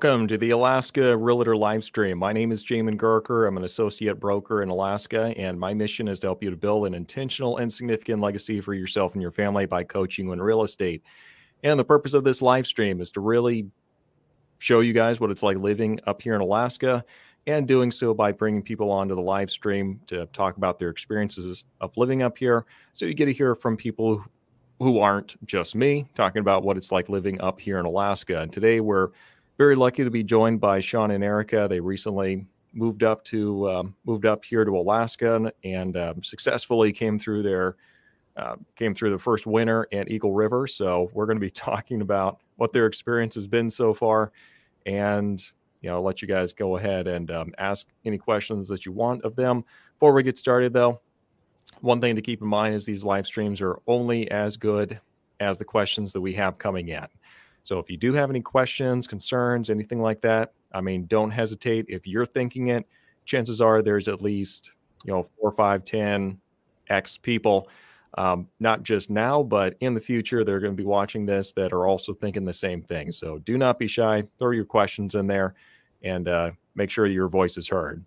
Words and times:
Welcome 0.00 0.28
to 0.28 0.38
the 0.38 0.50
Alaska 0.50 1.16
Realtor 1.16 1.54
Livestream. 1.54 2.18
My 2.18 2.32
name 2.32 2.52
is 2.52 2.64
Jamin 2.64 2.96
Goecker. 2.96 3.48
I'm 3.48 3.56
an 3.56 3.64
associate 3.64 4.20
broker 4.20 4.62
in 4.62 4.68
Alaska, 4.68 5.34
and 5.36 5.58
my 5.58 5.74
mission 5.74 6.06
is 6.06 6.20
to 6.20 6.28
help 6.28 6.40
you 6.40 6.50
to 6.50 6.56
build 6.56 6.86
an 6.86 6.94
intentional 6.94 7.56
and 7.56 7.72
significant 7.72 8.22
legacy 8.22 8.60
for 8.60 8.74
yourself 8.74 9.14
and 9.14 9.22
your 9.22 9.32
family 9.32 9.66
by 9.66 9.82
coaching 9.82 10.30
in 10.30 10.40
real 10.40 10.62
estate. 10.62 11.02
And 11.64 11.80
the 11.80 11.84
purpose 11.84 12.14
of 12.14 12.22
this 12.22 12.40
live 12.40 12.64
stream 12.64 13.00
is 13.00 13.10
to 13.10 13.20
really 13.20 13.66
show 14.60 14.78
you 14.78 14.92
guys 14.92 15.18
what 15.18 15.32
it's 15.32 15.42
like 15.42 15.56
living 15.56 15.98
up 16.06 16.22
here 16.22 16.36
in 16.36 16.42
Alaska 16.42 17.04
and 17.48 17.66
doing 17.66 17.90
so 17.90 18.14
by 18.14 18.30
bringing 18.30 18.62
people 18.62 18.92
onto 18.92 19.16
the 19.16 19.20
live 19.20 19.50
stream 19.50 20.00
to 20.06 20.26
talk 20.26 20.58
about 20.58 20.78
their 20.78 20.90
experiences 20.90 21.64
of 21.80 21.90
living 21.96 22.22
up 22.22 22.38
here. 22.38 22.66
So 22.92 23.04
you 23.04 23.14
get 23.14 23.26
to 23.26 23.32
hear 23.32 23.56
from 23.56 23.76
people 23.76 24.24
who 24.78 25.00
aren't 25.00 25.44
just 25.44 25.74
me 25.74 26.08
talking 26.14 26.38
about 26.38 26.62
what 26.62 26.76
it's 26.76 26.92
like 26.92 27.08
living 27.08 27.40
up 27.40 27.58
here 27.58 27.80
in 27.80 27.84
Alaska. 27.84 28.42
And 28.42 28.52
today 28.52 28.78
we're 28.78 29.08
very 29.58 29.74
lucky 29.74 30.04
to 30.04 30.10
be 30.10 30.22
joined 30.22 30.60
by 30.60 30.80
Sean 30.80 31.10
and 31.10 31.22
Erica. 31.22 31.66
They 31.68 31.80
recently 31.80 32.46
moved 32.72 33.02
up 33.02 33.24
to 33.24 33.68
um, 33.70 33.96
moved 34.04 34.24
up 34.24 34.44
here 34.44 34.64
to 34.64 34.78
Alaska 34.78 35.52
and 35.64 35.96
um, 35.96 36.22
successfully 36.22 36.92
came 36.92 37.18
through 37.18 37.42
their 37.42 37.76
uh, 38.36 38.54
came 38.76 38.94
through 38.94 39.10
the 39.10 39.18
first 39.18 39.46
winter 39.46 39.88
at 39.92 40.10
Eagle 40.10 40.32
River. 40.32 40.68
So 40.68 41.10
we're 41.12 41.26
going 41.26 41.38
to 41.38 41.44
be 41.44 41.50
talking 41.70 42.00
about 42.00 42.40
what 42.56 42.72
their 42.72 42.86
experience 42.86 43.34
has 43.34 43.48
been 43.48 43.68
so 43.68 43.92
far, 43.92 44.32
and 44.86 45.42
you 45.80 45.90
know, 45.90 45.96
I'll 45.96 46.02
let 46.02 46.22
you 46.22 46.28
guys 46.28 46.52
go 46.52 46.76
ahead 46.76 47.06
and 47.06 47.30
um, 47.30 47.52
ask 47.58 47.88
any 48.04 48.18
questions 48.18 48.68
that 48.68 48.86
you 48.86 48.92
want 48.92 49.22
of 49.24 49.36
them. 49.36 49.64
Before 49.94 50.12
we 50.12 50.22
get 50.22 50.38
started, 50.38 50.72
though, 50.72 51.00
one 51.80 52.00
thing 52.00 52.16
to 52.16 52.22
keep 52.22 52.40
in 52.40 52.48
mind 52.48 52.74
is 52.74 52.84
these 52.84 53.04
live 53.04 53.26
streams 53.26 53.60
are 53.60 53.78
only 53.86 54.30
as 54.30 54.56
good 54.56 55.00
as 55.40 55.58
the 55.58 55.64
questions 55.64 56.12
that 56.12 56.20
we 56.20 56.32
have 56.34 56.58
coming 56.58 56.88
in. 56.88 57.06
So 57.64 57.78
if 57.78 57.90
you 57.90 57.96
do 57.96 58.12
have 58.14 58.30
any 58.30 58.40
questions, 58.40 59.06
concerns, 59.06 59.70
anything 59.70 60.00
like 60.00 60.20
that, 60.22 60.52
I 60.72 60.80
mean, 60.80 61.06
don't 61.06 61.30
hesitate. 61.30 61.86
If 61.88 62.06
you're 62.06 62.26
thinking 62.26 62.68
it, 62.68 62.86
chances 63.24 63.60
are 63.60 63.82
there's 63.82 64.08
at 64.08 64.22
least, 64.22 64.72
you 65.04 65.12
know, 65.12 65.22
four, 65.38 65.52
five, 65.52 65.84
ten 65.84 66.38
X 66.88 67.16
people, 67.18 67.68
um, 68.16 68.48
not 68.58 68.82
just 68.82 69.10
now, 69.10 69.42
but 69.42 69.76
in 69.80 69.94
the 69.94 70.00
future, 70.00 70.44
they're 70.44 70.60
going 70.60 70.72
to 70.72 70.82
be 70.82 70.86
watching 70.86 71.26
this 71.26 71.52
that 71.52 71.72
are 71.72 71.86
also 71.86 72.14
thinking 72.14 72.44
the 72.44 72.52
same 72.52 72.82
thing. 72.82 73.12
So 73.12 73.38
do 73.38 73.58
not 73.58 73.78
be 73.78 73.86
shy. 73.86 74.24
Throw 74.38 74.52
your 74.52 74.64
questions 74.64 75.14
in 75.14 75.26
there 75.26 75.54
and 76.02 76.28
uh, 76.28 76.50
make 76.74 76.90
sure 76.90 77.06
your 77.06 77.28
voice 77.28 77.56
is 77.58 77.68
heard. 77.68 78.04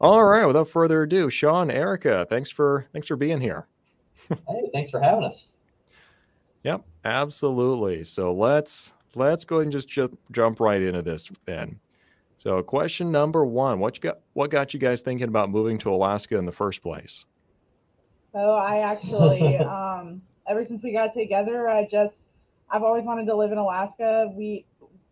All 0.00 0.24
right, 0.24 0.44
without 0.44 0.68
further 0.68 1.04
ado, 1.04 1.30
Sean, 1.30 1.70
Erica, 1.70 2.26
thanks 2.28 2.50
for 2.50 2.86
thanks 2.92 3.06
for 3.06 3.16
being 3.16 3.40
here. 3.40 3.66
hey, 4.28 4.68
thanks 4.72 4.90
for 4.90 5.00
having 5.00 5.24
us. 5.24 5.48
Yep, 6.64 6.82
absolutely. 7.04 8.04
So 8.04 8.32
let's 8.32 8.92
let's 9.14 9.44
go 9.44 9.56
ahead 9.56 9.64
and 9.64 9.72
just 9.72 9.88
jump 9.88 10.18
jump 10.32 10.60
right 10.60 10.82
into 10.82 11.02
this 11.02 11.30
then. 11.44 11.78
So 12.38 12.62
question 12.62 13.12
number 13.12 13.44
one: 13.44 13.78
What 13.78 13.96
you 13.96 14.02
got? 14.02 14.20
What 14.32 14.50
got 14.50 14.74
you 14.74 14.80
guys 14.80 15.02
thinking 15.02 15.28
about 15.28 15.50
moving 15.50 15.78
to 15.78 15.92
Alaska 15.92 16.36
in 16.36 16.46
the 16.46 16.52
first 16.52 16.82
place? 16.82 17.26
So 18.32 18.50
I 18.50 18.78
actually, 18.78 19.58
um, 19.58 20.22
ever 20.48 20.64
since 20.64 20.82
we 20.82 20.92
got 20.92 21.14
together, 21.14 21.68
I 21.68 21.86
just 21.86 22.16
I've 22.70 22.82
always 22.82 23.04
wanted 23.04 23.26
to 23.26 23.36
live 23.36 23.52
in 23.52 23.58
Alaska. 23.58 24.30
We, 24.34 24.66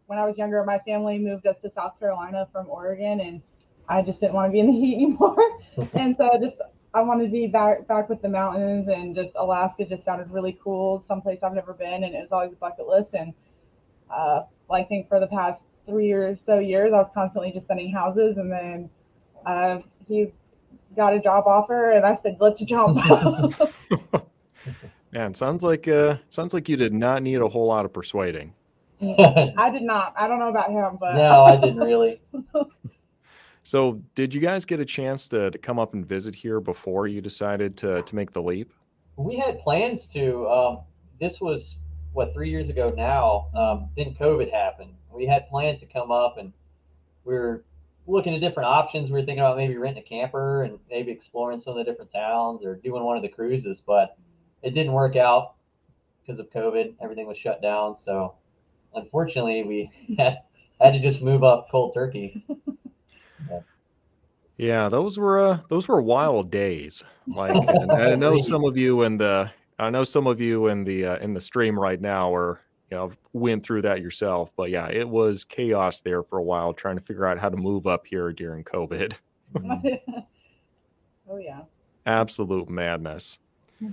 when 0.07 0.19
I 0.19 0.27
was 0.27 0.37
younger, 0.39 0.65
my 0.65 0.79
family 0.81 1.19
moved 1.19 1.47
us 1.47 1.59
to 1.61 1.71
South 1.71 1.99
Carolina 1.99 2.49
from 2.51 2.69
Oregon, 2.69 3.21
and 3.21 3.43
I 3.89 4.03
just 4.03 4.21
didn't 4.21 4.35
want 4.35 4.49
to 4.49 4.53
be 4.53 4.61
in 4.61 4.67
the 4.67 4.73
heat 4.73 4.95
anymore. 4.97 5.37
and 5.95 6.17
so 6.17 6.31
just 6.41 6.57
I 6.95 7.01
wanted 7.01 7.25
to 7.25 7.31
be 7.31 7.47
back 7.47 7.87
back 7.87 8.09
with 8.09 8.21
the 8.21 8.29
mountains 8.29 8.89
and 8.89 9.15
just 9.15 9.33
Alaska 9.37 9.85
just 9.85 10.05
sounded 10.05 10.31
really 10.31 10.59
cool, 10.63 11.01
someplace 11.03 11.43
I've 11.43 11.55
never 11.55 11.73
been, 11.73 12.05
and 12.05 12.15
it 12.15 12.21
was 12.21 12.33
always 12.33 12.53
a 12.53 12.57
bucket 12.57 12.87
list. 12.87 13.15
And 13.15 13.33
uh, 14.11 14.43
I 14.71 14.83
think 14.83 15.09
for 15.09 15.19
the 15.19 15.27
past 15.27 15.65
three 15.87 16.13
or 16.13 16.37
so 16.37 16.59
years, 16.59 16.93
I 16.93 16.99
was 16.99 17.09
constantly 17.15 17.51
just 17.53 17.67
sending 17.67 17.91
houses, 17.93 18.37
and 18.37 18.53
then 18.53 18.91
uh, 19.47 19.79
he 20.07 20.33
got 20.97 21.15
a 21.15 21.21
job 21.21 21.45
offer, 21.47 21.93
and 21.93 22.05
I 22.05 22.17
said, 22.17 22.37
"Let's 22.41 22.61
jump." 22.63 22.99
Man, 25.13 25.35
sounds 25.35 25.63
like 25.63 25.89
uh, 25.89 26.17
sounds 26.29 26.55
like 26.55 26.69
you 26.69 26.77
did 26.77 26.93
not 26.93 27.23
need 27.23 27.41
a 27.41 27.49
whole 27.49 27.67
lot 27.67 27.85
of 27.85 27.93
persuading. 27.93 28.55
I 29.03 29.71
did 29.71 29.83
not. 29.83 30.15
I 30.17 30.29
don't 30.29 30.39
know 30.39 30.49
about 30.49 30.71
him, 30.71 30.97
but 31.01 31.17
no, 31.17 31.45
I 31.45 31.57
didn't 31.57 31.79
really. 31.81 32.21
So, 33.65 34.03
did 34.15 34.35
you 34.35 34.41
guys 34.41 34.65
get 34.65 34.81
a 34.81 34.85
chance 34.85 35.29
to, 35.29 35.51
to 35.51 35.59
come 35.59 35.79
up 35.79 35.95
and 35.95 36.05
visit 36.05 36.35
here 36.35 36.61
before 36.61 37.07
you 37.07 37.21
decided 37.21 37.77
to, 37.79 38.03
to 38.03 38.15
make 38.15 38.33
the 38.33 38.43
leap? 38.43 38.73
We 39.17 39.37
had 39.37 39.61
plans 39.61 40.07
to. 40.09 40.49
Um, 40.49 40.79
this 41.21 41.41
was 41.41 41.77
what 42.13 42.35
three 42.35 42.51
years 42.51 42.69
ago 42.69 42.93
now. 42.97 43.47
Um, 43.55 43.89
then 43.97 44.15
COVID 44.15 44.53
happened. 44.53 44.95
We 45.11 45.27
had 45.27 45.49
plans 45.49 45.81
to 45.81 45.87
come 45.87 46.11
up, 46.11 46.39
and 46.39 46.53
we 47.25 47.35
were 47.35 47.65
looking 48.07 48.35
at 48.35 48.41
different 48.41 48.69
options. 48.69 49.11
We 49.11 49.21
were 49.21 49.27
thinking 49.27 49.41
about 49.41 49.57
maybe 49.57 49.77
renting 49.77 50.03
a 50.03 50.07
camper 50.07 50.65
and 50.65 50.79
maybe 50.91 51.13
exploring 51.13 51.61
some 51.61 51.79
of 51.79 51.85
the 51.85 51.91
different 51.91 52.13
towns 52.13 52.65
or 52.65 52.75
doing 52.77 53.05
one 53.05 53.17
of 53.17 53.23
the 53.23 53.29
cruises, 53.29 53.81
but 53.87 54.17
it 54.63 54.75
didn't 54.75 54.93
work 54.93 55.15
out 55.15 55.55
because 56.21 56.41
of 56.41 56.51
COVID. 56.51 56.95
Everything 57.01 57.29
was 57.29 57.39
shut 57.39 57.63
down. 57.63 57.97
So, 57.97 58.35
unfortunately, 58.95 59.63
we 59.63 59.91
had 60.19 60.39
had 60.81 60.95
to 60.95 61.01
just 61.01 61.23
move 61.23 61.45
up 61.45 61.69
cold 61.71 61.95
turkey. 61.95 62.45
Yeah, 64.59 64.89
those 64.89 65.19
were 65.19 65.41
uh, 65.41 65.59
those 65.69 65.89
were 65.89 66.01
wild 66.01 66.51
days. 66.51 67.03
Like, 67.27 67.57
I 67.91 68.15
know 68.15 68.39
some 68.39 68.65
of 68.65 68.77
you 68.77 69.03
in 69.03 69.17
the 69.17 69.51
I 69.79 69.91
know 69.91 70.05
some 70.05 70.27
of 70.27 70.41
you 70.41 70.69
in 70.69 70.85
the 70.85 71.07
uh, 71.07 71.17
in 71.19 71.35
the 71.35 71.41
stream 71.41 71.79
right 71.79 72.01
now 72.01 72.33
are 72.33 72.61
you 72.91 72.97
know 72.97 73.13
went 73.33 73.65
through 73.65 73.83
that 73.83 74.01
yourself. 74.01 74.53
But 74.57 74.71
yeah, 74.71 74.89
it 74.89 75.09
was 75.09 75.45
chaos 75.45 76.01
there 76.01 76.23
for 76.23 76.39
a 76.39 76.43
while 76.43 76.73
trying 76.73 76.97
to 76.97 77.05
figure 77.05 77.27
out 77.27 77.39
how 77.39 77.49
to 77.49 77.57
move 77.57 77.87
up 77.87 78.07
here 78.07 78.33
during 78.33 78.63
COVID. 78.63 79.15
oh 81.29 81.39
yeah, 81.39 81.63
absolute 82.07 82.69
madness. 82.69 83.39
Hmm. 83.81 83.91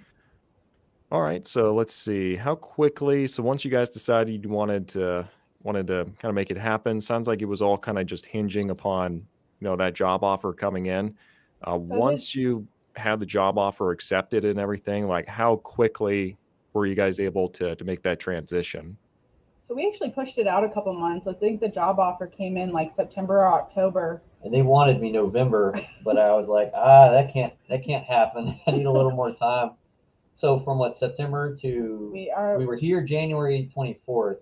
All 1.12 1.22
right, 1.22 1.48
so 1.48 1.74
let's 1.74 1.96
see 1.96 2.36
how 2.36 2.54
quickly. 2.56 3.26
So 3.26 3.42
once 3.42 3.66
you 3.66 3.72
guys 3.72 3.90
decided 3.90 4.44
you 4.44 4.50
wanted 4.50 4.88
to 4.90 5.28
wanted 5.64 5.88
to 5.88 6.06
kind 6.20 6.30
of 6.30 6.36
make 6.36 6.52
it 6.52 6.58
happen, 6.58 7.02
sounds 7.02 7.28
like 7.28 7.42
it 7.42 7.46
was 7.46 7.62
all 7.62 7.78
kind 7.78 7.98
of 7.98 8.06
just 8.06 8.26
hinging 8.26 8.70
upon 8.70 9.26
you 9.60 9.68
know 9.68 9.76
that 9.76 9.94
job 9.94 10.24
offer 10.24 10.54
coming 10.54 10.88
in. 10.88 11.16
Uh, 11.68 11.76
once 11.76 12.34
you 12.36 12.68
had 12.96 13.20
the 13.20 13.26
job 13.26 13.58
offer 13.58 13.92
accepted 13.92 14.46
and 14.46 14.60
everything, 14.60 15.08
like 15.08 15.28
how 15.28 15.58
quickly 15.58 16.38
were 16.74 16.86
you 16.86 16.96
guys 16.96 17.20
able 17.20 17.50
to 17.50 17.76
to 17.76 17.84
make 17.84 18.02
that 18.04 18.20
transition? 18.20 18.98
So 19.68 19.76
we 19.76 19.88
actually 19.88 20.10
pushed 20.10 20.40
it 20.40 20.48
out 20.48 20.64
a 20.64 20.70
couple 20.70 20.94
months. 20.94 21.28
I 21.28 21.34
think 21.34 21.60
the 21.60 21.70
job 21.70 22.00
offer 22.00 22.26
came 22.26 22.58
in 22.58 22.72
like 22.72 22.92
September 22.92 23.40
or 23.40 23.54
October. 23.54 24.24
And 24.44 24.54
they 24.54 24.62
wanted 24.62 25.02
me 25.02 25.12
November, 25.12 25.80
but 26.04 26.18
I 26.18 26.34
was 26.34 26.48
like, 26.48 26.72
ah, 26.74 27.12
that 27.12 27.32
can't 27.32 27.54
that 27.70 27.86
can't 27.86 28.06
happen. 28.06 28.60
I 28.68 28.72
need 28.72 28.86
a 28.86 28.92
little 28.92 29.12
more 29.12 29.34
time. 29.34 29.72
So 30.34 30.60
from 30.62 30.80
what 30.80 30.98
September 30.98 31.56
to 31.58 32.10
we 32.14 32.32
are 32.32 32.58
we 32.58 32.66
were 32.66 32.78
here 32.78 33.04
January 33.04 33.70
24th 33.76 34.38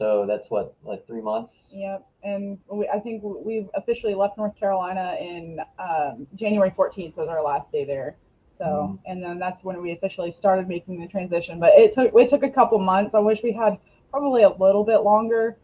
so 0.00 0.24
that's 0.26 0.48
what, 0.48 0.74
like 0.82 1.06
three 1.06 1.20
months? 1.20 1.68
Yep. 1.72 2.06
And 2.24 2.58
we, 2.72 2.88
I 2.88 2.98
think 2.98 3.22
we 3.22 3.68
officially 3.74 4.14
left 4.14 4.38
North 4.38 4.58
Carolina 4.58 5.14
in 5.20 5.60
um, 5.78 6.26
January 6.34 6.70
14th 6.70 7.16
was 7.16 7.28
our 7.28 7.42
last 7.42 7.70
day 7.70 7.84
there. 7.84 8.16
So, 8.56 8.64
mm. 8.64 8.98
and 9.04 9.22
then 9.22 9.38
that's 9.38 9.62
when 9.62 9.82
we 9.82 9.92
officially 9.92 10.32
started 10.32 10.68
making 10.68 11.00
the 11.00 11.06
transition. 11.06 11.60
But 11.60 11.74
it 11.74 11.92
took 11.92 12.12
it 12.14 12.30
took 12.30 12.42
a 12.42 12.48
couple 12.48 12.78
months. 12.78 13.14
I 13.14 13.18
wish 13.18 13.42
we 13.42 13.52
had 13.52 13.76
probably 14.10 14.42
a 14.42 14.48
little 14.48 14.84
bit 14.84 14.98
longer. 14.98 15.58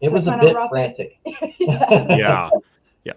It 0.00 0.10
was 0.10 0.26
a 0.26 0.36
bit 0.36 0.56
frantic. 0.68 1.18
yeah. 1.58 2.50
yeah. 3.04 3.12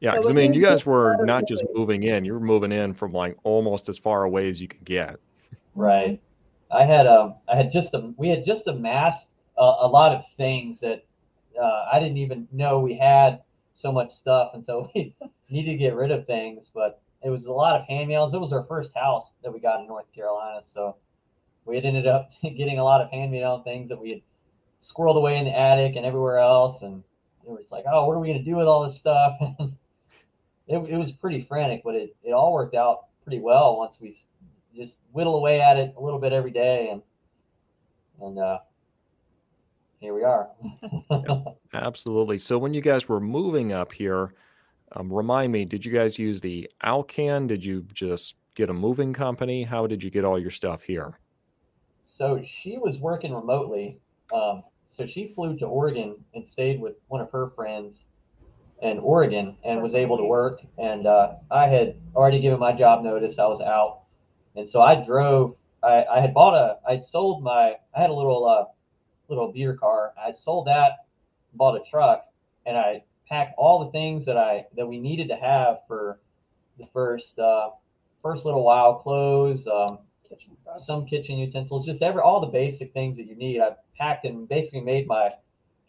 Yeah, 0.00 0.12
because 0.12 0.30
I 0.30 0.32
mean, 0.32 0.54
you 0.54 0.62
guys 0.62 0.86
were 0.86 1.16
not 1.24 1.48
just 1.48 1.64
moving 1.74 2.04
in; 2.04 2.24
you 2.24 2.32
were 2.32 2.40
moving 2.40 2.70
in 2.70 2.94
from 2.94 3.12
like 3.12 3.36
almost 3.42 3.88
as 3.88 3.98
far 3.98 4.22
away 4.22 4.48
as 4.48 4.60
you 4.60 4.68
could 4.68 4.84
get. 4.84 5.16
Right. 5.74 6.20
I 6.70 6.84
had 6.84 7.08
um, 7.08 7.34
I 7.48 7.56
had 7.56 7.72
just 7.72 7.94
a, 7.94 8.12
we 8.16 8.28
had 8.28 8.44
just 8.44 8.68
amassed 8.68 9.28
a, 9.58 9.88
lot 9.88 10.14
of 10.14 10.24
things 10.36 10.80
that 10.80 11.04
uh, 11.60 11.86
I 11.92 12.00
didn't 12.00 12.18
even 12.18 12.48
know 12.52 12.80
we 12.80 12.96
had 12.96 13.42
so 13.74 13.92
much 13.92 14.12
stuff, 14.12 14.50
and 14.54 14.64
so 14.64 14.90
we 14.94 15.14
needed 15.50 15.72
to 15.72 15.78
get 15.78 15.94
rid 15.94 16.10
of 16.10 16.26
things. 16.26 16.70
But 16.72 17.00
it 17.22 17.30
was 17.30 17.46
a 17.46 17.52
lot 17.52 17.80
of 17.80 17.86
hand 17.86 18.08
mails. 18.08 18.34
It 18.34 18.40
was 18.40 18.52
our 18.52 18.64
first 18.64 18.92
house 18.94 19.32
that 19.42 19.52
we 19.52 19.60
got 19.60 19.80
in 19.80 19.86
North 19.86 20.12
Carolina, 20.14 20.60
so 20.62 20.96
we 21.64 21.76
had 21.76 21.84
ended 21.84 22.06
up 22.06 22.30
getting 22.42 22.78
a 22.78 22.84
lot 22.84 23.00
of 23.00 23.10
hand 23.10 23.32
mail 23.32 23.62
things 23.62 23.88
that 23.88 24.00
we 24.00 24.10
had 24.10 24.22
squirreled 24.82 25.16
away 25.16 25.36
in 25.36 25.44
the 25.44 25.58
attic 25.58 25.96
and 25.96 26.06
everywhere 26.06 26.38
else, 26.38 26.82
and 26.82 27.02
it 27.46 27.50
was 27.50 27.70
like, 27.72 27.84
oh, 27.90 28.06
what 28.06 28.14
are 28.14 28.20
we 28.20 28.28
gonna 28.28 28.42
do 28.42 28.56
with 28.56 28.66
all 28.66 28.86
this 28.86 28.96
stuff? 28.96 29.36
it, 30.68 30.76
it 30.76 30.96
was 30.96 31.12
pretty 31.12 31.42
frantic, 31.48 31.82
but 31.84 31.94
it, 31.94 32.14
it 32.22 32.32
all 32.32 32.52
worked 32.52 32.74
out 32.74 33.06
pretty 33.24 33.40
well 33.40 33.76
once 33.76 33.98
we 34.00 34.16
just 34.76 35.00
whittle 35.12 35.36
away 35.36 35.60
at 35.60 35.76
it 35.76 35.94
a 35.96 36.00
little 36.00 36.20
bit 36.20 36.32
every 36.32 36.50
day 36.50 36.88
and 36.90 37.02
and 38.20 38.38
uh, 38.38 38.58
here 40.00 40.14
we 40.14 40.22
are. 40.22 40.48
yeah, 41.10 41.38
absolutely. 41.74 42.38
So 42.38 42.58
when 42.58 42.74
you 42.74 42.80
guys 42.80 43.08
were 43.08 43.20
moving 43.20 43.72
up 43.72 43.92
here, 43.92 44.34
um, 44.92 45.12
remind 45.12 45.52
me, 45.52 45.64
did 45.64 45.84
you 45.84 45.92
guys 45.92 46.18
use 46.18 46.40
the 46.40 46.70
Alcan? 46.82 47.46
Did 47.46 47.64
you 47.64 47.86
just 47.92 48.36
get 48.54 48.70
a 48.70 48.74
moving 48.74 49.12
company? 49.12 49.64
How 49.64 49.86
did 49.86 50.02
you 50.02 50.10
get 50.10 50.24
all 50.24 50.38
your 50.38 50.50
stuff 50.50 50.82
here? 50.82 51.18
So 52.06 52.42
she 52.44 52.78
was 52.78 52.98
working 52.98 53.34
remotely. 53.34 53.98
Um, 54.32 54.62
so 54.86 55.06
she 55.06 55.32
flew 55.34 55.56
to 55.58 55.66
Oregon 55.66 56.16
and 56.34 56.46
stayed 56.46 56.80
with 56.80 56.94
one 57.08 57.20
of 57.20 57.30
her 57.30 57.50
friends 57.50 58.04
in 58.82 58.98
Oregon 58.98 59.56
and 59.64 59.82
was 59.82 59.94
able 59.94 60.16
to 60.16 60.24
work. 60.24 60.60
And 60.78 61.06
uh, 61.06 61.34
I 61.50 61.68
had 61.68 61.96
already 62.14 62.40
given 62.40 62.58
my 62.58 62.72
job 62.72 63.04
notice. 63.04 63.38
I 63.38 63.46
was 63.46 63.60
out, 63.60 64.02
and 64.56 64.68
so 64.68 64.80
I 64.80 65.02
drove. 65.04 65.56
I, 65.82 66.04
I 66.10 66.20
had 66.20 66.34
bought 66.34 66.54
a. 66.54 66.78
I'd 66.88 67.04
sold 67.04 67.42
my. 67.42 67.74
I 67.94 68.00
had 68.00 68.10
a 68.10 68.14
little 68.14 68.48
uh, 68.48 68.64
little 69.28 69.52
beer 69.52 69.74
car. 69.74 70.12
I'd 70.22 70.36
sold 70.36 70.66
that, 70.66 71.06
bought 71.54 71.80
a 71.80 71.84
truck, 71.88 72.26
and 72.66 72.76
I 72.76 73.04
packed 73.28 73.54
all 73.58 73.84
the 73.84 73.90
things 73.90 74.24
that 74.26 74.36
I 74.36 74.66
that 74.76 74.86
we 74.86 74.98
needed 74.98 75.28
to 75.28 75.36
have 75.36 75.80
for 75.86 76.20
the 76.78 76.86
first 76.92 77.38
uh, 77.38 77.70
first 78.22 78.44
little 78.44 78.64
while. 78.64 78.96
Clothes, 78.96 79.66
um, 79.66 79.98
Kitchen 80.28 80.56
stuff. 80.62 80.78
some 80.78 81.06
kitchen 81.06 81.38
utensils, 81.38 81.86
just 81.86 82.02
every 82.02 82.20
all 82.20 82.40
the 82.40 82.46
basic 82.46 82.92
things 82.92 83.16
that 83.16 83.26
you 83.26 83.36
need. 83.36 83.60
I 83.60 83.76
packed 83.96 84.24
and 84.24 84.48
basically 84.48 84.80
made 84.80 85.06
my 85.06 85.30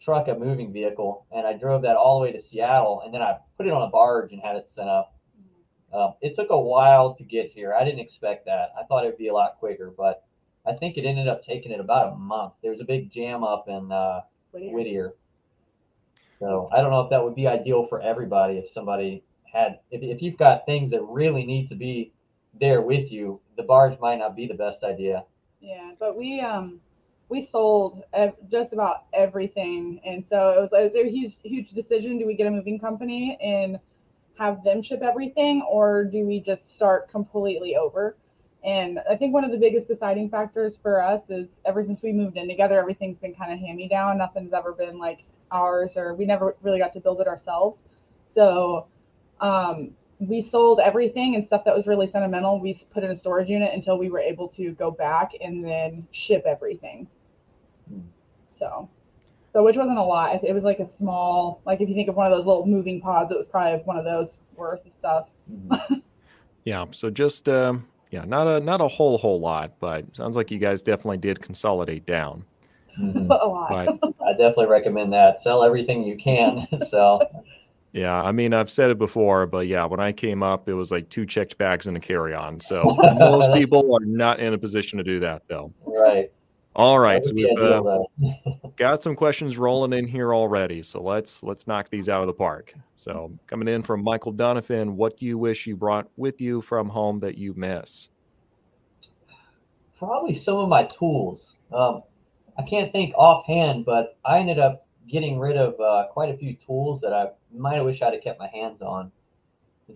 truck 0.00 0.28
a 0.28 0.34
moving 0.34 0.72
vehicle, 0.72 1.26
and 1.30 1.46
I 1.46 1.52
drove 1.52 1.82
that 1.82 1.96
all 1.96 2.18
the 2.18 2.24
way 2.24 2.32
to 2.32 2.40
Seattle, 2.40 3.02
and 3.04 3.12
then 3.12 3.20
I 3.22 3.36
put 3.56 3.66
it 3.66 3.72
on 3.72 3.82
a 3.82 3.90
barge 3.90 4.32
and 4.32 4.40
had 4.40 4.56
it 4.56 4.68
sent 4.68 4.88
up. 4.88 5.14
Um, 5.92 6.14
it 6.20 6.34
took 6.34 6.50
a 6.50 6.60
while 6.60 7.14
to 7.16 7.24
get 7.24 7.50
here. 7.50 7.74
I 7.74 7.84
didn't 7.84 8.00
expect 8.00 8.46
that. 8.46 8.72
I 8.78 8.84
thought 8.84 9.04
it 9.04 9.08
would 9.08 9.18
be 9.18 9.28
a 9.28 9.34
lot 9.34 9.56
quicker, 9.58 9.92
but 9.96 10.24
I 10.66 10.72
think 10.74 10.96
it 10.96 11.04
ended 11.04 11.28
up 11.28 11.44
taking 11.44 11.72
it 11.72 11.80
about 11.80 12.12
a 12.12 12.16
month. 12.16 12.54
There 12.62 12.70
was 12.70 12.80
a 12.80 12.84
big 12.84 13.10
jam 13.10 13.42
up 13.44 13.68
in 13.68 13.90
uh, 13.90 14.20
Whittier. 14.52 14.72
Whittier. 14.72 15.14
So 16.38 16.68
I 16.72 16.80
don't 16.80 16.90
know 16.90 17.00
if 17.02 17.10
that 17.10 17.22
would 17.22 17.34
be 17.34 17.46
ideal 17.46 17.86
for 17.86 18.00
everybody 18.00 18.58
if 18.58 18.68
somebody 18.70 19.22
had 19.52 19.80
if, 19.90 20.02
if 20.02 20.22
you've 20.22 20.38
got 20.38 20.66
things 20.66 20.90
that 20.90 21.02
really 21.02 21.44
need 21.44 21.68
to 21.68 21.74
be 21.74 22.12
there 22.58 22.80
with 22.80 23.12
you, 23.12 23.40
the 23.56 23.62
barge 23.62 23.98
might 24.00 24.18
not 24.18 24.36
be 24.36 24.46
the 24.46 24.54
best 24.54 24.82
idea. 24.82 25.24
Yeah, 25.60 25.92
but 25.98 26.16
we 26.16 26.40
um 26.40 26.80
we 27.28 27.42
sold 27.42 28.02
ev- 28.12 28.36
just 28.50 28.72
about 28.72 29.04
everything, 29.12 30.00
and 30.04 30.26
so 30.26 30.50
it 30.50 30.60
was, 30.60 30.72
it 30.72 30.82
was 30.82 30.94
a 30.94 31.10
huge 31.10 31.36
huge 31.42 31.70
decision. 31.70 32.18
Do 32.18 32.26
we 32.26 32.34
get 32.34 32.46
a 32.46 32.50
moving 32.50 32.78
company 32.78 33.38
and 33.42 33.78
have 34.38 34.64
them 34.64 34.82
ship 34.82 35.02
everything, 35.02 35.62
or 35.70 36.04
do 36.04 36.26
we 36.26 36.40
just 36.40 36.74
start 36.74 37.10
completely 37.10 37.76
over? 37.76 38.16
And 38.62 39.00
I 39.08 39.16
think 39.16 39.32
one 39.32 39.44
of 39.44 39.50
the 39.50 39.56
biggest 39.56 39.88
deciding 39.88 40.28
factors 40.28 40.78
for 40.82 41.02
us 41.02 41.30
is 41.30 41.60
ever 41.64 41.82
since 41.84 42.02
we 42.02 42.12
moved 42.12 42.36
in 42.36 42.46
together, 42.46 42.78
everything's 42.78 43.18
been 43.18 43.34
kind 43.34 43.52
of 43.52 43.58
hand 43.58 43.76
me 43.76 43.88
down. 43.88 44.18
Nothing's 44.18 44.52
ever 44.52 44.72
been 44.72 44.98
like 44.98 45.24
ours, 45.50 45.92
or 45.96 46.14
we 46.14 46.26
never 46.26 46.56
really 46.62 46.78
got 46.78 46.92
to 46.92 47.00
build 47.00 47.20
it 47.20 47.26
ourselves. 47.26 47.84
So 48.26 48.86
um, 49.40 49.92
we 50.18 50.42
sold 50.42 50.80
everything 50.80 51.34
and 51.36 51.44
stuff 51.44 51.64
that 51.64 51.74
was 51.74 51.86
really 51.86 52.06
sentimental. 52.06 52.60
We 52.60 52.78
put 52.92 53.02
in 53.02 53.10
a 53.10 53.16
storage 53.16 53.48
unit 53.48 53.72
until 53.72 53.98
we 53.98 54.10
were 54.10 54.20
able 54.20 54.48
to 54.48 54.72
go 54.72 54.90
back 54.90 55.32
and 55.42 55.64
then 55.64 56.06
ship 56.10 56.44
everything. 56.46 57.08
Hmm. 57.88 58.00
So, 58.58 58.90
so 59.54 59.64
which 59.64 59.76
wasn't 59.76 59.98
a 59.98 60.02
lot. 60.02 60.44
It 60.44 60.52
was 60.52 60.64
like 60.64 60.80
a 60.80 60.86
small, 60.86 61.62
like 61.64 61.80
if 61.80 61.88
you 61.88 61.94
think 61.94 62.10
of 62.10 62.16
one 62.16 62.30
of 62.30 62.36
those 62.36 62.44
little 62.44 62.66
moving 62.66 63.00
pods, 63.00 63.30
it 63.30 63.38
was 63.38 63.46
probably 63.46 63.78
one 63.84 63.96
of 63.96 64.04
those 64.04 64.36
worth 64.54 64.84
of 64.84 64.92
stuff. 64.92 65.28
Yeah. 66.64 66.86
So 66.90 67.10
just 67.10 67.48
um, 67.48 67.86
yeah, 68.10 68.24
not 68.24 68.46
a 68.46 68.60
not 68.60 68.80
a 68.80 68.88
whole 68.88 69.18
whole 69.18 69.40
lot, 69.40 69.72
but 69.80 70.04
sounds 70.16 70.36
like 70.36 70.50
you 70.50 70.58
guys 70.58 70.82
definitely 70.82 71.18
did 71.18 71.40
consolidate 71.40 72.06
down. 72.06 72.44
Mhm. 72.98 73.26
a 73.30 73.46
lot. 73.46 73.70
Right. 73.70 73.88
I 74.26 74.32
definitely 74.32 74.66
recommend 74.66 75.12
that. 75.12 75.40
Sell 75.42 75.62
everything 75.62 76.02
you 76.04 76.16
can 76.16 76.66
sell. 76.84 77.44
Yeah, 77.92 78.14
I 78.22 78.30
mean, 78.30 78.52
I've 78.54 78.70
said 78.70 78.90
it 78.90 78.98
before, 78.98 79.46
but 79.46 79.66
yeah, 79.66 79.84
when 79.84 79.98
I 80.00 80.12
came 80.12 80.42
up, 80.42 80.68
it 80.68 80.74
was 80.74 80.92
like 80.92 81.08
two 81.08 81.26
checked 81.26 81.58
bags 81.58 81.86
and 81.88 81.96
a 81.96 82.00
carry 82.00 82.34
on. 82.34 82.60
So 82.60 82.84
most 83.18 83.52
people 83.52 83.94
are 83.94 84.04
not 84.04 84.38
in 84.38 84.54
a 84.54 84.58
position 84.58 84.98
to 84.98 85.04
do 85.04 85.18
that, 85.20 85.42
though. 85.48 85.72
Right. 85.84 86.30
All 86.76 87.00
right, 87.00 87.24
so 87.24 87.34
we've 87.34 87.58
uh, 87.58 87.98
got 88.76 89.02
some 89.02 89.16
questions 89.16 89.58
rolling 89.58 89.92
in 89.92 90.06
here 90.06 90.32
already. 90.32 90.84
So 90.84 91.02
let's 91.02 91.42
let's 91.42 91.66
knock 91.66 91.90
these 91.90 92.08
out 92.08 92.20
of 92.20 92.28
the 92.28 92.32
park. 92.32 92.72
So 92.94 93.32
coming 93.48 93.66
in 93.66 93.82
from 93.82 94.04
Michael 94.04 94.30
Donovan, 94.30 94.96
what 94.96 95.16
do 95.16 95.26
you 95.26 95.36
wish 95.36 95.66
you 95.66 95.74
brought 95.74 96.08
with 96.16 96.40
you 96.40 96.60
from 96.60 96.88
home 96.88 97.18
that 97.20 97.36
you 97.36 97.54
miss? 97.54 98.08
Probably 99.98 100.32
some 100.32 100.58
of 100.58 100.68
my 100.68 100.84
tools. 100.84 101.56
Um, 101.72 102.02
I 102.56 102.62
can't 102.62 102.92
think 102.92 103.14
offhand, 103.16 103.84
but 103.84 104.16
I 104.24 104.38
ended 104.38 104.60
up 104.60 104.86
getting 105.08 105.40
rid 105.40 105.56
of 105.56 105.78
uh, 105.80 106.06
quite 106.12 106.32
a 106.32 106.36
few 106.36 106.54
tools 106.54 107.00
that 107.00 107.12
I 107.12 107.30
might 107.52 107.74
have 107.74 107.84
wished 107.84 108.02
I'd 108.02 108.14
have 108.14 108.22
kept 108.22 108.38
my 108.38 108.48
hands 108.48 108.80
on. 108.80 109.10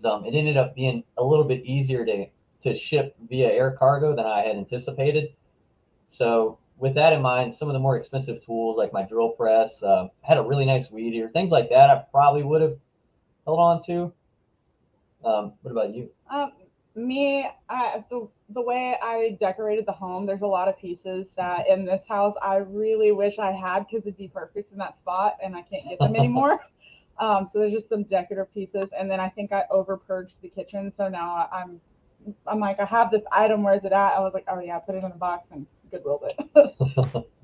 um, 0.03 0.25
it 0.25 0.35
ended 0.35 0.57
up 0.57 0.75
being 0.75 1.05
a 1.17 1.23
little 1.23 1.45
bit 1.45 1.63
easier 1.63 2.05
to 2.05 2.25
to 2.63 2.75
ship 2.75 3.15
via 3.29 3.47
air 3.47 3.71
cargo 3.71 4.13
than 4.13 4.25
I 4.25 4.41
had 4.41 4.57
anticipated. 4.57 5.29
So 6.07 6.57
with 6.77 6.95
that 6.95 7.13
in 7.13 7.21
mind, 7.21 7.53
some 7.53 7.69
of 7.69 7.73
the 7.73 7.79
more 7.79 7.97
expensive 7.97 8.43
tools 8.43 8.77
like 8.77 8.91
my 8.91 9.03
drill 9.03 9.29
press, 9.29 9.81
uh, 9.81 10.07
had 10.21 10.37
a 10.37 10.43
really 10.43 10.65
nice 10.65 10.91
weed 10.91 11.13
eater, 11.13 11.29
things 11.29 11.51
like 11.51 11.69
that. 11.69 11.89
I 11.89 12.03
probably 12.11 12.43
would 12.43 12.61
have 12.61 12.77
held 13.45 13.59
on 13.59 13.81
to. 13.83 14.13
Um, 15.23 15.53
what 15.61 15.71
about 15.71 15.95
you? 15.95 16.09
Um, 16.29 16.51
me, 16.95 17.49
I, 17.69 18.03
the 18.09 18.27
the 18.49 18.61
way 18.61 18.97
I 19.01 19.37
decorated 19.39 19.85
the 19.85 19.91
home, 19.91 20.25
there's 20.25 20.41
a 20.41 20.47
lot 20.47 20.67
of 20.67 20.77
pieces 20.77 21.31
that 21.35 21.67
in 21.67 21.85
this 21.85 22.07
house 22.07 22.35
I 22.41 22.57
really 22.57 23.11
wish 23.11 23.39
I 23.39 23.51
had 23.51 23.87
because 23.87 24.05
it'd 24.05 24.17
be 24.17 24.27
perfect 24.27 24.71
in 24.71 24.77
that 24.77 24.97
spot, 24.97 25.37
and 25.43 25.55
I 25.55 25.61
can't 25.61 25.87
get 25.89 25.99
them 25.99 26.15
anymore. 26.17 26.59
um, 27.19 27.45
so 27.45 27.59
there's 27.59 27.73
just 27.73 27.89
some 27.89 28.03
decorative 28.03 28.53
pieces, 28.53 28.91
and 28.97 29.09
then 29.09 29.19
I 29.19 29.29
think 29.29 29.51
I 29.51 29.63
over 29.69 29.97
purged 29.97 30.35
the 30.41 30.49
kitchen, 30.49 30.91
so 30.91 31.07
now 31.07 31.49
I'm 31.51 31.79
I'm 32.47 32.59
like 32.59 32.79
I 32.79 32.85
have 32.85 33.11
this 33.11 33.23
item, 33.31 33.63
where's 33.63 33.85
it 33.85 33.91
at? 33.91 34.13
I 34.13 34.19
was 34.19 34.33
like, 34.33 34.45
oh 34.49 34.59
yeah, 34.59 34.77
put 34.79 34.95
it 34.95 35.03
in 35.03 35.11
a 35.11 35.15
box 35.15 35.51
and 35.51 35.65
goodwilled 35.91 36.29
it. 36.29 37.25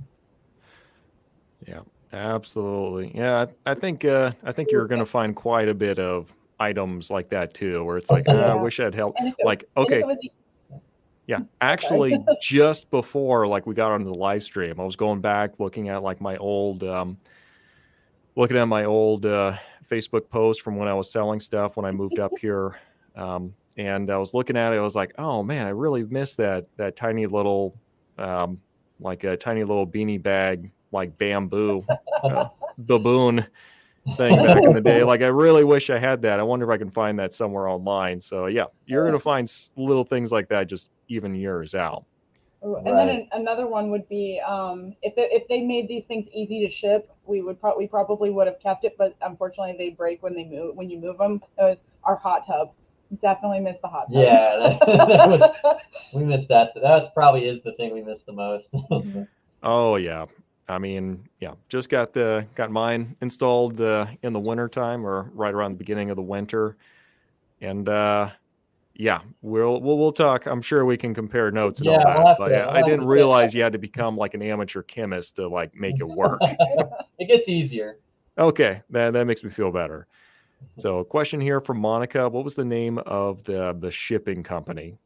Yeah, 1.68 1.82
absolutely. 2.12 3.12
Yeah, 3.16 3.46
I, 3.66 3.72
I 3.72 3.76
think 3.76 4.04
uh, 4.04 4.32
I 4.44 4.52
think 4.52 4.72
you're 4.72 4.88
going 4.88 5.00
to 5.00 5.06
find 5.06 5.36
quite 5.36 5.70
a 5.70 5.74
bit 5.76 6.00
of 6.00 6.36
items 6.60 7.12
like 7.12 7.30
that 7.30 7.54
too, 7.54 7.84
where 7.84 7.98
it's 7.98 8.10
like, 8.10 8.26
ah, 8.28 8.32
I 8.32 8.56
wish 8.56 8.80
I'd 8.80 8.96
helped. 8.96 9.20
It- 9.22 9.36
Like, 9.46 9.66
okay, 9.78 10.04
Yeah, 11.28 11.40
actually, 11.62 12.18
just 12.42 12.90
before 12.90 13.48
like 13.48 13.68
we 13.68 13.76
got 13.76 13.92
onto 13.92 14.06
the 14.06 14.14
live 14.18 14.44
stream, 14.44 14.80
I 14.80 14.84
was 14.84 14.96
going 14.96 15.22
back 15.22 15.60
looking 15.60 15.90
at 15.90 16.02
like 16.02 16.20
my 16.20 16.36
old, 16.38 16.84
um, 16.84 17.18
looking 18.36 18.58
at 18.58 18.68
my 18.68 18.86
old 18.86 19.26
uh, 19.26 19.58
Facebook 19.90 20.30
post 20.30 20.62
from 20.62 20.78
when 20.78 20.88
I 20.88 20.94
was 20.96 21.12
selling 21.12 21.40
stuff 21.40 21.78
when 21.78 21.86
I 21.86 21.92
moved 21.92 22.18
up 22.20 22.32
here, 22.40 22.80
um, 23.16 23.54
and 23.78 24.10
I 24.10 24.18
was 24.18 24.34
looking 24.34 24.58
at 24.58 24.74
it. 24.74 24.78
I 24.78 24.82
was 24.82 24.96
like, 24.96 25.14
oh 25.20 25.44
man, 25.44 25.68
I 25.68 25.72
really 25.72 26.04
miss 26.06 26.36
that 26.36 26.66
that 26.78 26.96
tiny 26.96 27.28
little, 27.28 27.80
um, 28.22 28.60
like 29.00 29.24
a 29.24 29.36
tiny 29.36 29.64
little 29.64 29.88
beanie 29.88 30.22
bag, 30.22 30.72
like 30.92 31.18
bamboo 31.18 31.84
uh, 32.24 32.50
baboon 32.78 33.46
thing 34.18 34.44
back 34.44 34.64
in 34.64 34.74
the 34.74 34.82
day. 34.82 35.04
Like 35.04 35.22
I 35.22 35.28
really 35.28 35.64
wish 35.64 35.90
I 35.90 36.00
had 36.00 36.22
that. 36.24 36.40
I 36.40 36.44
wonder 36.44 36.70
if 36.70 36.74
I 36.74 36.78
can 36.78 36.90
find 36.90 37.20
that 37.20 37.34
somewhere 37.34 37.68
online. 37.68 38.22
So 38.22 38.48
yeah, 38.48 38.66
you're 38.86 39.06
gonna 39.06 39.20
find 39.20 39.52
little 39.76 40.04
things 40.04 40.32
like 40.32 40.50
that 40.50 40.68
just 40.68 40.92
even 41.08 41.36
years 41.36 41.76
out. 41.76 42.06
Ooh, 42.64 42.76
And 42.76 42.96
then 42.96 43.10
an, 43.10 43.28
another 43.32 43.66
one 43.66 43.90
would 43.90 44.08
be 44.08 44.40
um, 44.46 44.96
if 45.02 45.16
they, 45.16 45.24
if 45.32 45.48
they 45.48 45.62
made 45.62 45.88
these 45.88 46.06
things 46.06 46.28
easy 46.32 46.64
to 46.64 46.70
ship, 46.72 47.12
we 47.26 47.42
would 47.42 47.60
probably 47.60 47.88
probably 47.88 48.30
would 48.30 48.46
have 48.46 48.60
kept 48.60 48.86
it, 48.86 48.96
but 49.00 49.16
unfortunately 49.22 49.76
they 49.78 49.90
break 49.90 50.22
when 50.22 50.36
they 50.36 50.46
move 50.46 50.76
when 50.76 50.90
you 50.90 51.00
move 51.00 51.18
them. 51.18 51.42
It 51.58 51.64
was 51.64 51.84
our 52.04 52.16
hot 52.16 52.46
tub. 52.46 52.72
Definitely 53.22 53.60
miss 53.60 53.80
the 53.82 53.88
hot 53.88 54.12
tub. 54.12 54.24
Yeah, 54.24 54.58
that, 54.58 54.80
that 55.08 55.30
was 55.30 55.78
we 56.14 56.24
missed 56.24 56.48
that. 56.50 56.72
That 56.82 57.14
probably 57.14 57.46
is 57.48 57.62
the 57.62 57.74
thing 57.74 57.94
we 57.94 58.02
missed 58.02 58.26
the 58.26 58.34
most. 58.34 58.70
Oh 59.64 59.96
yeah. 59.98 60.26
I 60.68 60.80
mean, 60.80 61.28
yeah, 61.40 61.54
just 61.70 61.90
got 61.90 62.14
the 62.14 62.48
got 62.56 62.72
mine 62.72 63.16
installed 63.22 63.80
uh, 63.82 64.08
in 64.24 64.34
the 64.34 64.40
winter 64.40 64.68
time 64.70 65.06
or 65.06 65.30
right 65.36 65.54
around 65.54 65.74
the 65.74 65.78
beginning 65.78 66.10
of 66.10 66.16
the 66.16 66.22
winter, 66.24 66.78
and 67.60 67.88
uh, 67.88 68.30
yeah, 68.96 69.20
we'll 69.44 69.80
we'll 69.82 69.98
we'll 70.00 70.12
talk. 70.14 70.46
I'm 70.48 70.62
sure 70.64 70.84
we 70.86 70.98
can 70.98 71.14
compare 71.14 71.52
notes 71.52 71.80
and 71.82 71.90
Yeah, 71.92 71.98
all 71.98 72.16
we'll 72.16 72.24
that. 72.24 72.38
but 72.40 72.48
to- 72.48 72.54
yeah, 72.56 72.66
we'll 72.68 72.76
I 72.78 72.82
didn't 72.82 73.06
realize 73.06 73.54
you 73.54 73.62
had 73.62 73.74
to 73.74 73.78
become 73.80 74.16
like 74.18 74.34
an 74.34 74.42
amateur 74.42 74.82
chemist 74.82 75.36
to 75.36 75.48
like 75.48 75.76
make 75.76 76.00
it 76.00 76.08
work. 76.08 76.40
it 77.20 77.28
gets 77.28 77.48
easier. 77.50 77.98
Okay, 78.38 78.82
that 78.92 79.12
that 79.14 79.26
makes 79.26 79.44
me 79.44 79.50
feel 79.52 79.72
better. 79.72 80.08
So, 80.80 81.00
a 81.00 81.06
question 81.06 81.40
here 81.42 81.62
from 81.62 81.80
Monica: 81.80 82.30
What 82.30 82.44
was 82.44 82.56
the 82.56 82.66
name 82.66 82.98
of 83.00 83.44
the 83.44 83.74
the 83.80 83.92
shipping 83.92 84.44
company? 84.44 84.98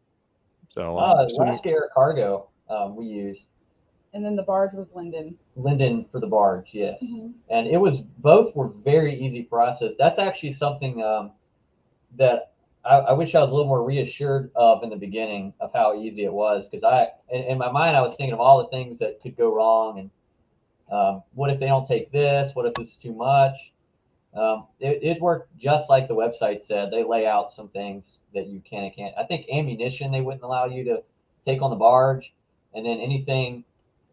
So, 0.69 0.97
I'm 0.97 1.17
Uh, 1.19 1.23
assuming- 1.25 1.49
Alaska 1.49 1.69
Air 1.69 1.89
Cargo 1.93 2.49
um, 2.69 2.95
we 2.95 3.05
used 3.05 3.45
And 4.13 4.23
then 4.23 4.37
the 4.37 4.43
barge 4.43 4.73
was 4.73 4.87
Lynden. 4.95 5.35
Lynden 5.57 6.09
for 6.09 6.21
the 6.21 6.27
barge, 6.27 6.69
yes, 6.73 7.03
Mhm. 7.03 7.33
and 7.49 7.67
it 7.67 7.75
was 7.77 7.99
both 7.99 8.55
were 8.55 8.69
very 8.69 9.13
easy 9.13 9.43
process. 9.43 9.93
That's 9.97 10.19
actually 10.19 10.53
something 10.53 11.03
um, 11.03 11.31
that 12.15 12.53
I, 12.85 12.97
I 12.99 13.13
wish 13.13 13.35
I 13.35 13.41
was 13.41 13.51
a 13.51 13.53
little 13.53 13.67
more 13.67 13.83
reassured 13.83 14.51
of 14.55 14.83
in 14.83 14.89
the 14.89 14.95
beginning 14.95 15.53
of 15.59 15.73
how 15.73 15.95
easy 15.95 16.23
it 16.23 16.31
was 16.31 16.69
because 16.69 16.83
I 16.85 17.09
in, 17.29 17.41
in 17.43 17.57
my 17.57 17.69
mind 17.69 17.97
I 17.97 18.01
was 18.01 18.15
thinking 18.15 18.31
of 18.33 18.39
all 18.39 18.59
the 18.59 18.69
things 18.69 18.99
that 18.99 19.19
could 19.21 19.35
go 19.35 19.53
wrong 19.53 19.99
and 19.99 20.09
um, 20.89 21.23
what 21.33 21.49
if 21.49 21.59
they 21.59 21.67
don't 21.67 21.85
take 21.85 22.09
this? 22.11 22.55
What 22.55 22.65
if 22.67 22.77
it's 22.77 22.95
too 22.95 23.11
much? 23.13 23.73
Um, 24.35 24.67
it, 24.79 24.99
it 25.01 25.21
worked 25.21 25.57
just 25.57 25.89
like 25.89 26.07
the 26.07 26.15
website 26.15 26.61
said. 26.61 26.91
They 26.91 27.03
lay 27.03 27.25
out 27.25 27.53
some 27.53 27.69
things 27.69 28.17
that 28.33 28.47
you 28.47 28.61
can 28.69 28.83
and 28.83 28.95
can't. 28.95 29.15
I 29.17 29.23
think 29.23 29.47
ammunition 29.49 30.11
they 30.11 30.21
wouldn't 30.21 30.43
allow 30.43 30.65
you 30.65 30.83
to 30.85 31.03
take 31.45 31.61
on 31.61 31.69
the 31.69 31.77
barge, 31.77 32.33
and 32.73 32.85
then 32.85 32.99
anything 32.99 33.63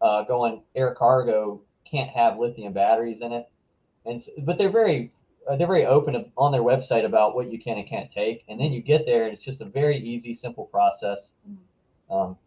uh, 0.01 0.23
going 0.23 0.61
air 0.75 0.95
cargo 0.95 1.61
can't 1.89 2.09
have 2.09 2.39
lithium 2.39 2.73
batteries 2.73 3.21
in 3.21 3.33
it, 3.33 3.49
and 4.05 4.23
but 4.39 4.57
they're 4.57 4.69
very 4.69 5.11
uh, 5.47 5.57
they're 5.57 5.67
very 5.67 5.85
open 5.85 6.31
on 6.37 6.51
their 6.53 6.61
website 6.61 7.05
about 7.05 7.35
what 7.35 7.51
you 7.51 7.59
can 7.59 7.77
and 7.77 7.87
can't 7.87 8.09
take, 8.09 8.43
and 8.47 8.59
then 8.59 8.71
you 8.71 8.81
get 8.81 9.05
there 9.05 9.25
and 9.25 9.33
it's 9.33 9.43
just 9.43 9.59
a 9.59 9.65
very 9.65 9.97
easy, 9.97 10.33
simple 10.33 10.65
process. 10.65 11.29
Um, 12.09 12.37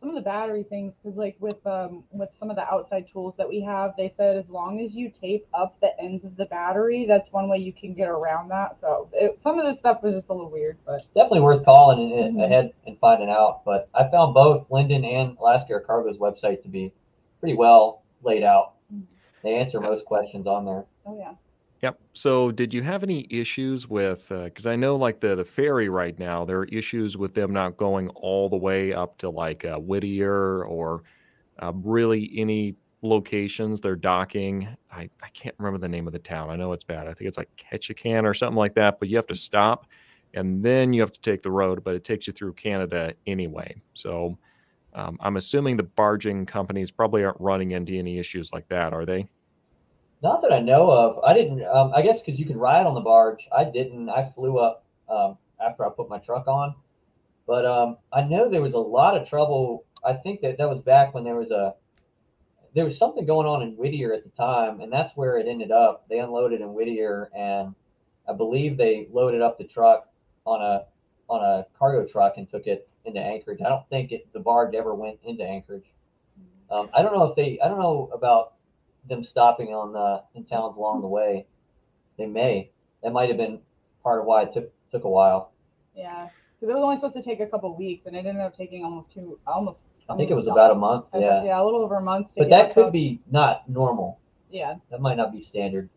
some 0.00 0.08
of 0.08 0.14
the 0.14 0.20
battery 0.22 0.62
things 0.62 0.96
because 0.96 1.16
like 1.18 1.36
with 1.40 1.64
um 1.66 2.02
with 2.10 2.30
some 2.38 2.48
of 2.48 2.56
the 2.56 2.66
outside 2.72 3.06
tools 3.12 3.36
that 3.36 3.46
we 3.48 3.60
have 3.60 3.92
they 3.98 4.08
said 4.08 4.34
as 4.36 4.48
long 4.48 4.80
as 4.80 4.94
you 4.94 5.10
tape 5.10 5.46
up 5.52 5.78
the 5.80 5.92
ends 6.00 6.24
of 6.24 6.34
the 6.36 6.46
battery 6.46 7.04
that's 7.06 7.30
one 7.32 7.48
way 7.50 7.58
you 7.58 7.72
can 7.72 7.92
get 7.92 8.08
around 8.08 8.48
that 8.48 8.80
so 8.80 9.08
it, 9.12 9.36
some 9.42 9.58
of 9.58 9.66
this 9.66 9.78
stuff 9.78 10.02
was 10.02 10.14
just 10.14 10.30
a 10.30 10.32
little 10.32 10.50
weird 10.50 10.78
but 10.86 11.02
definitely 11.14 11.40
worth 11.40 11.64
calling 11.64 12.10
in- 12.12 12.34
Mhm. 12.36 12.44
ahead 12.44 12.72
and 12.86 12.98
finding 12.98 13.28
out. 13.28 13.62
But 13.64 13.88
I 13.94 14.08
found 14.08 14.32
both 14.34 14.68
Lynden 14.70 15.04
and 15.04 15.36
Alaska 15.38 15.74
Air 15.74 15.80
Cargo's 15.80 16.16
website 16.18 16.62
to 16.62 16.68
be 16.68 16.92
pretty 17.38 17.54
well 17.56 18.02
laid 18.22 18.42
out. 18.42 18.74
Mhm. 18.94 19.02
They 19.42 19.54
answer 19.56 19.80
most 19.80 20.04
questions 20.06 20.46
on 20.46 20.64
there. 20.64 20.86
oh 21.06 21.16
yeah 21.18 21.34
Yep. 21.82 21.98
So, 22.12 22.50
did 22.50 22.74
you 22.74 22.82
have 22.82 23.02
any 23.02 23.26
issues 23.30 23.88
with? 23.88 24.28
Because 24.28 24.66
I 24.66 24.76
know, 24.76 24.96
like 24.96 25.20
the 25.20 25.34
the 25.34 25.44
ferry 25.44 25.88
right 25.88 26.18
now, 26.18 26.44
there 26.44 26.58
are 26.58 26.64
issues 26.66 27.16
with 27.16 27.34
them 27.34 27.52
not 27.52 27.76
going 27.78 28.08
all 28.10 28.48
the 28.50 28.56
way 28.56 28.92
up 28.92 29.16
to 29.18 29.30
like 29.30 29.64
uh, 29.64 29.78
Whittier 29.78 30.64
or 30.64 31.02
uh, 31.58 31.72
really 31.74 32.30
any 32.36 32.76
locations 33.02 33.80
they're 33.80 33.96
docking. 33.96 34.68
I 34.92 35.08
I 35.22 35.28
can't 35.32 35.54
remember 35.58 35.78
the 35.78 35.88
name 35.88 36.06
of 36.06 36.12
the 36.12 36.18
town. 36.18 36.50
I 36.50 36.56
know 36.56 36.72
it's 36.72 36.84
bad. 36.84 37.06
I 37.08 37.14
think 37.14 37.28
it's 37.28 37.38
like 37.38 37.48
Ketchikan 37.56 38.24
or 38.24 38.34
something 38.34 38.58
like 38.58 38.74
that. 38.74 39.00
But 39.00 39.08
you 39.08 39.16
have 39.16 39.26
to 39.28 39.34
stop, 39.34 39.86
and 40.34 40.62
then 40.62 40.92
you 40.92 41.00
have 41.00 41.12
to 41.12 41.20
take 41.20 41.40
the 41.42 41.50
road. 41.50 41.82
But 41.82 41.94
it 41.94 42.04
takes 42.04 42.26
you 42.26 42.32
through 42.34 42.54
Canada 42.54 43.14
anyway. 43.26 43.80
So. 43.94 44.38
Um, 44.94 45.18
I'm 45.20 45.36
assuming 45.36 45.76
the 45.76 45.84
barging 45.84 46.46
companies 46.46 46.90
probably 46.90 47.24
aren't 47.24 47.40
running 47.40 47.72
into 47.72 47.94
any 47.94 48.18
issues 48.18 48.52
like 48.52 48.68
that, 48.68 48.92
are 48.92 49.06
they? 49.06 49.28
Not 50.22 50.42
that 50.42 50.52
I 50.52 50.60
know 50.60 50.90
of. 50.90 51.24
I 51.24 51.32
didn't. 51.32 51.64
Um, 51.64 51.92
I 51.94 52.02
guess 52.02 52.20
because 52.20 52.38
you 52.38 52.46
can 52.46 52.58
ride 52.58 52.86
on 52.86 52.94
the 52.94 53.00
barge. 53.00 53.48
I 53.56 53.64
didn't. 53.64 54.08
I 54.10 54.30
flew 54.34 54.58
up 54.58 54.84
um, 55.08 55.38
after 55.64 55.86
I 55.86 55.90
put 55.90 56.08
my 56.08 56.18
truck 56.18 56.46
on. 56.46 56.74
But 57.46 57.64
um, 57.64 57.96
I 58.12 58.22
know 58.22 58.48
there 58.48 58.62
was 58.62 58.74
a 58.74 58.78
lot 58.78 59.16
of 59.16 59.28
trouble. 59.28 59.84
I 60.04 60.12
think 60.12 60.40
that 60.42 60.58
that 60.58 60.68
was 60.68 60.80
back 60.80 61.14
when 61.14 61.24
there 61.24 61.36
was 61.36 61.50
a 61.50 61.74
there 62.74 62.84
was 62.84 62.96
something 62.96 63.26
going 63.26 63.46
on 63.46 63.62
in 63.62 63.72
Whittier 63.72 64.12
at 64.12 64.24
the 64.24 64.30
time, 64.30 64.80
and 64.80 64.92
that's 64.92 65.16
where 65.16 65.38
it 65.38 65.48
ended 65.48 65.72
up. 65.72 66.06
They 66.08 66.18
unloaded 66.18 66.60
in 66.60 66.72
Whittier, 66.72 67.30
and 67.34 67.74
I 68.28 68.32
believe 68.32 68.76
they 68.76 69.08
loaded 69.10 69.42
up 69.42 69.58
the 69.58 69.64
truck 69.64 70.08
on 70.46 70.62
a 70.62 70.84
on 71.28 71.42
a 71.42 71.66
cargo 71.78 72.06
truck 72.06 72.34
and 72.36 72.48
took 72.48 72.66
it 72.66 72.88
into 73.04 73.20
Anchorage. 73.20 73.60
I 73.64 73.68
don't 73.68 73.88
think 73.88 74.12
it, 74.12 74.32
the 74.32 74.40
barge 74.40 74.74
ever 74.74 74.94
went 74.94 75.18
into 75.24 75.44
Anchorage. 75.44 75.86
Um, 76.70 76.90
I 76.94 77.02
don't 77.02 77.14
know 77.14 77.24
if 77.24 77.36
they. 77.36 77.58
I 77.60 77.68
don't 77.68 77.78
know 77.78 78.10
about 78.12 78.54
them 79.08 79.24
stopping 79.24 79.68
on 79.68 79.96
uh, 79.96 80.22
in 80.34 80.44
towns 80.44 80.76
along 80.76 81.00
the 81.00 81.08
way. 81.08 81.46
They 82.18 82.26
may. 82.26 82.70
That 83.02 83.12
might 83.12 83.28
have 83.28 83.38
been 83.38 83.60
part 84.02 84.20
of 84.20 84.26
why 84.26 84.42
it 84.42 84.52
took 84.52 84.70
took 84.90 85.04
a 85.04 85.08
while. 85.08 85.52
yeah 85.96 86.28
because 86.60 86.72
it 86.74 86.76
was 86.76 86.82
only 86.84 86.96
supposed 86.96 87.14
to 87.16 87.22
take 87.22 87.40
a 87.40 87.46
couple 87.46 87.74
weeks 87.74 88.04
and 88.06 88.14
it 88.14 88.26
ended 88.26 88.42
up 88.42 88.54
taking 88.54 88.84
almost 88.84 89.10
two 89.10 89.38
almost 89.46 89.84
I 90.10 90.16
think 90.16 90.30
it 90.30 90.34
was 90.34 90.46
about 90.48 90.72
a 90.72 90.74
month. 90.74 91.06
I- 91.14 91.18
Yeah, 91.18 91.44
yeah 91.44 91.60
a 91.60 91.64
little 91.64 91.80
over 91.80 91.96
a 91.96 92.02
month 92.02 92.32
but 92.36 92.50
that 92.50 92.74
could 92.74 92.86
up. 92.86 92.92
be 92.92 93.20
not 93.30 93.68
normal. 93.68 94.18
yeah 94.50 94.74
That 94.90 95.00
might 95.00 95.16
not 95.16 95.32
be 95.32 95.42
standard. 95.42 95.88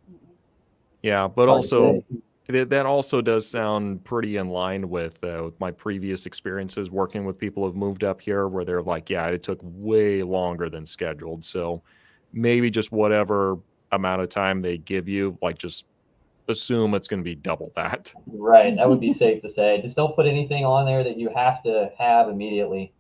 Yeah, 1.02 1.28
but 1.28 1.48
Hard 1.50 1.64
to 1.64 1.76
also 1.76 2.04
say. 2.10 2.18
That 2.48 2.70
that 2.70 2.86
also 2.86 3.22
does 3.22 3.48
sound 3.50 4.04
pretty 4.04 4.36
in 4.38 4.50
line 4.50 4.90
with 4.90 5.24
uh, 5.24 5.42
with 5.46 5.60
my 5.60 5.72
previous 5.72 6.26
experiences 6.26 6.90
working 6.92 7.24
with 7.26 7.38
people 7.38 7.66
who've 7.66 7.76
moved 7.76 8.04
up 8.04 8.20
here, 8.22 8.48
where 8.50 8.64
they're 8.66 8.82
like, 8.82 9.10
"Yeah, 9.10 9.28
it 9.28 9.44
took 9.44 9.60
way 9.64 10.24
longer 10.24 10.70
than 10.70 10.86
scheduled." 10.86 11.44
So 11.46 11.82
maybe 12.34 12.70
just 12.70 12.92
whatever 12.92 13.58
amount 13.92 14.22
of 14.22 14.30
time 14.30 14.62
they 14.62 14.78
give 14.78 15.08
you, 15.08 15.38
like 15.42 15.58
just 15.58 15.86
assume 16.50 16.94
it's 16.94 17.08
going 17.08 17.20
to 17.20 17.24
be 17.24 17.36
double 17.36 17.72
that. 17.76 18.14
Right, 18.28 18.76
that 18.76 18.90
would 18.90 19.00
be 19.00 19.14
safe 19.14 19.42
to 19.44 19.50
say. 19.50 19.82
Just 19.82 19.96
don't 19.96 20.16
put 20.16 20.26
anything 20.26 20.66
on 20.66 20.86
there 20.86 21.04
that 21.04 21.18
you 21.18 21.30
have 21.36 21.64
to 21.64 21.92
have 21.98 22.28
immediately. 22.28 22.94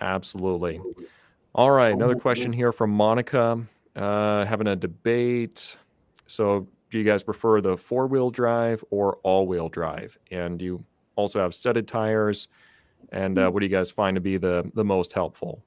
Absolutely. 0.00 0.80
All 1.54 1.70
right, 1.70 1.92
another 1.92 2.16
question 2.16 2.52
here 2.52 2.72
from 2.72 2.90
Monica. 2.90 3.60
Uh, 3.94 4.46
having 4.46 4.68
a 4.68 4.76
debate. 4.76 5.76
So, 6.26 6.66
do 6.90 6.98
you 6.98 7.04
guys 7.04 7.22
prefer 7.22 7.60
the 7.60 7.76
four 7.76 8.06
wheel 8.06 8.30
drive 8.30 8.82
or 8.90 9.18
all 9.22 9.46
wheel 9.46 9.68
drive? 9.68 10.16
And 10.30 10.60
you 10.62 10.82
also 11.14 11.40
have 11.40 11.54
studded 11.54 11.86
tires? 11.86 12.48
And 13.10 13.38
uh, 13.38 13.50
what 13.50 13.60
do 13.60 13.66
you 13.66 13.70
guys 13.70 13.90
find 13.90 14.14
to 14.14 14.20
be 14.20 14.38
the 14.38 14.70
the 14.74 14.84
most 14.84 15.12
helpful? 15.12 15.62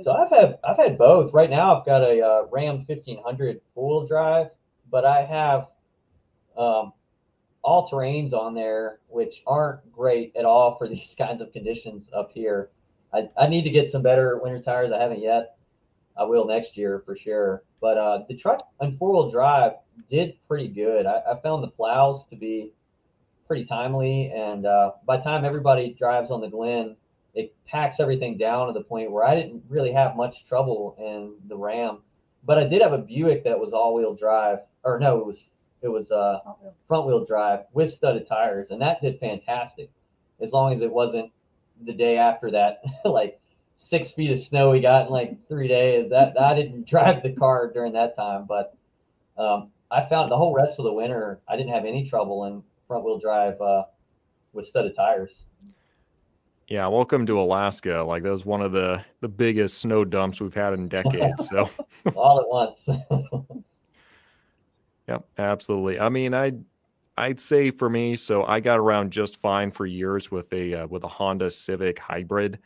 So 0.00 0.12
I've 0.12 0.30
had 0.30 0.58
I've 0.64 0.76
had 0.76 0.96
both. 0.96 1.32
Right 1.32 1.50
now 1.50 1.78
I've 1.78 1.86
got 1.86 2.02
a 2.02 2.20
uh, 2.20 2.42
Ram 2.50 2.84
1500 2.86 3.60
four 3.74 3.88
wheel 3.88 4.06
drive, 4.06 4.48
but 4.90 5.04
I 5.04 5.22
have 5.24 5.68
um, 6.56 6.92
all 7.62 7.88
terrains 7.88 8.32
on 8.32 8.54
there, 8.54 9.00
which 9.08 9.42
aren't 9.46 9.92
great 9.92 10.34
at 10.36 10.44
all 10.44 10.76
for 10.76 10.88
these 10.88 11.14
kinds 11.16 11.42
of 11.42 11.52
conditions 11.52 12.08
up 12.14 12.32
here. 12.32 12.70
I, 13.12 13.28
I 13.36 13.46
need 13.46 13.64
to 13.64 13.70
get 13.70 13.90
some 13.90 14.02
better 14.02 14.40
winter 14.42 14.60
tires. 14.60 14.92
I 14.92 15.00
haven't 15.00 15.20
yet. 15.20 15.56
I 16.16 16.24
will 16.24 16.46
next 16.46 16.76
year 16.76 17.02
for 17.04 17.16
sure. 17.16 17.62
But 17.80 17.98
uh, 17.98 18.20
the 18.28 18.36
truck 18.36 18.68
on 18.80 18.96
four 18.96 19.12
wheel 19.12 19.30
drive 19.30 19.72
did 20.10 20.36
pretty 20.48 20.68
good. 20.68 21.06
I, 21.06 21.20
I 21.32 21.40
found 21.40 21.62
the 21.62 21.68
plows 21.68 22.26
to 22.26 22.36
be 22.36 22.72
pretty 23.46 23.64
timely, 23.66 24.32
and 24.34 24.64
uh, 24.64 24.92
by 25.04 25.18
the 25.18 25.22
time 25.22 25.44
everybody 25.44 25.94
drives 25.98 26.30
on 26.30 26.40
the 26.40 26.48
Glenn, 26.48 26.96
it 27.34 27.54
packs 27.66 28.00
everything 28.00 28.36
down 28.36 28.66
to 28.66 28.72
the 28.72 28.84
point 28.84 29.10
where 29.10 29.24
I 29.24 29.34
didn't 29.34 29.62
really 29.68 29.92
have 29.92 30.16
much 30.16 30.44
trouble 30.44 30.94
in 30.98 31.34
the 31.48 31.56
Ram. 31.56 31.98
But 32.44 32.58
I 32.58 32.64
did 32.64 32.82
have 32.82 32.92
a 32.92 32.98
Buick 32.98 33.44
that 33.44 33.58
was 33.58 33.72
all 33.72 33.94
wheel 33.94 34.14
drive, 34.14 34.58
or 34.84 34.98
no, 34.98 35.18
it 35.18 35.26
was 35.26 35.44
it 35.80 35.88
was 35.88 36.10
uh, 36.10 36.40
front 36.86 37.06
wheel 37.06 37.24
drive 37.24 37.60
with 37.72 37.92
studded 37.92 38.28
tires, 38.28 38.70
and 38.70 38.80
that 38.80 39.00
did 39.00 39.18
fantastic, 39.18 39.90
as 40.40 40.52
long 40.52 40.72
as 40.72 40.80
it 40.80 40.92
wasn't 40.92 41.32
the 41.84 41.92
day 41.92 42.16
after 42.18 42.50
that, 42.50 42.82
like 43.04 43.40
six 43.76 44.12
feet 44.12 44.30
of 44.30 44.38
snow 44.38 44.70
we 44.70 44.80
got 44.80 45.06
in 45.06 45.12
like 45.12 45.48
three 45.48 45.68
days. 45.68 46.10
That 46.10 46.40
I 46.40 46.54
didn't 46.54 46.86
drive 46.88 47.22
the 47.22 47.32
car 47.32 47.70
during 47.72 47.92
that 47.94 48.16
time, 48.16 48.46
but 48.46 48.76
um, 49.38 49.70
I 49.90 50.04
found 50.04 50.30
the 50.30 50.36
whole 50.36 50.54
rest 50.54 50.78
of 50.78 50.84
the 50.84 50.92
winter 50.92 51.40
I 51.48 51.56
didn't 51.56 51.72
have 51.72 51.84
any 51.84 52.08
trouble 52.08 52.44
in 52.44 52.62
front 52.86 53.04
wheel 53.04 53.18
drive 53.18 53.60
uh, 53.60 53.84
with 54.52 54.66
studded 54.66 54.94
tires. 54.96 55.42
Yeah, 56.68 56.86
welcome 56.86 57.26
to 57.26 57.40
Alaska. 57.40 58.02
Like 58.06 58.22
that 58.22 58.30
was 58.30 58.44
one 58.46 58.62
of 58.62 58.72
the 58.72 59.04
the 59.20 59.28
biggest 59.28 59.78
snow 59.78 60.04
dumps 60.04 60.40
we've 60.40 60.54
had 60.54 60.72
in 60.74 60.88
decades. 60.88 61.48
So, 61.52 61.68
all 62.14 62.40
at 62.40 62.48
once. 62.48 62.88
Yep, 65.08 65.24
absolutely. 65.36 65.98
I 65.98 66.08
mean, 66.08 66.32
I'd 66.32 66.64
I'd 67.16 67.40
say 67.40 67.70
for 67.70 67.90
me, 67.90 68.16
so 68.16 68.44
I 68.44 68.60
got 68.60 68.78
around 68.78 69.10
just 69.10 69.36
fine 69.36 69.70
for 69.70 69.84
years 69.84 70.30
with 70.30 70.50
a 70.52 70.74
uh, 70.74 70.86
with 70.86 71.04
a 71.04 71.08
Honda 71.08 71.50
Civic 71.50 71.98
hybrid, 71.98 72.60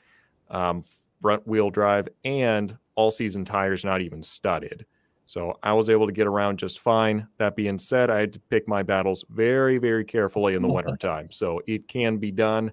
um, 0.50 0.83
front 1.21 1.47
wheel 1.47 1.71
drive, 1.71 2.09
and 2.25 2.76
all 2.95 3.11
season 3.11 3.45
tires, 3.45 3.85
not 3.85 4.00
even 4.00 4.23
studded. 4.23 4.87
So 5.26 5.59
I 5.62 5.73
was 5.73 5.91
able 5.91 6.07
to 6.07 6.12
get 6.12 6.26
around 6.29 6.59
just 6.59 6.79
fine. 6.79 7.26
That 7.38 7.57
being 7.57 7.79
said, 7.79 8.11
I 8.11 8.21
had 8.21 8.33
to 8.35 8.41
pick 8.41 8.69
my 8.69 8.83
battles 8.83 9.25
very, 9.29 9.79
very 9.79 10.05
carefully 10.05 10.55
in 10.55 10.62
the 10.62 10.69
wintertime. 10.73 11.33
So 11.33 11.61
it 11.67 11.88
can 11.88 12.19
be 12.19 12.31
done. 12.31 12.71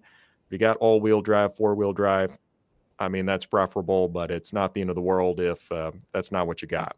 You 0.53 0.60
got 0.60 0.77
all 0.77 1.01
wheel 1.01 1.22
drive, 1.22 1.55
four 1.55 1.75
wheel 1.75 1.93
drive, 1.93 2.38
I 3.00 3.10
mean 3.10 3.25
that's 3.25 3.45
preferable, 3.45 4.07
but 4.07 4.31
it's 4.31 4.53
not 4.53 4.74
the 4.74 4.81
end 4.81 4.89
of 4.89 4.95
the 4.95 5.01
world 5.01 5.39
if 5.39 5.72
uh, 5.72 5.91
that's 6.13 6.31
not 6.31 6.48
what 6.48 6.62
you 6.62 6.67
got. 6.67 6.95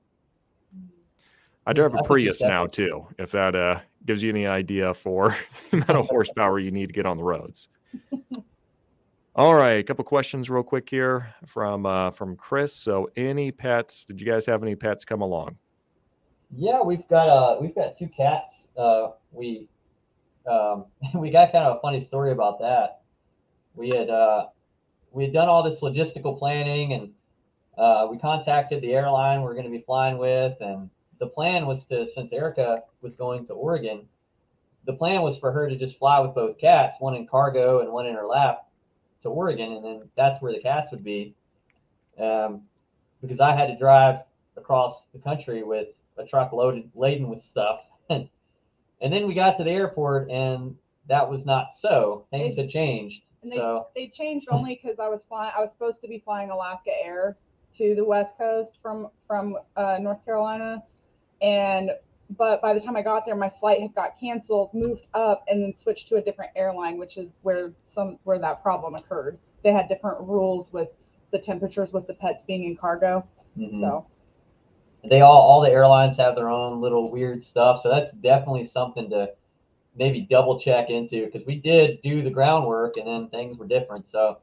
I 1.66 1.72
Yes, 1.72 1.76
drive 1.76 1.94
a 1.96 2.04
Prius 2.04 2.42
now 2.42 2.68
too. 2.68 3.08
If 3.18 3.32
that 3.32 3.56
uh, 3.56 3.80
gives 4.06 4.22
you 4.22 4.30
any 4.30 4.46
idea 4.46 4.94
for 4.94 5.36
the 5.72 5.78
amount 5.78 5.92
of 5.92 6.08
horsepower 6.08 6.60
you 6.60 6.70
need 6.70 6.88
to 6.88 6.94
get 6.94 7.06
on 7.06 7.18
the 7.18 7.24
roads. 7.24 7.70
All 9.36 9.56
right, 9.56 9.80
a 9.80 9.84
couple 9.84 10.06
questions 10.06 10.50
real 10.50 10.64
quick 10.64 10.90
here 10.90 11.34
from 11.46 11.86
uh, 11.86 12.12
from 12.12 12.36
Chris. 12.36 12.74
So, 12.76 13.10
any 13.16 13.52
pets? 13.52 14.06
Did 14.06 14.22
you 14.22 14.28
guys 14.28 14.46
have 14.46 14.64
any 14.64 14.76
pets 14.76 15.04
come 15.04 15.22
along? 15.22 15.58
Yeah, 16.56 16.82
we've 16.82 17.08
got 17.08 17.28
uh 17.28 17.58
we've 17.60 17.76
got 17.76 17.98
two 17.98 18.08
cats. 18.08 18.52
Uh, 18.78 19.10
we 19.32 19.68
um, 20.50 20.86
we 21.16 21.32
got 21.32 21.52
kind 21.52 21.66
of 21.66 21.78
a 21.78 21.80
funny 21.82 22.02
story 22.02 22.32
about 22.32 22.60
that. 22.60 23.02
We 23.76 23.90
had 23.90 24.10
uh, 24.10 24.48
we 25.12 25.24
had 25.24 25.34
done 25.34 25.48
all 25.48 25.64
this 25.64 25.82
logistical 25.82 26.38
planning, 26.38 26.94
and 26.94 27.12
uh, 27.78 28.08
we 28.10 28.18
contacted 28.18 28.82
the 28.82 28.94
airline 28.94 29.42
we're 29.42 29.54
going 29.54 29.66
to 29.66 29.72
be 29.72 29.84
flying 29.86 30.18
with, 30.18 30.60
and 30.62 30.90
the 31.20 31.28
plan 31.28 31.66
was 31.66 31.86
to 31.86 32.06
since 32.06 32.32
Erica 32.34 32.84
was 33.02 33.16
going 33.16 33.46
to 33.48 33.54
Oregon, 33.54 34.08
the 34.86 34.94
plan 34.94 35.22
was 35.22 35.38
for 35.38 35.52
her 35.52 35.70
to 35.70 35.76
just 35.76 35.98
fly 35.98 36.20
with 36.20 36.36
both 36.36 36.58
cats, 36.58 36.98
one 37.00 37.16
in 37.16 37.28
cargo 37.28 37.80
and 37.80 37.92
one 37.92 38.06
in 38.06 38.16
her 38.16 38.26
lap, 38.26 38.68
to 39.22 39.30
Oregon, 39.30 39.74
and 39.74 39.84
then 39.84 40.10
that's 40.16 40.42
where 40.42 40.54
the 40.54 40.60
cats 40.60 40.92
would 40.92 41.04
be. 41.04 41.36
Um, 42.20 42.62
because 43.22 43.40
I 43.40 43.56
had 43.56 43.68
to 43.68 43.78
drive 43.78 44.20
across 44.56 45.08
the 45.14 45.20
country 45.20 45.64
with 45.64 45.90
a 46.18 46.26
truck 46.26 46.54
loaded 46.54 46.90
laden 46.96 47.28
with 47.28 47.42
stuff. 47.42 47.82
and 48.10 48.30
then 49.02 49.28
we 49.28 49.34
got 49.34 49.58
to 49.58 49.64
the 49.64 49.72
airport 49.72 50.30
and 50.30 50.76
that 51.08 51.30
was 51.30 51.46
not 51.46 51.74
so. 51.74 52.26
Things 52.32 52.56
had 52.56 52.70
changed. 52.70 53.22
And 53.46 53.52
they, 53.52 53.58
So 53.58 53.88
they 53.96 54.08
changed 54.08 54.48
only 54.50 54.80
because 54.82 55.00
I 55.00 55.08
was 55.08 55.24
flying. 55.24 55.52
I 55.56 55.62
was 55.62 55.72
supposed 55.72 56.02
to 56.02 56.08
be 56.08 56.18
flying 56.18 56.50
Alaska 56.50 56.90
Air 57.04 57.38
to 57.78 57.94
the 57.94 58.04
West 58.04 58.38
Coast 58.40 58.80
from 58.82 59.10
from 59.28 59.58
uh, 59.76 60.00
North 60.02 60.26
Carolina, 60.26 60.84
and 61.44 61.92
but 62.38 62.60
by 62.60 62.74
the 62.74 62.80
time 62.80 62.98
I 62.98 63.04
got 63.04 63.24
there, 63.24 63.36
my 63.36 63.52
flight 63.60 63.82
had 63.82 63.94
got 63.94 64.20
canceled, 64.20 64.74
moved 64.74 65.06
up, 65.14 65.44
and 65.48 65.62
then 65.62 65.76
switched 65.76 66.08
to 66.08 66.16
a 66.16 66.22
different 66.22 66.52
airline, 66.56 66.98
which 66.98 67.18
is 67.18 67.30
where 67.44 67.72
some 67.86 68.18
where 68.24 68.40
that 68.40 68.64
problem 68.64 68.96
occurred. 68.96 69.38
They 69.64 69.72
had 69.72 69.88
different 69.88 70.22
rules 70.22 70.74
with 70.74 70.90
the 71.32 71.38
temperatures 71.38 71.94
with 71.94 72.08
the 72.08 72.16
pets 72.16 72.44
being 72.48 72.64
in 72.64 72.76
cargo. 72.76 73.24
Mhm. 73.56 73.80
So 73.80 74.08
they 75.08 75.22
all 75.22 75.40
all 75.40 75.62
the 75.62 75.70
airlines 75.70 76.18
have 76.18 76.36
their 76.36 76.50
own 76.50 76.82
little 76.82 77.12
weird 77.12 77.44
stuff 77.44 77.80
so 77.80 77.90
that's 77.90 78.12
definitely 78.12 78.66
something 78.66 79.08
to 79.08 79.32
maybe 79.96 80.22
double 80.22 80.60
check 80.60 80.90
into 80.90 81.26
because 81.26 81.46
we 81.46 81.56
did 81.56 82.02
do 82.02 82.22
the 82.22 82.30
groundwork 82.30 82.98
and 82.98 83.08
then 83.08 83.30
things 83.30 83.58
were 83.58 83.68
different 83.68 84.08
so 84.08 84.40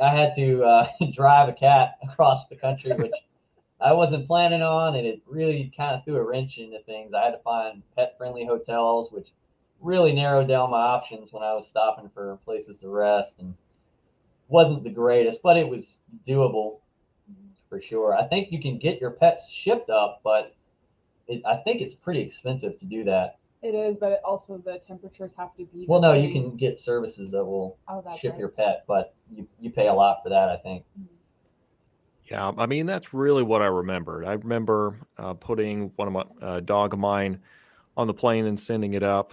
i 0.00 0.08
had 0.08 0.34
to 0.34 0.62
uh, 0.64 0.86
drive 1.12 1.48
a 1.48 1.52
cat 1.52 1.98
across 2.10 2.46
the 2.46 2.56
country 2.56 2.92
which 2.92 3.12
i 3.80 3.92
wasn't 3.92 4.26
planning 4.26 4.62
on 4.62 4.96
and 4.96 5.06
it 5.06 5.20
really 5.26 5.72
kind 5.76 5.94
of 5.94 6.04
threw 6.04 6.16
a 6.16 6.22
wrench 6.22 6.58
into 6.58 6.78
things 6.80 7.12
i 7.14 7.24
had 7.24 7.32
to 7.32 7.38
find 7.38 7.82
pet 7.96 8.14
friendly 8.18 8.44
hotels 8.44 9.10
which 9.12 9.28
really 9.80 10.12
narrowed 10.12 10.48
down 10.48 10.70
my 10.70 10.80
options 10.80 11.32
when 11.32 11.42
i 11.42 11.54
was 11.54 11.66
stopping 11.66 12.10
for 12.12 12.38
places 12.44 12.78
to 12.78 12.88
rest 12.88 13.36
and 13.38 13.54
wasn't 14.48 14.82
the 14.82 14.90
greatest 14.90 15.40
but 15.42 15.56
it 15.56 15.68
was 15.68 15.98
doable 16.26 16.80
for 17.70 17.80
sure. 17.80 18.14
I 18.14 18.26
think 18.26 18.52
you 18.52 18.60
can 18.60 18.78
get 18.78 19.00
your 19.00 19.12
pets 19.12 19.48
shipped 19.48 19.88
up, 19.88 20.20
but 20.22 20.54
it, 21.28 21.40
I 21.46 21.56
think 21.58 21.80
it's 21.80 21.94
pretty 21.94 22.20
expensive 22.20 22.78
to 22.80 22.84
do 22.84 23.04
that. 23.04 23.38
It 23.62 23.74
is, 23.74 23.96
but 23.98 24.12
it 24.12 24.20
also 24.24 24.58
the 24.58 24.80
temperatures 24.86 25.30
have 25.36 25.54
to 25.56 25.64
be. 25.66 25.80
the 25.80 25.86
Well, 25.86 26.00
no, 26.00 26.12
you 26.14 26.32
can 26.32 26.56
get 26.56 26.78
services 26.78 27.30
that 27.32 27.44
will 27.44 27.78
Oh, 27.88 28.02
ship 28.16 28.32
right. 28.32 28.38
your 28.38 28.48
pet, 28.48 28.84
but 28.88 29.14
you, 29.34 29.46
you 29.60 29.70
pay 29.70 29.88
a 29.88 29.94
lot 29.94 30.20
for 30.22 30.30
that, 30.30 30.48
I 30.48 30.56
think. 30.56 30.84
Yeah, 32.24 32.52
I 32.56 32.66
mean 32.66 32.86
that's 32.86 33.12
really 33.12 33.42
what 33.42 33.60
I 33.60 33.66
remembered. 33.66 34.24
I 34.24 34.34
remember 34.34 35.00
uh, 35.18 35.34
putting 35.34 35.92
one 35.96 36.08
of 36.08 36.14
my 36.14 36.46
uh, 36.46 36.60
dog 36.60 36.92
of 36.92 37.00
mine 37.00 37.40
on 37.96 38.06
the 38.06 38.14
plane 38.14 38.46
and 38.46 38.58
sending 38.58 38.94
it 38.94 39.02
up 39.02 39.32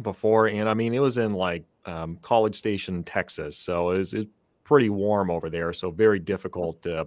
before, 0.00 0.46
and 0.46 0.68
I 0.68 0.74
mean 0.74 0.94
it 0.94 1.00
was 1.00 1.18
in 1.18 1.32
like 1.34 1.64
um, 1.84 2.18
College 2.22 2.54
Station, 2.54 3.02
Texas, 3.02 3.58
so 3.58 3.90
it 3.90 3.98
was, 3.98 4.14
it 4.14 4.18
was 4.18 4.26
pretty 4.62 4.88
warm 4.88 5.30
over 5.30 5.50
there, 5.50 5.72
so 5.72 5.90
very 5.90 6.20
difficult 6.20 6.80
to 6.82 7.06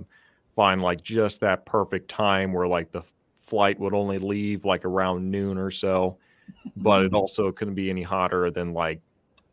find 0.55 0.81
like 0.81 1.01
just 1.01 1.39
that 1.39 1.65
perfect 1.65 2.09
time 2.09 2.51
where 2.51 2.67
like 2.67 2.91
the 2.91 3.03
flight 3.47 3.79
would 3.79 3.93
only 3.93 4.19
leave 4.19 4.65
like 4.65 4.85
around 4.85 5.31
noon 5.31 5.57
or 5.57 5.71
so, 5.71 6.17
but 6.75 7.03
it 7.03 7.13
also 7.13 7.51
couldn't 7.51 7.75
be 7.75 7.89
any 7.89 8.03
hotter 8.03 8.51
than 8.51 8.73
like 8.73 8.99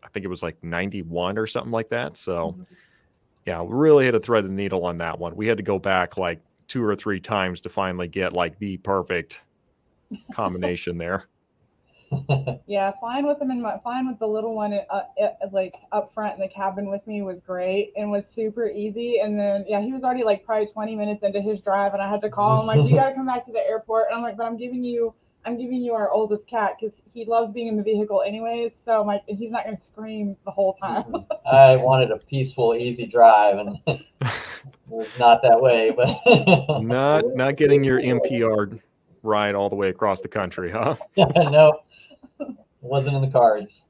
I 0.02 0.08
think 0.08 0.24
it 0.24 0.28
was 0.28 0.42
like 0.42 0.62
91 0.62 1.38
or 1.38 1.46
something 1.46 1.72
like 1.72 1.88
that. 1.88 2.16
So 2.16 2.52
mm-hmm. 2.52 2.62
yeah, 3.46 3.62
we 3.62 3.74
really 3.74 4.04
had 4.04 4.12
to 4.12 4.20
thread 4.20 4.44
the 4.44 4.50
needle 4.50 4.84
on 4.84 4.98
that 4.98 5.18
one. 5.18 5.34
We 5.34 5.46
had 5.46 5.56
to 5.56 5.62
go 5.62 5.78
back 5.78 6.18
like 6.18 6.40
two 6.66 6.84
or 6.84 6.96
three 6.96 7.20
times 7.20 7.60
to 7.62 7.68
finally 7.68 8.08
get 8.08 8.32
like 8.32 8.58
the 8.58 8.76
perfect 8.78 9.42
combination 10.32 10.98
there. 10.98 11.28
Yeah, 12.66 12.92
flying 12.98 13.26
with 13.26 13.38
them 13.38 13.50
in 13.50 13.60
my 13.60 13.78
flying 13.82 14.08
with 14.08 14.18
the 14.18 14.26
little 14.26 14.54
one 14.54 14.72
uh, 14.72 15.02
uh, 15.22 15.28
like 15.52 15.74
up 15.92 16.12
front 16.14 16.34
in 16.34 16.40
the 16.40 16.48
cabin 16.48 16.90
with 16.90 17.06
me 17.06 17.22
was 17.22 17.38
great 17.40 17.92
and 17.96 18.10
was 18.10 18.26
super 18.26 18.68
easy. 18.68 19.20
And 19.20 19.38
then 19.38 19.64
yeah, 19.68 19.80
he 19.80 19.92
was 19.92 20.02
already 20.02 20.24
like 20.24 20.46
probably 20.46 20.66
20 20.66 20.96
minutes 20.96 21.22
into 21.22 21.40
his 21.40 21.60
drive, 21.60 21.92
and 21.92 22.02
I 22.02 22.08
had 22.08 22.22
to 22.22 22.30
call 22.30 22.60
him 22.60 22.66
like, 22.66 22.88
"You 22.88 22.96
got 22.96 23.10
to 23.10 23.14
come 23.14 23.26
back 23.26 23.44
to 23.46 23.52
the 23.52 23.60
airport." 23.60 24.06
And 24.08 24.16
I'm 24.16 24.22
like, 24.22 24.36
"But 24.36 24.46
I'm 24.46 24.56
giving 24.56 24.82
you." 24.82 25.14
I'm 25.46 25.58
giving 25.58 25.82
you 25.82 25.92
our 25.92 26.10
oldest 26.10 26.48
cat 26.48 26.76
because 26.80 27.02
he 27.04 27.26
loves 27.26 27.52
being 27.52 27.66
in 27.66 27.76
the 27.76 27.82
vehicle 27.82 28.22
anyways. 28.22 28.74
So 28.74 29.04
my 29.04 29.20
he's 29.26 29.50
not 29.50 29.64
gonna 29.64 29.78
scream 29.78 30.36
the 30.46 30.50
whole 30.50 30.72
time. 30.74 31.26
I 31.46 31.76
wanted 31.76 32.10
a 32.10 32.16
peaceful, 32.16 32.74
easy 32.74 33.04
drive, 33.04 33.58
and 33.58 33.78
it 33.86 34.00
was 34.88 35.08
not 35.18 35.42
that 35.42 35.60
way. 35.60 35.90
But 35.90 36.82
Not 36.82 37.24
not 37.34 37.56
getting 37.56 37.84
your 37.84 38.00
NPR 38.00 38.80
ride 39.22 39.54
all 39.54 39.68
the 39.68 39.76
way 39.76 39.88
across 39.88 40.20
the 40.20 40.28
country, 40.28 40.70
huh? 40.70 40.96
no, 41.16 41.68
it 41.68 41.93
wasn't 42.80 43.16
in 43.16 43.22
the 43.22 43.30
cards. 43.30 43.82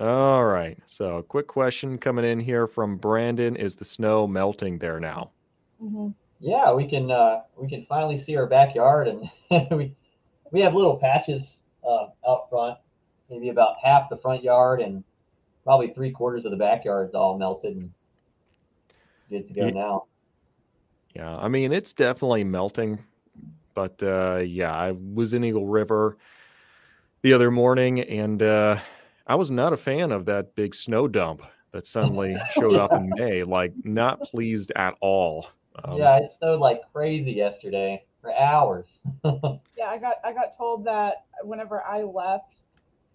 All 0.00 0.44
right. 0.44 0.76
So, 0.86 1.22
quick 1.22 1.46
question 1.46 1.98
coming 1.98 2.24
in 2.24 2.40
here 2.40 2.66
from 2.66 2.96
Brandon: 2.96 3.54
Is 3.54 3.76
the 3.76 3.84
snow 3.84 4.26
melting 4.26 4.78
there 4.78 4.98
now? 4.98 5.30
hmm 5.80 6.08
Yeah, 6.40 6.72
we 6.72 6.88
can 6.88 7.10
uh, 7.10 7.42
we 7.56 7.68
can 7.68 7.86
finally 7.88 8.18
see 8.18 8.36
our 8.36 8.46
backyard, 8.46 9.08
and 9.08 9.30
we 9.70 9.94
we 10.50 10.60
have 10.60 10.74
little 10.74 10.96
patches 10.96 11.58
uh, 11.86 12.06
out 12.28 12.50
front, 12.50 12.78
maybe 13.30 13.50
about 13.50 13.76
half 13.82 14.08
the 14.10 14.16
front 14.16 14.42
yard, 14.42 14.80
and 14.80 15.04
probably 15.62 15.92
three 15.94 16.10
quarters 16.10 16.44
of 16.44 16.50
the 16.50 16.56
backyard's 16.56 17.14
all 17.14 17.38
melted 17.38 17.76
and 17.76 17.92
good 19.30 19.48
to 19.48 19.54
go 19.54 19.66
Ye- 19.66 19.72
now. 19.72 20.04
Yeah, 21.14 21.36
I 21.36 21.46
mean 21.46 21.72
it's 21.72 21.92
definitely 21.92 22.42
melting, 22.42 22.98
but 23.74 24.02
uh, 24.02 24.38
yeah, 24.44 24.72
I 24.72 24.92
was 24.92 25.34
in 25.34 25.44
Eagle 25.44 25.66
River 25.66 26.18
the 27.24 27.32
other 27.32 27.50
morning, 27.50 28.00
and 28.00 28.42
uh, 28.42 28.78
I 29.26 29.34
was 29.34 29.50
not 29.50 29.72
a 29.72 29.78
fan 29.78 30.12
of 30.12 30.26
that 30.26 30.54
big 30.54 30.74
snow 30.74 31.08
dump 31.08 31.40
that 31.72 31.86
suddenly 31.86 32.36
showed 32.52 32.74
up 32.74 32.92
in 32.92 33.08
May. 33.16 33.42
Like, 33.42 33.72
not 33.82 34.20
pleased 34.20 34.70
at 34.76 34.94
all. 35.00 35.48
Um, 35.82 35.96
yeah, 35.96 36.18
it 36.18 36.30
snowed 36.30 36.60
like 36.60 36.82
crazy 36.92 37.32
yesterday 37.32 38.04
for 38.20 38.32
hours. 38.38 38.86
Yeah, 39.76 39.90
I 39.90 39.98
got 39.98 40.16
I 40.24 40.32
got 40.32 40.56
told 40.56 40.84
that 40.86 41.24
whenever 41.42 41.82
I 41.82 42.02
left 42.02 42.54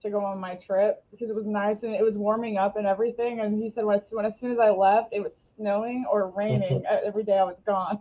to 0.03 0.09
go 0.09 0.19
on 0.19 0.39
my 0.39 0.55
trip 0.55 1.03
because 1.09 1.29
it 1.29 1.35
was 1.35 1.45
nice 1.45 1.83
and 1.83 1.95
it 1.95 2.03
was 2.03 2.17
warming 2.17 2.57
up 2.57 2.75
and 2.75 2.85
everything. 2.85 3.39
And 3.39 3.61
he 3.63 3.71
said 3.71 3.85
when, 3.85 3.99
when 4.11 4.25
as 4.25 4.37
soon 4.37 4.51
as 4.51 4.59
I 4.59 4.69
left, 4.69 5.13
it 5.13 5.21
was 5.21 5.35
snowing 5.35 6.05
or 6.11 6.27
raining 6.29 6.83
uh, 6.85 6.99
every 7.05 7.23
day 7.23 7.39
I 7.39 7.43
was 7.43 7.55
gone. 7.65 7.99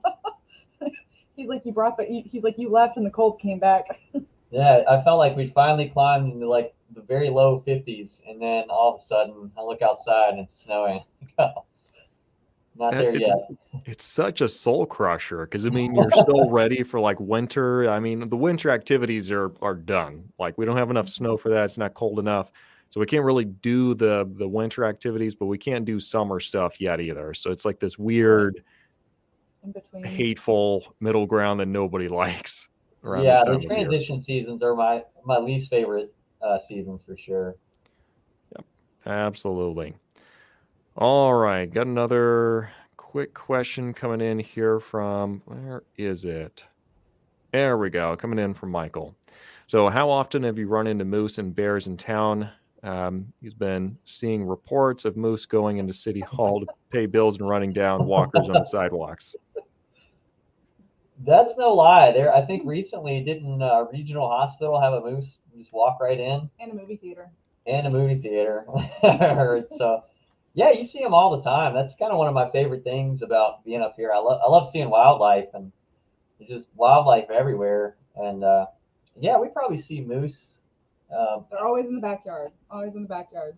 he's 1.37 1.49
like, 1.49 1.63
you 1.65 1.73
brought 1.73 1.97
the. 1.97 2.05
He's 2.05 2.43
like, 2.43 2.59
you 2.59 2.69
left 2.69 2.97
and 2.97 3.07
the 3.07 3.11
cold 3.11 3.41
came 3.41 3.59
back. 3.59 3.85
Yeah, 4.51 4.83
I 4.89 5.03
felt 5.03 5.19
like 5.19 5.37
we'd 5.37 5.53
finally 5.53 5.89
climbed 5.89 6.33
into 6.33 6.49
like 6.49 6.75
the 6.95 7.03
very 7.03 7.29
low 7.29 7.63
50s, 7.67 8.23
and 8.27 8.41
then 8.41 8.65
all 8.71 8.95
of 8.95 9.01
a 9.01 9.05
sudden 9.05 9.51
I 9.59 9.63
look 9.63 9.83
outside 9.83 10.31
and 10.31 10.41
it's 10.41 10.59
snowing. 10.63 11.03
Not 11.39 12.93
That- 12.93 12.93
there 13.01 13.15
it- 13.15 13.21
yet. 13.21 13.49
It's 13.87 14.05
such 14.05 14.41
a 14.41 14.49
soul 14.49 14.87
crusher 14.87 15.45
because 15.45 15.67
I 15.67 15.71
mean 15.71 15.95
you're 15.95 16.11
still 16.17 16.49
ready 16.51 16.83
for 16.83 17.01
like 17.01 17.19
winter. 17.21 17.91
I 17.91 17.99
mean 18.01 18.29
the 18.29 18.37
winter 18.37 18.71
activities 18.71 19.31
are 19.31 19.53
are 19.63 19.75
done. 19.75 20.33
Like 20.39 20.57
we 20.59 20.65
don't 20.65 20.77
have 20.77 20.91
enough 20.91 21.09
snow 21.09 21.37
for 21.37 21.49
that. 21.51 21.65
It's 21.65 21.79
not 21.79 21.95
cold 21.95 22.19
enough, 22.19 22.51
so 22.91 23.01
we 23.01 23.07
can't 23.07 23.25
really 23.25 23.45
do 23.47 23.95
the 23.95 24.31
the 24.39 24.49
winter 24.49 24.85
activities. 24.85 25.35
But 25.35 25.47
we 25.47 25.59
can't 25.59 25.85
do 25.85 25.99
summer 26.01 26.39
stuff 26.41 26.81
yet 26.81 27.01
either. 27.01 27.35
So 27.35 27.51
it's 27.51 27.65
like 27.65 27.81
this 27.81 27.99
weird, 27.99 28.63
In 29.65 29.73
between. 29.73 30.05
hateful 30.05 30.95
middle 31.01 31.27
ground 31.27 31.61
that 31.61 31.67
nobody 31.67 32.09
likes. 32.25 32.69
Around 33.05 33.25
Yeah, 33.25 33.41
the 33.41 33.45
time 33.45 33.55
of 33.57 33.63
year. 33.63 33.71
transition 33.71 34.21
seasons 34.21 34.63
are 34.63 34.75
my 34.75 35.05
my 35.25 35.39
least 35.39 35.71
favorite 35.71 36.13
uh, 36.43 36.59
seasons 36.59 37.03
for 37.07 37.17
sure. 37.17 37.55
Yep, 38.57 38.65
absolutely. 39.07 39.95
All 40.97 41.35
right, 41.35 41.73
got 41.73 41.87
another 41.87 42.71
quick 42.97 43.35
question 43.35 43.95
coming 43.95 44.21
in 44.21 44.39
here 44.39 44.81
from 44.81 45.43
where 45.47 45.85
is 45.97 46.25
it? 46.25 46.65
There 47.53 47.79
we 47.79 47.89
go, 47.91 48.17
coming 48.17 48.39
in 48.39 48.53
from 48.53 48.71
Michael. 48.71 49.15
So, 49.69 49.89
how 49.89 50.11
often 50.11 50.43
have 50.43 50.59
you 50.59 50.67
run 50.67 50.87
into 50.87 51.05
moose 51.05 51.39
and 51.39 51.55
bears 51.55 51.87
in 51.87 51.97
town? 51.97 52.51
Um, 52.83 53.33
he's 53.41 53.55
been 53.55 53.99
seeing 54.05 54.45
reports 54.45 55.05
of 55.05 55.17
moose 55.17 55.47
going 55.47 55.79
into 55.79 55.93
City 55.93 56.21
Hall 56.21 56.61
to 56.61 56.67
pay 56.91 57.07
bills 57.07 57.37
and 57.39 57.49
running 57.49 57.73
down 57.73 58.07
walkers 58.07 58.49
on 58.49 58.55
the 58.55 58.65
sidewalks. 58.67 59.35
That's 61.25 61.57
no 61.57 61.73
lie. 61.73 62.13
There, 62.13 62.33
I 62.35 62.43
think 62.43 62.63
recently 62.65 63.23
didn't 63.25 63.61
uh, 63.63 63.87
regional 63.93 64.29
hospital 64.29 64.81
have 64.81 64.93
a 64.93 65.01
moose 65.01 65.39
just 65.57 65.73
walk 65.73 65.99
right 66.01 66.19
in, 66.19 66.49
And 66.61 66.71
a 66.71 66.75
movie 66.75 66.97
theater. 66.97 67.29
and 67.67 67.87
a 67.87 67.91
movie 67.91 68.21
theater. 68.21 68.65
I 69.03 69.35
heard 69.35 69.71
so. 69.73 70.03
Yeah, 70.55 70.71
you 70.73 70.85
see 70.85 71.01
them 71.01 71.15
all 71.15 71.37
the 71.37 71.43
time. 71.43 71.75
That's 71.75 71.95
kind 71.95 72.11
of 72.13 72.19
one 72.19 72.29
of 72.29 72.35
my 72.35 72.51
favorite 72.51 72.85
things 72.85 73.23
about 73.23 73.65
being 73.65 73.83
up 73.83 73.95
here. 73.97 74.13
I 74.13 74.19
love 74.19 74.41
I 74.45 74.49
love 74.51 74.69
seeing 74.71 74.89
wildlife 74.91 75.49
and 75.55 75.73
just 76.47 76.69
wildlife 76.77 77.31
everywhere. 77.31 77.97
And 78.17 78.45
uh, 78.45 78.67
yeah, 79.21 79.37
we 79.39 79.49
probably 79.49 79.79
see 79.79 80.01
moose 80.01 80.61
uh, 81.13 81.41
They're 81.51 81.65
always 81.67 81.87
in 81.87 81.95
the 81.97 82.01
backyard. 82.01 82.51
Always 82.71 82.95
in 82.95 83.03
the 83.03 83.09
backyard. 83.09 83.57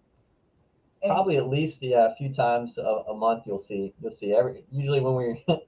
And- 1.02 1.10
probably 1.10 1.36
at 1.38 1.48
least 1.48 1.82
yeah 1.82 2.10
a 2.10 2.14
few 2.16 2.32
times 2.32 2.76
a, 2.78 2.82
a 3.08 3.14
month. 3.16 3.44
You'll 3.46 3.58
see 3.60 3.94
you'll 4.02 4.12
see 4.12 4.34
every 4.34 4.64
usually 4.70 5.00
when 5.00 5.14
we're 5.14 5.36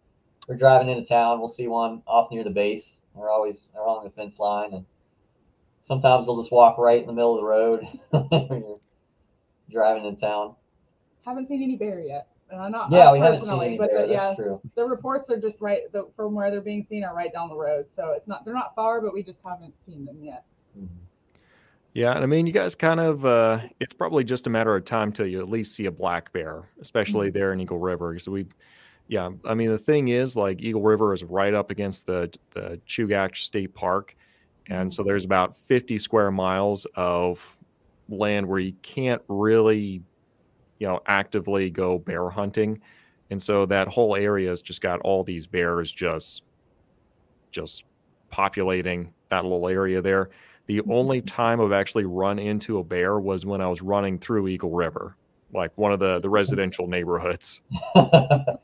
we're 0.49 0.57
driving 0.57 0.89
into 0.89 1.05
town, 1.05 1.39
we'll 1.41 1.49
see 1.49 1.69
one 1.69 2.03
off 2.07 2.31
near 2.31 2.45
the 2.45 2.51
base. 2.51 2.99
We're 3.15 3.31
always 3.31 3.69
along 3.77 4.05
the 4.05 4.11
fence 4.11 4.39
line, 4.39 4.73
and 4.73 4.87
sometimes 5.83 6.27
they'll 6.27 6.41
just 6.41 6.53
walk 6.53 6.79
right 6.79 7.01
in 7.01 7.07
the 7.07 7.13
middle 7.13 7.35
of 7.35 7.41
the 7.41 7.47
road 7.47 7.87
when 8.51 8.61
you're 8.61 8.79
driving 9.71 10.05
in 10.07 10.17
town. 10.17 10.55
Haven't 11.25 11.47
seen 11.47 11.63
any 11.63 11.77
bear 11.77 12.01
yet. 12.01 12.29
Uh, 12.53 12.69
not 12.69 12.91
Yeah, 12.91 13.13
we 13.13 13.19
haven't 13.19 13.37
seen 13.37 13.41
personally, 13.45 13.67
any 13.69 13.79
but 13.79 13.91
bear. 13.91 14.07
the, 14.07 14.13
yeah, 14.13 14.27
That's 14.29 14.37
true. 14.37 14.61
the 14.75 14.85
reports 14.87 15.31
are 15.31 15.39
just 15.41 15.61
right 15.61 15.91
the, 15.93 16.09
from 16.17 16.35
where 16.35 16.51
they're 16.51 16.61
being 16.61 16.85
seen 16.85 17.05
are 17.05 17.15
right 17.15 17.33
down 17.33 17.49
the 17.49 17.57
road. 17.57 17.87
So 17.95 18.13
it's 18.13 18.27
not 18.29 18.45
they're 18.45 18.55
not 18.55 18.75
far, 18.75 19.01
but 19.01 19.15
we 19.15 19.23
just 19.23 19.39
haven't 19.45 19.75
seen 19.83 20.05
them 20.05 20.19
yet. 20.23 20.45
Mhm. 20.79 20.89
Yeah, 21.95 22.13
and 22.15 22.23
I 22.23 22.27
mean, 22.27 22.47
you 22.47 22.53
guys 22.53 22.75
kind 22.75 23.01
of, 23.01 23.25
uh, 23.27 23.61
it's 23.79 23.93
probably 23.93 24.25
just 24.25 24.47
a 24.47 24.51
matter 24.51 24.75
of 24.75 24.85
time 24.87 25.13
till 25.13 25.27
you 25.27 25.41
at 25.41 25.49
least 25.51 25.75
see 25.75 25.85
a 25.87 25.91
black 25.91 26.33
bear, 26.33 26.71
especially 26.81 27.29
there 27.31 27.53
in 27.53 27.61
Eagle 27.61 27.79
River. 27.79 28.19
So 28.19 28.33
we 28.33 28.47
Yeah, 29.09 29.31
I 29.45 29.55
mean 29.55 29.71
the 29.71 29.79
thing 29.79 30.09
is, 30.09 30.37
like 30.37 30.61
Eagle 30.61 30.83
River 30.83 31.13
is 31.13 31.23
right 31.23 31.53
up 31.53 31.71
against 31.71 32.07
the 32.07 32.33
the 32.53 32.81
Chugach 32.87 33.37
State 33.37 33.75
Park, 33.75 34.17
and 34.69 34.91
mm. 34.91 34.93
so 34.93 35.03
there's 35.03 35.25
about 35.25 35.57
50 35.67 35.99
square 35.99 36.31
miles 36.31 36.87
of 36.95 37.59
land 38.09 38.47
where 38.47 38.61
you 38.61 38.73
can't 38.83 39.23
really, 39.29 40.03
you 40.79 40.87
know, 40.87 41.01
actively 41.07 41.69
go 41.71 41.99
bear 41.99 42.31
hunting, 42.31 42.81
and 43.31 43.43
so 43.43 43.67
that 43.67 43.89
whole 43.89 44.17
area 44.17 44.51
has 44.51 44.63
just 44.63 44.81
got 44.81 45.01
all 45.01 45.25
these 45.25 45.47
bears 45.47 45.91
just, 45.91 46.43
just 47.51 47.85
populating 48.31 49.13
that 49.31 49.45
little 49.45 49.69
area 49.69 50.03
there. 50.03 50.31
The 50.67 50.81
only 50.91 51.21
mm-hmm. 51.21 51.27
time 51.27 51.61
I've 51.61 51.73
actually 51.73 52.05
run 52.05 52.39
into 52.39 52.79
a 52.79 52.85
bear 52.85 53.19
was 53.19 53.45
when 53.45 53.61
I 53.61 53.69
was 53.69 53.83
running 53.83 54.19
through 54.19 54.49
Eagle 54.49 54.71
River, 54.71 55.17
like 55.53 55.73
one 55.77 55.93
of 55.93 55.99
the 55.99 56.21
the 56.21 56.31
residential 56.39 56.87
neighborhoods. 56.87 57.63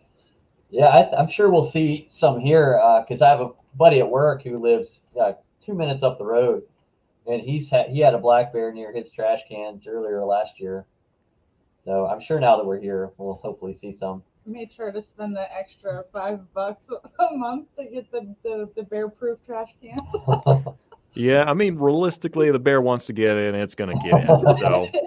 yeah, 0.71 0.87
I, 0.87 1.21
am 1.21 1.29
sure 1.29 1.49
we'll 1.49 1.71
see 1.71 2.07
some 2.11 2.41
here 2.41 2.81
because 3.03 3.23
uh, 3.23 3.27
I 3.27 3.29
have 3.31 3.41
a 3.41 3.51
buddy 3.77 4.01
at 4.01 4.11
work 4.11 4.43
who 4.43 4.59
lives 4.59 5.01
uh, 5.21 5.33
two 5.65 5.75
minutes 5.75 6.03
up 6.03 6.19
the 6.19 6.25
road, 6.25 6.63
and 7.27 7.41
he's 7.41 7.71
had 7.71 7.89
he 7.89 8.01
had 8.01 8.15
a 8.15 8.19
black 8.19 8.53
bear 8.53 8.73
near 8.73 8.93
his 8.93 9.11
trash 9.11 9.41
cans 9.49 9.87
earlier 9.87 10.23
last 10.25 10.61
year. 10.61 10.85
So 11.85 12.07
I'm 12.07 12.21
sure 12.21 12.39
now 12.39 12.57
that 12.57 12.67
we're 12.67 12.81
here, 12.81 13.13
we'll 13.17 13.35
hopefully 13.35 13.75
see 13.75 13.93
some. 13.93 14.23
Made 14.45 14.73
sure 14.73 14.93
to 14.93 15.03
spend 15.03 15.37
the 15.37 15.47
extra 15.55 16.05
five 16.13 16.41
bucks 16.53 16.85
a 17.19 17.37
month 17.37 17.75
to 17.77 17.85
get 17.87 18.11
the 18.11 18.35
the, 18.43 18.69
the 18.77 18.83
bear 18.83 19.09
proof 19.09 19.39
trash 19.47 19.71
cans. 19.83 20.67
yeah, 21.15 21.45
I 21.45 21.55
mean, 21.55 21.77
realistically, 21.77 22.51
the 22.51 22.59
bear 22.59 22.83
wants 22.83 23.07
to 23.07 23.15
get 23.15 23.39
in, 23.39 23.55
it's 23.55 23.75
going 23.75 23.99
to 23.99 24.09
get 24.09 24.21
in. 24.21 24.27
So. 24.27 24.89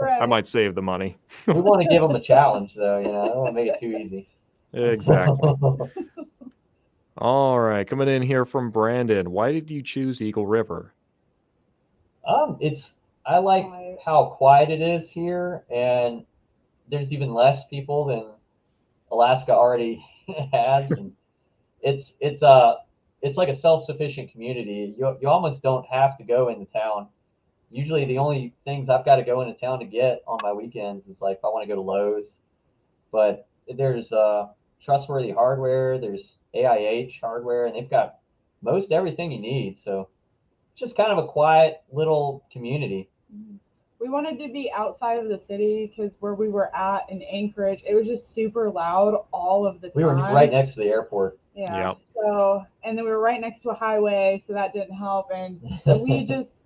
Right. 0.00 0.20
I 0.20 0.26
might 0.26 0.48
save 0.48 0.74
the 0.74 0.82
money. 0.82 1.16
we 1.46 1.52
want 1.52 1.82
to 1.82 1.88
give 1.88 2.02
them 2.02 2.10
a 2.16 2.20
challenge, 2.20 2.74
though. 2.74 2.98
You 2.98 3.12
know, 3.12 3.22
I 3.22 3.28
don't 3.28 3.36
want 3.36 3.48
to 3.50 3.52
make 3.52 3.68
it 3.68 3.78
too 3.78 3.96
easy. 3.96 4.28
Exactly. 4.72 5.54
All 7.18 7.58
right, 7.58 7.86
coming 7.86 8.08
in 8.08 8.22
here 8.22 8.44
from 8.44 8.70
Brandon. 8.70 9.30
Why 9.30 9.52
did 9.52 9.70
you 9.70 9.82
choose 9.82 10.22
Eagle 10.22 10.46
River? 10.46 10.94
Um, 12.26 12.58
it's 12.60 12.92
I 13.26 13.38
like 13.38 13.66
how 14.04 14.26
quiet 14.36 14.70
it 14.70 14.80
is 14.80 15.10
here, 15.10 15.64
and 15.68 16.24
there's 16.90 17.12
even 17.12 17.34
less 17.34 17.66
people 17.66 18.04
than 18.04 18.26
Alaska 19.10 19.52
already 19.52 20.04
has, 20.52 20.90
and 20.92 21.12
it's 21.82 22.14
it's 22.20 22.42
a 22.42 22.46
uh, 22.46 22.76
it's 23.20 23.36
like 23.36 23.48
a 23.48 23.54
self-sufficient 23.54 24.30
community. 24.30 24.94
You 24.96 25.16
you 25.20 25.28
almost 25.28 25.62
don't 25.62 25.86
have 25.86 26.16
to 26.18 26.24
go 26.24 26.48
into 26.48 26.66
town. 26.66 27.08
Usually, 27.70 28.04
the 28.04 28.18
only 28.18 28.54
things 28.64 28.88
I've 28.88 29.04
got 29.04 29.16
to 29.16 29.24
go 29.24 29.40
into 29.40 29.58
town 29.58 29.80
to 29.80 29.84
get 29.84 30.22
on 30.26 30.38
my 30.42 30.52
weekends 30.52 31.06
is 31.08 31.20
like 31.20 31.38
if 31.38 31.44
I 31.44 31.48
want 31.48 31.64
to 31.64 31.68
go 31.68 31.74
to 31.74 31.80
Lowe's, 31.80 32.38
but 33.10 33.48
there's 33.76 34.12
uh 34.12 34.48
trustworthy 34.82 35.30
hardware. 35.30 35.98
There's 35.98 36.38
AIH 36.54 37.20
hardware, 37.20 37.66
and 37.66 37.74
they've 37.74 37.90
got 37.90 38.18
most 38.62 38.92
everything 38.92 39.32
you 39.32 39.40
need. 39.40 39.78
So 39.78 40.08
just 40.74 40.96
kind 40.96 41.10
of 41.10 41.18
a 41.18 41.26
quiet 41.26 41.82
little 41.92 42.44
community. 42.52 43.08
We 44.00 44.08
wanted 44.08 44.38
to 44.38 44.52
be 44.52 44.70
outside 44.72 45.18
of 45.18 45.28
the 45.28 45.38
city 45.38 45.92
because 45.92 46.12
where 46.20 46.34
we 46.34 46.48
were 46.48 46.74
at 46.74 47.10
in 47.10 47.20
Anchorage, 47.22 47.82
it 47.86 47.94
was 47.94 48.06
just 48.06 48.32
super 48.32 48.70
loud 48.70 49.24
all 49.32 49.66
of 49.66 49.80
the 49.80 49.88
time. 49.88 49.92
We 49.96 50.04
were 50.04 50.14
right 50.14 50.50
next 50.50 50.74
to 50.74 50.80
the 50.80 50.86
airport. 50.86 51.38
Yeah. 51.54 51.88
Yep. 51.88 51.98
So, 52.14 52.64
and 52.84 52.96
then 52.96 53.04
we 53.04 53.10
were 53.10 53.20
right 53.20 53.40
next 53.40 53.60
to 53.60 53.70
a 53.70 53.74
highway, 53.74 54.40
so 54.44 54.52
that 54.52 54.72
didn't 54.72 54.94
help. 54.94 55.30
And 55.34 55.60
we 56.00 56.24
just 56.24 56.57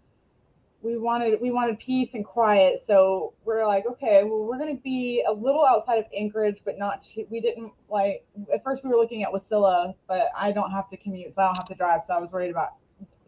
we 0.83 0.99
wanted 0.99 1.41
we 1.41 1.51
wanted 1.51 1.79
peace 1.79 2.15
and 2.15 2.25
quiet 2.25 2.81
so 2.85 3.33
we're 3.45 3.67
like 3.67 3.85
okay 3.87 4.25
well 4.25 4.45
we're 4.45 4.59
going 4.59 4.77
to 4.77 4.83
be 4.83 5.25
a 5.29 5.33
little 5.33 5.65
outside 5.65 5.99
of 5.99 6.05
anchorage 6.17 6.59
but 6.65 6.79
not 6.79 7.03
too, 7.03 7.25
we 7.31 7.41
didn't 7.41 7.73
like 7.89 8.25
at 8.53 8.63
first 8.63 8.83
we 8.85 8.91
were 8.91 8.97
looking 8.97 9.23
at 9.23 9.31
wasilla 9.31 9.95
but 10.09 10.29
i 10.37 10.51
don't 10.51 10.71
have 10.71 10.89
to 10.91 10.97
commute 10.97 11.35
so 11.35 11.43
i 11.43 11.47
don't 11.47 11.57
have 11.57 11.69
to 11.69 11.75
drive 11.75 12.03
so 12.05 12.15
i 12.15 12.19
was 12.19 12.31
worried 12.31 12.51
about 12.51 12.75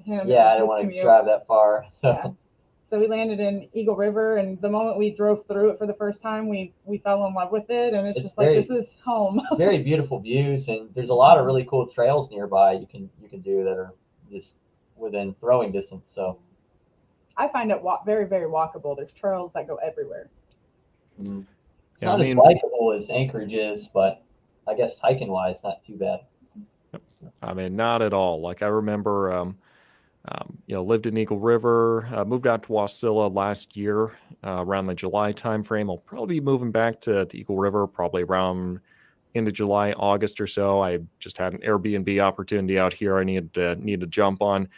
him 0.04 0.26
yeah 0.26 0.50
i 0.50 0.54
didn't 0.54 0.68
want 0.68 0.90
to 0.90 1.02
drive 1.02 1.24
that 1.24 1.46
far 1.46 1.86
so. 1.92 2.08
Yeah. 2.08 2.30
so 2.90 2.98
we 2.98 3.06
landed 3.06 3.40
in 3.40 3.68
eagle 3.72 3.96
river 3.96 4.36
and 4.38 4.60
the 4.60 4.68
moment 4.68 4.98
we 4.98 5.10
drove 5.10 5.46
through 5.46 5.70
it 5.70 5.78
for 5.78 5.86
the 5.86 5.94
first 5.94 6.20
time 6.20 6.48
we 6.48 6.74
we 6.84 6.98
fell 6.98 7.24
in 7.26 7.34
love 7.34 7.52
with 7.52 7.70
it 7.70 7.94
and 7.94 8.06
it's, 8.08 8.18
it's 8.18 8.28
just 8.28 8.36
very, 8.36 8.56
like 8.56 8.68
this 8.68 8.88
is 8.88 8.98
home 9.04 9.40
very 9.56 9.82
beautiful 9.82 10.18
views 10.18 10.68
and 10.68 10.88
there's 10.94 11.10
a 11.10 11.14
lot 11.14 11.38
of 11.38 11.46
really 11.46 11.64
cool 11.64 11.86
trails 11.86 12.30
nearby 12.30 12.72
you 12.72 12.86
can 12.86 13.08
you 13.22 13.28
can 13.28 13.40
do 13.40 13.62
that 13.62 13.76
are 13.76 13.94
just 14.30 14.56
within 14.96 15.34
throwing 15.40 15.72
distance 15.72 16.10
so 16.12 16.38
I 17.36 17.48
find 17.48 17.70
it 17.70 17.82
walk, 17.82 18.06
very, 18.06 18.26
very 18.26 18.48
walkable. 18.48 18.96
There's 18.96 19.12
trails 19.12 19.52
that 19.54 19.66
go 19.66 19.76
everywhere. 19.76 20.28
Mm. 21.20 21.44
It's 21.94 22.02
yeah, 22.02 22.10
not 22.10 22.20
I 22.20 22.24
mean, 22.24 22.38
as 22.38 22.44
bikeable 22.44 22.96
as 22.96 23.10
Anchorage 23.10 23.54
is, 23.54 23.88
but 23.92 24.22
I 24.66 24.74
guess 24.74 24.98
hiking 24.98 25.28
wise, 25.28 25.58
not 25.62 25.84
too 25.84 25.96
bad. 25.96 26.20
I 27.42 27.54
mean, 27.54 27.76
not 27.76 28.02
at 28.02 28.12
all. 28.12 28.40
Like 28.40 28.62
I 28.62 28.66
remember, 28.66 29.32
um, 29.32 29.56
um, 30.26 30.58
you 30.66 30.74
know, 30.74 30.82
lived 30.82 31.06
in 31.06 31.16
Eagle 31.16 31.38
River, 31.38 32.08
uh, 32.14 32.24
moved 32.24 32.46
out 32.46 32.62
to 32.64 32.68
Wasilla 32.70 33.34
last 33.34 33.76
year 33.76 34.12
uh, 34.42 34.64
around 34.64 34.86
the 34.86 34.94
July 34.94 35.32
timeframe. 35.32 35.90
I'll 35.90 35.98
probably 35.98 36.40
be 36.40 36.44
moving 36.44 36.70
back 36.70 37.00
to, 37.02 37.26
to 37.26 37.36
Eagle 37.36 37.56
River 37.56 37.86
probably 37.86 38.22
around 38.22 38.80
into 39.34 39.52
July, 39.52 39.92
August 39.92 40.40
or 40.40 40.46
so. 40.46 40.82
I 40.82 41.00
just 41.18 41.36
had 41.36 41.52
an 41.52 41.60
Airbnb 41.60 42.20
opportunity 42.22 42.78
out 42.78 42.92
here. 42.92 43.18
I 43.18 43.24
needed 43.24 43.52
to, 43.54 43.74
need 43.76 44.00
to 44.00 44.06
jump 44.06 44.42
on. 44.42 44.68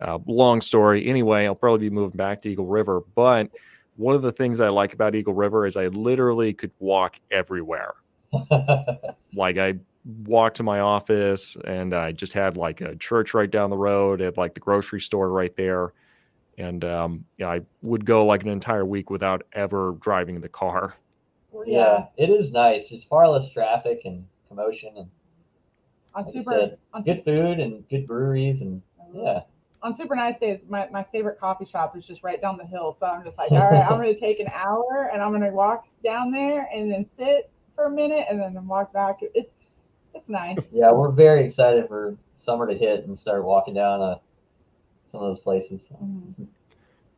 Uh, 0.00 0.18
long 0.26 0.60
story. 0.60 1.06
Anyway, 1.06 1.46
I'll 1.46 1.54
probably 1.54 1.88
be 1.88 1.94
moving 1.94 2.16
back 2.16 2.42
to 2.42 2.48
Eagle 2.48 2.66
River. 2.66 3.02
But 3.14 3.50
one 3.96 4.14
of 4.14 4.22
the 4.22 4.32
things 4.32 4.60
I 4.60 4.68
like 4.68 4.92
about 4.92 5.14
Eagle 5.14 5.34
River 5.34 5.66
is 5.66 5.76
I 5.76 5.86
literally 5.88 6.52
could 6.52 6.72
walk 6.78 7.18
everywhere. 7.30 7.94
like 9.34 9.58
I 9.58 9.74
walked 10.24 10.56
to 10.56 10.62
my 10.62 10.80
office 10.80 11.56
and 11.64 11.94
I 11.94 12.12
just 12.12 12.32
had 12.32 12.56
like 12.56 12.80
a 12.80 12.96
church 12.96 13.34
right 13.34 13.50
down 13.50 13.70
the 13.70 13.78
road, 13.78 14.20
at 14.20 14.36
like 14.36 14.54
the 14.54 14.60
grocery 14.60 15.00
store 15.00 15.30
right 15.30 15.54
there. 15.56 15.92
And 16.58 16.84
um, 16.84 17.24
yeah, 17.38 17.48
I 17.48 17.60
would 17.82 18.04
go 18.04 18.26
like 18.26 18.42
an 18.42 18.48
entire 18.48 18.84
week 18.84 19.10
without 19.10 19.42
ever 19.52 19.96
driving 20.00 20.40
the 20.40 20.48
car. 20.48 20.96
Yeah, 21.66 22.06
it 22.16 22.30
is 22.30 22.50
nice. 22.50 22.88
There's 22.88 23.04
far 23.04 23.28
less 23.28 23.48
traffic 23.48 24.02
and 24.04 24.26
commotion 24.48 24.90
and 24.96 25.08
on 26.14 26.24
like 26.24 26.32
super, 26.32 26.50
said, 26.50 26.78
good 27.04 27.24
food 27.24 27.58
and 27.58 27.88
good 27.88 28.06
breweries 28.06 28.60
and 28.60 28.80
yeah 29.12 29.40
on 29.84 29.94
super 29.94 30.16
nice 30.16 30.38
days, 30.38 30.60
my, 30.68 30.88
my 30.90 31.02
favorite 31.02 31.38
coffee 31.38 31.66
shop 31.66 31.94
is 31.94 32.06
just 32.06 32.22
right 32.22 32.40
down 32.40 32.56
the 32.56 32.64
hill. 32.64 32.96
So 32.98 33.06
I'm 33.06 33.22
just 33.22 33.36
like, 33.36 33.52
all 33.52 33.70
right, 33.70 33.84
I'm 33.84 34.00
going 34.00 34.12
to 34.14 34.18
take 34.18 34.40
an 34.40 34.48
hour 34.52 35.10
and 35.12 35.22
I'm 35.22 35.28
going 35.28 35.42
to 35.42 35.50
walk 35.50 35.86
down 36.02 36.32
there 36.32 36.68
and 36.74 36.90
then 36.90 37.06
sit 37.14 37.50
for 37.76 37.84
a 37.84 37.90
minute 37.90 38.26
and 38.30 38.40
then 38.40 38.66
walk 38.66 38.92
back. 38.92 39.18
It's 39.20 39.50
it's 40.14 40.28
nice. 40.28 40.58
Yeah, 40.72 40.92
we're 40.92 41.10
very 41.10 41.44
excited 41.44 41.86
for 41.86 42.16
summer 42.36 42.66
to 42.66 42.74
hit 42.74 43.04
and 43.04 43.18
start 43.18 43.44
walking 43.44 43.74
down 43.74 44.00
uh, 44.00 44.18
some 45.10 45.22
of 45.22 45.34
those 45.34 45.40
places. 45.40 45.82
Mm-hmm. 45.92 46.44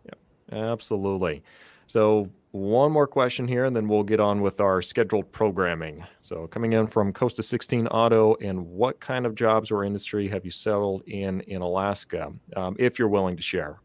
Yeah, 0.07 0.73
absolutely. 0.73 1.43
So 1.87 2.29
one 2.57 2.91
more 2.91 3.07
question 3.07 3.47
here, 3.47 3.67
and 3.67 3.77
then 3.77 3.87
we'll 3.87 4.03
get 4.03 4.19
on 4.19 4.41
with 4.41 4.61
our 4.61 4.81
scheduled 4.81 5.31
programming. 5.31 6.05
So, 6.23 6.47
coming 6.47 6.73
in 6.73 6.87
from 6.87 7.13
Costa 7.13 7.43
16 7.43 7.87
Auto, 7.89 8.35
and 8.41 8.67
what 8.67 8.99
kind 9.01 9.27
of 9.27 9.35
jobs 9.35 9.71
or 9.71 9.85
industry 9.85 10.29
have 10.29 10.45
you 10.45 10.51
settled 10.51 11.03
in 11.07 11.43
in 11.43 11.63
Alaska, 11.63 12.33
um, 12.57 12.77
if 12.79 12.99
you're 12.99 13.09
willing 13.09 13.37
to 13.37 13.43
share? 13.43 13.81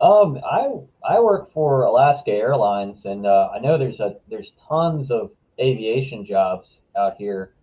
Um, 0.00 0.40
I 0.44 0.68
I 1.04 1.20
work 1.20 1.52
for 1.52 1.84
Alaska 1.84 2.32
Airlines, 2.32 3.04
and 3.04 3.26
uh, 3.26 3.50
I 3.54 3.60
know 3.60 3.78
there's 3.78 4.00
a 4.00 4.16
there's 4.28 4.54
tons 4.68 5.10
of 5.10 5.30
aviation 5.60 6.24
jobs 6.24 6.80
out 6.96 7.16
here 7.16 7.54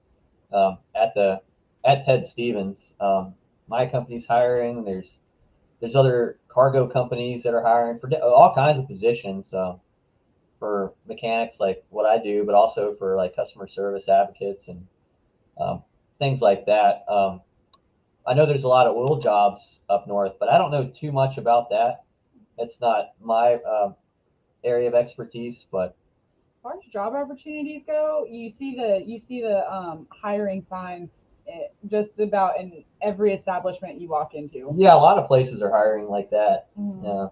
um, 0.53 0.77
at 0.95 1.13
the 1.15 1.41
at 1.85 2.05
Ted 2.05 2.25
Stevens. 2.25 2.93
Um, 3.01 3.33
my 3.67 3.85
company's 3.85 4.25
hiring. 4.25 4.85
There's 4.85 5.19
there's 5.81 5.95
other 5.95 6.38
cargo 6.49 6.88
companies 6.88 7.43
that 7.43 7.53
are 7.53 7.62
hiring 7.62 7.99
for 7.99 8.12
all 8.21 8.53
kinds 8.53 8.79
of 8.79 8.88
positions 8.88 9.53
uh, 9.53 9.75
for 10.57 10.93
mechanics 11.07 11.59
like 11.59 11.83
what 11.89 12.05
I 12.05 12.21
do, 12.21 12.43
but 12.43 12.55
also 12.55 12.95
for 12.95 13.15
like 13.15 13.35
customer 13.35 13.67
service 13.67 14.09
advocates 14.09 14.67
and 14.67 14.85
um, 15.59 15.83
things 16.17 16.41
like 16.41 16.65
that. 16.65 17.05
Um, 17.07 17.41
I 18.27 18.33
know 18.33 18.45
there's 18.45 18.65
a 18.65 18.67
lot 18.67 18.88
of 18.88 18.95
oil 18.95 19.19
jobs 19.19 19.79
up 19.89 20.07
north, 20.07 20.33
but 20.39 20.49
I 20.49 20.57
don't 20.57 20.71
know 20.71 20.89
too 20.89 21.12
much 21.12 21.38
about 21.38 21.69
that. 21.69 22.03
It's 22.57 22.81
not 22.81 23.13
my 23.21 23.55
um, 23.55 23.95
area 24.63 24.89
of 24.89 24.93
expertise, 24.93 25.65
but 25.71 25.95
as 26.59 26.63
far 26.63 26.73
as 26.73 26.91
job 26.91 27.13
opportunities 27.13 27.83
go, 27.88 28.25
you 28.29 28.51
see 28.51 28.75
the 28.75 29.01
you 29.05 29.19
see 29.19 29.41
the 29.41 29.71
um, 29.71 30.07
hiring 30.09 30.62
signs 30.62 31.09
just 31.88 32.12
about 32.19 32.59
in 32.59 32.83
every 33.01 33.33
establishment 33.33 33.99
you 33.99 34.07
walk 34.07 34.33
into. 34.33 34.73
Yeah, 34.75 34.93
a 34.93 34.97
lot 34.97 35.17
of 35.17 35.27
places 35.27 35.62
are 35.62 35.71
hiring 35.71 36.07
like 36.07 36.29
that. 36.31 36.67
Mm-hmm. 36.79 37.05
Yeah, 37.05 37.27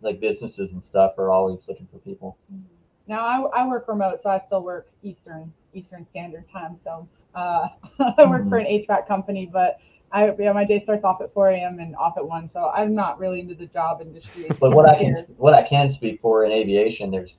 like 0.00 0.20
businesses 0.20 0.72
and 0.72 0.84
stuff 0.84 1.14
are 1.18 1.30
always 1.30 1.66
looking 1.68 1.88
for 1.90 1.98
people. 1.98 2.36
Mm-hmm. 2.52 2.64
Now 3.06 3.24
I, 3.24 3.62
I 3.62 3.66
work 3.66 3.86
remote, 3.88 4.20
so 4.22 4.30
I 4.30 4.38
still 4.38 4.62
work 4.62 4.88
Eastern 5.02 5.52
Eastern 5.74 6.06
Standard 6.06 6.44
Time. 6.52 6.76
So 6.82 7.08
uh, 7.34 7.68
I 7.98 8.24
work 8.26 8.42
mm-hmm. 8.42 8.48
for 8.48 8.58
an 8.58 8.66
HVAC 8.66 9.06
company, 9.06 9.50
but 9.52 9.80
I 10.12 10.34
yeah, 10.38 10.52
my 10.52 10.64
day 10.64 10.78
starts 10.78 11.04
off 11.04 11.20
at 11.20 11.32
4 11.32 11.50
a.m. 11.50 11.78
and 11.78 11.94
off 11.96 12.14
at 12.16 12.26
one, 12.26 12.48
so 12.48 12.70
I'm 12.74 12.94
not 12.94 13.18
really 13.18 13.40
into 13.40 13.54
the 13.54 13.66
job 13.66 14.00
industry. 14.00 14.46
but 14.60 14.72
what 14.72 14.88
I 14.88 14.98
can 14.98 15.14
what 15.36 15.54
I 15.54 15.62
can 15.62 15.88
speak 15.88 16.20
for 16.20 16.44
in 16.44 16.52
aviation, 16.52 17.10
there's 17.10 17.38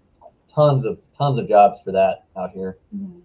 tons 0.54 0.86
of 0.86 1.00
tons 1.18 1.40
of 1.40 1.48
jobs 1.48 1.80
for 1.84 1.92
that 1.92 2.26
out 2.38 2.52
here. 2.52 2.78
Mm-hmm. 2.96 3.20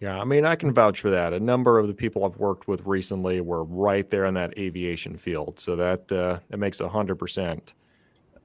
Yeah, 0.00 0.18
I 0.18 0.24
mean, 0.24 0.46
I 0.46 0.56
can 0.56 0.72
vouch 0.72 1.00
for 1.00 1.10
that. 1.10 1.34
A 1.34 1.40
number 1.40 1.78
of 1.78 1.86
the 1.86 1.94
people 1.94 2.24
I've 2.24 2.38
worked 2.38 2.66
with 2.66 2.86
recently 2.86 3.40
were 3.42 3.64
right 3.64 4.08
there 4.08 4.24
in 4.24 4.34
that 4.34 4.56
aviation 4.58 5.18
field, 5.18 5.58
so 5.58 5.76
that 5.76 6.10
uh, 6.10 6.40
that 6.48 6.56
makes 6.56 6.80
a 6.80 6.88
hundred 6.88 7.16
percent 7.16 7.74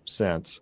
sense. 0.06 0.62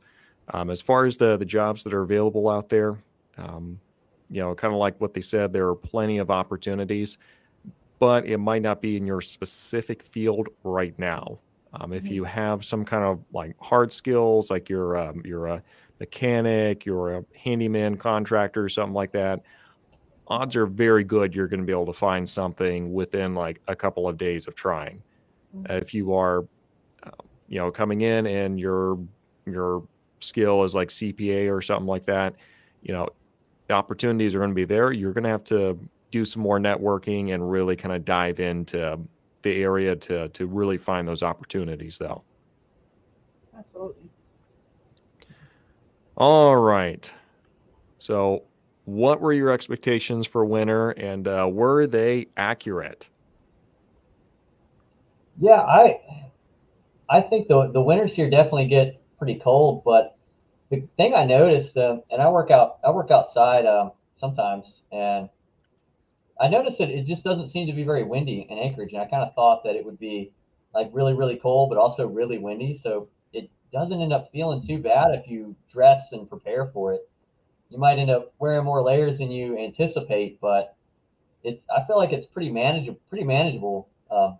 Um, 0.54 0.70
as 0.70 0.82
far 0.82 1.06
as 1.06 1.18
the 1.18 1.38
the 1.38 1.46
jobs 1.46 1.84
that 1.86 1.94
are 1.94 2.04
available 2.04 2.50
out 2.50 2.70
there, 2.70 3.04
um, 3.38 3.82
you 4.30 4.42
know, 4.42 4.56
kind 4.56 4.74
of 4.74 4.80
like 4.80 5.02
what 5.02 5.14
they 5.14 5.22
said, 5.22 5.54
there 5.54 5.68
are 5.70 5.76
plenty 5.76 6.20
of 6.20 6.32
opportunities, 6.32 7.18
but 8.00 8.26
it 8.26 8.38
might 8.38 8.62
not 8.62 8.82
be 8.82 8.98
in 8.98 9.08
your 9.08 9.22
specific 9.22 10.04
field 10.04 10.50
right 10.64 10.98
now. 10.98 11.40
Um, 11.74 11.94
if 11.94 12.10
Mhm. 12.10 12.12
you 12.12 12.24
have 12.24 12.64
some 12.66 12.86
kind 12.86 13.04
of 13.04 13.24
like 13.32 13.56
hard 13.60 13.92
skills, 13.92 14.52
like 14.52 14.70
you're 14.70 14.98
um, 14.98 15.22
you're 15.26 15.48
a 15.48 15.64
mechanic, 16.00 16.86
you're 16.86 17.18
a 17.18 17.26
handyman, 17.36 17.98
contractor, 17.98 18.68
something 18.70 18.94
like 18.94 19.12
that, 19.14 19.42
odds 20.28 20.56
are 20.56 20.66
very 20.66 21.04
good 21.04 21.34
you're 21.36 21.48
going 21.48 21.60
to 21.60 21.66
be 21.66 21.72
able 21.74 21.86
to 21.86 21.94
find 21.94 22.28
something 22.28 22.94
within 22.94 23.36
like 23.36 23.62
a 23.68 23.76
couple 23.76 24.08
of 24.08 24.18
days 24.18 24.48
of 24.48 24.56
trying. 24.56 25.02
Mhm. 25.56 25.70
Uh, 25.70 25.74
if 25.76 25.94
you 25.94 26.14
are, 26.14 26.40
um, 27.04 27.12
you 27.48 27.60
know, 27.60 27.72
coming 27.72 28.02
in 28.02 28.26
and 28.28 28.60
your 28.60 28.98
your 29.46 29.84
skill 30.22 30.64
is 30.64 30.74
like 30.74 30.90
CPA 30.90 31.50
or 31.54 31.62
something 31.62 31.88
like 31.88 32.06
that, 32.06 32.36
you 32.82 32.94
know, 32.94 33.10
the 33.68 33.74
opportunities 33.74 34.34
are 34.36 34.40
going 34.40 34.52
to 34.52 34.56
be 34.56 34.66
there. 34.66 34.92
You're 34.94 35.14
going 35.14 35.26
to 35.26 35.30
have 35.30 35.44
to 35.46 35.78
do 36.12 36.24
some 36.26 36.42
more 36.42 36.60
networking 36.60 37.34
and 37.34 37.50
really 37.52 37.76
kind 37.76 37.94
of 37.94 38.06
dive 38.06 38.40
into 38.40 39.00
the 39.42 39.62
area 39.62 39.96
to 39.96 40.30
to 40.30 40.48
really 40.48 40.78
find 40.78 41.08
those 41.08 41.24
opportunities, 41.24 41.98
though. 41.98 42.24
Absolutely. 43.58 44.10
All 46.18 46.56
right. 46.56 47.12
So, 48.00 48.44
what 48.86 49.22
were 49.22 49.34
your 49.34 49.52
expectations 49.52 50.28
for 50.28 50.44
winter, 50.46 50.92
and 50.92 51.28
uh, 51.28 51.50
were 51.52 51.88
they 51.88 52.28
accurate? 52.36 53.10
Yeah, 55.40 55.62
I 55.62 56.00
I 57.10 57.22
think 57.22 57.48
the 57.48 57.72
the 57.72 57.82
winters 57.82 58.14
here 58.14 58.30
definitely 58.30 58.68
get 58.68 59.02
pretty 59.18 59.36
cold, 59.36 59.84
but 59.84 60.18
the 60.70 60.88
thing 60.98 61.14
I 61.14 61.24
noticed, 61.26 61.78
um, 61.78 62.04
and 62.12 62.22
I 62.22 62.30
work 62.30 62.52
out 62.52 62.80
I 62.84 62.92
work 62.92 63.12
outside 63.12 63.66
um, 63.66 63.92
sometimes, 64.16 64.84
and 64.92 65.30
I 66.40 66.48
noticed 66.48 66.80
that 66.80 66.90
it 66.90 67.04
just 67.04 67.24
doesn't 67.24 67.48
seem 67.48 67.68
to 67.68 67.74
be 67.74 67.84
very 67.84 68.04
windy 68.04 68.46
in 68.50 68.58
Anchorage, 68.58 68.92
and 68.94 69.02
I 69.02 69.06
kind 69.06 69.24
of 69.24 69.34
thought 69.34 69.64
that 69.64 69.76
it 69.76 69.86
would 69.86 70.00
be 70.00 70.32
like 70.74 70.90
really 70.92 71.14
really 71.14 71.38
cold, 71.38 71.70
but 71.70 71.78
also 71.78 72.08
really 72.08 72.38
windy, 72.38 72.76
so 72.76 73.08
it 73.32 73.50
doesn't 73.72 74.02
end 74.02 74.14
up 74.14 74.30
feeling 74.32 74.62
too 74.62 74.78
bad 74.78 75.12
if 75.12 75.28
you 75.28 75.56
dress 75.72 76.12
and 76.12 76.30
prepare 76.30 76.68
for 76.68 76.94
it. 76.94 77.10
You 77.74 77.80
might 77.80 77.98
end 77.98 78.12
up 78.12 78.34
wearing 78.38 78.64
more 78.64 78.84
layers 78.84 79.18
than 79.18 79.32
you 79.32 79.58
anticipate, 79.58 80.40
but 80.40 80.76
it's 81.44 81.64
I 81.76 81.84
feel 81.86 81.98
like 81.98 82.14
it's 82.14 82.28
pretty 82.28 82.52
manageable 82.52 83.00
pretty 83.10 83.26
manageable. 83.26 83.90
Um, 84.12 84.38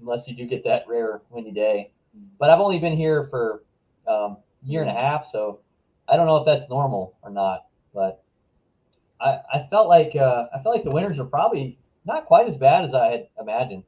unless 0.00 0.28
you 0.28 0.34
do 0.34 0.46
get 0.46 0.64
that 0.64 0.84
rare 0.86 1.20
windy 1.30 1.50
day. 1.50 1.90
But 2.38 2.50
I've 2.50 2.60
only 2.60 2.78
been 2.78 2.96
here 2.96 3.26
for 3.30 3.64
um, 4.06 4.36
a 4.62 4.66
year 4.66 4.80
and 4.80 4.90
a 4.90 4.94
half, 4.94 5.26
so 5.26 5.60
I 6.08 6.16
don't 6.16 6.26
know 6.26 6.36
if 6.36 6.46
that's 6.46 6.68
normal 6.70 7.16
or 7.22 7.30
not. 7.30 7.66
But 7.92 8.22
I, 9.20 9.40
I 9.52 9.66
felt 9.70 9.88
like 9.88 10.14
uh, 10.14 10.46
I 10.54 10.62
felt 10.62 10.74
like 10.74 10.84
the 10.84 10.90
winters 10.90 11.18
are 11.18 11.24
probably 11.24 11.78
not 12.04 12.26
quite 12.26 12.48
as 12.48 12.56
bad 12.56 12.84
as 12.84 12.94
I 12.94 13.10
had 13.10 13.28
imagined. 13.40 13.84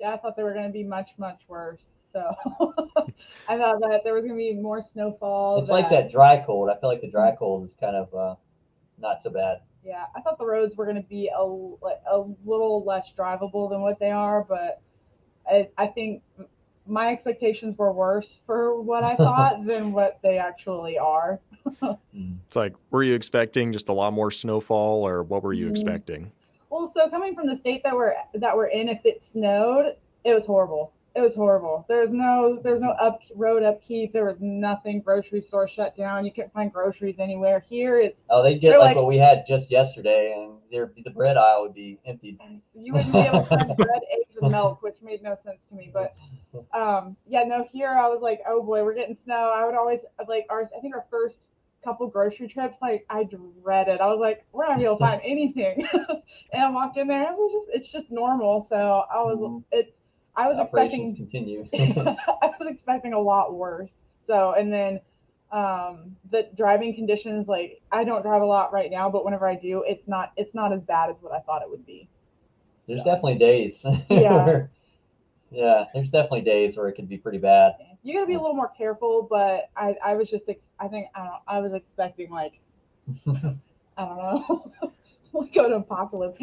Yeah, 0.00 0.14
I 0.14 0.16
thought 0.16 0.36
they 0.36 0.42
were 0.42 0.52
going 0.52 0.66
to 0.66 0.72
be 0.72 0.84
much, 0.84 1.10
much 1.18 1.42
worse. 1.48 1.95
So 2.16 2.34
I 3.48 3.58
thought 3.58 3.78
that 3.80 4.00
there 4.02 4.14
was 4.14 4.24
going 4.24 4.34
to 4.34 4.36
be 4.36 4.54
more 4.54 4.82
snowfall. 4.82 5.60
It's 5.60 5.68
like 5.68 5.90
that 5.90 6.10
dry 6.10 6.42
cold. 6.44 6.70
I 6.70 6.80
feel 6.80 6.88
like 6.88 7.02
the 7.02 7.10
dry 7.10 7.36
cold 7.36 7.66
is 7.66 7.74
kind 7.74 7.94
of 7.94 8.14
uh, 8.14 8.36
not 8.98 9.22
so 9.22 9.28
bad. 9.28 9.58
Yeah, 9.84 10.04
I 10.16 10.22
thought 10.22 10.38
the 10.38 10.46
roads 10.46 10.76
were 10.76 10.86
going 10.86 10.96
to 10.96 11.08
be 11.08 11.28
a, 11.28 11.42
a 11.42 12.24
little 12.46 12.82
less 12.84 13.12
drivable 13.16 13.68
than 13.68 13.82
what 13.82 14.00
they 14.00 14.10
are, 14.10 14.42
but 14.42 14.80
I, 15.46 15.68
I 15.76 15.88
think 15.88 16.22
my 16.86 17.12
expectations 17.12 17.76
were 17.76 17.92
worse 17.92 18.38
for 18.46 18.80
what 18.80 19.04
I 19.04 19.14
thought 19.16 19.66
than 19.66 19.92
what 19.92 20.18
they 20.22 20.38
actually 20.38 20.98
are. 20.98 21.40
It's 22.46 22.56
like, 22.56 22.74
were 22.90 23.02
you 23.02 23.14
expecting 23.14 23.72
just 23.72 23.88
a 23.88 23.92
lot 23.92 24.12
more 24.12 24.30
snowfall, 24.30 25.06
or 25.06 25.22
what 25.22 25.42
were 25.42 25.52
you 25.52 25.66
Mm. 25.66 25.70
expecting? 25.70 26.32
Well, 26.70 26.90
so 26.94 27.10
coming 27.10 27.34
from 27.34 27.46
the 27.46 27.56
state 27.56 27.82
that 27.82 27.94
we're 27.94 28.14
that 28.34 28.56
we're 28.56 28.68
in, 28.68 28.88
if 28.88 29.04
it 29.04 29.22
snowed, 29.22 29.96
it 30.24 30.32
was 30.32 30.46
horrible. 30.46 30.92
It 31.16 31.22
was 31.22 31.34
horrible. 31.34 31.86
There's 31.88 32.10
no 32.10 32.60
there's 32.62 32.80
no 32.82 32.90
up 32.90 33.20
road 33.34 33.62
upkeep. 33.62 34.12
There 34.12 34.26
was 34.26 34.36
nothing. 34.40 35.00
Grocery 35.00 35.40
store 35.40 35.66
shut 35.66 35.96
down. 35.96 36.26
You 36.26 36.32
couldn't 36.32 36.52
find 36.52 36.70
groceries 36.70 37.16
anywhere. 37.18 37.64
Here, 37.68 37.98
it's 37.98 38.24
Oh, 38.28 38.42
they'd 38.42 38.58
get 38.58 38.78
like, 38.78 38.88
like- 38.88 38.96
what 38.96 39.06
we 39.06 39.16
had 39.16 39.44
just 39.48 39.70
yesterday, 39.70 40.34
and 40.36 40.58
there 40.70 40.92
the 41.04 41.10
bread 41.10 41.38
aisle 41.38 41.62
would 41.62 41.74
be 41.74 41.98
emptied. 42.04 42.38
you 42.74 42.92
wouldn't 42.92 43.12
be 43.14 43.20
able 43.20 43.40
to 43.40 43.46
find 43.46 43.76
bread, 43.78 44.02
eggs, 44.12 44.36
and 44.42 44.50
milk, 44.52 44.82
which 44.82 44.96
made 45.02 45.22
no 45.22 45.34
sense 45.42 45.64
to 45.70 45.74
me. 45.74 45.90
But 45.92 46.14
um, 46.78 47.16
yeah, 47.26 47.44
no. 47.44 47.64
Here, 47.64 47.88
I 47.90 48.08
was 48.08 48.20
like, 48.20 48.40
oh 48.46 48.62
boy, 48.62 48.84
we're 48.84 48.94
getting 48.94 49.16
snow. 49.16 49.50
I 49.54 49.64
would 49.64 49.74
always 49.74 50.00
like 50.28 50.44
our 50.50 50.68
I 50.76 50.80
think 50.80 50.94
our 50.94 51.06
first 51.10 51.46
couple 51.82 52.08
grocery 52.08 52.48
trips, 52.48 52.78
like 52.82 53.06
I 53.08 53.24
dreaded. 53.24 54.00
I 54.00 54.06
was 54.08 54.18
like, 54.20 54.44
we're 54.52 54.64
not 54.64 54.72
gonna 54.72 54.80
be 54.80 54.84
able 54.84 54.96
to 54.98 55.04
find 55.04 55.22
anything. 55.24 55.88
and 56.52 56.62
I 56.62 56.68
walk 56.70 56.98
in 56.98 57.08
there, 57.08 57.26
and 57.28 57.36
we're 57.38 57.48
just 57.52 57.68
it's 57.72 57.90
just 57.90 58.10
normal. 58.10 58.60
So 58.68 59.04
I 59.10 59.22
was 59.22 59.38
Mhm. 59.38 59.64
it's 59.72 59.92
I 60.36 60.48
was 60.48 60.58
Operations 60.58 61.18
expecting 61.18 61.66
continue. 61.66 61.68
I 62.42 62.46
was 62.58 62.68
expecting 62.68 63.12
a 63.14 63.20
lot 63.20 63.54
worse. 63.54 63.92
So, 64.24 64.52
and 64.52 64.72
then 64.72 65.00
um, 65.52 66.16
the 66.30 66.48
driving 66.56 66.94
conditions, 66.94 67.48
like 67.48 67.80
I 67.90 68.04
don't 68.04 68.22
drive 68.22 68.42
a 68.42 68.46
lot 68.46 68.72
right 68.72 68.90
now, 68.90 69.08
but 69.10 69.24
whenever 69.24 69.48
I 69.48 69.54
do, 69.54 69.82
it's 69.86 70.06
not 70.06 70.32
it's 70.36 70.54
not 70.54 70.72
as 70.72 70.80
bad 70.82 71.10
as 71.10 71.16
what 71.20 71.32
I 71.32 71.40
thought 71.40 71.62
it 71.62 71.70
would 71.70 71.86
be. 71.86 72.08
There's 72.86 73.00
So. 73.00 73.04
definitely 73.04 73.38
days. 73.38 73.84
Yeah. 74.10 74.44
where- 74.44 74.70
yeah, 75.52 75.84
there's 75.94 76.10
definitely 76.10 76.40
days 76.40 76.76
where 76.76 76.88
it 76.88 76.94
could 76.94 77.08
be 77.08 77.18
pretty 77.18 77.38
bad. 77.38 77.74
You 78.02 78.12
gotta 78.14 78.26
be 78.26 78.34
a 78.34 78.40
little 78.40 78.56
more 78.56 78.70
careful, 78.76 79.26
but 79.30 79.70
I 79.76 79.94
I 80.04 80.14
was 80.16 80.28
just 80.28 80.48
ex- 80.48 80.70
I 80.80 80.88
think 80.88 81.06
I 81.14 81.24
don't 81.24 81.40
I 81.46 81.58
was 81.60 81.72
expecting 81.72 82.30
like 82.30 82.58
I 83.28 83.32
don't 83.96 84.16
know 84.16 84.72
like 85.32 85.54
go 85.54 85.68
to 85.68 85.76
apocalypse. 85.76 86.40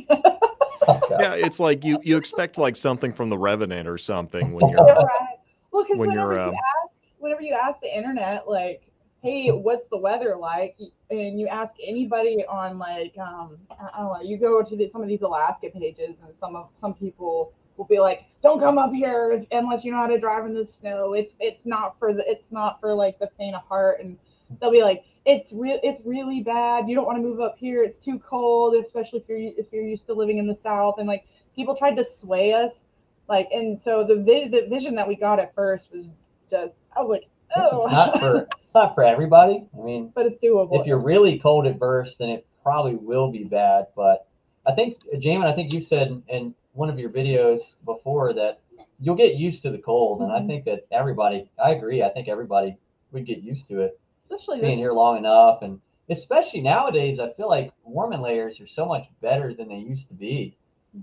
Yeah, 1.10 1.34
it's 1.34 1.60
like 1.60 1.84
you 1.84 2.00
you 2.04 2.18
expect 2.18 2.58
like 2.58 2.76
something 2.76 3.12
from 3.12 3.30
the 3.30 3.38
Revenant 3.38 3.88
or 3.88 3.98
something 3.98 4.54
when 4.54 4.70
you're 4.70 4.84
right. 4.84 5.38
Well, 5.72 5.84
because 5.84 5.98
when 5.98 6.10
whenever 6.10 6.34
you're, 6.34 6.42
you 6.42 6.50
um, 6.50 6.56
ask, 6.84 7.04
whenever 7.18 7.42
you 7.42 7.54
ask 7.54 7.80
the 7.82 7.96
internet, 7.96 8.48
like, 8.48 8.84
"Hey, 9.22 9.50
what's 9.50 9.88
the 9.88 9.98
weather 9.98 10.36
like?" 10.36 10.78
and 11.10 11.40
you 11.40 11.48
ask 11.48 11.76
anybody 11.86 12.44
on 12.48 12.78
like, 12.78 13.14
um, 13.18 13.58
I 13.72 13.90
I 13.94 14.00
don't 14.00 14.14
know, 14.14 14.22
you 14.22 14.38
go 14.38 14.64
to 14.64 14.76
the, 14.76 14.88
some 14.90 15.02
of 15.02 15.08
these 15.08 15.22
Alaska 15.22 15.70
pages, 15.70 16.20
and 16.26 16.36
some 16.36 16.56
of 16.56 16.70
some 16.74 16.94
people 16.94 17.54
will 17.78 17.86
be 17.86 18.00
like, 18.00 18.26
"Don't 18.42 18.60
come 18.60 18.78
up 18.78 18.94
here 18.94 19.44
unless 19.52 19.84
you 19.84 19.92
know 19.92 19.98
how 19.98 20.08
to 20.08 20.20
drive 20.20 20.46
in 20.46 20.54
the 20.54 20.66
snow. 20.66 21.14
It's 21.14 21.36
it's 21.40 21.66
not 21.66 21.98
for 22.00 22.14
the 22.14 22.30
it's 22.30 22.52
not 22.52 22.80
for 22.80 22.94
like 22.94 23.20
the 23.20 23.30
faint 23.38 23.56
of 23.56 23.64
heart." 23.64 24.00
And 24.02 24.18
they'll 24.60 24.72
be 24.72 24.84
like, 24.84 25.04
"It's 25.26 25.54
real 25.54 25.80
it's 25.84 26.02
really 26.06 26.42
bad. 26.42 26.90
You 26.90 26.96
don't 26.96 27.06
want 27.06 27.18
to 27.18 27.24
move 27.24 27.40
up 27.40 27.58
here. 27.58 27.84
It's 27.84 28.00
too 28.00 28.20
cold, 28.20 28.76
especially 28.76 29.20
if 29.20 29.30
you're 29.30 29.38
if 29.40 29.72
you're 29.72 29.84
used 29.86 30.06
to 30.08 30.14
living 30.14 30.38
in 30.38 30.48
the 30.48 30.56
south." 30.56 30.96
And 31.00 31.08
like 31.08 31.26
people 31.56 31.76
tried 31.76 31.96
to 31.98 32.06
sway 32.06 32.54
us 32.54 32.86
like 33.30 33.50
and 33.52 33.82
so 33.82 34.04
the 34.04 34.18
vi- 34.18 34.48
the 34.50 34.68
vision 34.68 34.96
that 34.96 35.08
we 35.08 35.16
got 35.16 35.40
at 35.40 35.54
first 35.56 35.90
was 35.92 36.06
just 36.50 36.74
I 36.96 37.02
was 37.02 37.10
like 37.10 37.24
It's, 37.56 37.72
oh 37.72 37.86
it's 37.86 37.92
not 37.92 38.20
for 38.20 38.48
it's 38.64 38.74
not 38.74 38.96
for 38.96 39.04
everybody. 39.04 39.66
I 39.78 39.82
mean, 39.82 40.12
but 40.16 40.26
it's 40.26 40.44
doable 40.44 40.80
if 40.80 40.88
you're 40.88 41.00
really 41.00 41.40
cold 41.40 41.68
at 41.68 41.80
first, 41.80 42.20
then 42.20 42.30
it 42.30 42.46
probably 42.64 42.96
will 42.96 43.32
be 43.32 43.44
bad. 43.44 43.88
But 43.96 44.28
I 44.66 44.74
think, 44.74 44.98
Jamin, 45.16 45.46
I 45.46 45.54
think 45.54 45.74
you 45.74 45.82
said 45.82 46.22
in- 46.28 46.56
one 46.74 46.90
of 46.90 46.98
your 47.00 47.10
videos 47.12 47.76
before 47.86 48.34
that 48.34 48.60
you'll 49.00 49.16
get 49.16 49.36
used 49.36 49.62
to 49.64 49.70
the 49.72 49.78
cold, 49.78 50.22
and 50.22 50.32
I 50.32 50.40
Mhm. 50.40 50.48
think 50.48 50.66
that 50.66 50.86
everybody, 50.92 51.50
I 51.64 51.72
agree. 51.72 52.02
I 52.02 52.10
think 52.10 52.28
everybody 52.28 52.78
would 53.12 53.26
get 53.26 53.40
used 53.44 53.68
to 53.68 53.82
it 53.82 54.00
especially 54.24 54.60
being 54.62 54.78
this, 54.78 54.84
here 54.84 54.94
long 54.94 55.18
enough, 55.18 55.62
and 55.62 55.80
especially 56.10 56.62
nowadays, 56.62 57.20
I 57.20 57.32
feel 57.34 57.50
like 57.50 57.74
warming 57.84 58.22
layers 58.22 58.60
are 58.60 58.68
so 58.68 58.86
much 58.86 59.08
better 59.22 59.54
than 59.54 59.68
they 59.70 59.78
used 59.78 60.08
to 60.10 60.14
be. 60.14 60.58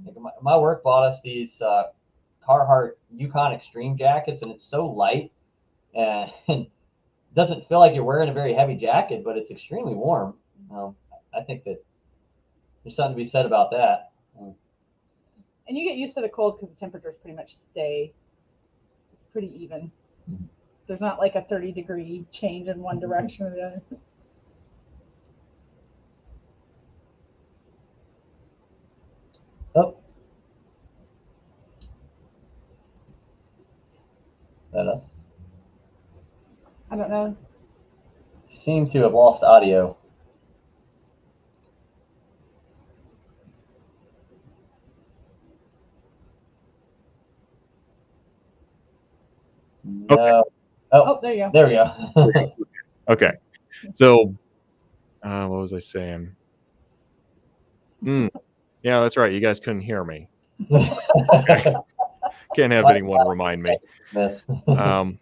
Like 0.06 0.16
my, 0.16 0.30
my 0.40 0.56
work 0.56 0.82
bought 0.82 1.06
us 1.06 1.20
these 1.22 1.60
uh, 1.60 1.84
Carhartt 2.46 2.92
Yukon 3.14 3.52
Extreme 3.52 3.98
jackets, 3.98 4.40
and 4.42 4.50
it's 4.50 4.64
so 4.64 4.86
light 4.86 5.32
and 5.94 6.30
doesn't 7.34 7.68
feel 7.68 7.80
like 7.80 7.94
you're 7.94 8.04
wearing 8.04 8.28
a 8.28 8.32
very 8.32 8.54
heavy 8.54 8.76
jacket, 8.76 9.22
but 9.24 9.36
it's 9.36 9.50
extremely 9.50 9.94
warm. 9.94 10.34
Um, 10.72 10.96
I 11.34 11.42
think 11.42 11.64
that 11.64 11.82
there's 12.84 12.96
something 12.96 13.16
to 13.16 13.22
be 13.22 13.28
said 13.28 13.46
about 13.46 13.70
that. 13.72 14.12
and 14.38 14.54
you 15.78 15.88
get 15.88 15.96
used 15.96 16.14
to 16.14 16.20
the 16.20 16.28
cold 16.28 16.58
because 16.58 16.74
the 16.74 16.80
temperatures 16.80 17.14
pretty 17.20 17.36
much 17.36 17.56
stay 17.56 18.12
pretty 19.32 19.52
even 19.62 19.90
Mhm. 20.30 20.48
There's 20.90 21.00
not 21.00 21.20
like 21.20 21.36
a 21.36 21.42
30 21.42 21.70
degree 21.70 22.24
change 22.32 22.66
in 22.66 22.80
one 22.80 22.96
mm-hmm. 22.96 23.08
direction 23.08 23.46
or 23.46 23.50
the 23.54 23.62
other. 23.62 23.82
Oh. 29.76 29.96
That 34.72 34.88
us? 34.88 35.02
I 36.90 36.96
don't 36.96 37.08
know. 37.08 37.36
Seems 38.48 38.90
to 38.90 39.02
have 39.02 39.12
lost 39.12 39.44
audio. 39.44 39.96
No. 49.84 50.16
Okay. 50.16 50.50
Oh, 50.92 51.18
there 51.22 51.32
you 51.34 51.44
go. 51.44 51.50
there 51.52 51.66
we 52.26 52.32
go. 52.32 52.52
Okay. 53.08 53.32
So, 53.94 54.36
uh, 55.24 55.46
what 55.48 55.60
was 55.60 55.72
I 55.72 55.80
saying? 55.80 56.36
Hmm. 58.02 58.28
Yeah, 58.82 59.00
that's 59.00 59.16
right. 59.16 59.32
You 59.32 59.40
guys 59.40 59.58
couldn't 59.58 59.80
hear 59.80 60.04
me. 60.04 60.28
Can't 62.54 62.72
have 62.72 62.86
anyone 62.86 63.26
remind 63.26 63.62
me. 63.62 63.76
Miss. 64.12 64.44
Um, 64.68 65.18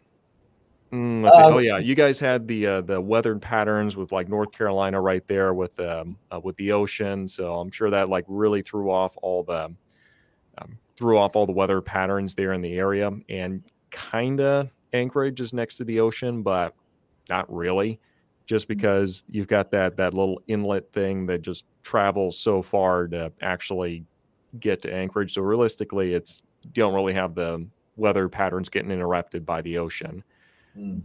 mm, 0.93 1.23
let's 1.23 1.37
see. 1.37 1.43
Um, 1.43 1.55
Oh 1.55 1.59
yeah, 1.59 1.79
you 1.79 1.95
guys 1.95 2.21
had 2.21 2.47
the 2.47 2.67
uh, 2.67 2.81
the 2.83 3.01
weathered 3.01 3.41
patterns 3.41 3.97
with 3.97 4.13
like 4.13 4.29
North 4.29 4.53
Carolina 4.53 5.01
right 5.01 5.27
there 5.29 5.55
with 5.55 5.79
um, 5.81 6.19
uh, 6.31 6.41
with 6.43 6.57
the 6.57 6.73
ocean. 6.73 7.27
So 7.27 7.55
I'm 7.55 7.71
sure 7.71 7.91
that 7.91 8.09
like 8.09 8.25
really 8.29 8.63
threw 8.63 8.91
off 8.91 9.17
all 9.23 9.43
the 9.45 9.75
um, 10.59 10.79
threw 10.97 11.17
off 11.19 11.37
all 11.37 11.47
the 11.47 11.53
weather 11.53 11.81
patterns 11.81 12.35
there 12.35 12.53
in 12.53 12.61
the 12.61 12.75
area. 12.75 13.11
And 13.29 13.63
kinda 13.91 14.71
Anchorage 14.92 15.40
is 15.40 15.53
next 15.53 15.77
to 15.77 15.85
the 15.85 16.01
ocean, 16.01 16.42
but 16.42 16.74
not 17.29 17.53
really. 17.53 18.01
Just 18.46 18.66
because 18.66 19.24
you've 19.29 19.48
got 19.48 19.70
that 19.72 19.96
that 19.98 20.14
little 20.14 20.40
inlet 20.48 20.90
thing 20.92 21.27
that 21.27 21.42
just 21.42 21.64
travels 21.83 22.38
so 22.38 22.62
far 22.62 23.07
to 23.09 23.31
actually 23.42 24.05
get 24.59 24.81
to 24.83 24.92
Anchorage. 24.92 25.35
So 25.35 25.42
realistically, 25.42 26.14
it's 26.14 26.42
you 26.62 26.70
don't 26.70 26.94
really 26.94 27.12
have 27.12 27.35
the 27.35 27.66
weather 27.96 28.29
patterns 28.29 28.68
getting 28.68 28.90
interrupted 28.90 29.44
by 29.44 29.61
the 29.61 29.79
ocean. 29.79 30.24
Mm. 30.77 31.03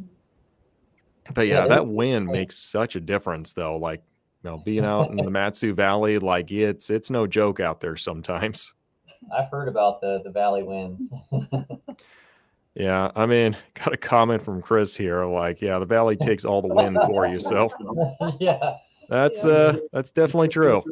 But 1.33 1.47
Yeah, 1.47 1.63
yeah, 1.63 1.67
that 1.67 1.87
wind 1.87 2.27
makes 2.27 2.57
such 2.57 2.95
a 2.95 2.99
difference 2.99 3.53
though. 3.53 3.77
Like, 3.77 4.01
you 4.43 4.49
know, 4.49 4.57
being 4.57 4.85
out 4.85 5.09
in 5.09 5.17
the 5.17 5.29
Mat-Su 5.29 5.73
Valley, 5.73 6.19
like 6.19 6.51
it's 6.51 6.89
it's 6.89 7.09
no 7.09 7.27
joke 7.27 7.59
out 7.59 7.81
there 7.81 7.95
sometimes. 7.97 8.73
I've 9.35 9.49
heard 9.49 9.67
about 9.67 10.01
the 10.01 10.21
the 10.23 10.29
valley 10.29 10.63
winds. 10.63 11.09
Yeah, 12.75 13.11
I 13.15 13.25
mean, 13.25 13.55
got 13.75 13.93
a 13.93 13.97
comment 13.97 14.41
from 14.43 14.61
Chris 14.61 14.95
here, 14.95 15.25
like, 15.25 15.61
yeah, 15.61 15.77
the 15.79 15.85
valley 15.85 16.15
takes 16.21 16.45
all 16.45 16.61
the 16.61 16.73
wind 16.73 16.97
for 17.05 17.27
you. 17.27 17.39
So 17.39 17.69
yeah, 18.39 18.77
that's 19.09 19.45
Yeah. 19.45 19.51
uh 19.51 19.77
that's 19.91 20.11
definitely 20.11 20.49
true. 20.49 20.83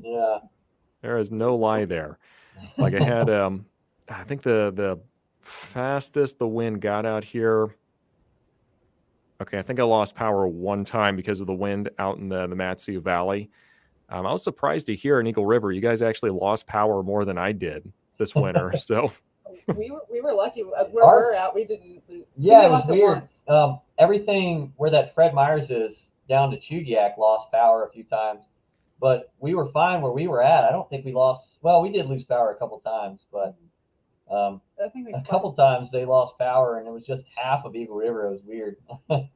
yeah. 0.00 0.38
There 1.02 1.18
is 1.18 1.30
no 1.30 1.54
lie 1.56 1.84
there. 1.84 2.18
Like 2.78 2.94
I 2.94 3.04
had 3.04 3.28
um 3.30 3.66
I 4.08 4.24
think 4.24 4.42
the 4.42 4.72
the 4.74 4.98
fastest 5.40 6.38
the 6.38 6.46
wind 6.48 6.80
got 6.80 7.04
out 7.06 7.22
here. 7.24 7.74
Okay, 9.42 9.58
I 9.58 9.62
think 9.62 9.78
I 9.78 9.82
lost 9.82 10.14
power 10.14 10.48
one 10.48 10.84
time 10.84 11.14
because 11.14 11.42
of 11.42 11.46
the 11.46 11.52
wind 11.52 11.90
out 11.98 12.16
in 12.16 12.30
the, 12.30 12.46
the 12.46 12.56
Mat-Su 12.56 13.00
Valley. 13.02 13.50
Um, 14.08 14.24
I 14.26 14.32
was 14.32 14.42
surprised 14.42 14.86
to 14.86 14.94
hear 14.94 15.20
in 15.20 15.26
Eagle 15.26 15.44
River, 15.44 15.72
you 15.72 15.82
guys 15.82 16.00
actually 16.00 16.30
lost 16.30 16.66
power 16.66 17.02
more 17.02 17.26
than 17.26 17.36
I 17.36 17.52
did 17.52 17.92
this 18.18 18.34
winter. 18.34 18.72
so 18.78 19.12
We 19.76 19.90
were 19.90 20.02
we 20.10 20.20
were 20.20 20.32
lucky 20.32 20.62
uh, 20.62 20.84
where 20.86 21.04
Our- 21.04 21.16
we're 21.16 21.34
at. 21.34 21.54
We 21.54 21.64
didn't. 21.64 22.02
we 22.08 22.24
Yeah, 22.36 22.62
only 22.62 22.66
it 22.66 22.70
was 22.70 22.86
weird. 22.86 23.22
Um, 23.48 23.80
everything 23.98 24.72
where 24.76 24.90
that 24.90 25.14
Fred 25.14 25.34
Meyers 25.34 25.70
is 25.70 26.08
down 26.28 26.50
to 26.50 26.58
Chugiak 26.58 27.18
lost 27.18 27.50
power 27.52 27.84
a 27.86 27.90
few 27.90 28.04
times, 28.04 28.44
but 29.00 29.32
we 29.38 29.54
were 29.54 29.66
fine 29.70 30.02
where 30.02 30.12
we 30.12 30.26
were 30.26 30.42
at. 30.42 30.64
I 30.64 30.72
don't 30.72 30.88
think 30.90 31.04
we 31.04 31.12
lost. 31.12 31.58
Well, 31.62 31.82
we 31.82 31.90
did 31.90 32.06
lose 32.06 32.24
power 32.24 32.50
a 32.50 32.56
couple 32.56 32.78
times, 32.80 33.26
but 33.32 33.54
um, 34.30 34.60
I 34.84 34.88
think 34.88 35.08
a 35.14 35.22
couple 35.28 35.52
times 35.52 35.90
they 35.90 36.04
lost 36.04 36.38
power, 36.38 36.78
and 36.78 36.86
it 36.88 36.90
was 36.90 37.04
just 37.04 37.24
half 37.34 37.64
of 37.64 37.76
Eagle 37.76 37.96
River. 37.96 38.26
It 38.26 38.30
was 38.30 38.42
weird. 38.42 38.76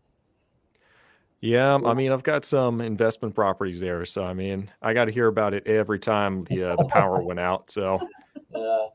yeah, 1.40 1.76
I 1.76 1.94
mean, 1.94 2.10
I've 2.12 2.24
got 2.24 2.44
some 2.44 2.80
investment 2.80 3.34
properties 3.34 3.80
there. 3.80 4.04
So 4.04 4.24
I 4.24 4.34
mean, 4.34 4.70
I 4.82 4.92
got 4.94 5.04
to 5.06 5.12
hear 5.12 5.28
about 5.28 5.54
it 5.54 5.66
every 5.66 5.98
time 5.98 6.44
the 6.44 6.72
uh, 6.72 6.76
the 6.76 6.84
power 6.84 7.22
went 7.22 7.40
out. 7.40 7.70
So 7.70 8.00
Yeah, 8.54 8.86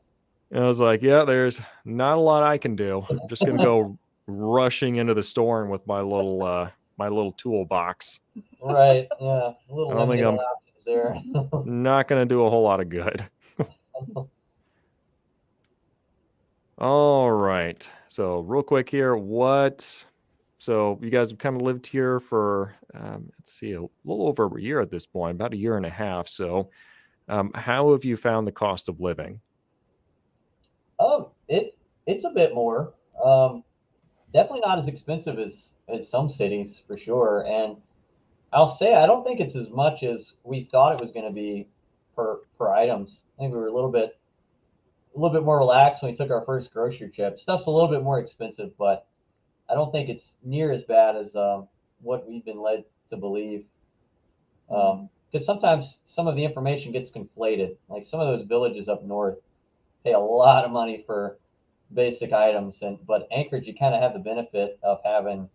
And 0.50 0.62
I 0.62 0.66
was 0.66 0.80
like, 0.80 1.02
yeah, 1.02 1.24
there's 1.24 1.60
not 1.84 2.18
a 2.18 2.20
lot 2.20 2.42
I 2.42 2.56
can 2.58 2.76
do. 2.76 3.04
I'm 3.10 3.20
just 3.28 3.44
gonna 3.44 3.62
go 3.62 3.98
rushing 4.26 4.96
into 4.96 5.14
the 5.14 5.22
storm 5.22 5.68
with 5.68 5.86
my 5.86 6.00
little 6.00 6.42
uh 6.44 6.70
my 6.98 7.08
little 7.08 7.32
toolbox. 7.32 8.20
right. 8.62 9.06
Yeah, 9.20 9.26
a 9.26 9.54
little 9.74 9.92
I 9.92 9.94
don't 9.96 10.08
think 10.08 10.22
I'm- 10.24 10.38
there. 10.86 11.20
Not 11.64 12.06
gonna 12.06 12.26
do 12.26 12.44
a 12.44 12.50
whole 12.50 12.62
lot 12.62 12.80
of 12.80 12.88
good. 12.88 13.26
All 16.78 17.30
right. 17.32 17.88
So 18.08 18.40
real 18.40 18.62
quick 18.62 18.88
here, 18.88 19.16
what 19.16 20.06
so 20.58 20.98
you 21.02 21.10
guys 21.10 21.30
have 21.30 21.38
kind 21.38 21.56
of 21.56 21.62
lived 21.62 21.86
here 21.86 22.20
for 22.20 22.74
um, 22.94 23.30
let's 23.38 23.52
see, 23.52 23.72
a 23.72 23.80
little 24.04 24.28
over 24.28 24.46
a 24.46 24.60
year 24.60 24.80
at 24.80 24.90
this 24.90 25.06
point, 25.06 25.34
about 25.34 25.52
a 25.52 25.56
year 25.56 25.76
and 25.76 25.86
a 25.86 25.90
half. 25.90 26.28
So 26.28 26.70
um, 27.28 27.50
how 27.54 27.92
have 27.92 28.04
you 28.04 28.16
found 28.16 28.46
the 28.46 28.52
cost 28.52 28.88
of 28.88 29.00
living? 29.00 29.40
Oh, 30.98 31.30
it 31.48 31.76
it's 32.06 32.24
a 32.24 32.30
bit 32.30 32.54
more. 32.54 32.94
Um, 33.22 33.64
definitely 34.32 34.62
not 34.64 34.78
as 34.78 34.88
expensive 34.88 35.38
as 35.38 35.74
as 35.88 36.08
some 36.08 36.28
cities 36.28 36.80
for 36.86 36.96
sure. 36.96 37.44
And 37.46 37.76
I'll 38.52 38.68
say 38.68 38.94
I 38.94 39.06
don't 39.06 39.24
think 39.24 39.40
it's 39.40 39.56
as 39.56 39.70
much 39.70 40.02
as 40.02 40.34
we 40.44 40.68
thought 40.70 40.94
it 40.94 41.00
was 41.00 41.12
going 41.12 41.26
to 41.26 41.32
be 41.32 41.68
per 42.14 42.40
per 42.58 42.72
items. 42.72 43.22
I 43.36 43.42
think 43.42 43.52
we 43.52 43.58
were 43.58 43.68
a 43.68 43.74
little 43.74 43.90
bit 43.90 44.18
a 45.14 45.18
little 45.18 45.36
bit 45.36 45.44
more 45.44 45.58
relaxed 45.58 46.02
when 46.02 46.12
we 46.12 46.16
took 46.16 46.30
our 46.30 46.44
first 46.44 46.72
grocery 46.72 47.08
trip. 47.08 47.40
Stuff's 47.40 47.66
a 47.66 47.70
little 47.70 47.88
bit 47.88 48.02
more 48.02 48.18
expensive, 48.18 48.76
but 48.78 49.06
I 49.68 49.74
don't 49.74 49.90
think 49.90 50.08
it's 50.08 50.36
near 50.44 50.72
as 50.72 50.82
bad 50.84 51.16
as 51.16 51.34
um, 51.34 51.68
what 52.02 52.28
we've 52.28 52.44
been 52.44 52.60
led 52.60 52.84
to 53.10 53.16
believe. 53.16 53.64
Because 54.68 55.44
sometimes 55.44 56.00
some 56.06 56.26
of 56.26 56.36
the 56.36 56.44
information 56.44 56.92
gets 56.92 57.10
conflated. 57.10 57.76
Like 57.88 58.06
some 58.06 58.20
of 58.20 58.26
those 58.26 58.46
villages 58.46 58.88
up 58.88 59.04
north 59.04 59.38
pay 60.06 60.12
a 60.12 60.18
lot 60.18 60.64
of 60.64 60.70
money 60.70 61.02
for 61.04 61.36
basic 61.92 62.32
items 62.32 62.82
and 62.82 62.98
but 63.06 63.26
Anchorage 63.32 63.66
you 63.66 63.74
kind 63.74 63.94
of 63.94 64.00
have 64.00 64.12
the 64.12 64.20
benefit 64.20 64.78
of 64.82 65.00
having 65.04 65.48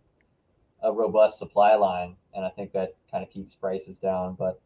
a 0.82 0.92
robust 0.92 1.38
supply 1.38 1.74
line 1.74 2.16
and 2.34 2.44
I 2.44 2.50
think 2.50 2.72
that 2.72 2.94
kind 3.10 3.24
of 3.24 3.30
keeps 3.30 3.54
prices 3.54 3.98
down 3.98 4.36
but 4.38 4.60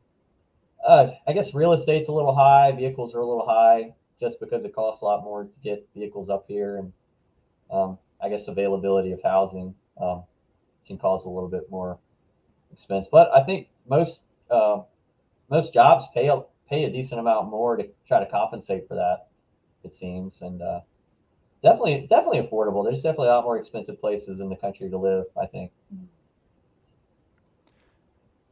uh, 0.86 1.12
I 1.26 1.32
guess 1.32 1.54
real 1.54 1.72
estate's 1.72 2.08
a 2.08 2.12
little 2.12 2.34
high 2.34 2.72
vehicles 2.72 3.14
are 3.14 3.20
a 3.20 3.26
little 3.26 3.46
high 3.46 3.94
just 4.20 4.40
because 4.40 4.64
it 4.64 4.74
costs 4.74 5.02
a 5.02 5.04
lot 5.04 5.22
more 5.22 5.44
to 5.44 5.50
get 5.62 5.86
vehicles 5.94 6.30
up 6.30 6.46
here 6.48 6.78
and 6.78 6.92
um, 7.70 7.98
I 8.20 8.28
guess 8.28 8.48
availability 8.48 9.12
of 9.12 9.22
housing 9.22 9.72
um, 10.00 10.24
can 10.86 10.98
cause 10.98 11.26
a 11.26 11.30
little 11.30 11.48
bit 11.48 11.70
more 11.70 11.98
expense 12.72 13.06
but 13.10 13.30
I 13.32 13.44
think 13.44 13.68
most 13.88 14.20
uh, 14.50 14.80
most 15.48 15.72
jobs 15.72 16.06
pay 16.12 16.28
a, 16.28 16.42
pay 16.68 16.84
a 16.84 16.90
decent 16.90 17.20
amount 17.20 17.50
more 17.50 17.76
to 17.76 17.88
try 18.08 18.18
to 18.18 18.26
compensate 18.26 18.88
for 18.88 18.94
that 18.94 19.28
it 19.86 19.94
seems, 19.94 20.42
and 20.42 20.60
uh, 20.60 20.80
definitely 21.62 22.06
definitely 22.10 22.40
affordable. 22.40 22.84
There's 22.84 23.02
definitely 23.02 23.28
a 23.28 23.32
lot 23.32 23.44
more 23.44 23.58
expensive 23.58 24.00
places 24.00 24.40
in 24.40 24.48
the 24.48 24.56
country 24.56 24.90
to 24.90 24.98
live. 24.98 25.24
I 25.40 25.46
think. 25.46 25.70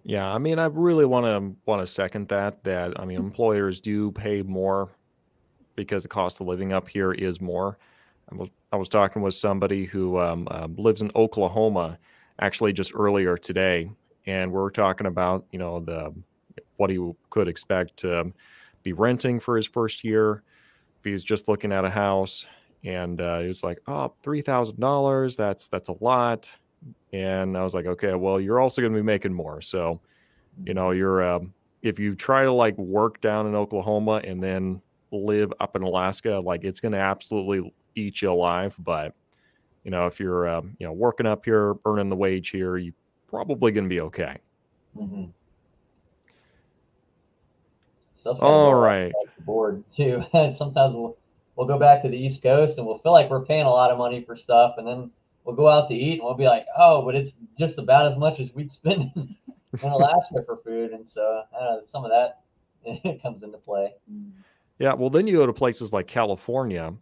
Yeah, 0.05 0.31
I 0.31 0.39
mean, 0.39 0.59
I 0.59 0.67
really 0.67 1.07
want 1.07 1.25
to 1.25 1.57
want 1.67 1.81
to 1.83 1.87
second 1.87 2.29
that. 2.29 2.65
That 2.65 2.99
I 3.01 3.05
mean, 3.05 3.19
employers 3.19 3.81
do 3.81 4.13
pay 4.13 4.43
more 4.43 4.91
because 5.77 6.03
the 6.03 6.09
cost 6.09 6.41
of 6.41 6.47
living 6.47 6.73
up 6.73 6.89
here 6.89 7.13
is 7.13 7.41
more. 7.41 7.79
I 8.31 8.35
was 8.37 8.49
I 8.73 8.77
was 8.77 8.89
talking 8.89 9.23
with 9.23 9.35
somebody 9.35 9.85
who 9.85 10.19
um, 10.19 10.49
uh, 10.51 10.69
lives 10.77 11.03
in 11.03 11.11
Oklahoma, 11.15 11.99
actually 12.39 12.73
just 12.73 12.93
earlier 12.95 13.37
today, 13.37 13.91
and 14.27 14.53
we 14.53 14.61
are 14.61 14.71
talking 14.71 15.07
about 15.07 15.47
you 15.51 15.59
know 15.59 15.81
the 15.81 16.15
what 16.77 16.91
he 16.91 17.13
could 17.31 17.49
expect 17.49 17.97
to 17.99 18.33
be 18.83 18.93
renting 18.93 19.41
for 19.41 19.57
his 19.57 19.67
first 19.67 20.05
year 20.05 20.43
he's 21.05 21.23
just 21.23 21.49
looking 21.49 21.73
at 21.73 21.85
a 21.85 21.91
house, 21.91 22.47
and 22.85 23.21
uh, 23.21 23.41
he 23.41 23.47
was 23.47 23.63
like, 23.63 23.81
"Oh, 23.87 24.13
three 24.23 24.43
thousand 24.43 24.81
dollars. 24.81 25.37
That's 25.37 25.69
that's 25.69 25.89
a 25.89 25.97
lot." 26.01 26.57
And 27.13 27.57
I 27.57 27.63
was 27.63 27.75
like, 27.75 27.87
okay, 27.87 28.15
well, 28.15 28.41
you're 28.41 28.61
also 28.61 28.83
going 28.83 28.93
to 28.93 28.99
be 28.99 29.03
making 29.03 29.33
more. 29.33 29.61
So, 29.61 30.01
you 30.65 30.75
know, 30.75 30.91
you're, 30.91 31.23
um, 31.23 31.55
if 31.83 31.99
you 31.99 32.15
try 32.15 32.43
to 32.43 32.53
like 32.53 32.77
work 32.77 33.21
down 33.21 33.47
in 33.47 33.55
Oklahoma 33.55 34.21
and 34.25 34.43
then 34.43 34.83
live 35.13 35.53
up 35.61 35.77
in 35.77 35.83
Alaska, 35.83 36.43
like 36.45 36.65
it's 36.65 36.81
going 36.81 36.93
to 36.93 36.99
absolutely 36.99 37.73
eat 37.95 38.21
you 38.21 38.33
alive. 38.33 38.75
But, 38.79 39.15
you 39.85 39.91
know, 39.93 40.07
if 40.07 40.19
you're, 40.19 40.49
um, 40.49 40.77
you 40.79 40.87
know, 40.87 40.93
working 40.93 41.27
up 41.27 41.45
here, 41.45 41.75
earning 41.87 42.09
the 42.09 42.17
wage 42.17 42.51
here, 42.51 42.77
you're 42.77 42.95
probably 43.29 43.71
going 43.71 43.85
to 43.85 43.89
be 43.89 44.01
okay. 44.01 44.39
Mm-hmm. 44.97 45.27
Stuff's 48.25 48.41
All 48.41 48.69
kinda 48.71 48.77
right. 48.77 49.11
across 49.11 49.37
the 49.37 49.43
board 49.43 49.85
too. 49.95 50.25
And 50.33 50.55
sometimes 50.55 50.95
we'll 50.95 51.19
we'll 51.57 51.67
go 51.67 51.79
back 51.79 52.01
to 52.03 52.09
the 52.09 52.17
East 52.17 52.43
Coast 52.43 52.79
and 52.79 52.87
we'll 52.87 52.97
feel 52.97 53.13
like 53.13 53.29
we're 53.29 53.45
paying 53.45 53.67
a 53.67 53.71
lot 53.71 53.91
of 53.91 53.99
money 53.99 54.25
for 54.25 54.35
stuff, 54.35 54.77
and 54.79 54.87
then 54.87 55.11
we'll 55.45 55.55
go 55.55 55.69
out 55.69 55.89
to 55.89 55.95
eat 55.95 56.15
and 56.15 56.23
we'll 56.23 56.33
be 56.33 56.47
like, 56.47 56.65
oh, 56.75 57.03
but 57.03 57.15
it's 57.15 57.37
just 57.59 57.77
about 57.77 58.11
as 58.11 58.17
much 58.17 58.41
as 58.41 58.55
we'd 58.55 58.73
spend 58.73 59.11
in, 59.15 59.37
in 59.83 59.89
Alaska 59.91 60.43
for 60.47 60.57
food, 60.65 60.93
and 60.93 61.07
so 61.07 61.43
I 61.55 61.65
don't 61.65 61.75
know, 61.75 61.83
some 61.85 62.07
of 62.07 62.13
that 62.13 63.21
comes 63.23 63.43
into 63.43 63.59
play. 63.59 63.93
Yeah. 64.79 64.95
Well, 64.95 65.11
then 65.11 65.27
you 65.27 65.37
go 65.37 65.45
to 65.47 65.53
places 65.53 65.93
like 65.93 66.07
California, 66.07 66.95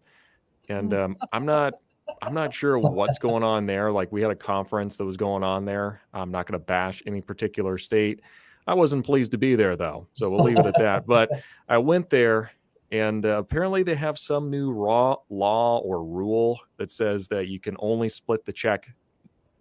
and 0.69 0.93
um, 0.93 1.17
I'm 1.33 1.47
not. 1.47 1.75
I'm 2.21 2.35
not 2.35 2.53
sure 2.53 2.79
what's 2.79 3.19
going 3.19 3.45
on 3.45 3.65
there. 3.65 3.93
Like 3.93 4.11
we 4.11 4.23
had 4.23 4.33
a 4.33 4.37
conference 4.37 4.97
that 4.97 5.05
was 5.05 5.17
going 5.17 5.45
on 5.45 5.65
there. 5.65 6.03
I'm 6.13 6.33
not 6.33 6.47
going 6.47 6.59
to 6.59 6.65
bash 6.65 7.01
any 7.07 7.23
particular 7.23 7.79
state. 7.79 8.21
I 8.67 8.75
wasn't 8.75 9.05
pleased 9.05 9.33
to 9.33 9.39
be 9.39 9.55
there 9.55 9.77
though, 9.77 10.07
so 10.15 10.31
we'll 10.31 10.45
leave 10.45 10.59
it 10.59 10.67
at 10.67 10.79
that. 10.79 11.07
But 11.07 11.31
I 11.69 11.79
went 11.79 12.11
there, 12.11 12.53
and 12.91 13.25
uh, 13.27 13.39
apparently 13.39 13.83
they 13.83 13.95
have 13.95 14.19
some 14.19 14.51
new 14.51 14.73
raw 14.73 15.17
law 15.31 15.79
or 15.79 16.05
rule 16.05 16.61
that 16.77 16.91
says 16.91 17.29
that 17.29 17.49
you 17.49 17.59
can 17.59 17.77
only 17.81 18.09
split 18.09 18.45
the 18.45 18.53
check 18.53 18.89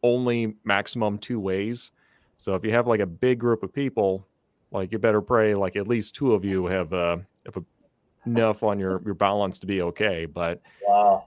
only 0.04 0.56
maximum 0.64 1.18
two 1.18 1.40
ways. 1.40 1.92
So 2.38 2.56
if 2.56 2.64
you 2.64 2.72
have 2.72 2.88
like 2.88 3.00
a 3.00 3.06
big 3.06 3.40
group 3.40 3.64
of 3.64 3.74
people, 3.74 4.28
like 4.72 4.92
you 4.92 4.98
better 4.98 5.22
pray 5.22 5.54
like 5.54 5.76
at 5.76 5.88
least 5.88 6.16
two 6.16 6.34
of 6.34 6.46
you 6.46 6.66
have 6.66 6.94
uh 6.94 7.18
have 7.46 7.64
enough 8.26 8.64
on 8.64 8.80
your 8.80 9.02
your 9.06 9.14
balance 9.14 9.60
to 9.60 9.68
be 9.68 9.82
okay. 9.82 10.26
But 10.26 10.62
wow. 10.88 11.26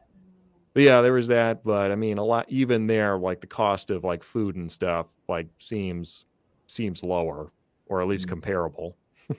But 0.72 0.82
yeah, 0.82 1.02
there 1.02 1.12
was 1.12 1.28
that. 1.28 1.62
But 1.62 1.92
I 1.92 1.94
mean, 1.94 2.18
a 2.18 2.24
lot 2.24 2.46
even 2.48 2.86
there, 2.86 3.16
like 3.16 3.40
the 3.40 3.46
cost 3.46 3.90
of 3.90 4.02
like 4.02 4.24
food 4.24 4.56
and 4.56 4.70
stuff, 4.70 5.06
like 5.28 5.46
seems 5.58 6.24
seems 6.66 7.02
lower 7.02 7.52
or 7.86 8.00
at 8.00 8.08
least 8.08 8.24
mm-hmm. 8.24 8.34
comparable. 8.34 8.96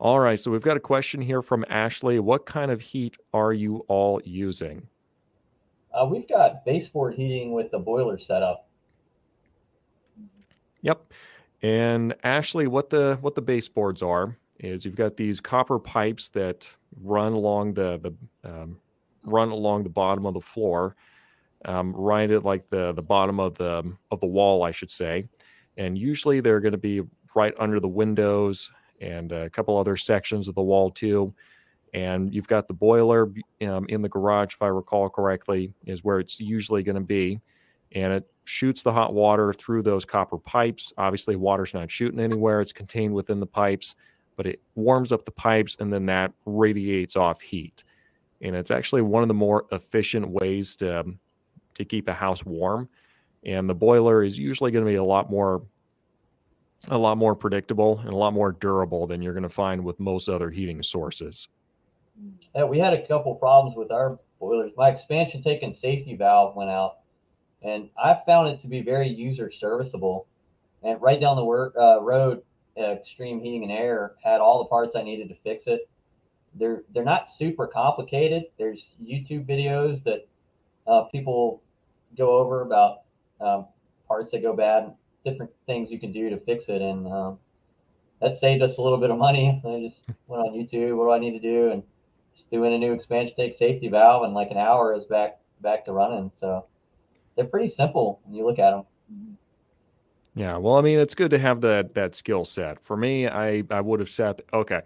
all 0.00 0.20
right, 0.20 0.38
so 0.38 0.50
we've 0.50 0.62
got 0.62 0.76
a 0.76 0.80
question 0.80 1.20
here 1.20 1.42
from 1.42 1.64
Ashley. 1.68 2.18
What 2.18 2.46
kind 2.46 2.70
of 2.70 2.80
heat 2.80 3.16
are 3.32 3.52
you 3.52 3.84
all 3.88 4.20
using? 4.24 4.88
Uh, 5.92 6.06
we've 6.06 6.28
got 6.28 6.64
baseboard 6.64 7.14
heating 7.14 7.52
with 7.52 7.70
the 7.70 7.78
boiler 7.78 8.18
setup. 8.18 8.68
Yep. 10.82 11.12
And 11.62 12.14
Ashley, 12.22 12.66
what 12.66 12.90
the 12.90 13.18
what 13.20 13.34
the 13.34 13.42
baseboards 13.42 14.02
are 14.02 14.36
is 14.60 14.84
you've 14.84 14.96
got 14.96 15.16
these 15.16 15.40
copper 15.40 15.78
pipes 15.78 16.28
that 16.30 16.76
run 17.02 17.32
along 17.32 17.74
the 17.74 17.98
the 17.98 18.48
um, 18.48 18.78
run 19.24 19.50
along 19.50 19.82
the 19.82 19.88
bottom 19.88 20.24
of 20.26 20.34
the 20.34 20.40
floor, 20.40 20.94
um, 21.64 21.92
right 21.96 22.30
at 22.30 22.44
like 22.44 22.68
the 22.70 22.92
the 22.92 23.02
bottom 23.02 23.40
of 23.40 23.58
the 23.58 23.92
of 24.10 24.20
the 24.20 24.26
wall, 24.26 24.62
I 24.62 24.70
should 24.70 24.90
say. 24.90 25.28
And 25.78 25.96
usually 25.96 26.40
they're 26.40 26.60
going 26.60 26.72
to 26.72 26.78
be 26.78 27.00
right 27.34 27.54
under 27.58 27.80
the 27.80 27.88
windows 27.88 28.70
and 29.00 29.32
a 29.32 29.48
couple 29.48 29.78
other 29.78 29.96
sections 29.96 30.48
of 30.48 30.54
the 30.54 30.62
wall 30.62 30.90
too. 30.90 31.32
And 31.94 32.34
you've 32.34 32.48
got 32.48 32.68
the 32.68 32.74
boiler 32.74 33.32
um, 33.62 33.86
in 33.88 34.02
the 34.02 34.08
garage, 34.10 34.52
if 34.52 34.60
I 34.60 34.66
recall 34.66 35.08
correctly, 35.08 35.72
is 35.86 36.04
where 36.04 36.18
it's 36.18 36.38
usually 36.40 36.82
going 36.82 36.96
to 36.96 37.00
be. 37.00 37.40
And 37.92 38.12
it 38.12 38.30
shoots 38.44 38.82
the 38.82 38.92
hot 38.92 39.14
water 39.14 39.54
through 39.54 39.82
those 39.82 40.04
copper 40.04 40.36
pipes. 40.36 40.92
Obviously, 40.98 41.36
water's 41.36 41.72
not 41.72 41.90
shooting 41.90 42.20
anywhere, 42.20 42.60
it's 42.60 42.72
contained 42.72 43.14
within 43.14 43.40
the 43.40 43.46
pipes, 43.46 43.94
but 44.36 44.46
it 44.46 44.60
warms 44.74 45.12
up 45.12 45.24
the 45.24 45.30
pipes 45.30 45.76
and 45.80 45.90
then 45.90 46.04
that 46.06 46.32
radiates 46.44 47.16
off 47.16 47.40
heat 47.40 47.84
and 48.40 48.54
it's 48.54 48.70
actually 48.70 49.02
one 49.02 49.22
of 49.22 49.28
the 49.28 49.34
more 49.34 49.66
efficient 49.72 50.28
ways 50.28 50.76
to 50.76 51.00
um, 51.00 51.18
to 51.74 51.84
keep 51.84 52.08
a 52.08 52.12
house 52.12 52.44
warm. 52.44 52.88
And 53.48 53.68
the 53.68 53.74
boiler 53.74 54.22
is 54.22 54.38
usually 54.38 54.70
going 54.70 54.84
to 54.84 54.90
be 54.90 54.96
a 54.96 55.04
lot 55.04 55.30
more 55.30 55.62
a 56.88 56.98
lot 56.98 57.18
more 57.18 57.34
predictable 57.34 57.98
and 58.04 58.10
a 58.10 58.16
lot 58.16 58.32
more 58.32 58.52
durable 58.52 59.08
than 59.08 59.20
you're 59.20 59.32
going 59.32 59.42
to 59.42 59.48
find 59.48 59.82
with 59.82 59.98
most 59.98 60.28
other 60.28 60.48
heating 60.48 60.80
sources. 60.80 61.48
Yeah, 62.54 62.64
we 62.64 62.78
had 62.78 62.94
a 62.94 63.04
couple 63.06 63.34
problems 63.34 63.76
with 63.76 63.90
our 63.90 64.18
boilers. 64.38 64.70
My 64.76 64.88
expansion 64.88 65.42
tank 65.42 65.62
and 65.62 65.74
safety 65.74 66.14
valve 66.14 66.54
went 66.54 66.70
out, 66.70 66.98
and 67.62 67.88
I 68.00 68.16
found 68.26 68.48
it 68.48 68.60
to 68.60 68.68
be 68.68 68.80
very 68.80 69.08
user 69.08 69.50
serviceable. 69.50 70.28
And 70.84 71.02
right 71.02 71.20
down 71.20 71.34
the 71.34 71.44
work, 71.44 71.74
uh, 71.76 72.00
road, 72.00 72.42
uh, 72.78 72.92
Extreme 72.92 73.40
Heating 73.40 73.64
and 73.64 73.72
Air 73.72 74.12
had 74.22 74.40
all 74.40 74.58
the 74.58 74.68
parts 74.68 74.94
I 74.94 75.02
needed 75.02 75.28
to 75.30 75.34
fix 75.42 75.66
it 75.66 75.88
they're 76.54 76.82
they're 76.92 77.04
not 77.04 77.30
super 77.30 77.66
complicated. 77.66 78.44
There's 78.58 78.92
YouTube 79.02 79.46
videos 79.46 80.02
that 80.04 80.26
uh, 80.86 81.04
people 81.04 81.62
go 82.16 82.36
over 82.38 82.62
about 82.62 83.02
um, 83.40 83.66
parts 84.06 84.32
that 84.32 84.42
go 84.42 84.54
bad, 84.54 84.94
different 85.24 85.50
things 85.66 85.90
you 85.90 85.98
can 85.98 86.12
do 86.12 86.30
to 86.30 86.38
fix 86.38 86.68
it, 86.68 86.82
and 86.82 87.06
um, 87.06 87.38
that 88.20 88.34
saved 88.34 88.62
us 88.62 88.78
a 88.78 88.82
little 88.82 88.98
bit 88.98 89.10
of 89.10 89.18
money. 89.18 89.58
So 89.62 89.74
I 89.76 89.80
just 89.80 90.02
went 90.26 90.42
on 90.46 90.54
YouTube. 90.54 90.96
What 90.96 91.04
do 91.04 91.12
I 91.12 91.18
need 91.18 91.32
to 91.32 91.40
do? 91.40 91.70
And 91.70 91.82
just 92.36 92.50
doing 92.50 92.74
a 92.74 92.78
new 92.78 92.92
expansion 92.92 93.36
tank 93.36 93.54
safety 93.54 93.88
valve, 93.88 94.24
and 94.24 94.34
like 94.34 94.50
an 94.50 94.58
hour 94.58 94.94
is 94.94 95.04
back 95.04 95.38
back 95.60 95.84
to 95.86 95.92
running. 95.92 96.30
So 96.38 96.64
they're 97.36 97.46
pretty 97.46 97.68
simple 97.68 98.20
when 98.24 98.34
you 98.34 98.44
look 98.44 98.58
at 98.58 98.70
them. 98.70 98.84
Yeah, 100.34 100.56
well, 100.56 100.76
I 100.76 100.82
mean, 100.82 101.00
it's 101.00 101.14
good 101.14 101.30
to 101.32 101.38
have 101.38 101.60
that 101.62 101.94
that 101.94 102.14
skill 102.14 102.44
set. 102.44 102.80
For 102.84 102.96
me, 102.96 103.26
I 103.26 103.64
I 103.70 103.80
would 103.80 104.00
have 104.00 104.10
said, 104.10 104.42
okay, 104.52 104.80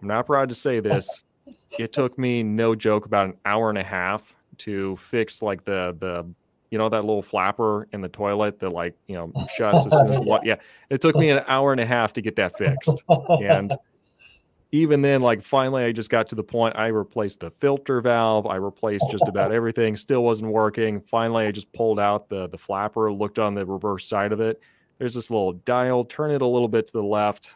I'm 0.00 0.08
not 0.08 0.26
proud 0.26 0.48
to 0.48 0.54
say 0.54 0.80
this. 0.80 1.22
it 1.78 1.92
took 1.92 2.18
me 2.18 2.42
no 2.42 2.74
joke 2.74 3.06
about 3.06 3.26
an 3.26 3.34
hour 3.44 3.68
and 3.68 3.78
a 3.78 3.84
half 3.84 4.34
to 4.58 4.96
fix 4.96 5.42
like 5.42 5.64
the 5.64 5.96
the 6.00 6.26
you 6.70 6.78
know 6.78 6.88
that 6.88 7.04
little 7.04 7.22
flapper 7.22 7.88
in 7.92 8.00
the 8.00 8.08
toilet 8.08 8.58
that 8.60 8.70
like 8.70 8.96
you 9.06 9.14
know 9.14 9.32
shuts 9.56 9.86
as 9.86 9.96
soon 9.96 10.10
as 10.10 10.18
the 10.18 10.24
water. 10.24 10.42
Yeah, 10.46 10.56
it 10.90 11.00
took 11.00 11.16
me 11.16 11.30
an 11.30 11.44
hour 11.46 11.72
and 11.72 11.80
a 11.80 11.86
half 11.86 12.12
to 12.14 12.22
get 12.22 12.36
that 12.36 12.58
fixed, 12.58 13.02
and 13.42 13.74
even 14.72 15.02
then, 15.02 15.22
like 15.22 15.42
finally, 15.42 15.84
I 15.84 15.92
just 15.92 16.10
got 16.10 16.28
to 16.28 16.34
the 16.34 16.42
point. 16.42 16.76
I 16.76 16.88
replaced 16.88 17.40
the 17.40 17.50
filter 17.50 18.00
valve. 18.00 18.46
I 18.46 18.56
replaced 18.56 19.06
just 19.10 19.28
about 19.28 19.52
everything. 19.54 19.96
Still 19.96 20.24
wasn't 20.24 20.52
working. 20.52 21.00
Finally, 21.00 21.46
I 21.46 21.52
just 21.52 21.72
pulled 21.72 22.00
out 22.00 22.28
the 22.28 22.48
the 22.48 22.58
flapper, 22.58 23.12
looked 23.12 23.38
on 23.38 23.54
the 23.54 23.64
reverse 23.64 24.06
side 24.06 24.32
of 24.32 24.40
it. 24.40 24.60
There's 24.98 25.14
this 25.14 25.30
little 25.30 25.52
dial. 25.52 26.04
Turn 26.04 26.30
it 26.30 26.42
a 26.42 26.46
little 26.46 26.68
bit 26.68 26.86
to 26.88 26.92
the 26.92 27.02
left, 27.02 27.54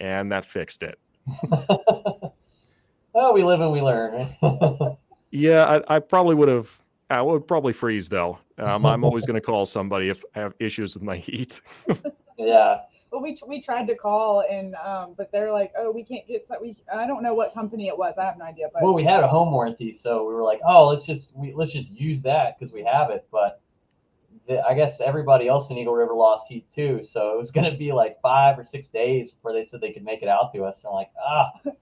and 0.00 0.32
that 0.32 0.46
fixed 0.46 0.82
it. 0.82 0.98
oh, 3.14 3.32
we 3.32 3.44
live 3.44 3.60
and 3.60 3.72
we 3.72 3.82
learn. 3.82 4.34
yeah, 5.30 5.80
I, 5.88 5.96
I, 5.96 5.98
probably 5.98 6.34
would 6.34 6.48
have. 6.48 6.70
I 7.10 7.20
would 7.20 7.46
probably 7.46 7.74
freeze 7.74 8.08
though. 8.08 8.38
Um, 8.58 8.86
I'm 8.86 9.04
always 9.04 9.26
going 9.26 9.40
to 9.40 9.40
call 9.40 9.66
somebody 9.66 10.08
if 10.08 10.24
I 10.34 10.40
have 10.40 10.54
issues 10.58 10.94
with 10.94 11.02
my 11.02 11.16
heat. 11.16 11.60
yeah. 12.38 12.80
Well, 13.10 13.22
we 13.22 13.38
we 13.46 13.62
tried 13.62 13.86
to 13.86 13.94
call 13.94 14.44
and 14.50 14.74
um, 14.74 15.14
but 15.16 15.32
they're 15.32 15.50
like, 15.50 15.72
oh, 15.78 15.90
we 15.90 16.04
can't 16.04 16.26
get. 16.28 16.46
We 16.60 16.76
I 16.92 17.06
don't 17.06 17.22
know 17.22 17.32
what 17.32 17.54
company 17.54 17.88
it 17.88 17.96
was. 17.96 18.14
I 18.18 18.24
have 18.24 18.36
no 18.36 18.44
idea. 18.44 18.66
But 18.72 18.82
well, 18.82 18.92
we 18.92 19.02
had 19.02 19.24
a 19.24 19.28
home 19.28 19.50
warranty, 19.50 19.94
so 19.94 20.26
we 20.28 20.34
were 20.34 20.42
like, 20.42 20.60
oh, 20.66 20.88
let's 20.88 21.06
just 21.06 21.30
we 21.34 21.54
let's 21.54 21.72
just 21.72 21.90
use 21.90 22.20
that 22.22 22.58
because 22.58 22.72
we 22.72 22.84
have 22.84 23.10
it. 23.10 23.26
But 23.32 23.62
I 24.66 24.74
guess 24.74 25.00
everybody 25.00 25.48
else 25.48 25.70
in 25.70 25.78
Eagle 25.78 25.94
River 25.94 26.14
lost 26.14 26.46
heat 26.48 26.66
too. 26.72 27.02
So 27.04 27.34
it 27.34 27.38
was 27.38 27.50
going 27.50 27.70
to 27.70 27.76
be 27.76 27.92
like 27.92 28.20
five 28.20 28.58
or 28.58 28.64
six 28.64 28.88
days 28.88 29.32
before 29.32 29.52
they 29.52 29.64
said 29.64 29.80
they 29.80 29.92
could 29.92 30.04
make 30.04 30.22
it 30.22 30.28
out 30.28 30.52
to 30.54 30.64
us. 30.64 30.82
So 30.82 30.88
I'm 30.88 30.94
like, 30.94 31.10
ah, 31.22 31.52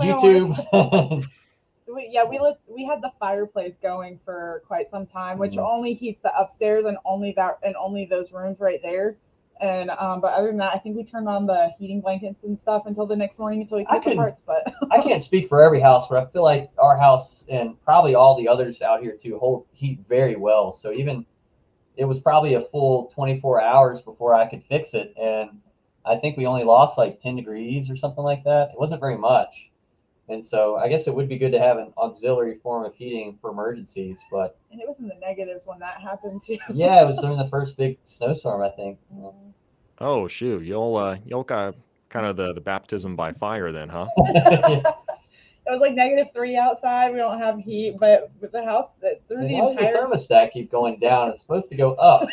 YouTube. 0.00 1.26
we, 1.94 2.08
yeah, 2.10 2.24
we 2.24 2.38
lived, 2.38 2.58
we 2.66 2.84
had 2.84 3.02
the 3.02 3.12
fireplace 3.18 3.78
going 3.82 4.18
for 4.24 4.62
quite 4.66 4.88
some 4.88 5.06
time, 5.06 5.38
which 5.38 5.52
mm-hmm. 5.52 5.66
only 5.66 5.94
heats 5.94 6.20
the 6.22 6.36
upstairs 6.36 6.84
and 6.86 6.96
only 7.04 7.32
that 7.36 7.58
and 7.62 7.74
only 7.76 8.06
those 8.06 8.32
rooms 8.32 8.60
right 8.60 8.80
there. 8.82 9.16
And 9.60 9.90
um, 9.90 10.20
but 10.20 10.32
other 10.32 10.48
than 10.48 10.56
that, 10.58 10.74
I 10.74 10.78
think 10.78 10.96
we 10.96 11.04
turned 11.04 11.28
on 11.28 11.46
the 11.46 11.70
heating 11.78 12.00
blankets 12.00 12.42
and 12.42 12.58
stuff 12.58 12.84
until 12.86 13.06
the 13.06 13.14
next 13.14 13.38
morning 13.38 13.60
until 13.60 13.78
we 13.78 13.84
could 13.84 14.02
the 14.02 14.16
parts. 14.16 14.40
But 14.44 14.74
I 14.90 15.00
can't 15.00 15.22
speak 15.22 15.48
for 15.48 15.62
every 15.62 15.78
house, 15.78 16.08
but 16.08 16.18
I 16.18 16.30
feel 16.32 16.42
like 16.42 16.70
our 16.78 16.96
house 16.96 17.44
and 17.48 17.80
probably 17.84 18.14
all 18.14 18.36
the 18.36 18.48
others 18.48 18.82
out 18.82 19.02
here 19.02 19.16
too 19.16 19.38
hold 19.38 19.66
heat 19.72 20.00
very 20.08 20.34
well. 20.34 20.72
So 20.72 20.92
even 20.92 21.24
it 21.96 22.04
was 22.04 22.20
probably 22.20 22.54
a 22.54 22.62
full 22.62 23.12
24 23.14 23.62
hours 23.62 24.02
before 24.02 24.34
I 24.34 24.48
could 24.48 24.64
fix 24.64 24.94
it. 24.94 25.14
And 25.16 25.50
I 26.04 26.16
think 26.16 26.36
we 26.36 26.46
only 26.46 26.64
lost 26.64 26.98
like 26.98 27.20
10 27.20 27.36
degrees 27.36 27.90
or 27.90 27.96
something 27.96 28.24
like 28.24 28.42
that. 28.44 28.70
It 28.70 28.78
wasn't 28.78 29.00
very 29.00 29.18
much. 29.18 29.70
And 30.28 30.44
so 30.44 30.76
I 30.76 30.88
guess 30.88 31.06
it 31.06 31.14
would 31.14 31.28
be 31.28 31.36
good 31.36 31.52
to 31.52 31.58
have 31.58 31.78
an 31.78 31.92
auxiliary 31.98 32.58
form 32.62 32.84
of 32.84 32.94
heating 32.94 33.38
for 33.40 33.50
emergencies, 33.50 34.18
but 34.30 34.56
and 34.70 34.80
it 34.80 34.88
was 34.88 34.98
in 34.98 35.08
the 35.08 35.16
negatives 35.20 35.62
when 35.64 35.78
that 35.80 36.00
happened 36.00 36.42
too. 36.46 36.58
yeah, 36.72 37.02
it 37.02 37.06
was 37.06 37.18
during 37.18 37.36
the 37.36 37.48
first 37.48 37.76
big 37.76 37.98
snowstorm, 38.04 38.62
I 38.62 38.70
think. 38.70 38.98
Oh 39.98 40.28
shoot, 40.28 40.64
y'all 40.64 40.96
uh 40.96 41.18
y'all 41.26 41.42
got 41.42 41.74
kind 42.08 42.26
of 42.26 42.36
the 42.36 42.52
the 42.52 42.60
baptism 42.60 43.16
by 43.16 43.32
fire 43.32 43.72
then, 43.72 43.88
huh? 43.88 44.06
it 44.16 44.84
was 45.66 45.80
like 45.80 45.94
negative 45.94 46.28
three 46.32 46.56
outside. 46.56 47.10
We 47.10 47.18
don't 47.18 47.40
have 47.40 47.58
heat, 47.58 47.96
but 47.98 48.30
with 48.40 48.52
the 48.52 48.64
house 48.64 48.90
that 49.02 49.26
through 49.26 49.38
and 49.38 49.50
the 49.50 49.56
entire 49.56 49.92
the 49.92 49.98
thermostat 49.98 50.52
keep 50.52 50.70
going 50.70 51.00
down. 51.00 51.30
It's 51.30 51.40
supposed 51.40 51.68
to 51.70 51.76
go 51.76 51.94
up. 51.94 52.28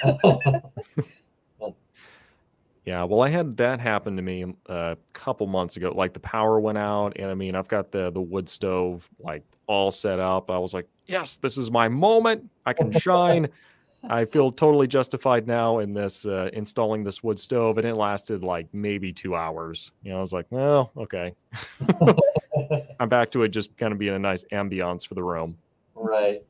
Yeah, 2.89 3.03
well, 3.03 3.21
I 3.21 3.29
had 3.29 3.55
that 3.57 3.79
happen 3.79 4.15
to 4.15 4.23
me 4.23 4.43
a 4.65 4.97
couple 5.13 5.45
months 5.45 5.77
ago. 5.77 5.93
Like 5.95 6.11
the 6.11 6.19
power 6.19 6.59
went 6.59 6.79
out, 6.79 7.13
and 7.17 7.29
I 7.29 7.35
mean, 7.35 7.53
I've 7.53 7.67
got 7.67 7.91
the 7.91 8.09
the 8.09 8.19
wood 8.19 8.49
stove 8.49 9.07
like 9.19 9.43
all 9.67 9.91
set 9.91 10.19
up. 10.19 10.49
I 10.49 10.57
was 10.57 10.73
like, 10.73 10.87
yes, 11.05 11.35
this 11.35 11.55
is 11.59 11.69
my 11.69 11.87
moment. 11.87 12.49
I 12.65 12.73
can 12.73 12.91
shine. 12.91 13.47
I 14.09 14.25
feel 14.25 14.51
totally 14.51 14.87
justified 14.87 15.45
now 15.45 15.79
in 15.79 15.93
this 15.93 16.25
uh, 16.25 16.49
installing 16.53 17.03
this 17.03 17.21
wood 17.21 17.39
stove, 17.39 17.77
and 17.77 17.85
it 17.85 17.93
lasted 17.93 18.43
like 18.43 18.65
maybe 18.73 19.13
two 19.13 19.35
hours. 19.35 19.91
You 20.01 20.13
know, 20.13 20.17
I 20.17 20.21
was 20.21 20.33
like, 20.33 20.47
well, 20.49 20.91
okay. 20.97 21.35
I'm 22.99 23.07
back 23.07 23.29
to 23.33 23.43
it 23.43 23.49
just 23.49 23.77
kind 23.77 23.93
of 23.93 23.99
being 23.99 24.15
a 24.15 24.19
nice 24.19 24.45
ambiance 24.51 25.05
for 25.05 25.13
the 25.13 25.23
room. 25.23 25.59
Right. 25.93 26.41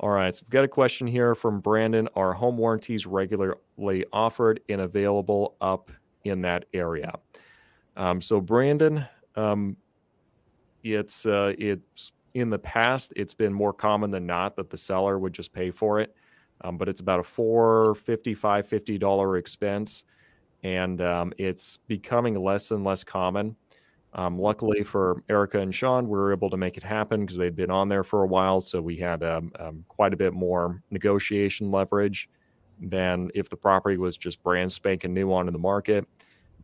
All 0.00 0.08
right. 0.08 0.34
So 0.34 0.44
we've 0.46 0.50
got 0.50 0.64
a 0.64 0.68
question 0.68 1.06
here 1.06 1.34
from 1.34 1.60
Brandon. 1.60 2.08
Are 2.16 2.32
home 2.32 2.56
warranties 2.56 3.06
regularly 3.06 4.06
offered 4.14 4.60
and 4.70 4.80
available 4.80 5.56
up 5.60 5.90
in 6.24 6.40
that 6.40 6.64
area? 6.72 7.12
Um, 7.98 8.22
so 8.22 8.40
Brandon, 8.40 9.04
um, 9.36 9.76
it's 10.82 11.26
uh, 11.26 11.52
it's 11.58 12.12
in 12.32 12.48
the 12.48 12.58
past 12.58 13.12
it's 13.14 13.34
been 13.34 13.52
more 13.52 13.74
common 13.74 14.10
than 14.10 14.24
not 14.24 14.56
that 14.56 14.70
the 14.70 14.78
seller 14.78 15.18
would 15.18 15.34
just 15.34 15.52
pay 15.52 15.70
for 15.70 16.00
it, 16.00 16.16
um, 16.62 16.78
but 16.78 16.88
it's 16.88 17.02
about 17.02 17.20
a 17.20 17.22
four 17.24 17.94
fifty 17.94 18.32
five 18.32 18.66
fifty 18.66 18.96
dollar 18.96 19.36
expense, 19.36 20.04
and 20.62 21.02
um, 21.02 21.30
it's 21.36 21.76
becoming 21.76 22.42
less 22.42 22.70
and 22.70 22.84
less 22.84 23.04
common 23.04 23.54
Um, 24.12 24.38
luckily 24.38 24.82
for 24.82 25.22
Erica 25.28 25.60
and 25.60 25.74
Sean, 25.74 26.08
we 26.08 26.18
were 26.18 26.32
able 26.32 26.50
to 26.50 26.56
make 26.56 26.76
it 26.76 26.82
happen 26.82 27.20
because 27.20 27.36
they'd 27.36 27.54
been 27.54 27.70
on 27.70 27.88
there 27.88 28.02
for 28.02 28.24
a 28.24 28.26
while. 28.26 28.60
So 28.60 28.80
we 28.80 28.96
had 28.96 29.22
um, 29.22 29.52
um, 29.60 29.84
quite 29.88 30.12
a 30.12 30.16
bit 30.16 30.32
more 30.32 30.82
negotiation 30.90 31.70
leverage 31.70 32.28
than 32.80 33.30
if 33.34 33.48
the 33.48 33.56
property 33.56 33.96
was 33.98 34.16
just 34.16 34.42
brand 34.42 34.72
spanking 34.72 35.14
new 35.14 35.32
onto 35.32 35.52
the 35.52 35.58
market. 35.58 36.06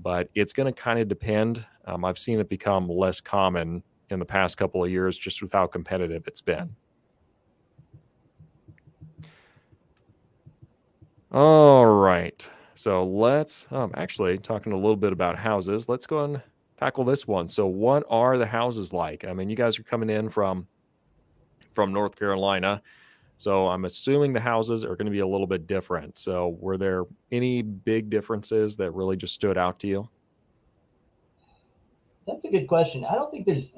But 0.03 0.28
it's 0.34 0.53
going 0.53 0.72
to 0.72 0.78
kind 0.78 0.99
of 0.99 1.09
depend. 1.09 1.64
Um, 1.86 2.05
I've 2.05 2.18
seen 2.18 2.40
it 2.40 2.49
become 2.49 2.88
less 2.88 3.20
common 3.20 3.82
in 4.11 4.18
the 4.18 4.24
past 4.24 4.57
couple 4.57 4.84
of 4.84 4.90
years 4.90 5.16
just 5.16 5.40
with 5.40 5.53
how 5.53 5.66
competitive 5.66 6.26
it's 6.26 6.40
been. 6.40 6.74
All 11.32 11.86
right. 11.86 12.49
So 12.74 13.05
let's 13.05 13.66
um, 13.70 13.92
actually 13.97 14.38
talking 14.38 14.72
a 14.72 14.76
little 14.76 14.97
bit 14.97 15.12
about 15.12 15.38
houses. 15.38 15.88
Let's 15.88 16.07
go 16.07 16.24
and 16.24 16.42
tackle 16.78 17.04
this 17.04 17.26
one. 17.26 17.48
So, 17.48 17.66
what 17.66 18.04
are 18.08 18.38
the 18.38 18.46
houses 18.46 18.92
like? 18.92 19.24
I 19.24 19.32
mean, 19.32 19.48
you 19.50 19.56
guys 19.56 19.78
are 19.78 19.82
coming 19.82 20.10
in 20.10 20.28
from 20.28 20.66
from 21.74 21.92
North 21.92 22.16
Carolina, 22.16 22.82
so 23.38 23.68
I'm 23.68 23.84
assuming 23.84 24.32
the 24.32 24.40
houses 24.40 24.84
are 24.84 24.96
going 24.96 25.06
to 25.06 25.12
be 25.12 25.18
a 25.18 25.26
little 25.26 25.46
bit 25.46 25.66
different. 25.66 26.18
So, 26.18 26.56
were 26.60 26.76
there 26.76 27.04
any 27.30 27.62
big 27.62 28.10
differences 28.10 28.76
that 28.76 28.92
really 28.92 29.16
just 29.16 29.34
stood 29.34 29.58
out 29.58 29.78
to 29.80 29.88
you? 29.88 30.08
That's 32.26 32.44
a 32.44 32.50
good 32.50 32.66
question. 32.66 33.04
I 33.04 33.14
don't 33.14 33.30
think 33.30 33.46
there's. 33.46 33.72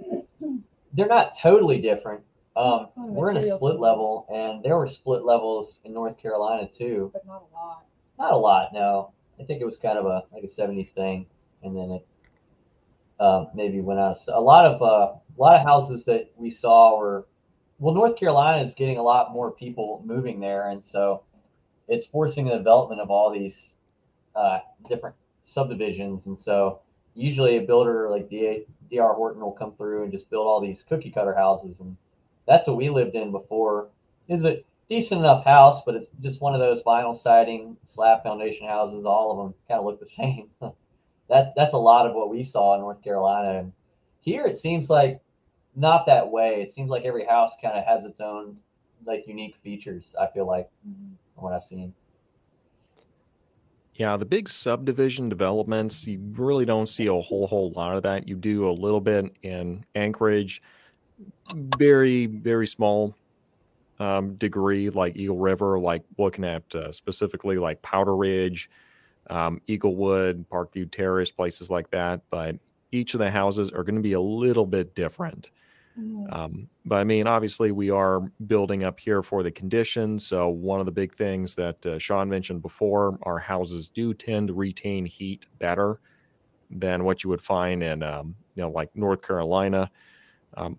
They're 0.94 1.06
not 1.06 1.36
totally 1.38 1.80
different. 1.80 2.22
Um, 2.56 2.88
we're 2.96 3.30
in 3.30 3.36
a 3.36 3.42
split 3.42 3.78
level, 3.78 4.26
and 4.32 4.64
there 4.64 4.76
were 4.76 4.88
split 4.88 5.24
levels 5.24 5.80
in 5.84 5.92
North 5.92 6.18
Carolina 6.18 6.68
too. 6.76 7.10
But 7.12 7.26
not 7.26 7.44
a 7.50 7.54
lot. 7.54 7.84
Not 8.18 8.32
a 8.32 8.36
lot, 8.36 8.70
no. 8.72 9.12
I 9.38 9.44
think 9.44 9.60
it 9.60 9.64
was 9.64 9.76
kind 9.76 9.98
of 9.98 10.06
a 10.06 10.24
like 10.32 10.42
a 10.42 10.48
'70s 10.48 10.90
thing, 10.90 11.26
and 11.62 11.76
then 11.76 11.90
it 11.90 12.06
uh, 13.20 13.46
maybe 13.54 13.80
went 13.80 14.00
out. 14.00 14.18
A 14.28 14.40
lot 14.40 14.64
of 14.66 14.82
uh, 14.82 15.14
a 15.14 15.40
lot 15.40 15.60
of 15.60 15.66
houses 15.66 16.04
that 16.04 16.30
we 16.36 16.50
saw 16.50 16.98
were 16.98 17.26
well, 17.78 17.94
North 17.94 18.16
Carolina 18.16 18.64
is 18.64 18.74
getting 18.74 18.98
a 18.98 19.02
lot 19.02 19.32
more 19.32 19.52
people 19.52 20.02
moving 20.04 20.40
there, 20.40 20.68
and 20.68 20.84
so 20.84 21.22
it's 21.86 22.06
forcing 22.06 22.46
the 22.46 22.56
development 22.56 23.00
of 23.00 23.10
all 23.10 23.30
these 23.30 23.74
uh, 24.34 24.58
different 24.88 25.14
subdivisions. 25.44 26.26
And 26.26 26.38
so 26.38 26.80
usually 27.14 27.56
a 27.56 27.62
builder 27.62 28.08
like 28.10 28.28
D.R. 28.28 29.14
Horton 29.14 29.40
will 29.40 29.52
come 29.52 29.74
through 29.76 30.02
and 30.02 30.12
just 30.12 30.28
build 30.28 30.46
all 30.46 30.60
these 30.60 30.84
cookie 30.88 31.10
cutter 31.10 31.34
houses, 31.34 31.78
and 31.80 31.96
that's 32.46 32.66
what 32.66 32.76
we 32.76 32.90
lived 32.90 33.14
in 33.14 33.30
before. 33.30 33.88
Is 34.28 34.44
a 34.44 34.62
decent 34.88 35.20
enough 35.20 35.44
house, 35.44 35.80
but 35.86 35.94
it's 35.94 36.08
just 36.20 36.40
one 36.40 36.54
of 36.54 36.60
those 36.60 36.82
vinyl 36.82 37.16
siding 37.16 37.76
slab 37.84 38.22
foundation 38.22 38.66
houses. 38.66 39.06
All 39.06 39.30
of 39.30 39.38
them 39.38 39.54
kind 39.68 39.78
of 39.78 39.86
look 39.86 40.00
the 40.00 40.06
same. 40.06 40.50
That 41.28 41.52
that's 41.56 41.74
a 41.74 41.78
lot 41.78 42.06
of 42.06 42.14
what 42.14 42.30
we 42.30 42.42
saw 42.42 42.74
in 42.74 42.80
North 42.80 43.02
Carolina. 43.02 43.60
And 43.60 43.72
here 44.20 44.46
it 44.46 44.56
seems 44.56 44.90
like 44.90 45.20
not 45.76 46.06
that 46.06 46.28
way. 46.28 46.62
It 46.62 46.72
seems 46.72 46.90
like 46.90 47.04
every 47.04 47.24
house 47.24 47.52
kind 47.62 47.76
of 47.76 47.84
has 47.84 48.04
its 48.04 48.20
own 48.20 48.56
like 49.06 49.26
unique 49.26 49.56
features. 49.62 50.14
I 50.20 50.26
feel 50.26 50.46
like 50.46 50.68
mm-hmm. 50.86 51.14
what 51.42 51.52
I've 51.52 51.64
seen. 51.64 51.94
Yeah, 53.94 54.16
the 54.16 54.24
big 54.24 54.48
subdivision 54.48 55.28
developments, 55.28 56.06
you 56.06 56.20
really 56.36 56.64
don't 56.64 56.88
see 56.88 57.06
a 57.06 57.12
whole 57.12 57.48
whole 57.48 57.72
lot 57.72 57.96
of 57.96 58.04
that. 58.04 58.28
You 58.28 58.36
do 58.36 58.68
a 58.68 58.70
little 58.70 59.00
bit 59.00 59.36
in 59.42 59.84
Anchorage, 59.94 60.62
very 61.52 62.26
very 62.26 62.66
small 62.66 63.14
um, 63.98 64.34
degree, 64.36 64.88
like 64.90 65.16
Eagle 65.16 65.38
River, 65.38 65.78
like 65.78 66.02
looking 66.16 66.44
at 66.44 66.62
uh, 66.74 66.92
specifically 66.92 67.58
like 67.58 67.82
Powder 67.82 68.16
Ridge, 68.16 68.70
um, 69.30 69.60
Eaglewood, 69.68 70.46
Parkview 70.46 70.90
Terrace, 70.90 71.30
places 71.30 71.70
like 71.70 71.90
that. 71.90 72.22
But 72.30 72.56
each 72.92 73.14
of 73.14 73.18
the 73.18 73.30
houses 73.30 73.70
are 73.70 73.84
going 73.84 73.96
to 73.96 74.00
be 74.00 74.14
a 74.14 74.20
little 74.20 74.66
bit 74.66 74.94
different. 74.94 75.50
Mm-hmm. 75.98 76.32
Um, 76.32 76.68
but 76.84 76.96
I 76.96 77.04
mean, 77.04 77.26
obviously, 77.26 77.72
we 77.72 77.90
are 77.90 78.20
building 78.46 78.84
up 78.84 79.00
here 79.00 79.22
for 79.22 79.42
the 79.42 79.50
conditions. 79.50 80.26
So, 80.26 80.48
one 80.48 80.80
of 80.80 80.86
the 80.86 80.92
big 80.92 81.14
things 81.16 81.54
that 81.56 81.84
uh, 81.84 81.98
Sean 81.98 82.28
mentioned 82.28 82.62
before, 82.62 83.18
our 83.22 83.38
houses 83.38 83.88
do 83.88 84.14
tend 84.14 84.48
to 84.48 84.54
retain 84.54 85.04
heat 85.06 85.46
better 85.58 86.00
than 86.70 87.04
what 87.04 87.24
you 87.24 87.30
would 87.30 87.42
find 87.42 87.82
in, 87.82 88.02
um, 88.02 88.34
you 88.54 88.62
know, 88.62 88.70
like 88.70 88.94
North 88.94 89.22
Carolina. 89.22 89.90
Um, 90.56 90.78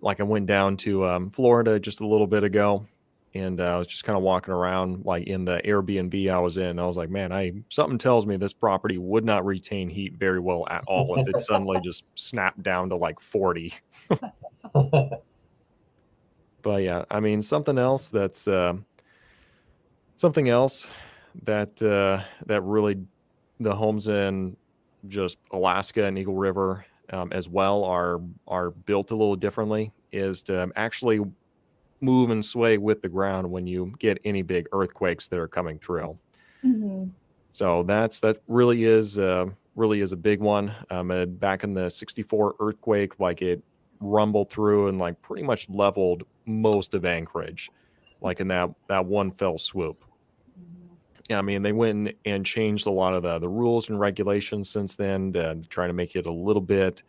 like 0.00 0.20
I 0.20 0.24
went 0.24 0.46
down 0.46 0.76
to 0.78 1.06
um, 1.06 1.30
Florida 1.30 1.80
just 1.80 2.00
a 2.00 2.06
little 2.06 2.26
bit 2.26 2.44
ago, 2.44 2.86
and 3.34 3.60
uh, 3.60 3.64
I 3.64 3.76
was 3.76 3.88
just 3.88 4.04
kind 4.04 4.16
of 4.16 4.22
walking 4.22 4.54
around 4.54 5.04
like 5.04 5.26
in 5.26 5.44
the 5.44 5.60
Airbnb 5.64 6.30
I 6.30 6.38
was 6.38 6.56
in. 6.56 6.78
I 6.78 6.86
was 6.86 6.96
like, 6.96 7.10
man, 7.10 7.32
I 7.32 7.52
something 7.68 7.98
tells 7.98 8.26
me 8.26 8.36
this 8.36 8.52
property 8.52 8.96
would 8.96 9.24
not 9.24 9.44
retain 9.44 9.88
heat 9.90 10.14
very 10.16 10.38
well 10.38 10.66
at 10.70 10.84
all 10.86 11.18
if 11.18 11.26
it 11.26 11.40
suddenly 11.40 11.80
just 11.82 12.04
snapped 12.14 12.62
down 12.62 12.88
to 12.90 12.96
like 12.96 13.18
40. 13.18 13.74
but 16.62 16.82
yeah, 16.82 17.04
I 17.10 17.18
mean 17.20 17.42
something 17.42 17.76
else 17.76 18.08
that's 18.08 18.46
uh, 18.46 18.74
something 20.16 20.48
else 20.48 20.86
that 21.42 21.82
uh, 21.82 22.22
that 22.46 22.60
really 22.62 22.98
the 23.58 23.74
homes 23.74 24.06
in 24.06 24.56
just 25.08 25.38
Alaska 25.50 26.04
and 26.04 26.16
Eagle 26.16 26.36
River 26.36 26.86
um, 27.10 27.32
as 27.32 27.48
well 27.48 27.82
are 27.82 28.20
are 28.46 28.70
built 28.70 29.10
a 29.10 29.16
little 29.16 29.36
differently 29.36 29.92
is 30.12 30.44
to 30.44 30.70
actually 30.76 31.20
move 32.00 32.30
and 32.30 32.44
sway 32.44 32.78
with 32.78 33.02
the 33.02 33.08
ground 33.08 33.50
when 33.50 33.66
you 33.66 33.92
get 33.98 34.18
any 34.24 34.42
big 34.42 34.66
earthquakes 34.72 35.28
that 35.28 35.38
are 35.38 35.48
coming 35.48 35.78
through. 35.78 36.18
Mm-hmm. 36.64 37.06
So 37.52 37.82
that's 37.84 38.20
that 38.20 38.42
really 38.48 38.84
is 38.84 39.18
uh, 39.18 39.46
really 39.76 40.00
is 40.00 40.12
a 40.12 40.16
big 40.16 40.40
one. 40.40 40.74
Um, 40.90 41.36
back 41.38 41.64
in 41.64 41.74
the 41.74 41.88
'64 41.88 42.56
earthquake, 42.60 43.18
like 43.20 43.42
it 43.42 43.62
rumbled 44.00 44.50
through 44.50 44.88
and 44.88 44.98
like 44.98 45.20
pretty 45.22 45.42
much 45.42 45.68
leveled 45.70 46.24
most 46.46 46.94
of 46.94 47.04
Anchorage, 47.04 47.70
like 48.20 48.40
in 48.40 48.48
that 48.48 48.70
that 48.88 49.04
one 49.04 49.30
fell 49.30 49.58
swoop. 49.58 50.04
Yeah, 51.30 51.38
I 51.38 51.42
mean 51.42 51.62
they 51.62 51.72
went 51.72 52.16
and 52.24 52.44
changed 52.44 52.86
a 52.86 52.90
lot 52.90 53.14
of 53.14 53.22
the 53.22 53.38
the 53.38 53.48
rules 53.48 53.88
and 53.88 53.98
regulations 53.98 54.68
since 54.68 54.96
then 54.96 55.32
to 55.34 55.56
try 55.68 55.86
to 55.86 55.92
make 55.92 56.16
it 56.16 56.26
a 56.26 56.32
little 56.32 56.60
bit 56.60 57.02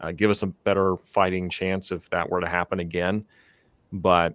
uh, 0.00 0.12
give 0.12 0.30
us 0.30 0.42
a 0.42 0.46
better 0.46 0.96
fighting 0.96 1.48
chance 1.50 1.92
if 1.92 2.08
that 2.10 2.28
were 2.28 2.40
to 2.40 2.48
happen 2.48 2.80
again. 2.80 3.24
But 3.92 4.34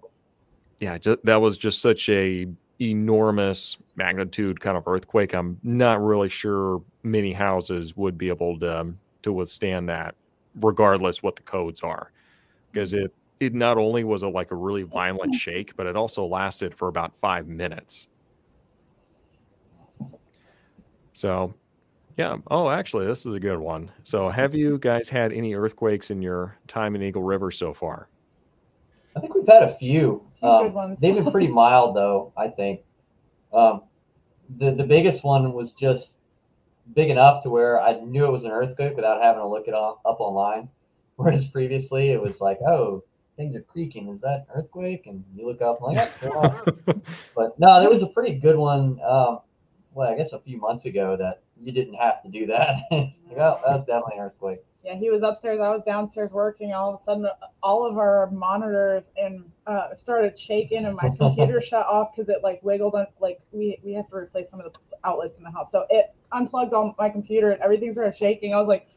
yeah, 0.79 0.97
just, 0.97 1.23
that 1.23 1.41
was 1.41 1.57
just 1.57 1.81
such 1.81 2.09
a 2.09 2.47
enormous 2.81 3.77
magnitude 3.95 4.59
kind 4.59 4.77
of 4.77 4.87
earthquake. 4.87 5.33
I'm 5.33 5.57
not 5.63 6.03
really 6.03 6.29
sure 6.29 6.81
many 7.03 7.31
houses 7.31 7.95
would 7.95 8.17
be 8.17 8.29
able 8.29 8.59
to 8.59 8.81
um, 8.81 8.99
to 9.21 9.31
withstand 9.33 9.89
that, 9.89 10.15
regardless 10.61 11.23
what 11.23 11.35
the 11.35 11.41
codes 11.43 11.81
are, 11.81 12.11
because 12.71 12.93
it 12.93 13.13
it 13.39 13.53
not 13.53 13.77
only 13.77 14.03
was 14.03 14.23
a 14.23 14.27
like 14.27 14.51
a 14.51 14.55
really 14.55 14.83
violent 14.83 15.35
shake, 15.35 15.75
but 15.75 15.87
it 15.87 15.95
also 15.95 16.25
lasted 16.25 16.75
for 16.75 16.87
about 16.87 17.15
five 17.17 17.47
minutes. 17.47 18.07
So, 21.13 21.53
yeah. 22.17 22.37
Oh, 22.51 22.69
actually, 22.69 23.05
this 23.05 23.25
is 23.25 23.33
a 23.33 23.39
good 23.39 23.59
one. 23.59 23.89
So, 24.03 24.29
have 24.29 24.53
you 24.53 24.77
guys 24.77 25.07
had 25.07 25.31
any 25.31 25.55
earthquakes 25.55 26.11
in 26.11 26.21
your 26.21 26.57
time 26.67 26.95
in 26.95 27.01
Eagle 27.01 27.23
River 27.23 27.51
so 27.51 27.73
far? 27.73 28.09
I 29.15 29.19
think 29.19 29.33
we've 29.33 29.47
had 29.47 29.63
a 29.63 29.75
few. 29.75 30.25
Um, 30.43 30.95
they've 30.99 31.15
been 31.15 31.31
pretty 31.31 31.47
mild 31.47 31.95
though. 31.95 32.33
I 32.37 32.49
think 32.49 32.81
um, 33.53 33.83
the 34.57 34.71
the 34.71 34.83
biggest 34.83 35.23
one 35.23 35.53
was 35.53 35.71
just 35.71 36.17
big 36.93 37.09
enough 37.09 37.41
to 37.43 37.49
where 37.49 37.81
I 37.81 37.99
knew 38.01 38.25
it 38.25 38.31
was 38.31 38.43
an 38.43 38.51
earthquake 38.51 38.95
without 38.95 39.21
having 39.21 39.41
to 39.41 39.47
look 39.47 39.67
it 39.67 39.73
up, 39.73 40.01
up 40.05 40.19
online. 40.19 40.69
Whereas 41.15 41.47
previously 41.47 42.09
it 42.09 42.21
was 42.21 42.41
like, 42.41 42.59
oh, 42.67 43.01
things 43.37 43.55
are 43.55 43.61
creaking. 43.61 44.09
Is 44.09 44.19
that 44.21 44.45
an 44.49 44.59
earthquake? 44.61 45.07
And 45.07 45.23
you 45.33 45.47
look 45.47 45.61
up, 45.61 45.79
like, 45.81 46.11
yeah, 46.21 46.61
but 47.35 47.57
no, 47.57 47.79
there 47.79 47.89
was 47.89 48.01
a 48.01 48.07
pretty 48.07 48.33
good 48.33 48.57
one. 48.57 48.99
Um, 49.01 49.39
well, 49.93 50.11
I 50.11 50.17
guess 50.17 50.33
a 50.33 50.39
few 50.39 50.57
months 50.57 50.83
ago 50.83 51.15
that 51.15 51.41
you 51.63 51.71
didn't 51.71 51.93
have 51.93 52.21
to 52.23 52.29
do 52.29 52.45
that. 52.47 52.75
like, 52.91 53.13
oh, 53.31 53.59
that 53.65 53.75
was 53.75 53.85
definitely 53.85 54.17
an 54.17 54.25
earthquake 54.25 54.59
yeah, 54.85 54.95
he 54.95 55.09
was 55.09 55.23
upstairs. 55.23 55.59
I 55.59 55.69
was 55.69 55.81
downstairs 55.83 56.31
working. 56.31 56.71
All 56.71 56.93
of 56.93 57.01
a 57.01 57.03
sudden, 57.03 57.27
all 57.63 57.87
of 57.87 57.97
our 57.97 58.29
monitors 58.29 59.09
and 59.17 59.43
uh, 59.65 59.95
started 59.95 60.39
shaking, 60.39 60.85
and 60.85 60.95
my 60.95 61.09
computer 61.17 61.59
shut 61.69 61.87
off 61.87 62.15
because 62.15 62.29
it 62.29 62.43
like 62.43 62.61
wiggled. 62.61 62.93
On, 62.93 63.07
like 63.19 63.39
we 63.51 63.79
we 63.83 63.93
have 63.93 64.07
to 64.09 64.15
replace 64.15 64.47
some 64.51 64.61
of 64.61 64.71
the 64.71 64.79
outlets 65.03 65.39
in 65.39 65.43
the 65.43 65.49
house, 65.49 65.71
so 65.71 65.87
it 65.89 66.13
unplugged 66.31 66.73
all 66.73 66.93
my 66.99 67.09
computer 67.09 67.49
and 67.49 67.61
everything 67.63 67.91
started 67.93 68.15
shaking. 68.15 68.53
I 68.53 68.59
was 68.59 68.67
like, 68.67 68.87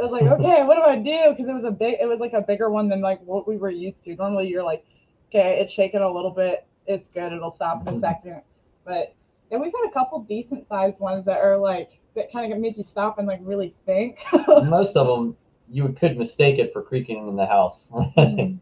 I 0.00 0.02
was 0.02 0.10
like, 0.10 0.22
okay, 0.24 0.64
what 0.64 0.74
do 0.74 0.82
I 0.82 0.96
do? 0.96 1.30
Because 1.30 1.48
it 1.48 1.54
was 1.54 1.64
a 1.64 1.70
big, 1.70 1.98
it 2.00 2.08
was 2.08 2.18
like 2.18 2.32
a 2.32 2.42
bigger 2.42 2.68
one 2.68 2.88
than 2.88 3.00
like 3.00 3.20
what 3.22 3.46
we 3.46 3.58
were 3.58 3.70
used 3.70 4.02
to. 4.04 4.16
Normally, 4.16 4.48
you're 4.48 4.64
like, 4.64 4.84
okay, 5.30 5.60
it's 5.60 5.72
shaking 5.72 6.00
a 6.00 6.10
little 6.10 6.32
bit. 6.32 6.66
It's 6.88 7.08
good. 7.08 7.32
It'll 7.32 7.52
stop 7.52 7.86
in 7.86 7.94
a 7.94 8.00
second. 8.00 8.42
But 8.84 9.14
then 9.48 9.60
we've 9.60 9.72
had 9.72 9.88
a 9.88 9.92
couple 9.92 10.18
decent 10.22 10.66
sized 10.66 10.98
ones 10.98 11.24
that 11.26 11.38
are 11.38 11.56
like 11.56 12.00
that 12.14 12.32
kind 12.32 12.52
of 12.52 12.58
made 12.58 12.76
you 12.76 12.84
stop 12.84 13.18
and 13.18 13.26
like 13.26 13.40
really 13.42 13.74
think. 13.86 14.18
Most 14.64 14.96
of 14.96 15.06
them, 15.06 15.36
you 15.70 15.88
could 15.90 16.18
mistake 16.18 16.58
it 16.58 16.72
for 16.72 16.82
creaking 16.82 17.28
in 17.28 17.36
the 17.36 17.46
house. 17.46 17.88
Mm-hmm. 18.16 18.56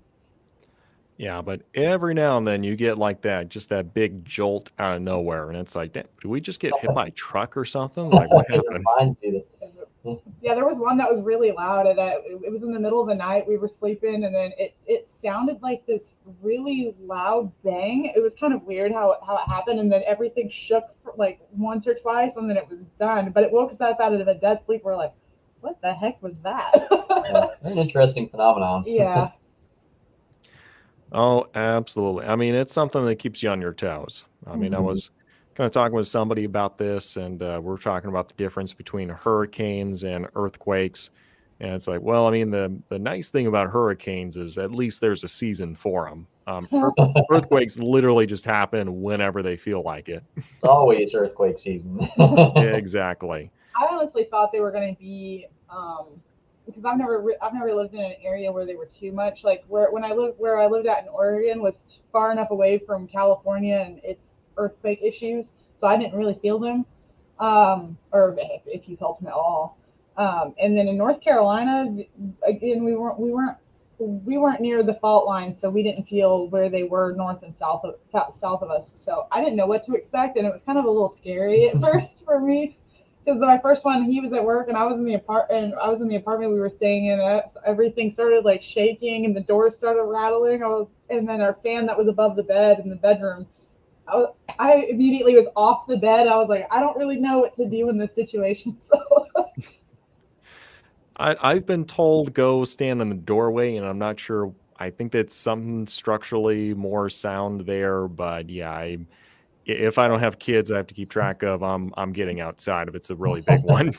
yeah, 1.19 1.43
but 1.43 1.63
every 1.75 2.15
now 2.15 2.39
and 2.39 2.47
then 2.47 2.63
you 2.63 2.77
get 2.77 2.97
like 2.97 3.21
that, 3.23 3.49
just 3.49 3.69
that 3.69 3.93
big 3.93 4.25
jolt 4.25 4.71
out 4.79 4.97
of 4.97 5.03
nowhere, 5.03 5.51
and 5.51 5.59
it's 5.59 5.75
like, 5.77 5.93
did 5.93 6.07
we 6.25 6.41
just 6.41 6.61
get 6.61 6.73
hit 6.81 6.95
by 6.95 7.07
a 7.07 7.11
truck 7.11 7.57
or 7.57 7.65
something? 7.65 8.09
Like 8.09 8.31
what 8.31 8.51
happened? 8.51 8.87
Yeah, 10.41 10.55
there 10.55 10.67
was 10.67 10.79
one 10.79 10.97
that 10.99 11.11
was 11.11 11.21
really 11.23 11.53
loud. 11.53 11.87
and 11.87 11.99
That 11.99 12.19
it 12.27 12.51
was 12.51 12.63
in 12.63 12.73
the 12.73 12.81
middle 12.81 13.01
of 13.01 13.09
the 13.09 13.15
night. 13.15 13.47
We 13.47 13.59
were 13.59 13.69
sleeping, 13.69 14.25
and 14.25 14.35
then 14.35 14.53
it 14.59 14.75
it 14.87 15.09
sounded 15.09 15.61
like 15.63 15.85
this 15.87 16.17
really 16.43 16.95
loud 17.01 17.53
bang. 17.63 18.07
It 18.15 18.21
was 18.23 18.35
kind 18.35 18.55
of 18.55 18.63
weird 18.63 18.93
how 18.93 19.13
it, 19.13 19.19
how 19.27 19.37
it 19.37 19.49
happened, 19.49 19.81
and 19.81 19.93
then 19.93 20.03
everything 20.07 20.49
shook 20.49 20.85
for 21.03 21.13
like 21.17 21.41
once 21.53 21.87
or 21.87 21.95
twice, 21.95 22.37
and 22.37 22.49
then 22.49 22.57
it 22.57 22.69
was 22.69 22.79
done. 22.99 23.31
But 23.33 23.45
it 23.45 23.53
woke 23.53 23.73
us 23.73 23.81
up 23.81 24.01
out 24.01 24.13
of 24.15 24.27
a 24.29 24.35
dead 24.35 24.61
sleep. 24.67 24.83
We're 24.85 24.97
like, 24.97 25.13
what 25.61 25.81
the 25.83 25.93
heck 25.95 26.23
was 26.23 26.35
that? 26.45 26.73
Yeah, 27.25 27.49
an 27.63 27.79
interesting 27.79 28.29
phenomenon. 28.29 28.85
yeah, 28.87 29.31
Oh, 31.13 31.47
absolutely. 31.55 32.27
I 32.27 32.37
mean, 32.37 32.55
it's 32.55 32.73
something 32.73 33.05
that 33.07 33.17
keeps 33.17 33.43
you 33.43 33.51
on 33.51 33.61
your 33.61 33.75
toes. 33.75 34.25
I 34.47 34.57
mean, 34.57 34.75
I 34.75 34.79
Mhm. 34.79 34.85
was 34.85 35.11
kind 35.61 35.67
of 35.67 35.73
talking 35.73 35.95
with 35.95 36.09
somebody 36.09 36.45
about 36.45 36.79
this, 36.79 37.19
and 37.19 37.43
uh, 37.43 37.61
we're 37.63 37.77
talking 37.77 38.09
about 38.09 38.29
the 38.29 38.35
difference 38.35 38.73
between 38.73 39.11
hurricanes 39.11 40.05
and 40.05 40.27
earthquakes. 40.35 41.11
And 41.61 41.75
it's 41.75 41.87
like, 41.87 42.01
well, 42.01 42.27
I 42.27 42.31
mean, 42.31 42.51
the 42.51 42.75
the 42.89 42.99
nice 42.99 43.29
thing 43.29 43.47
about 43.47 43.69
hurricanes 43.69 44.39
is 44.39 44.57
at 44.57 44.71
least 44.71 45.03
there's 45.03 45.23
a 45.23 45.29
season 45.29 45.75
for 45.75 46.09
them. 46.09 46.27
Um, 46.47 46.67
earthquakes 47.31 47.79
literally 47.79 48.25
just 48.25 48.47
happen 48.47 49.03
whenever 49.03 49.43
they 49.43 49.55
feel 49.55 49.83
like 49.83 50.09
it. 50.09 50.25
It's 50.35 50.65
always 50.65 51.15
earthquake 51.15 51.59
season. 51.59 52.09
Yeah, 52.19 52.77
exactly. 52.77 53.51
I 53.77 53.87
honestly 53.91 54.25
thought 54.31 54.53
they 54.53 54.61
were 54.61 54.73
going 54.73 54.95
to 54.95 54.99
be 54.99 55.47
um, 55.69 56.23
because 56.65 56.87
I've 56.87 56.97
never 56.97 57.21
re- 57.21 57.37
I've 57.43 57.53
never 57.53 57.75
lived 57.75 57.93
in 57.93 58.01
an 58.01 58.15
area 58.23 58.51
where 58.51 58.65
they 58.65 58.77
were 58.77 58.87
too 58.87 59.13
much. 59.13 59.45
Like 59.45 59.63
where 59.69 59.91
when 59.91 60.05
I 60.05 60.13
lived 60.15 60.39
where 60.39 60.59
I 60.59 60.69
lived 60.69 60.87
at 60.87 61.03
in 61.03 61.09
Oregon 61.11 61.61
was 61.61 62.01
far 62.13 62.33
enough 62.33 62.51
away 62.51 62.79
from 62.79 63.07
California 63.07 63.77
and 63.77 64.01
its 64.03 64.30
earthquake 64.61 65.01
issues, 65.03 65.53
so 65.77 65.87
I 65.87 65.97
didn't 65.97 66.15
really 66.15 66.39
feel 66.41 66.59
them, 66.59 66.85
um, 67.39 67.97
or 68.13 68.37
if, 68.39 68.63
if 68.67 68.89
you 68.89 68.97
felt 68.97 69.19
them 69.19 69.29
at 69.29 69.35
all. 69.35 69.79
Um, 70.17 70.55
and 70.61 70.77
then 70.77 70.89
in 70.89 70.97
North 70.97 71.21
Carolina, 71.21 71.87
again 72.47 72.85
we 72.85 72.95
weren't 72.95 73.19
we 73.19 73.33
weren't 73.33 73.57
we 73.99 74.39
weren't 74.39 74.61
near 74.61 74.83
the 74.83 74.95
fault 74.95 75.27
line, 75.27 75.55
so 75.55 75.69
we 75.69 75.83
didn't 75.83 76.05
feel 76.05 76.49
where 76.49 76.69
they 76.69 76.85
were 76.85 77.13
north 77.13 77.43
and 77.43 77.57
south 77.57 77.85
of 77.85 77.97
south 78.35 78.63
of 78.63 78.71
us. 78.71 78.93
So 78.95 79.27
I 79.31 79.41
didn't 79.41 79.57
know 79.57 79.67
what 79.67 79.83
to 79.85 79.95
expect, 79.95 80.37
and 80.37 80.47
it 80.47 80.53
was 80.53 80.63
kind 80.63 80.79
of 80.79 80.85
a 80.85 80.91
little 80.91 81.11
scary 81.11 81.69
at 81.69 81.81
first 81.81 82.25
for 82.25 82.41
me 82.41 82.77
because 83.25 83.41
my 83.41 83.59
first 83.59 83.85
one, 83.85 84.05
he 84.05 84.21
was 84.21 84.33
at 84.33 84.45
work 84.45 84.69
and 84.69 84.77
I 84.77 84.85
was 84.85 84.99
in 84.99 85.05
the 85.05 85.15
apartment. 85.15 85.75
I 85.81 85.89
was 85.89 86.01
in 86.01 86.09
the 86.09 86.17
apartment 86.17 86.53
we 86.53 86.61
were 86.61 86.71
staying 86.71 87.07
in. 87.07 87.19
so 87.19 87.61
everything 87.67 88.11
started 88.11 88.45
like 88.45 88.63
shaking 88.63 89.27
and 89.27 89.37
the 89.37 89.41
doors 89.41 89.77
started 89.77 90.03
rattling. 90.05 90.63
I 90.63 90.69
was, 90.69 90.89
and 91.11 91.29
then 91.29 91.41
our 91.41 91.55
fan 91.63 91.87
that 91.87 91.99
was 91.99 92.09
above 92.09 92.37
the 92.37 92.43
bed 92.43 92.81
in 92.81 92.89
the 92.89 92.97
bedroom. 92.97 93.47
I, 94.13 94.27
I 94.59 94.75
immediately 94.91 95.35
was 95.35 95.47
off 95.57 95.87
the 95.87 95.97
bed. 95.97 96.27
I 96.27 96.37
was 96.37 96.49
like, 96.49 96.67
I 96.71 96.81
don't 96.81 96.97
really 96.97 97.17
know 97.17 97.39
what 97.39 97.57
to 97.57 97.67
do 97.67 97.89
in 97.89 97.99
this 97.99 98.15
situation. 98.15 98.77
So 98.91 99.27
I, 101.17 101.37
I've 101.43 101.67
been 101.67 101.85
told 101.85 102.33
go 102.33 102.65
stand 102.65 103.03
in 103.03 103.11
the 103.11 103.15
doorway, 103.15 103.77
and 103.77 103.87
I'm 103.87 103.99
not 103.99 104.19
sure. 104.19 104.53
I 104.79 104.89
think 104.89 105.13
that's 105.13 105.37
something 105.37 105.87
structurally 105.87 106.73
more 106.73 107.11
sound 107.11 107.67
there, 107.67 108.09
but 108.09 108.49
yeah, 108.49 108.71
I, 108.71 108.99
if 109.67 109.99
I 109.99 110.09
don't 110.09 110.21
have 110.21 110.39
kids, 110.39 110.71
I 110.71 110.77
have 110.77 110.87
to 110.89 110.95
keep 110.95 111.11
track 111.11 111.43
of. 111.43 111.63
I'm 111.63 111.93
I'm 111.97 112.13
getting 112.13 112.41
outside 112.41 112.89
if 112.89 112.95
it's 112.95 113.11
a 113.11 113.15
really 113.15 113.41
big 113.41 113.63
one. 113.65 113.95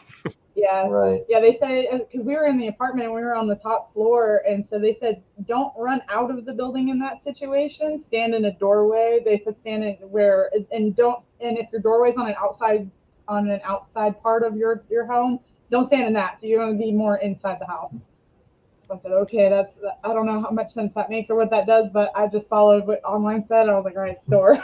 yeah, 0.55 0.87
right. 0.87 1.21
yeah. 1.29 1.39
They 1.39 1.53
said 1.53 1.85
uh, 1.91 1.97
because 1.99 2.25
we 2.25 2.35
were 2.35 2.45
in 2.45 2.57
the 2.57 2.67
apartment, 2.67 3.13
we 3.13 3.21
were 3.21 3.35
on 3.35 3.47
the 3.47 3.55
top 3.55 3.93
floor, 3.93 4.41
and 4.47 4.65
so 4.65 4.79
they 4.79 4.93
said 4.93 5.23
don't 5.47 5.73
run 5.77 6.01
out 6.09 6.31
of 6.31 6.45
the 6.45 6.53
building 6.53 6.89
in 6.89 6.99
that 6.99 7.23
situation. 7.23 8.01
Stand 8.01 8.33
in 8.33 8.45
a 8.45 8.53
doorway. 8.53 9.21
They 9.23 9.39
said 9.39 9.59
stand 9.59 9.83
in 9.83 9.95
where 10.09 10.49
and 10.71 10.95
don't 10.95 11.23
and 11.39 11.57
if 11.57 11.71
your 11.71 11.81
doorway's 11.81 12.17
on 12.17 12.27
an 12.27 12.35
outside 12.39 12.89
on 13.27 13.49
an 13.49 13.61
outside 13.63 14.21
part 14.21 14.43
of 14.43 14.55
your 14.57 14.83
your 14.89 15.05
home, 15.05 15.39
don't 15.69 15.85
stand 15.85 16.07
in 16.07 16.13
that. 16.13 16.39
So 16.41 16.47
you're 16.47 16.59
going 16.59 16.77
to 16.77 16.83
be 16.83 16.91
more 16.91 17.17
inside 17.17 17.59
the 17.59 17.67
house. 17.67 17.95
I 18.91 18.99
said, 19.01 19.11
okay, 19.11 19.49
that's 19.49 19.77
I 20.03 20.13
don't 20.13 20.25
know 20.25 20.41
how 20.41 20.51
much 20.51 20.73
sense 20.73 20.93
that 20.95 21.09
makes 21.09 21.29
or 21.29 21.35
what 21.35 21.49
that 21.51 21.65
does, 21.65 21.87
but 21.93 22.11
I 22.15 22.27
just 22.27 22.49
followed 22.49 22.85
what 22.85 23.01
online 23.03 23.45
said. 23.45 23.69
I 23.69 23.75
was 23.75 23.85
like, 23.85 23.95
all 23.95 24.01
right, 24.01 24.17
store. 24.27 24.61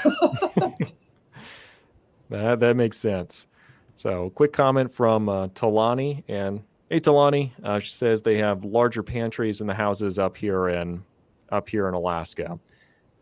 that 2.30 2.60
that 2.60 2.76
makes 2.76 2.98
sense. 2.98 3.48
So, 3.96 4.30
quick 4.32 4.54
comment 4.54 4.94
from 4.94 5.30
uh, 5.30 5.48
Talani, 5.50 6.24
and 6.28 6.62
hey, 6.90 7.00
Talani, 7.00 7.52
uh, 7.64 7.80
she 7.80 7.92
says 7.92 8.22
they 8.22 8.38
have 8.38 8.64
larger 8.64 9.02
pantries 9.02 9.62
in 9.62 9.68
the 9.68 9.74
houses 9.74 10.20
up 10.20 10.36
here 10.38 10.70
in 10.70 11.04
up 11.50 11.70
here 11.70 11.88
in 11.88 11.94
Alaska, 11.94 12.60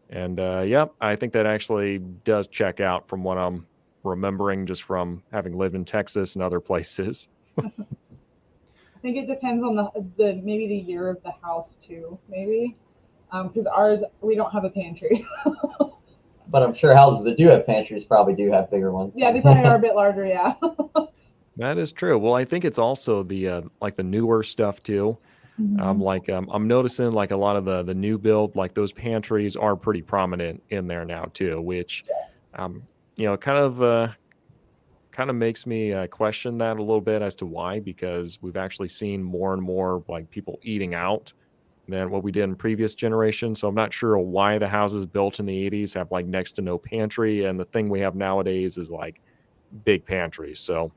and 0.10 0.40
uh, 0.40 0.64
yep, 0.66 0.94
I 1.00 1.16
think 1.16 1.34
that 1.34 1.46
actually 1.46 2.00
does 2.24 2.48
check 2.48 2.80
out 2.80 3.08
from 3.08 3.24
what 3.24 3.38
I'm 3.38 3.66
remembering 4.04 4.66
just 4.66 4.84
from 4.84 5.24
having 5.32 5.58
lived 5.58 5.76
in 5.76 5.86
Texas 5.86 6.36
and 6.36 6.44
other 6.44 6.60
places. 6.60 7.30
I 9.06 9.08
think 9.08 9.18
it 9.18 9.28
depends 9.28 9.64
on 9.64 9.76
the 9.76 9.92
the 10.18 10.42
maybe 10.44 10.66
the 10.68 10.78
year 10.78 11.10
of 11.10 11.22
the 11.22 11.32
house 11.44 11.76
too, 11.76 12.18
maybe. 12.28 12.76
Um, 13.32 13.50
because 13.50 13.68
ours, 13.68 14.00
we 14.22 14.34
don't 14.34 14.52
have 14.52 14.64
a 14.64 14.70
pantry. 14.70 15.26
But 16.48 16.62
I'm 16.62 16.76
sure 16.76 16.94
houses 16.94 17.26
that 17.26 17.38
do 17.38 17.48
have 17.48 17.66
pantries 17.66 18.06
probably 18.06 18.36
do 18.36 18.52
have 18.52 18.70
bigger 18.70 18.92
ones. 18.92 19.14
yeah, 19.16 19.32
they 19.32 19.42
probably 19.42 19.64
are 19.64 19.78
a 19.78 19.80
bit 19.88 19.96
larger. 19.96 20.26
Yeah. 20.26 20.54
That 21.58 21.78
is 21.78 21.94
true. 21.94 22.20
Well, 22.20 22.34
I 22.34 22.44
think 22.44 22.66
it's 22.66 22.78
also 22.78 23.24
the 23.24 23.48
uh, 23.48 23.62
like 23.82 23.96
the 23.96 24.04
newer 24.04 24.44
stuff 24.44 24.84
too. 24.84 25.18
Mm-hmm. 25.60 25.80
Um, 25.80 26.02
like 26.02 26.28
um, 26.30 26.50
I'm 26.52 26.68
noticing 26.68 27.14
like 27.14 27.32
a 27.32 27.38
lot 27.38 27.56
of 27.56 27.64
the 27.64 27.82
the 27.82 27.94
new 27.94 28.18
build, 28.18 28.58
like 28.58 28.74
those 28.74 28.92
pantries 28.92 29.56
are 29.56 29.78
pretty 29.78 30.02
prominent 30.02 30.62
in 30.70 30.86
there 30.86 31.06
now 31.06 31.32
too, 31.34 31.62
which 31.62 32.04
um, 32.56 32.84
you 33.16 33.26
know 33.26 33.38
kind 33.38 33.58
of 33.58 33.82
uh, 33.82 34.10
kind 35.16 35.30
of 35.30 35.36
makes 35.38 35.66
me 35.66 35.94
uh, 35.94 36.08
question 36.08 36.58
that 36.58 36.78
a 36.78 36.82
little 36.82 37.02
bit 37.02 37.22
as 37.22 37.36
to 37.36 37.46
why, 37.46 37.80
because 37.80 38.38
we've 38.42 38.58
actually 38.58 38.90
seen 38.90 39.24
more 39.24 39.54
and 39.54 39.62
more 39.62 40.04
like 40.10 40.30
people 40.30 40.60
eating 40.62 40.94
out 40.94 41.32
than 41.88 42.10
what 42.10 42.22
we 42.22 42.32
did 42.32 42.44
in 42.44 42.56
previous 42.56 42.94
generations. 42.94 43.60
So 43.60 43.68
I'm 43.68 43.76
not 43.76 43.94
sure 43.94 44.18
why 44.18 44.58
the 44.58 44.68
houses 44.68 45.06
built 45.06 45.40
in 45.40 45.46
the 45.46 45.70
80s 45.70 45.94
have 45.94 46.12
like 46.12 46.26
next 46.26 46.54
to 46.54 46.62
no 46.62 46.78
pantry, 46.78 47.46
and 47.46 47.58
the 47.58 47.66
thing 47.66 47.90
we 47.90 48.02
have 48.02 48.16
nowadays 48.16 48.78
is 48.78 48.90
like 48.90 49.22
big 49.86 50.06
pantries. 50.06 50.60
So 50.60 50.92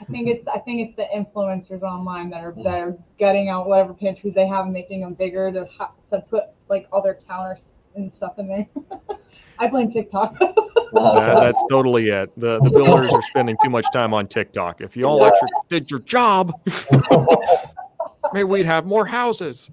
I 0.00 0.04
think 0.04 0.28
it's 0.28 0.48
I 0.48 0.58
think 0.58 0.88
it's 0.88 0.96
the 0.96 1.06
influencers 1.14 1.82
online 1.82 2.30
that 2.30 2.42
are 2.42 2.54
that 2.64 2.80
are 2.80 2.96
gutting 3.18 3.50
out 3.50 3.68
whatever 3.68 3.92
pantries 3.92 4.34
they 4.34 4.46
have 4.46 4.64
and 4.64 4.72
making 4.72 5.00
them 5.00 5.12
bigger 5.12 5.52
to 5.52 5.66
ha- 5.66 5.92
to 6.10 6.20
put 6.22 6.44
like 6.70 6.86
all 6.90 7.02
their 7.02 7.18
counters 7.28 7.68
and 7.94 8.14
stuff 8.14 8.38
in 8.38 8.48
there. 8.48 8.68
I 9.60 9.68
blame 9.68 9.90
TikTok. 9.92 10.36
That, 10.92 11.38
that's 11.38 11.62
totally 11.70 12.08
it. 12.08 12.32
The 12.36 12.58
the 12.58 12.70
builders 12.70 13.12
are 13.12 13.22
spending 13.22 13.56
too 13.62 13.70
much 13.70 13.86
time 13.92 14.12
on 14.12 14.26
TikTok. 14.26 14.80
If 14.80 14.96
you 14.96 15.04
all 15.04 15.24
actually 15.24 15.50
did 15.68 15.88
your 15.88 16.00
job, 16.00 16.52
maybe 18.32 18.42
we'd 18.42 18.66
have 18.66 18.86
more 18.86 19.06
houses. 19.06 19.70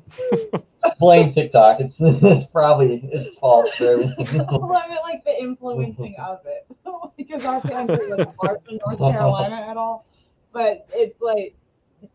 Blame 1.00 1.32
TikTok. 1.32 1.80
It's 1.80 1.96
it's 2.00 2.46
probably 2.46 2.98
its 3.12 3.36
fault 3.38 3.68
for 3.80 3.86
everything. 3.94 4.46
well, 4.46 4.76
I 4.78 4.88
meant 4.88 5.02
like 5.02 5.26
the 5.26 5.40
influencing 5.42 6.16
of 6.20 6.42
it 6.46 6.68
because 7.18 7.44
our 7.46 7.62
pantry 7.62 8.12
was 8.12 8.28
large 8.44 8.60
in 8.70 8.78
North 8.86 9.00
Carolina 9.00 9.56
at 9.68 9.76
all. 9.76 10.06
But 10.54 10.86
it's 10.94 11.20
like 11.20 11.56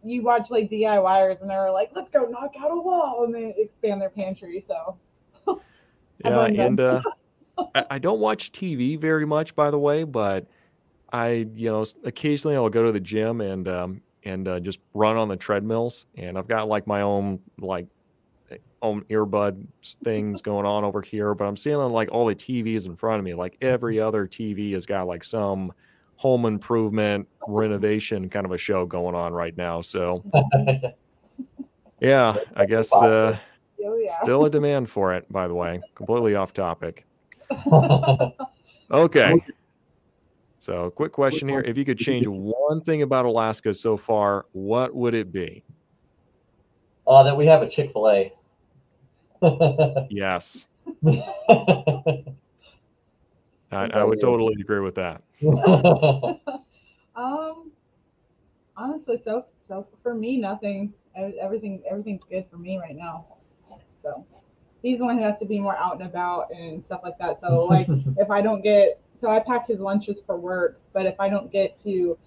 you 0.04 0.22
watch 0.22 0.48
like 0.48 0.70
DIYers 0.70 1.40
and 1.40 1.50
they're 1.50 1.72
like, 1.72 1.90
let's 1.92 2.08
go 2.08 2.26
knock 2.26 2.52
out 2.56 2.70
a 2.70 2.76
wall 2.80 3.24
and 3.24 3.34
they 3.34 3.52
expand 3.58 4.00
their 4.00 4.10
pantry. 4.10 4.60
So 4.60 4.96
Yeah, 6.24 6.34
blame 6.34 6.54
them. 6.56 6.66
and 6.66 6.80
uh, 6.80 7.02
I, 7.74 7.84
I 7.92 7.98
don't 7.98 8.20
watch 8.20 8.52
TV 8.52 8.98
very 8.98 9.26
much, 9.26 9.54
by 9.54 9.70
the 9.70 9.78
way, 9.78 10.04
but 10.04 10.46
I, 11.12 11.46
you 11.54 11.70
know, 11.70 11.84
occasionally 12.04 12.56
I'll 12.56 12.70
go 12.70 12.84
to 12.84 12.92
the 12.92 13.00
gym 13.00 13.40
and 13.40 13.68
um, 13.68 14.02
and 14.24 14.48
uh, 14.48 14.60
just 14.60 14.78
run 14.94 15.16
on 15.16 15.28
the 15.28 15.36
treadmills, 15.36 16.06
and 16.16 16.38
I've 16.38 16.48
got 16.48 16.68
like 16.68 16.86
my 16.86 17.02
own 17.02 17.40
like 17.58 17.86
eh, 18.50 18.56
own 18.80 19.02
earbud 19.10 19.66
things 20.04 20.42
going 20.42 20.66
on 20.66 20.84
over 20.84 21.02
here, 21.02 21.34
but 21.34 21.44
I'm 21.44 21.56
seeing 21.56 21.76
like 21.76 22.10
all 22.12 22.26
the 22.26 22.34
TVs 22.34 22.86
in 22.86 22.96
front 22.96 23.18
of 23.18 23.24
me, 23.24 23.34
like 23.34 23.56
every 23.60 24.00
other 24.00 24.26
TV 24.26 24.72
has 24.72 24.86
got 24.86 25.06
like 25.06 25.24
some 25.24 25.72
home 26.16 26.46
improvement 26.46 27.28
renovation 27.48 28.28
kind 28.28 28.46
of 28.46 28.52
a 28.52 28.58
show 28.58 28.86
going 28.86 29.14
on 29.14 29.32
right 29.32 29.56
now. 29.56 29.80
So 29.80 30.24
yeah, 32.00 32.36
I 32.56 32.64
guess 32.64 32.92
uh, 32.92 33.36
oh 33.84 33.96
yeah. 33.96 34.14
still 34.22 34.44
a 34.46 34.50
demand 34.50 34.88
for 34.88 35.14
it. 35.14 35.30
By 35.30 35.46
the 35.46 35.54
way, 35.54 35.80
completely 35.94 36.36
off 36.36 36.52
topic. 36.52 37.04
Okay. 38.90 39.32
So, 40.58 40.90
quick 40.90 41.12
question 41.12 41.48
here. 41.48 41.60
If 41.60 41.76
you 41.76 41.84
could 41.84 41.98
change 41.98 42.26
one 42.26 42.82
thing 42.82 43.02
about 43.02 43.24
Alaska 43.24 43.74
so 43.74 43.96
far, 43.96 44.46
what 44.52 44.94
would 44.94 45.14
it 45.14 45.32
be? 45.32 45.64
Oh, 47.06 47.24
that 47.24 47.36
we 47.36 47.46
have 47.46 47.62
a 47.62 47.68
Chick 47.68 47.92
Fil 47.92 48.08
A. 48.08 48.32
Yes. 50.10 50.66
I, 53.72 53.86
I 53.86 54.04
would 54.04 54.20
totally 54.20 54.54
agree 54.60 54.80
with 54.80 54.96
that. 54.96 55.22
Um, 57.14 57.70
honestly, 58.74 59.20
so 59.22 59.44
so 59.68 59.86
for 60.02 60.14
me, 60.14 60.38
nothing. 60.38 60.94
Everything 61.14 61.82
everything's 61.88 62.22
good 62.24 62.46
for 62.50 62.56
me 62.56 62.78
right 62.78 62.96
now. 62.96 63.26
So 64.02 64.24
he's 64.82 64.98
the 64.98 65.04
one 65.04 65.18
who 65.18 65.24
has 65.24 65.38
to 65.38 65.46
be 65.46 65.58
more 65.60 65.76
out 65.76 66.00
and 66.00 66.08
about 66.08 66.52
and 66.52 66.84
stuff 66.84 67.00
like 67.02 67.18
that. 67.18 67.40
So 67.40 67.64
like 67.70 67.86
if 68.18 68.30
I 68.30 68.42
don't 68.42 68.62
get 68.62 69.00
so 69.20 69.30
I 69.30 69.38
pack 69.38 69.68
his 69.68 69.78
lunches 69.78 70.18
for 70.26 70.36
work, 70.36 70.80
but 70.92 71.06
if 71.06 71.18
I 71.20 71.28
don't 71.28 71.50
get 71.50 71.76
to 71.84 72.18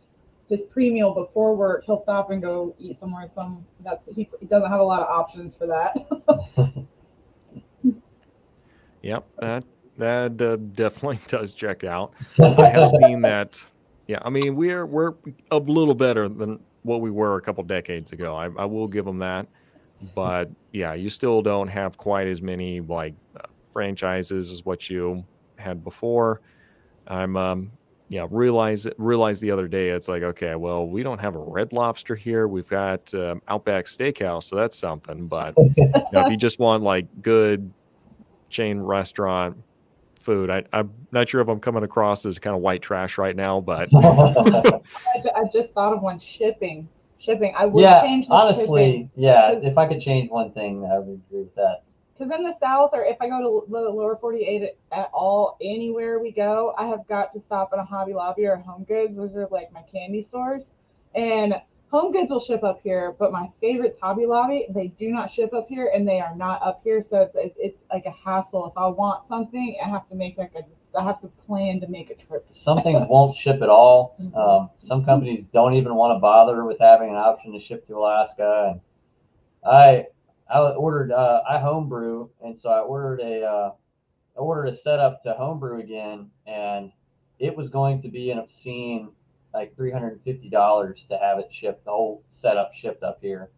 his 0.48 0.62
pre 0.64 0.90
meal 0.90 1.14
before 1.14 1.56
work, 1.56 1.86
he'll 1.86 1.98
stop 1.98 2.32
and 2.32 2.42
go 2.42 2.76
eat 2.80 2.98
somewhere. 2.98 3.28
Some 3.28 3.66
that's 3.84 4.04
he, 4.16 4.30
he 4.40 4.46
doesn't 4.46 4.70
have 4.70 4.80
a 4.80 4.84
lot 4.84 5.02
of 5.02 5.08
options 5.08 5.56
for 5.56 5.68
that. 5.68 5.96
Yep, 9.06 9.28
that 9.40 9.64
that 10.00 10.42
uh, 10.42 10.56
definitely 10.74 11.20
does 11.28 11.52
check 11.52 11.84
out. 11.84 12.14
I 12.40 12.70
have 12.70 12.90
seen 12.90 13.22
that. 13.22 13.64
Yeah, 14.08 14.18
I 14.24 14.32
mean 14.32 14.56
we're 14.56 14.88
we're 14.88 15.14
a 15.52 15.60
little 15.60 15.94
better 15.94 16.28
than 16.28 16.60
what 16.82 17.02
we 17.02 17.12
were 17.12 17.36
a 17.36 17.42
couple 17.42 17.64
decades 17.64 18.14
ago. 18.14 18.36
I, 18.36 18.46
I 18.58 18.66
will 18.66 18.88
give 18.88 19.06
them 19.06 19.20
that, 19.20 19.46
but 20.14 20.50
yeah, 20.72 20.94
you 20.94 21.10
still 21.10 21.42
don't 21.42 21.68
have 21.68 21.98
quite 21.98 22.28
as 22.28 22.42
many 22.42 22.82
like 22.82 23.14
uh, 23.36 23.44
franchises 23.72 24.52
as 24.52 24.66
what 24.66 24.90
you 24.90 25.24
had 25.58 25.84
before. 25.84 26.42
I'm 27.08 27.38
um 27.38 27.72
yeah 28.10 28.28
realize 28.30 28.88
realize 28.98 29.40
the 29.40 29.50
other 29.50 29.68
day 29.68 29.90
it's 29.90 30.08
like 30.08 30.22
okay 30.22 30.54
well 30.54 30.88
we 30.88 31.02
don't 31.02 31.18
have 31.18 31.36
a 31.36 31.40
red 31.40 31.74
lobster 31.74 32.16
here 32.16 32.48
we've 32.48 32.68
got 32.68 33.12
um, 33.16 33.42
outback 33.48 33.86
steakhouse 33.86 34.44
so 34.44 34.56
that's 34.56 34.78
something 34.78 35.28
but 35.28 35.56
you 35.58 35.92
know, 36.12 36.24
if 36.24 36.30
you 36.30 36.38
just 36.38 36.60
want 36.60 36.84
like 36.84 37.08
good 37.24 37.72
chain 38.50 38.80
restaurant 38.80 39.58
food 40.20 40.52
I, 40.52 40.64
i'm 40.72 40.92
not 41.12 41.28
sure 41.28 41.42
if 41.42 41.48
i'm 41.48 41.60
coming 41.60 41.84
across 41.84 42.28
as 42.28 42.38
kind 42.38 42.56
of 42.56 42.62
white 42.62 42.84
trash 42.84 43.18
right 43.18 43.36
now 43.36 43.60
but 43.60 43.90
I 45.36 45.44
just 45.52 45.74
thought 45.74 45.94
of 45.94 46.02
one 46.02 46.20
shipping. 46.20 46.88
Shipping. 47.26 47.54
I 47.58 47.66
would 47.66 47.82
yeah, 47.82 48.02
change 48.02 48.28
the 48.28 48.34
honestly, 48.34 49.10
yeah. 49.16 49.54
If 49.54 49.78
I 49.78 49.88
could 49.88 50.00
change 50.00 50.30
one 50.30 50.52
thing, 50.52 50.86
I 50.86 51.00
would 51.00 51.22
agree 51.28 51.40
with 51.42 51.56
that. 51.56 51.84
Because 52.18 52.32
in 52.34 52.44
the 52.44 52.54
South, 52.54 52.92
or 52.94 53.04
if 53.04 53.18
I 53.20 53.28
go 53.28 53.66
to 53.66 53.72
the 53.72 53.80
lower 53.80 54.16
48 54.16 54.76
at, 54.92 55.10
all, 55.12 55.58
anywhere 55.62 56.20
we 56.20 56.32
go, 56.32 56.74
I 56.78 56.86
have 56.86 57.06
got 57.08 57.34
to 57.34 57.42
stop 57.42 57.72
at 57.74 57.80
a 57.80 57.84
Hobby 57.84 58.14
Lobby 58.14 58.46
or 58.46 58.56
Home 58.58 58.84
Goods. 58.84 59.18
Those 59.18 59.36
are 59.36 59.48
like 59.52 59.74
my 59.74 59.82
candy 59.92 60.22
stores. 60.22 60.70
And 61.16 61.56
Home 61.92 62.12
Goods 62.12 62.30
will 62.30 62.40
ship 62.40 62.64
up 62.64 62.80
here, 62.84 63.16
but 63.18 63.32
my 63.32 63.50
favorite's 63.60 64.00
Hobby 64.00 64.26
Lobby. 64.26 64.68
They 64.70 64.88
do 64.88 65.10
not 65.10 65.32
ship 65.32 65.54
up 65.54 65.68
here, 65.68 65.92
and 65.94 66.08
they 66.08 66.20
are 66.20 66.36
not 66.36 66.62
up 66.62 66.82
here, 66.84 67.02
so 67.02 67.22
it's 67.22 67.36
it's, 67.36 67.58
it's 67.60 67.84
like 67.92 68.06
a 68.06 68.12
hassle. 68.12 68.68
If 68.68 68.78
I 68.78 68.88
want 68.88 69.28
something, 69.28 69.78
I 69.84 69.90
have 69.90 70.08
to 70.10 70.16
make 70.16 70.38
like 70.38 70.54
a 70.56 70.64
I 70.98 71.04
have 71.04 71.22
to 71.22 71.28
plan 71.48 71.80
to 71.82 71.88
make 71.88 72.10
a 72.10 72.16
trip. 72.16 72.48
Some 72.52 72.82
things 72.82 73.04
won't 73.08 73.36
ship 73.36 73.62
at 73.62 73.70
all. 73.70 74.16
Mhm. 74.22 74.36
Um, 74.36 74.70
some 74.78 75.04
companies 75.04 75.46
don't 75.46 75.74
even 75.74 75.96
want 75.96 76.16
to 76.16 76.20
bother 76.20 76.64
with 76.66 76.80
having 76.80 77.10
an 77.10 77.16
option 77.16 77.52
to 77.54 77.60
ship 77.60 77.86
to 77.88 77.98
Alaska. 77.98 78.72
And 78.72 78.82
I 79.64 80.08
I 80.48 80.60
ordered 80.74 81.12
uh, 81.12 81.42
I 81.50 81.58
homebrew, 81.60 82.30
and 82.42 82.58
so 82.58 82.70
I 82.70 82.80
ordered 82.82 83.22
a 83.22 83.44
uh, 83.44 83.72
I 84.36 84.40
ordered 84.40 84.68
a 84.68 84.74
setup 84.74 85.24
to 85.24 85.34
homebrew 85.34 85.80
again, 85.80 86.30
and 86.46 86.92
it 87.40 87.56
was 87.56 87.70
going 87.70 88.02
to 88.02 88.10
be 88.10 88.32
an 88.32 88.38
obscene 88.38 89.10
like 89.54 89.76
three 89.76 89.92
hundred 89.92 90.14
and 90.14 90.22
fifty 90.24 90.50
dollars 90.50 91.06
to 91.10 91.18
have 91.18 91.40
it 91.40 91.48
shipped, 91.52 91.86
the 91.86 91.92
whole 91.92 92.24
setup 92.30 92.74
shipped 92.74 93.04
up 93.04 93.20
here. 93.22 93.52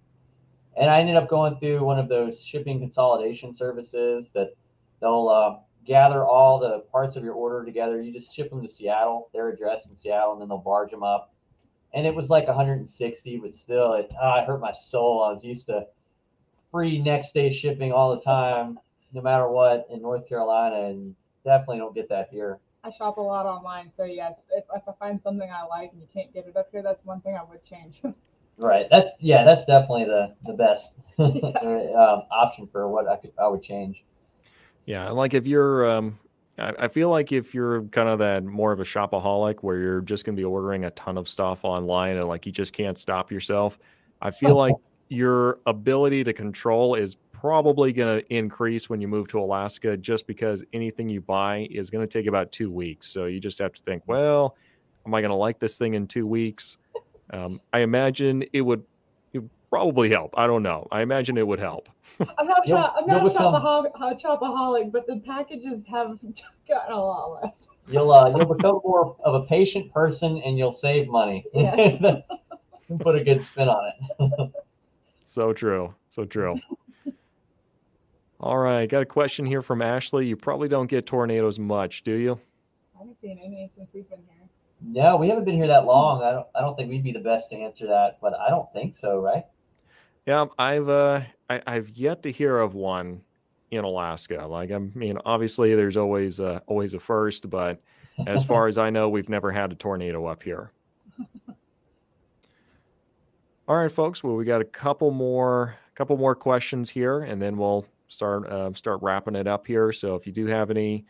And 0.75 0.89
I 0.89 0.99
ended 0.99 1.15
up 1.15 1.27
going 1.27 1.57
through 1.57 1.83
one 1.83 1.97
of 1.97 2.07
those 2.07 2.43
shipping 2.43 2.79
consolidation 2.79 3.51
services 3.51 4.31
that 4.33 4.53
they'll 5.01 5.27
uh, 5.27 5.57
gather 5.88 6.25
all 6.25 6.59
the 6.59 6.81
parts 6.91 7.15
of 7.15 7.23
your 7.23 7.33
order 7.33 7.65
together. 7.65 8.01
You 8.01 8.11
just 8.13 8.35
ship 8.35 8.49
them 8.49 8.61
to 8.61 8.69
Seattle, 8.69 9.29
their 9.33 9.49
address 9.49 9.88
in 9.88 9.95
Seattle, 9.95 10.33
and 10.33 10.41
then 10.41 10.49
they'll 10.49 10.57
barge 10.57 10.91
them 10.91 11.03
up. 11.03 11.33
And 11.93 12.05
it 12.05 12.13
was 12.13 12.29
like 12.29 12.47
160, 12.47 13.38
but 13.38 13.53
still, 13.53 13.93
it, 13.93 14.09
it 14.11 14.45
hurt 14.45 14.59
my 14.59 14.73
soul. 14.73 15.23
I 15.23 15.31
was 15.31 15.43
used 15.43 15.67
to 15.67 15.88
free 16.71 16.99
next 16.99 17.33
day 17.33 17.51
shipping 17.51 17.93
all 17.93 18.13
the 18.13 18.21
time, 18.21 18.77
no 19.13 19.21
matter 19.21 19.47
what, 19.49 19.88
in 19.89 20.01
North 20.01 20.27
Carolina, 20.27 20.89
and 20.89 21.15
definitely 21.45 21.77
don't 21.77 21.95
get 21.95 22.09
that 22.09 22.27
here. 22.29 22.59
I 22.83 22.91
shop 22.91 23.17
a 23.17 23.21
lot 23.21 23.45
online, 23.45 23.91
so 23.95 24.03
yes, 24.03 24.41
if, 24.51 24.65
if 24.75 24.83
I 24.88 24.91
find 24.99 25.21
something 25.21 25.49
I 25.49 25.65
like 25.65 25.91
and 25.93 26.01
you 26.01 26.07
can't 26.13 26.33
get 26.33 26.45
it 26.45 26.55
up 26.55 26.67
here, 26.71 26.83
that's 26.83 27.03
one 27.05 27.21
thing 27.21 27.35
I 27.35 27.43
would 27.43 27.63
change. 27.63 28.01
Right. 28.59 28.88
That's 28.89 29.11
yeah. 29.19 29.43
That's 29.43 29.65
definitely 29.65 30.05
the 30.05 30.33
the 30.45 30.53
best 30.53 30.91
um, 31.19 32.23
option 32.31 32.67
for 32.71 32.88
what 32.88 33.07
I 33.07 33.17
could 33.17 33.31
I 33.38 33.47
would 33.47 33.61
change. 33.61 34.03
Yeah, 34.88 35.09
like 35.11 35.33
if 35.33 35.45
you're, 35.45 35.88
um, 35.89 36.17
I, 36.57 36.73
I 36.79 36.88
feel 36.88 37.09
like 37.09 37.31
if 37.31 37.53
you're 37.53 37.83
kind 37.83 38.09
of 38.09 38.17
that 38.19 38.43
more 38.43 38.71
of 38.71 38.79
a 38.79 38.83
shopaholic 38.83 39.57
where 39.61 39.77
you're 39.77 40.01
just 40.01 40.25
going 40.25 40.35
to 40.35 40.39
be 40.39 40.45
ordering 40.45 40.85
a 40.85 40.91
ton 40.91 41.17
of 41.17 41.29
stuff 41.29 41.59
online 41.63 42.17
and 42.17 42.27
like 42.27 42.45
you 42.45 42.51
just 42.51 42.73
can't 42.73 42.97
stop 42.97 43.31
yourself, 43.31 43.77
I 44.21 44.31
feel 44.31 44.55
like 44.55 44.73
your 45.09 45.59
ability 45.67 46.23
to 46.23 46.33
control 46.33 46.95
is 46.95 47.17
probably 47.33 47.93
going 47.93 48.19
to 48.19 48.33
increase 48.33 48.89
when 48.89 48.99
you 48.99 49.07
move 49.07 49.27
to 49.27 49.39
Alaska 49.39 49.95
just 49.95 50.25
because 50.25 50.63
anything 50.73 51.07
you 51.09 51.21
buy 51.21 51.67
is 51.69 51.89
going 51.91 52.07
to 52.07 52.11
take 52.11 52.25
about 52.25 52.51
two 52.51 52.71
weeks. 52.71 53.07
So 53.07 53.25
you 53.25 53.39
just 53.39 53.59
have 53.59 53.73
to 53.73 53.83
think, 53.83 54.03
well, 54.07 54.55
am 55.05 55.13
I 55.13 55.21
going 55.21 55.29
to 55.29 55.35
like 55.35 55.59
this 55.59 55.77
thing 55.77 55.93
in 55.93 56.07
two 56.07 56.25
weeks? 56.25 56.77
Um, 57.31 57.59
I 57.73 57.79
imagine 57.79 58.43
it 58.53 58.61
would, 58.61 58.79
it 58.79 58.81
would 58.81 58.85
probably 59.70 60.09
help. 60.09 60.34
I 60.38 60.47
don't 60.47 60.63
know. 60.63 60.88
I 60.91 61.01
imagine 61.01 61.38
it 61.38 61.47
would 61.47 61.59
help. 61.59 61.89
I'm 62.38 62.47
not 62.47 62.68
You'll- 62.68 62.78
I'm 62.78 63.07
you'll 63.07 63.07
not 63.07 63.26
a 63.26 63.30
become- 63.30 63.53
shopaholic, 63.53 64.22
shopaholic, 64.22 64.91
but 64.91 65.05
the 65.07 65.18
packages 65.26 65.84
have 65.89 66.18
gotten 66.68 66.93
a 66.93 66.99
lot 66.99 67.41
less. 67.43 67.68
You'll 67.89 68.11
uh, 68.11 68.30
you'll 68.36 68.53
become 68.53 68.82
more 68.84 69.15
of 69.24 69.34
a 69.36 69.41
patient 69.45 69.93
person 69.93 70.41
and 70.43 70.57
you'll 70.57 70.74
save 70.74 71.07
money. 71.07 71.45
Yeah. 71.53 72.20
Put 72.99 73.15
a 73.15 73.24
good 73.24 73.43
spin 73.43 73.68
on 73.70 73.91
it. 74.20 74.51
So 75.26 75.53
true. 75.53 75.93
So 76.09 76.26
true. 76.26 76.59
All 78.39 78.57
right. 78.57 78.88
Got 78.89 79.01
a 79.01 79.05
question 79.05 79.45
here 79.45 79.61
from 79.61 79.82
Ashley. 79.82 80.26
You 80.28 80.36
probably 80.36 80.68
don't 80.68 80.88
get 80.88 81.05
tornadoes 81.05 81.59
much, 81.59 82.03
do 82.03 82.13
you? 82.13 82.39
I 82.95 82.99
haven't 82.99 83.20
seen 83.22 83.39
any 83.43 83.70
since 83.76 83.89
we've 83.93 84.07
been 84.09 84.20
here. 84.20 84.47
no, 84.82 85.18
we 85.18 85.28
haven't 85.30 85.45
been 85.45 85.55
here 85.55 85.68
that 85.68 85.86
long. 85.86 86.24
I 86.24 86.32
don't 86.32 86.47
I 86.55 86.61
don't 86.61 86.76
think 86.76 86.89
we'd 86.89 87.03
be 87.03 87.11
the 87.11 87.20
best 87.20 87.49
to 87.51 87.55
answer 87.55 87.88
that, 87.88 88.18
but 88.22 88.34
I 88.39 88.49
don't 88.49 88.72
think 88.74 88.95
so, 88.95 89.20
right? 89.20 89.43
Yeah, 90.28 90.45
I've 90.59 90.89
uh 90.89 91.21
I, 91.49 91.61
I've 91.65 91.89
yet 91.89 92.21
to 92.23 92.32
hear 92.32 92.59
of 92.59 92.73
one 92.73 93.21
in 93.71 93.86
Alaska. 93.86 94.45
Like 94.45 94.71
I 94.71 94.78
mean, 94.78 95.17
obviously 95.25 95.73
there's 95.73 95.95
always 95.95 96.41
uh 96.41 96.59
always 96.67 96.93
a 96.93 96.99
first, 96.99 97.49
but 97.49 97.82
as 98.28 98.43
far 98.43 98.67
as 98.67 98.78
I 98.78 98.89
know, 98.89 99.07
we've 99.07 99.30
never 99.30 99.51
had 99.51 99.71
a 99.71 99.75
tornado 99.75 100.25
up 100.25 100.43
here. 100.43 100.71
All 103.69 103.78
right, 103.78 103.91
folks. 103.91 104.21
Well, 104.21 104.36
we 104.36 104.43
got 104.43 104.59
a 104.59 104.65
couple 104.65 105.11
more 105.11 105.75
couple 105.95 106.17
more 106.17 106.36
questions 106.36 106.89
here, 106.89 107.21
and 107.21 107.41
then 107.41 107.57
we'll 107.57 107.86
start 108.09 108.49
uh, 108.49 108.73
start 108.73 109.01
wrapping 109.01 109.36
it 109.36 109.47
up 109.47 109.65
here. 109.65 109.93
So 109.93 110.15
if 110.15 110.28
you 110.28 110.34
do 110.34 110.45
have 110.47 110.69
any 110.69 111.05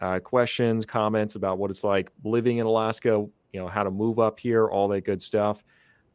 uh, 0.00 0.20
questions, 0.20 0.86
comments 0.86 1.34
about 1.34 1.58
what 1.58 1.72
it's 1.72 1.82
like 1.82 2.12
living 2.22 2.58
in 2.58 2.66
Alaska, 2.66 3.26
you 3.52 3.60
know 3.60 3.66
how 3.66 3.82
to 3.82 3.90
move 3.90 4.20
up 4.20 4.38
here, 4.38 4.68
all 4.68 4.86
that 4.88 5.00
good 5.00 5.20
stuff. 5.20 5.64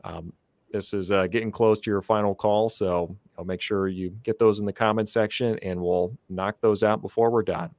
Um, 0.05 0.31
this 0.71 0.93
is 0.93 1.11
uh, 1.11 1.27
getting 1.27 1.51
close 1.51 1.79
to 1.79 1.89
your 1.89 2.01
final 2.01 2.35
call, 2.35 2.69
so 2.69 3.15
I'll 3.37 3.45
make 3.45 3.61
sure 3.61 3.87
you 3.87 4.09
get 4.23 4.39
those 4.39 4.59
in 4.59 4.65
the 4.65 4.73
comment 4.73 5.09
section, 5.09 5.57
and 5.59 5.81
we'll 5.81 6.17
knock 6.29 6.57
those 6.61 6.83
out 6.83 7.01
before 7.01 7.29
we're 7.29 7.43
done. 7.43 7.69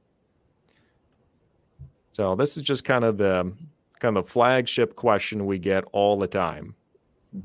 So 2.11 2.35
this 2.35 2.57
is 2.57 2.63
just 2.63 2.83
kind 2.83 3.03
of 3.03 3.17
the 3.17 3.53
kind 3.99 4.17
of 4.17 4.27
flagship 4.27 4.95
question 4.95 5.45
we 5.45 5.59
get 5.59 5.83
all 5.91 6.17
the 6.17 6.27
time 6.27 6.75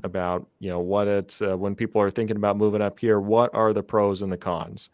about 0.03 0.47
you 0.59 0.69
know 0.69 0.79
what 0.79 1.07
it's 1.07 1.41
uh, 1.41 1.55
when 1.55 1.75
people 1.75 2.01
are 2.01 2.09
thinking 2.09 2.37
about 2.37 2.57
moving 2.57 2.81
up 2.81 2.99
here. 2.99 3.19
What 3.19 3.53
are 3.53 3.73
the 3.73 3.83
pros 3.83 4.21
and 4.21 4.31
the 4.31 4.37
cons? 4.37 4.89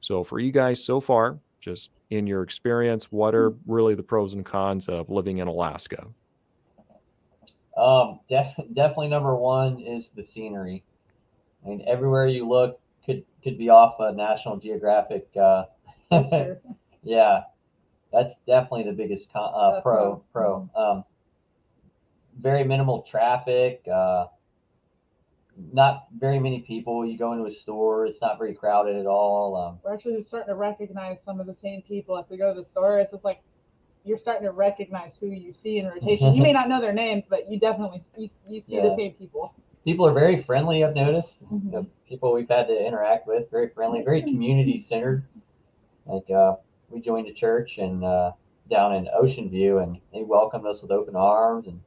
So 0.00 0.22
for 0.22 0.38
you 0.38 0.52
guys 0.52 0.82
so 0.82 1.00
far, 1.00 1.38
just 1.60 1.90
in 2.10 2.26
your 2.26 2.42
experience, 2.42 3.10
what 3.10 3.34
are 3.34 3.54
really 3.66 3.94
the 3.94 4.02
pros 4.02 4.34
and 4.34 4.44
cons 4.44 4.88
of 4.88 5.10
living 5.10 5.38
in 5.38 5.48
Alaska? 5.48 6.06
Um, 7.76 8.20
def- 8.28 8.56
definitely 8.72 9.08
number 9.08 9.34
one 9.36 9.80
is 9.80 10.08
the 10.08 10.24
scenery. 10.24 10.82
I 11.64 11.68
mean, 11.68 11.84
everywhere 11.86 12.26
you 12.26 12.48
look 12.48 12.80
could 13.04 13.24
could 13.42 13.58
be 13.58 13.68
off 13.68 13.96
a 14.00 14.12
National 14.12 14.56
Geographic. 14.56 15.28
Uh, 15.36 15.64
yeah, 17.02 17.42
that's 18.12 18.36
definitely 18.46 18.84
the 18.84 18.92
biggest 18.92 19.32
con- 19.32 19.52
uh, 19.54 19.56
Uh, 19.78 19.80
pro. 19.82 20.22
Pro. 20.32 20.70
Um, 20.74 21.04
very 22.40 22.64
minimal 22.64 23.02
traffic. 23.02 23.82
Uh, 23.92 24.26
not 25.72 26.06
very 26.18 26.38
many 26.38 26.60
people. 26.60 27.06
You 27.06 27.16
go 27.16 27.32
into 27.32 27.46
a 27.46 27.50
store, 27.50 28.06
it's 28.06 28.20
not 28.20 28.38
very 28.38 28.54
crowded 28.54 28.96
at 28.96 29.06
all. 29.06 29.56
Um, 29.56 29.78
We're 29.82 29.94
actually 29.94 30.22
starting 30.22 30.48
to 30.48 30.54
recognize 30.54 31.22
some 31.22 31.40
of 31.40 31.46
the 31.46 31.54
same 31.54 31.82
people. 31.82 32.16
If 32.18 32.28
we 32.28 32.36
go 32.36 32.52
to 32.52 32.60
the 32.60 32.66
store, 32.66 32.98
it's 32.98 33.12
just 33.12 33.24
like 33.24 33.40
you're 34.06 34.16
starting 34.16 34.44
to 34.44 34.52
recognize 34.52 35.16
who 35.16 35.26
you 35.26 35.52
see 35.52 35.78
in 35.78 35.86
rotation. 35.86 36.34
you 36.34 36.42
may 36.42 36.52
not 36.52 36.68
know 36.68 36.80
their 36.80 36.92
names, 36.92 37.26
but 37.28 37.50
you 37.50 37.58
definitely 37.58 38.02
you, 38.16 38.28
you 38.48 38.62
see 38.62 38.80
the 38.80 38.94
same 38.96 39.12
people. 39.12 39.52
people 39.84 40.06
are 40.06 40.12
very 40.12 40.42
friendly. 40.42 40.84
I've 40.84 40.94
noticed. 40.94 41.44
Mhm. 41.44 41.70
The 41.72 41.86
people 42.08 42.32
we've 42.32 42.48
had 42.48 42.68
to 42.68 42.86
interact 42.86 43.26
with, 43.26 43.50
very 43.50 43.68
friendly, 43.68 44.02
very 44.02 44.22
community 44.22 44.78
centered. 44.78 45.24
Like 46.06 46.30
uh, 46.30 46.56
we 46.90 47.00
joined 47.00 47.26
a 47.28 47.32
church 47.32 47.78
and 47.78 48.04
uh, 48.04 48.32
down 48.70 48.94
in 48.94 49.08
Ocean 49.12 49.48
View, 49.50 49.78
and 49.78 49.98
they 50.12 50.22
welcomed 50.22 50.66
us 50.66 50.82
with 50.82 50.90
open 50.92 51.16
arms, 51.16 51.66
and 51.66 51.80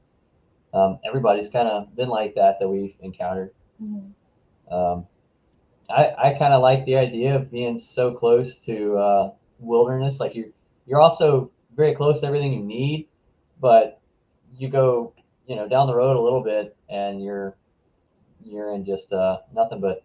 um, 0.74 1.00
everybody's 1.06 1.50
kind 1.50 1.68
of 1.68 1.96
been 1.96 2.10
like 2.10 2.36
that 2.36 2.60
that 2.60 2.68
we've 2.68 2.96
encountered. 3.02 3.52
Um, 4.70 5.06
I 5.90 6.14
I 6.18 6.36
kind 6.38 6.54
of 6.54 6.62
like 6.62 6.86
the 6.86 6.96
idea 6.98 7.36
of 7.36 7.50
being 7.50 7.80
so 7.80 8.14
close 8.14 8.56
to 8.66 8.98
uh, 8.98 9.32
wilderness. 9.60 10.20
Like 10.20 10.36
you're 10.36 10.50
you're 10.86 11.00
also 11.00 11.50
very 11.76 11.96
close 11.96 12.22
to 12.22 12.28
everything 12.28 12.54
you 12.54 12.64
need, 12.64 13.08
but 13.60 14.00
you 14.56 14.70
go 14.70 15.14
you 15.48 15.56
know 15.56 15.68
down 15.68 15.88
the 15.88 15.96
road 15.96 16.16
a 16.16 16.22
little 16.22 16.44
bit, 16.44 16.76
and 16.90 17.24
you're 17.24 17.56
you're 18.44 18.74
in 18.74 18.86
just 18.86 19.12
uh, 19.12 19.40
nothing 19.54 19.82
but 19.82 20.04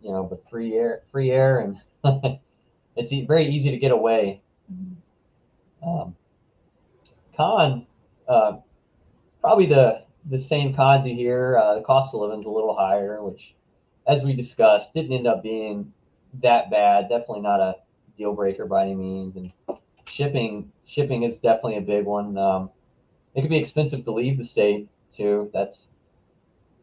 you 0.00 0.10
know 0.10 0.24
but 0.24 0.48
free 0.50 0.74
air, 0.74 1.02
free 1.12 1.30
air, 1.30 1.60
and 1.60 2.38
it's 2.96 3.12
very 3.26 3.46
easy 3.46 3.70
to 3.70 3.78
get 3.78 3.92
away. 3.92 4.40
Um, 5.86 6.16
con, 7.36 7.86
uh, 8.28 8.56
probably 9.40 9.66
the 9.66 10.02
the 10.30 10.38
same 10.38 10.74
cons 10.74 11.06
you 11.06 11.14
hear. 11.14 11.58
Uh, 11.58 11.76
the 11.76 11.82
cost 11.82 12.14
of 12.14 12.20
living's 12.20 12.46
a 12.46 12.50
little 12.50 12.74
higher, 12.74 13.22
which, 13.22 13.54
as 14.06 14.24
we 14.24 14.32
discussed, 14.34 14.94
didn't 14.94 15.12
end 15.12 15.26
up 15.26 15.42
being 15.42 15.92
that 16.42 16.70
bad. 16.70 17.08
Definitely 17.08 17.40
not 17.40 17.60
a 17.60 17.76
deal 18.16 18.34
breaker 18.34 18.66
by 18.66 18.82
any 18.82 18.94
means. 18.94 19.36
And 19.36 19.52
shipping 20.08 20.72
shipping 20.86 21.22
is 21.24 21.38
definitely 21.40 21.76
a 21.76 21.82
big 21.82 22.04
one. 22.06 22.36
Um, 22.38 22.70
it 23.34 23.42
can 23.42 23.50
be 23.50 23.58
expensive 23.58 24.04
to 24.04 24.12
leave 24.12 24.38
the 24.38 24.44
state 24.44 24.88
too. 25.12 25.50
That's 25.52 25.88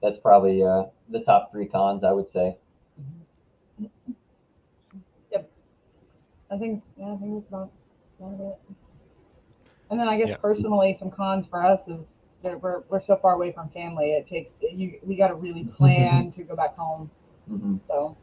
that's 0.01 0.17
probably 0.19 0.63
uh, 0.63 0.85
the 1.09 1.21
top 1.21 1.51
three 1.51 1.67
cons 1.67 2.03
I 2.03 2.11
would 2.11 2.29
say. 2.29 2.57
Yep. 5.31 5.49
I 6.51 6.57
think 6.57 6.83
yeah, 6.97 7.13
I 7.13 7.17
think 7.17 7.33
that's 7.35 7.47
about, 7.49 7.71
about 8.19 8.39
it. 8.41 8.75
And 9.89 9.99
then 9.99 10.07
I 10.07 10.17
guess 10.17 10.33
Yeah. 10.33 10.35
personally, 10.35 10.93
some 10.93 11.11
cons 11.11 11.47
for 11.47 11.63
us 11.63 11.87
is 11.87 12.13
that 12.43 12.61
we're 12.61 12.81
we're 12.89 13.01
so 13.01 13.15
far 13.15 13.33
away 13.33 13.51
from 13.51 13.69
family. 13.69 14.11
It 14.13 14.27
takes 14.27 14.57
you 14.61 14.99
we 15.03 15.15
got 15.15 15.27
to 15.29 15.35
really 15.35 15.65
plan 15.65 16.31
to 16.33 16.43
go 16.43 16.55
back 16.55 16.75
home. 16.75 17.09
hmm 17.47 17.77
So 17.87 18.15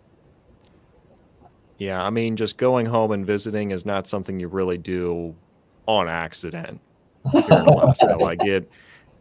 Yeah, 1.82 2.00
I 2.00 2.10
mean, 2.10 2.36
just 2.36 2.58
going 2.58 2.86
home 2.86 3.10
and 3.10 3.26
visiting 3.26 3.72
is 3.72 3.84
not 3.84 4.06
something 4.06 4.38
you 4.38 4.46
really 4.46 4.78
do 4.78 5.34
on 5.86 6.08
accident 6.08 6.80
like 8.20 8.40
it, 8.44 8.70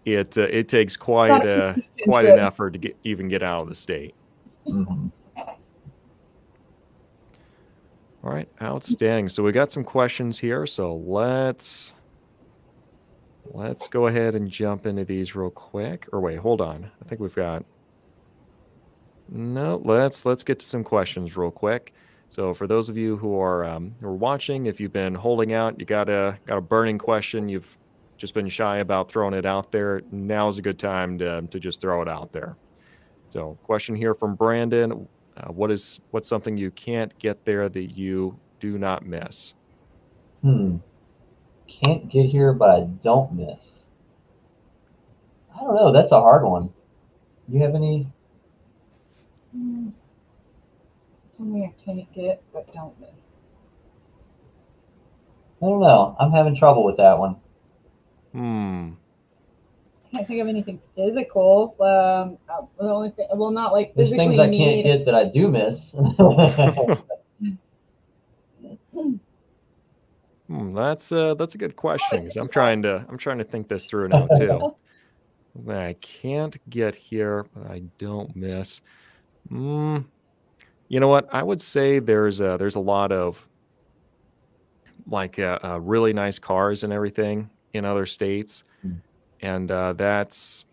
it 0.05 0.37
uh, 0.37 0.41
it 0.41 0.69
takes 0.69 0.95
quite 0.95 1.43
a 1.43 1.73
keep 1.97 2.05
quite 2.05 2.25
an 2.25 2.37
effort 2.37 2.73
to 2.73 2.77
get 2.77 2.95
even 3.03 3.29
get 3.29 3.41
out 3.41 3.63
of 3.63 3.67
the 3.67 3.73
state. 3.73 4.13
hmm 4.67 5.07
All 5.35 5.59
right, 8.21 8.47
outstanding. 8.61 9.27
So 9.27 9.41
we 9.41 9.51
got 9.51 9.71
some 9.71 9.83
questions 9.83 10.37
here. 10.37 10.67
So 10.67 10.97
let's 10.97 11.95
let's 13.45 13.87
go 13.87 14.05
ahead 14.05 14.35
and 14.35 14.47
jump 14.47 14.85
into 14.85 15.03
these 15.03 15.35
real 15.35 15.49
quick. 15.49 16.07
Or 16.13 16.21
wait, 16.21 16.37
hold 16.37 16.61
on. 16.61 16.91
I 17.03 17.09
think 17.09 17.21
we've 17.21 17.33
got 17.33 17.65
no. 19.29 19.81
Let's 19.83 20.27
let's 20.27 20.43
get 20.43 20.59
to 20.59 20.65
some 20.67 20.83
questions 20.83 21.35
real 21.35 21.49
quick. 21.49 21.95
So 22.31 22.53
for 22.53 22.65
those 22.65 22.87
of 22.87 22.95
you 22.97 23.17
who 23.17 23.37
are 23.37 23.65
um, 23.65 23.93
who 23.99 24.07
are 24.07 24.15
watching, 24.15 24.67
if 24.67 24.79
you've 24.79 24.93
been 24.93 25.13
holding 25.13 25.53
out, 25.53 25.77
you 25.79 25.85
got 25.85 26.09
a 26.09 26.39
got 26.47 26.57
a 26.57 26.61
burning 26.61 26.97
question, 26.97 27.49
you've 27.49 27.77
just 28.17 28.33
been 28.33 28.47
shy 28.47 28.77
about 28.77 29.11
throwing 29.11 29.33
it 29.33 29.45
out 29.45 29.73
there. 29.73 30.01
Now's 30.11 30.57
a 30.57 30.61
good 30.61 30.79
time 30.79 31.17
to 31.19 31.41
to 31.41 31.59
just 31.59 31.81
throw 31.81 32.01
it 32.01 32.07
out 32.07 32.31
there. 32.31 32.55
So 33.31 33.59
question 33.63 33.95
here 33.95 34.15
from 34.15 34.35
Brandon. 34.35 35.09
Uh, 35.35 35.51
what 35.51 35.71
is 35.71 35.99
what's 36.11 36.29
something 36.29 36.55
you 36.55 36.71
can't 36.71 37.17
get 37.19 37.43
there 37.43 37.67
that 37.67 37.97
you 37.97 38.39
do 38.61 38.77
not 38.77 39.05
miss? 39.05 39.53
Hmm. 40.41 40.77
Can't 41.67 42.09
get 42.09 42.27
here, 42.27 42.53
but 42.53 42.69
I 42.69 42.81
don't 43.03 43.33
miss. 43.33 43.83
I 45.53 45.59
don't 45.59 45.75
know. 45.75 45.91
That's 45.91 46.13
a 46.13 46.21
hard 46.21 46.43
one. 46.43 46.69
You 47.49 47.61
have 47.61 47.75
any? 47.75 48.07
mm, 49.55 49.91
something 51.41 51.63
I 51.63 51.83
can't 51.83 52.13
get 52.13 52.43
but 52.53 52.71
don't 52.73 52.93
miss. 52.99 53.35
I 55.61 55.65
don't 55.65 55.81
know. 55.81 56.15
I'm 56.19 56.31
having 56.31 56.55
trouble 56.55 56.83
with 56.85 56.97
that 56.97 57.17
one. 57.17 57.35
Hmm. 58.31 58.91
I 60.05 60.17
can't 60.17 60.27
think 60.27 60.41
of 60.41 60.47
anything 60.47 60.79
physical. 60.95 61.75
Um, 61.79 62.37
the 62.77 62.83
only 62.91 63.11
thing, 63.11 63.27
well, 63.33 63.51
not 63.51 63.71
like 63.71 63.93
There's 63.95 64.11
things 64.11 64.37
I 64.39 64.45
need. 64.47 64.83
can't 64.83 64.83
get 64.85 65.05
that 65.05 65.15
I 65.15 65.25
do 65.25 65.47
miss. 65.47 65.93
Hmm, 70.47 70.73
that's 70.75 71.13
uh 71.13 71.33
that's 71.35 71.55
a 71.55 71.57
good 71.57 71.77
question 71.77 72.19
because 72.19 72.35
I'm 72.35 72.49
trying 72.49 72.81
to 72.81 73.05
I'm 73.07 73.17
trying 73.17 73.37
to 73.37 73.45
think 73.45 73.69
this 73.69 73.85
through 73.85 74.09
now 74.09 74.27
too. 74.37 74.73
that 75.63 75.79
I 75.79 75.93
can't 75.93 76.57
get 76.69 76.93
here, 76.93 77.45
but 77.55 77.71
I 77.71 77.83
don't 77.97 78.35
miss. 78.35 78.81
Mm, 79.49 80.05
you 80.91 80.99
know 80.99 81.07
what? 81.07 81.29
I 81.33 81.41
would 81.41 81.61
say 81.61 81.99
there's 81.99 82.41
a, 82.41 82.57
there's 82.59 82.75
a 82.75 82.79
lot 82.81 83.13
of 83.13 83.47
like 85.07 85.39
uh, 85.39 85.57
uh, 85.63 85.79
really 85.79 86.11
nice 86.13 86.37
cars 86.37 86.83
and 86.83 86.91
everything 86.93 87.49
in 87.73 87.85
other 87.85 88.05
states, 88.05 88.63
Mm. 88.85 88.99
and 89.41 89.71
uh, 89.71 89.93
that's 89.93 90.65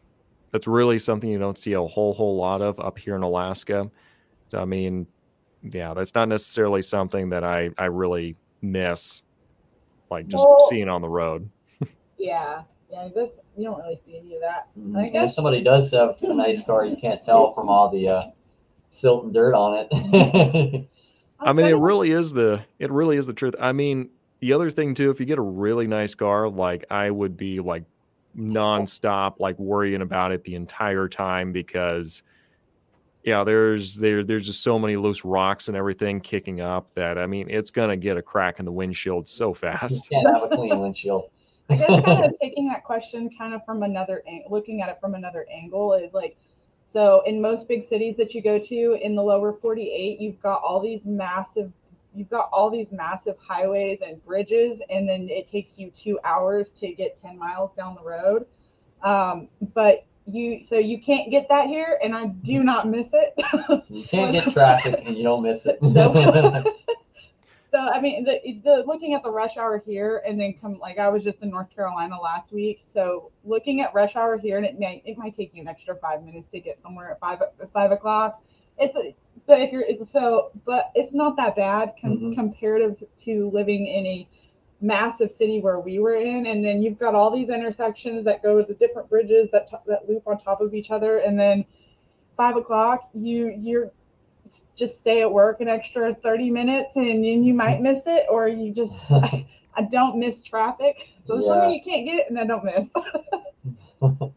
that's 0.50 0.66
really 0.66 0.98
something 0.98 1.28
you 1.30 1.38
don't 1.38 1.58
see 1.58 1.74
a 1.74 1.80
whole 1.82 2.12
whole 2.14 2.36
lot 2.36 2.62
of 2.62 2.80
up 2.80 2.98
here 2.98 3.14
in 3.14 3.22
Alaska. 3.22 3.90
So 4.48 4.58
I 4.58 4.64
mean, 4.64 5.06
yeah, 5.62 5.92
that's 5.94 6.14
not 6.14 6.28
necessarily 6.28 6.82
something 6.82 7.28
that 7.30 7.44
I 7.44 7.70
I 7.78 7.84
really 7.84 8.34
miss, 8.62 9.22
like 10.10 10.26
just 10.26 10.44
Well- 10.44 10.58
seeing 10.68 10.88
on 10.88 11.00
the 11.02 11.08
road. 11.08 11.48
Yeah, 12.20 12.62
yeah, 12.90 13.08
that's 13.14 13.38
you 13.56 13.64
don't 13.64 13.78
really 13.78 14.00
see 14.04 14.18
any 14.18 14.34
of 14.34 14.40
that. 14.40 14.66
I 14.96 15.02
And 15.04 15.16
if 15.28 15.32
somebody 15.32 15.62
does 15.62 15.92
have 15.92 16.16
a 16.22 16.34
nice 16.34 16.62
car, 16.64 16.84
you 16.84 16.96
can't 16.96 17.22
tell 17.22 17.52
from 17.54 17.68
all 17.68 17.88
the 17.90 18.08
uh, 18.08 18.22
silt 18.90 19.24
and 19.24 19.34
dirt 19.34 19.54
on 19.54 19.86
it. 19.90 20.88
I 21.40 21.52
mean, 21.52 21.66
it 21.66 21.76
really 21.76 22.10
is 22.10 22.32
the 22.32 22.64
it 22.78 22.90
really 22.90 23.16
is 23.16 23.26
the 23.26 23.32
truth. 23.32 23.54
I 23.60 23.72
mean, 23.72 24.10
the 24.40 24.52
other 24.52 24.70
thing 24.70 24.94
too, 24.94 25.10
if 25.10 25.20
you 25.20 25.26
get 25.26 25.38
a 25.38 25.42
really 25.42 25.86
nice 25.86 26.14
car, 26.14 26.48
like 26.48 26.84
I 26.90 27.10
would 27.10 27.36
be 27.36 27.60
like 27.60 27.84
nonstop, 28.36 29.34
like 29.38 29.58
worrying 29.58 30.02
about 30.02 30.32
it 30.32 30.44
the 30.44 30.54
entire 30.54 31.08
time 31.08 31.52
because 31.52 32.22
yeah, 33.24 33.44
there's 33.44 33.96
there 33.96 34.24
there's 34.24 34.46
just 34.46 34.62
so 34.62 34.78
many 34.78 34.96
loose 34.96 35.24
rocks 35.24 35.68
and 35.68 35.76
everything 35.76 36.20
kicking 36.20 36.60
up 36.60 36.92
that 36.94 37.18
I 37.18 37.26
mean 37.26 37.50
it's 37.50 37.70
gonna 37.70 37.96
get 37.96 38.16
a 38.16 38.22
crack 38.22 38.58
in 38.58 38.64
the 38.64 38.72
windshield 38.72 39.28
so 39.28 39.48
you 39.48 39.54
fast. 39.54 40.08
can't 40.10 40.26
have 40.34 40.50
a 40.50 40.56
clean 40.56 40.78
windshield. 40.80 41.30
I 41.70 41.76
guess 41.76 42.04
kind 42.04 42.24
of 42.24 42.34
taking 42.40 42.68
that 42.68 42.84
question 42.84 43.28
kind 43.36 43.54
of 43.54 43.64
from 43.66 43.82
another 43.82 44.22
ang- 44.26 44.46
looking 44.48 44.80
at 44.80 44.88
it 44.88 44.98
from 45.00 45.14
another 45.14 45.46
angle 45.52 45.94
is 45.94 46.14
like 46.14 46.38
so 46.90 47.22
in 47.26 47.40
most 47.40 47.68
big 47.68 47.86
cities 47.86 48.16
that 48.16 48.34
you 48.34 48.42
go 48.42 48.58
to 48.58 48.98
in 49.02 49.14
the 49.14 49.22
lower 49.22 49.52
48 49.52 50.20
you've 50.20 50.40
got 50.40 50.62
all 50.62 50.80
these 50.80 51.06
massive 51.06 51.72
you've 52.14 52.30
got 52.30 52.48
all 52.52 52.70
these 52.70 52.92
massive 52.92 53.36
highways 53.38 54.00
and 54.04 54.22
bridges 54.24 54.80
and 54.90 55.08
then 55.08 55.28
it 55.30 55.50
takes 55.50 55.78
you 55.78 55.90
two 55.90 56.18
hours 56.24 56.70
to 56.70 56.92
get 56.92 57.16
10 57.16 57.38
miles 57.38 57.72
down 57.74 57.94
the 57.94 58.02
road. 58.02 58.46
Um, 59.02 59.48
but 59.74 60.04
you 60.30 60.64
so 60.64 60.76
you 60.76 61.00
can't 61.00 61.30
get 61.30 61.48
that 61.48 61.68
here 61.68 61.98
and 62.02 62.14
i 62.14 62.26
do 62.26 62.62
not 62.62 62.86
miss 62.86 63.10
it. 63.14 63.34
You 63.88 64.04
can't 64.04 64.32
get 64.32 64.52
traffic 64.52 65.02
and 65.06 65.16
you 65.16 65.22
don't 65.22 65.42
miss 65.42 65.64
it. 65.64 65.78
So 67.70 67.78
I 67.78 68.00
mean, 68.00 68.24
the, 68.24 68.40
the 68.64 68.82
looking 68.86 69.12
at 69.14 69.22
the 69.22 69.30
rush 69.30 69.56
hour 69.58 69.82
here, 69.84 70.22
and 70.26 70.40
then 70.40 70.54
come 70.60 70.78
like 70.78 70.98
I 70.98 71.08
was 71.08 71.22
just 71.22 71.42
in 71.42 71.50
North 71.50 71.68
Carolina 71.74 72.18
last 72.20 72.50
week. 72.52 72.80
So 72.84 73.30
looking 73.44 73.82
at 73.82 73.92
rush 73.92 74.16
hour 74.16 74.38
here, 74.38 74.56
and 74.56 74.64
it 74.64 74.78
may 74.78 75.02
it 75.04 75.18
might 75.18 75.36
take 75.36 75.54
you 75.54 75.62
an 75.62 75.68
extra 75.68 75.94
five 75.96 76.22
minutes 76.22 76.48
to 76.52 76.60
get 76.60 76.80
somewhere 76.80 77.10
at 77.10 77.20
five 77.20 77.42
five 77.74 77.92
o'clock. 77.92 78.42
It's 78.78 78.96
a, 78.96 79.14
but 79.46 79.60
if 79.60 79.72
you're 79.72 79.84
so, 80.10 80.50
but 80.64 80.90
it's 80.94 81.12
not 81.12 81.36
that 81.36 81.56
bad 81.56 81.94
com- 82.00 82.18
Mhm. 82.18 82.34
comparative 82.34 83.02
to 83.24 83.50
living 83.50 83.86
in 83.86 84.06
a 84.06 84.28
massive 84.80 85.30
city 85.30 85.60
where 85.60 85.80
we 85.80 85.98
were 85.98 86.14
in, 86.14 86.46
and 86.46 86.64
then 86.64 86.80
you've 86.80 86.98
got 86.98 87.14
all 87.14 87.30
these 87.30 87.48
intersections 87.48 88.24
that 88.24 88.42
go 88.42 88.62
to 88.62 88.74
different 88.74 89.10
bridges 89.10 89.50
that 89.50 89.68
to- 89.68 89.80
that 89.86 90.08
loop 90.08 90.22
on 90.26 90.38
top 90.38 90.60
of 90.60 90.72
each 90.74 90.90
other, 90.90 91.18
and 91.18 91.38
then 91.38 91.64
five 92.36 92.56
o'clock 92.56 93.10
you 93.12 93.48
you're 93.58 93.90
just 94.76 94.96
stay 94.96 95.22
at 95.22 95.30
work 95.30 95.60
an 95.60 95.68
extra 95.68 96.14
30 96.14 96.50
minutes 96.50 96.96
and 96.96 97.06
then 97.24 97.42
you 97.42 97.54
might 97.54 97.80
miss 97.80 98.00
it 98.06 98.26
or 98.30 98.48
you 98.48 98.72
just 98.72 98.94
I, 99.10 99.46
I 99.74 99.82
don't 99.82 100.18
miss 100.18 100.42
traffic 100.42 101.08
so 101.26 101.38
it's 101.38 101.46
Yeah. 101.46 101.52
something 101.54 101.72
you 101.72 101.82
can't 101.82 102.06
get 102.06 102.30
and 102.30 102.38
i 102.38 102.44
don't 102.44 102.64
miss 102.64 102.88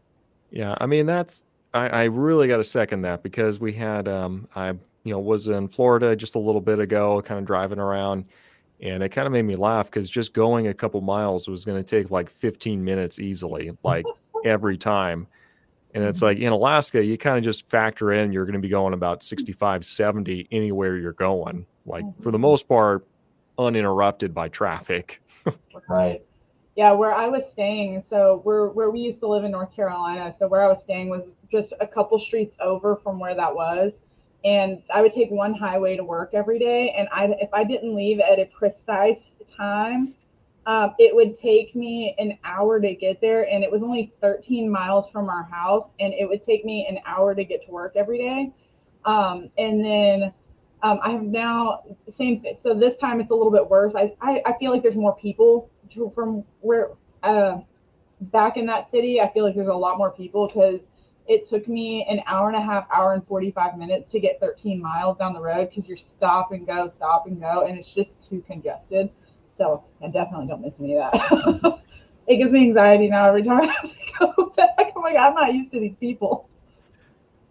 Yeah, 0.52 0.74
I 0.78 0.86
mean 0.86 1.06
that's 1.06 1.42
I, 1.74 1.88
I 1.88 2.02
really 2.04 2.46
got 2.46 2.58
to 2.58 2.64
second 2.64 3.02
that 3.02 3.22
because 3.22 3.58
we 3.58 3.72
had 3.72 4.06
um 4.06 4.46
I 4.54 4.68
you 4.68 5.12
know 5.12 5.18
was 5.18 5.48
in 5.48 5.66
Florida 5.68 6.14
just 6.14 6.36
a 6.36 6.38
little 6.38 6.60
bit 6.60 6.78
ago, 6.78 7.20
kind 7.22 7.40
of 7.40 7.46
driving 7.46 7.78
around, 7.78 8.26
and 8.80 9.02
it 9.02 9.08
kind 9.08 9.26
of 9.26 9.32
made 9.32 9.42
me 9.46 9.56
laugh 9.56 9.86
because 9.86 10.10
just 10.10 10.34
going 10.34 10.68
a 10.68 10.74
couple 10.74 11.00
miles 11.00 11.48
was 11.48 11.64
going 11.64 11.82
to 11.82 11.88
take 11.88 12.10
like 12.10 12.30
15 12.30 12.84
minutes 12.84 13.18
easily, 13.18 13.72
like 13.82 14.04
every 14.44 14.76
time. 14.76 15.26
And 15.94 16.04
it's 16.04 16.18
mm-hmm. 16.18 16.26
like 16.26 16.38
in 16.38 16.52
Alaska, 16.52 17.04
you 17.04 17.18
kind 17.18 17.38
of 17.38 17.44
just 17.44 17.66
factor 17.68 18.12
in 18.12 18.32
you're 18.32 18.44
going 18.44 18.54
to 18.54 18.60
be 18.60 18.68
going 18.68 18.94
about 18.94 19.22
65, 19.22 19.84
70 19.84 20.48
anywhere 20.50 20.96
you're 20.96 21.12
going, 21.12 21.66
like 21.86 22.04
for 22.20 22.30
the 22.30 22.38
mm-hmm. 22.38 22.42
most 22.42 22.68
part, 22.68 23.06
uninterrupted 23.58 24.34
by 24.34 24.48
traffic. 24.48 25.20
right. 25.88 26.22
yeah 26.76 26.92
where 26.92 27.12
i 27.14 27.26
was 27.26 27.48
staying 27.48 28.00
so 28.00 28.40
where 28.44 28.68
where 28.68 28.90
we 28.90 29.00
used 29.00 29.20
to 29.20 29.26
live 29.26 29.44
in 29.44 29.50
north 29.50 29.74
carolina 29.74 30.32
so 30.32 30.46
where 30.46 30.62
i 30.62 30.68
was 30.68 30.80
staying 30.80 31.08
was 31.08 31.34
just 31.50 31.72
a 31.80 31.86
couple 31.86 32.18
streets 32.18 32.56
over 32.60 32.96
from 32.96 33.18
where 33.18 33.34
that 33.34 33.52
was 33.52 34.02
and 34.44 34.82
i 34.94 35.02
would 35.02 35.12
take 35.12 35.30
one 35.30 35.52
highway 35.52 35.96
to 35.96 36.04
work 36.04 36.30
every 36.32 36.58
day 36.58 36.94
and 36.96 37.08
i 37.12 37.24
if 37.40 37.52
i 37.52 37.64
didn't 37.64 37.94
leave 37.94 38.20
at 38.20 38.38
a 38.38 38.44
precise 38.46 39.34
time 39.46 40.14
um, 40.66 40.94
it 40.98 41.14
would 41.14 41.34
take 41.34 41.74
me 41.74 42.14
an 42.18 42.38
hour 42.44 42.80
to 42.80 42.94
get 42.94 43.20
there, 43.20 43.48
and 43.48 43.64
it 43.64 43.70
was 43.70 43.82
only 43.82 44.12
13 44.20 44.70
miles 44.70 45.10
from 45.10 45.28
our 45.28 45.42
house, 45.42 45.92
and 45.98 46.14
it 46.14 46.28
would 46.28 46.42
take 46.42 46.64
me 46.64 46.86
an 46.88 46.98
hour 47.04 47.34
to 47.34 47.44
get 47.44 47.64
to 47.66 47.70
work 47.72 47.94
every 47.96 48.18
day. 48.18 48.52
Um, 49.04 49.50
and 49.58 49.84
then 49.84 50.32
um, 50.82 51.00
I 51.02 51.10
have 51.10 51.22
now 51.22 51.82
same. 52.08 52.44
So 52.60 52.74
this 52.74 52.96
time 52.96 53.20
it's 53.20 53.30
a 53.30 53.34
little 53.34 53.50
bit 53.50 53.68
worse. 53.68 53.94
I 53.94 54.14
I, 54.20 54.42
I 54.46 54.52
feel 54.58 54.70
like 54.70 54.82
there's 54.82 54.96
more 54.96 55.16
people 55.16 55.70
to, 55.90 56.12
from 56.14 56.44
where 56.60 56.90
uh, 57.22 57.58
back 58.20 58.56
in 58.56 58.66
that 58.66 58.88
city. 58.88 59.20
I 59.20 59.32
feel 59.32 59.44
like 59.44 59.54
there's 59.54 59.68
a 59.68 59.74
lot 59.74 59.98
more 59.98 60.12
people 60.12 60.46
because 60.46 60.90
it 61.26 61.48
took 61.48 61.68
me 61.68 62.04
an 62.08 62.20
hour 62.26 62.48
and 62.48 62.56
a 62.56 62.60
half, 62.60 62.86
hour 62.92 63.14
and 63.14 63.26
45 63.26 63.78
minutes 63.78 64.10
to 64.10 64.20
get 64.20 64.40
13 64.40 64.80
miles 64.80 65.18
down 65.18 65.32
the 65.32 65.40
road 65.40 65.68
because 65.68 65.86
you're 65.86 65.96
stop 65.96 66.52
and 66.52 66.66
go, 66.66 66.88
stop 66.88 67.26
and 67.26 67.40
go, 67.40 67.64
and 67.66 67.78
it's 67.78 67.92
just 67.92 68.28
too 68.28 68.42
congested. 68.46 69.10
So 69.56 69.84
I 70.02 70.08
definitely 70.08 70.46
don't 70.46 70.62
miss 70.62 70.80
any 70.80 70.96
of 70.96 71.12
that. 71.12 71.78
it 72.26 72.36
gives 72.36 72.52
me 72.52 72.62
anxiety 72.68 73.08
now 73.08 73.28
every 73.28 73.42
time 73.42 73.60
I 73.62 73.66
have 73.66 73.82
to 73.82 73.96
go 74.18 74.52
back. 74.56 74.92
I'm 74.96 75.02
like, 75.02 75.16
I'm 75.16 75.34
not 75.34 75.54
used 75.54 75.70
to 75.72 75.80
these 75.80 75.94
people. 76.00 76.48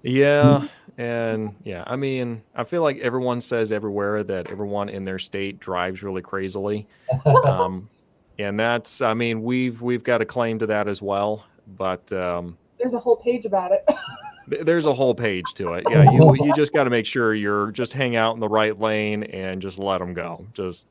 Yeah. 0.04 0.68
And 0.97 1.56
yeah, 1.64 1.84
I 1.88 1.95
mean, 1.95 2.43
I 2.56 2.64
feel 2.64 2.82
like 2.82 2.97
everyone 2.99 3.41
says 3.41 3.72
everywhere 3.72 4.24
that 4.24 4.52
everyone 4.52 4.89
in 4.89 5.06
their 5.06 5.20
state 5.20 5.60
drives 5.60 6.04
really 6.04 6.22
crazily. 6.22 6.88
Um, 7.26 7.89
and 8.39 8.60
that's, 8.60 9.02
I 9.02 9.14
mean, 9.14 9.43
we've 9.43 9.82
we've 9.82 10.04
got 10.04 10.22
a 10.22 10.26
claim 10.26 10.58
to 10.60 10.66
that 10.68 10.88
as 10.88 11.02
well. 11.02 11.45
But 11.78 12.12
um, 12.12 12.58
there's 12.80 12.93
a 12.93 12.99
whole 12.99 13.18
page 13.18 13.45
about 13.45 13.72
it. 13.72 13.88
there's 14.66 14.88
a 14.88 14.93
whole 14.93 15.14
page 15.14 15.45
to 15.56 15.74
it. 15.74 15.86
Yeah, 15.89 16.10
you 16.12 16.36
you 16.36 16.54
just 16.56 16.74
got 16.74 16.86
to 16.86 16.89
make 16.89 17.06
sure 17.06 17.36
you're 17.36 17.72
just 17.72 17.93
hang 17.93 18.16
out 18.16 18.34
in 18.34 18.39
the 18.39 18.47
right 18.47 18.80
lane 18.80 19.24
and 19.24 19.62
just 19.62 19.78
let 19.78 19.99
them 19.99 20.14
go. 20.14 20.47
Just 20.54 20.88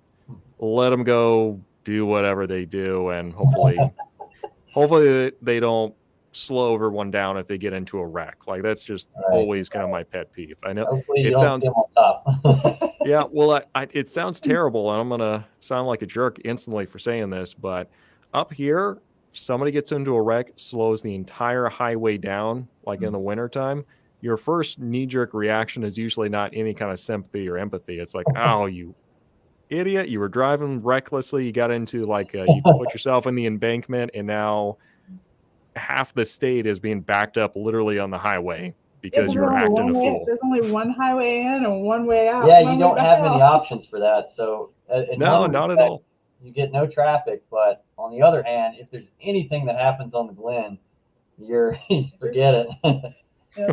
let 0.61 0.91
them 0.91 1.05
go, 1.05 1.61
do 1.85 2.07
whatever 2.07 2.47
they 2.47 2.65
do, 2.65 3.09
and 3.11 3.33
hopefully, 3.33 3.79
hopefully 4.73 5.33
they 5.43 5.61
don't 5.61 5.95
slow 6.33 6.75
everyone 6.75 7.11
down 7.11 7.37
if 7.37 7.49
they 7.49 7.59
get 7.59 7.73
into 7.73 7.99
a 7.99 8.07
wreck. 8.07 8.47
Like 8.47 8.63
that's 8.63 8.85
just 8.85 9.09
right. 9.17 9.35
always 9.35 9.69
kind 9.69 9.85
of 9.85 9.91
my 9.91 10.05
pet 10.05 10.33
peeve. 10.33 10.57
I 10.65 10.73
know 10.73 11.03
it 11.09 11.33
sounds. 11.33 11.69
yeah, 13.05 13.25
well, 13.31 13.53
I, 13.53 13.63
I, 13.75 13.89
it 13.93 14.09
sounds 14.09 14.41
terrible, 14.41 14.91
and 14.93 15.01
I'm 15.01 15.09
gonna 15.09 15.47
sound 15.61 15.89
like 15.89 16.03
a 16.03 16.07
jerk 16.07 16.39
instantly 16.45 16.87
for 16.87 16.99
saying 16.99 17.31
this, 17.31 17.55
but 17.55 17.91
up 18.33 18.53
here, 18.53 18.99
somebody 19.33 19.73
gets 19.73 19.93
into 19.93 20.15
a 20.15 20.23
wreck, 20.23 20.53
slows 20.57 21.03
the 21.03 21.15
entire 21.15 21.69
highway 21.69 22.17
down, 22.17 22.69
like 22.85 22.99
mm-hmm. 22.99 23.07
in 23.07 23.13
the 23.13 23.19
wintertime. 23.19 23.85
Your 24.23 24.37
first 24.37 24.79
knee 24.79 25.07
jerk 25.07 25.33
reaction 25.33 25.83
is 25.83 25.97
usually 25.97 26.29
not 26.29 26.51
any 26.53 26.75
kind 26.75 26.93
of 26.93 27.01
sympathy 27.01 27.49
or 27.49 27.57
empathy. 27.57 27.99
It's 27.99 28.15
like, 28.15 28.27
oh, 28.37 28.67
you 28.67 28.95
idiot, 29.71 30.09
you 30.09 30.21
were 30.21 30.29
driving 30.29 30.83
recklessly. 30.83 31.47
You 31.47 31.53
got 31.53 31.71
into 31.71 32.05
like, 32.05 32.35
uh, 32.35 32.45
you 32.45 32.61
put 32.65 32.91
yourself 32.93 33.27
in 33.27 33.35
the 33.35 33.47
embankment, 33.47 34.11
and 34.15 34.27
now 34.27 34.77
half 35.77 36.13
the 36.15 36.25
state 36.25 36.67
is 36.67 36.79
being 36.79 37.01
backed 37.01 37.39
up 37.39 37.57
literally 37.57 37.99
on 37.99 38.11
the 38.11 38.19
highway 38.19 38.75
because 39.01 39.33
you're 39.33 39.53
acting 39.53 39.91
a 39.91 39.93
fool. 39.93 40.25
There's 40.27 40.39
only 40.43 40.71
one 40.71 40.91
highway 40.91 41.41
in 41.41 41.65
and 41.65 41.83
one 41.83 42.07
way 42.07 42.29
out. 42.29 42.47
Yeah, 42.47 42.73
you 42.73 42.79
don't 42.79 42.99
have 42.99 43.21
out. 43.21 43.31
many 43.31 43.43
options 43.43 43.87
for 43.87 43.99
that. 44.01 44.31
So 44.31 44.71
uh, 44.91 45.03
no, 45.17 45.47
not 45.47 45.71
at 45.71 45.79
all. 45.79 46.03
You 46.43 46.53
get 46.53 46.73
no 46.73 46.87
traffic, 46.87 47.43
but 47.51 47.85
on 47.99 48.11
the 48.11 48.23
other 48.23 48.43
hand, 48.43 48.77
if 48.79 48.91
there's 48.91 49.09
anything 49.21 49.67
that 49.67 49.77
happens 49.77 50.15
on 50.15 50.27
the 50.27 50.33
Glenn, 50.33 50.79
you're 51.39 51.79
forget 52.19 52.55
it. 52.55 52.69
yeah. 53.57 53.73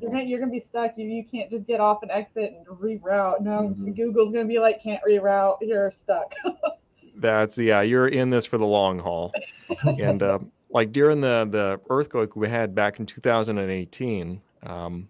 You're 0.00 0.10
gonna, 0.10 0.24
you're 0.24 0.40
gonna 0.40 0.52
be 0.52 0.60
stuck. 0.60 0.92
You 0.96 1.06
you 1.06 1.24
can't 1.24 1.50
just 1.50 1.66
get 1.66 1.80
off 1.80 2.02
and 2.02 2.10
exit 2.10 2.52
and 2.56 2.66
reroute. 2.66 3.40
No, 3.40 3.74
mm-hmm. 3.74 3.92
Google's 3.92 4.32
gonna 4.32 4.44
be 4.44 4.58
like, 4.58 4.82
can't 4.82 5.02
reroute. 5.08 5.58
You're 5.60 5.90
stuck. 5.90 6.34
That's 7.16 7.58
yeah. 7.58 7.82
You're 7.82 8.08
in 8.08 8.30
this 8.30 8.46
for 8.46 8.58
the 8.58 8.66
long 8.66 8.98
haul, 8.98 9.32
and. 9.84 10.22
Uh, 10.22 10.38
like 10.70 10.92
during 10.92 11.20
the 11.20 11.46
the 11.50 11.80
earthquake 11.90 12.36
we 12.36 12.48
had 12.48 12.74
back 12.74 13.00
in 13.00 13.06
2018 13.06 14.40
um, 14.64 15.08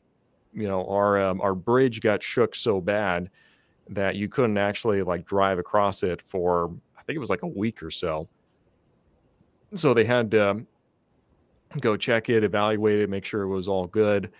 you 0.52 0.66
know 0.66 0.86
our 0.86 1.20
um, 1.20 1.40
our 1.40 1.54
bridge 1.54 2.00
got 2.00 2.22
shook 2.22 2.54
so 2.54 2.80
bad 2.80 3.30
that 3.88 4.16
you 4.16 4.28
couldn't 4.28 4.58
actually 4.58 5.02
like 5.02 5.26
drive 5.26 5.58
across 5.58 6.02
it 6.02 6.22
for 6.22 6.70
i 6.98 7.02
think 7.02 7.16
it 7.16 7.20
was 7.20 7.30
like 7.30 7.42
a 7.42 7.46
week 7.46 7.82
or 7.82 7.90
so 7.90 8.28
so 9.74 9.94
they 9.94 10.04
had 10.04 10.30
to 10.30 10.64
go 11.80 11.96
check 11.96 12.28
it 12.28 12.42
evaluate 12.42 13.00
it 13.00 13.10
make 13.10 13.24
sure 13.24 13.42
it 13.42 13.48
was 13.48 13.68
all 13.68 13.86
good 13.86 14.30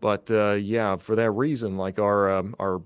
but 0.00 0.30
uh, 0.30 0.52
yeah 0.52 0.96
for 0.96 1.16
that 1.16 1.30
reason 1.32 1.76
like 1.76 1.98
our 1.98 2.30
um, 2.30 2.54
our 2.58 2.82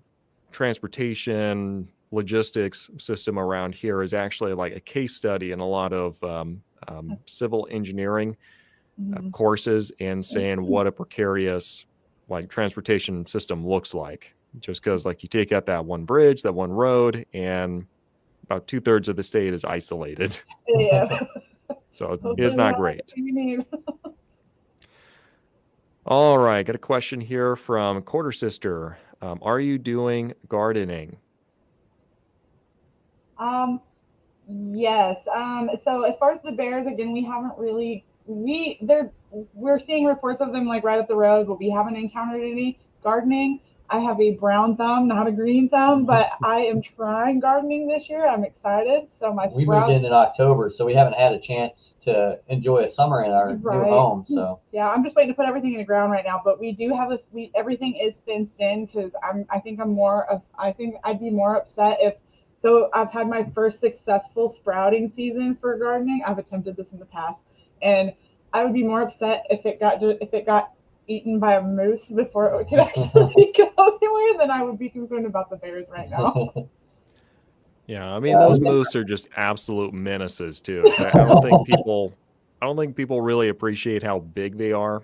transportation 0.50 1.88
logistics 2.12 2.90
system 2.98 3.38
around 3.38 3.74
here 3.74 4.02
is 4.02 4.14
actually 4.14 4.52
like 4.52 4.74
a 4.74 4.80
case 4.80 5.14
study 5.14 5.52
in 5.52 5.60
a 5.60 5.66
lot 5.66 5.92
of 5.92 6.22
um, 6.24 6.60
um, 6.88 7.16
civil 7.26 7.68
engineering 7.70 8.36
uh, 8.98 9.18
mm-hmm. 9.18 9.30
courses 9.30 9.92
and 10.00 10.24
saying 10.24 10.60
what 10.62 10.86
a 10.86 10.92
precarious 10.92 11.86
like 12.28 12.48
transportation 12.48 13.26
system 13.26 13.66
looks 13.66 13.94
like. 13.94 14.34
Just 14.60 14.82
because 14.82 15.06
like 15.06 15.22
you 15.22 15.28
take 15.28 15.52
out 15.52 15.66
that 15.66 15.84
one 15.84 16.04
bridge, 16.04 16.42
that 16.42 16.52
one 16.52 16.72
road, 16.72 17.24
and 17.32 17.86
about 18.44 18.66
two 18.66 18.80
thirds 18.80 19.08
of 19.08 19.14
the 19.14 19.22
state 19.22 19.54
is 19.54 19.64
isolated. 19.64 20.38
Yeah. 20.68 21.20
so 21.92 22.18
it's 22.38 22.56
not 22.56 22.76
great. 22.76 23.12
All 26.06 26.38
right, 26.38 26.64
got 26.64 26.74
a 26.74 26.78
question 26.78 27.20
here 27.20 27.56
from 27.56 28.02
Quarter 28.02 28.32
Sister. 28.32 28.98
Um, 29.20 29.38
are 29.42 29.60
you 29.60 29.78
doing 29.78 30.32
gardening? 30.48 31.18
Um, 33.38 33.80
Yes. 34.72 35.26
Um, 35.32 35.70
so 35.84 36.02
as 36.02 36.16
far 36.16 36.32
as 36.32 36.42
the 36.42 36.52
bears, 36.52 36.86
again, 36.86 37.12
we 37.12 37.22
haven't 37.22 37.56
really 37.56 38.04
we 38.26 38.78
they're 38.82 39.12
we're 39.30 39.78
seeing 39.78 40.04
reports 40.04 40.40
of 40.40 40.52
them 40.52 40.66
like 40.66 40.82
right 40.82 40.98
up 40.98 41.08
the 41.08 41.14
road, 41.14 41.46
but 41.46 41.58
we 41.58 41.70
haven't 41.70 41.96
encountered 41.96 42.42
any 42.42 42.78
gardening. 43.02 43.60
I 43.90 43.98
have 43.98 44.20
a 44.20 44.32
brown 44.32 44.76
thumb, 44.76 45.08
not 45.08 45.26
a 45.26 45.32
green 45.32 45.68
thumb, 45.68 46.06
but 46.06 46.30
I 46.44 46.60
am 46.60 46.80
trying 46.80 47.40
gardening 47.40 47.88
this 47.88 48.08
year. 48.08 48.26
I'm 48.26 48.44
excited. 48.44 49.08
So 49.10 49.32
my 49.32 49.48
we 49.54 49.66
moved 49.66 49.90
in 49.90 50.04
in 50.04 50.12
October, 50.12 50.70
so 50.70 50.84
we 50.84 50.94
haven't 50.94 51.14
had 51.14 51.32
a 51.32 51.40
chance 51.40 51.96
to 52.02 52.38
enjoy 52.48 52.84
a 52.84 52.88
summer 52.88 53.24
in 53.24 53.32
our 53.32 53.54
right. 53.54 53.76
new 53.76 53.84
home. 53.84 54.24
So 54.30 54.60
yeah, 54.72 54.88
I'm 54.88 55.02
just 55.02 55.16
waiting 55.16 55.32
to 55.32 55.36
put 55.36 55.46
everything 55.46 55.72
in 55.72 55.78
the 55.78 55.84
ground 55.84 56.12
right 56.12 56.24
now. 56.24 56.40
But 56.44 56.60
we 56.60 56.72
do 56.72 56.94
have 56.94 57.10
a 57.10 57.18
we 57.32 57.50
everything 57.54 57.96
is 57.96 58.20
fenced 58.24 58.60
in 58.60 58.86
because 58.86 59.12
I'm 59.28 59.44
I 59.50 59.58
think 59.58 59.80
I'm 59.80 59.90
more 59.90 60.30
of 60.30 60.42
I 60.56 60.72
think 60.72 60.96
I'd 61.02 61.18
be 61.18 61.30
more 61.30 61.56
upset 61.56 61.98
if 62.00 62.14
so 62.62 62.90
I've 62.92 63.10
had 63.10 63.28
my 63.28 63.44
first 63.54 63.80
successful 63.80 64.48
sprouting 64.48 65.10
season 65.10 65.56
for 65.60 65.76
gardening. 65.78 66.22
I've 66.24 66.38
attempted 66.38 66.76
this 66.76 66.92
in 66.92 66.98
the 66.98 67.06
past, 67.06 67.42
and 67.82 68.12
I 68.52 68.64
would 68.64 68.74
be 68.74 68.84
more 68.84 69.02
upset 69.02 69.46
if 69.50 69.66
it 69.66 69.80
got 69.80 70.02
if 70.02 70.32
it 70.32 70.46
got 70.46 70.72
eaten 71.10 71.38
by 71.38 71.56
a 71.56 71.62
moose 71.62 72.06
before 72.06 72.60
it 72.60 72.68
could 72.68 72.78
actually 72.78 73.52
go 73.56 73.72
anywhere 73.76 74.38
then 74.38 74.50
I 74.50 74.62
would 74.62 74.78
be 74.78 74.88
concerned 74.88 75.26
about 75.26 75.50
the 75.50 75.56
bears 75.56 75.86
right 75.90 76.08
now. 76.08 76.52
Yeah, 77.86 78.08
I 78.08 78.20
mean 78.20 78.38
those 78.38 78.60
moose 78.60 78.94
are 78.94 79.02
just 79.02 79.28
absolute 79.36 79.92
menaces 79.92 80.60
too. 80.60 80.84
I 81.00 81.10
don't 81.10 81.42
think 81.42 81.66
people, 81.66 82.14
I 82.62 82.66
don't 82.66 82.76
think 82.76 82.94
people 82.94 83.20
really 83.20 83.48
appreciate 83.48 84.00
how 84.00 84.20
big 84.20 84.56
they 84.56 84.70
are, 84.70 85.02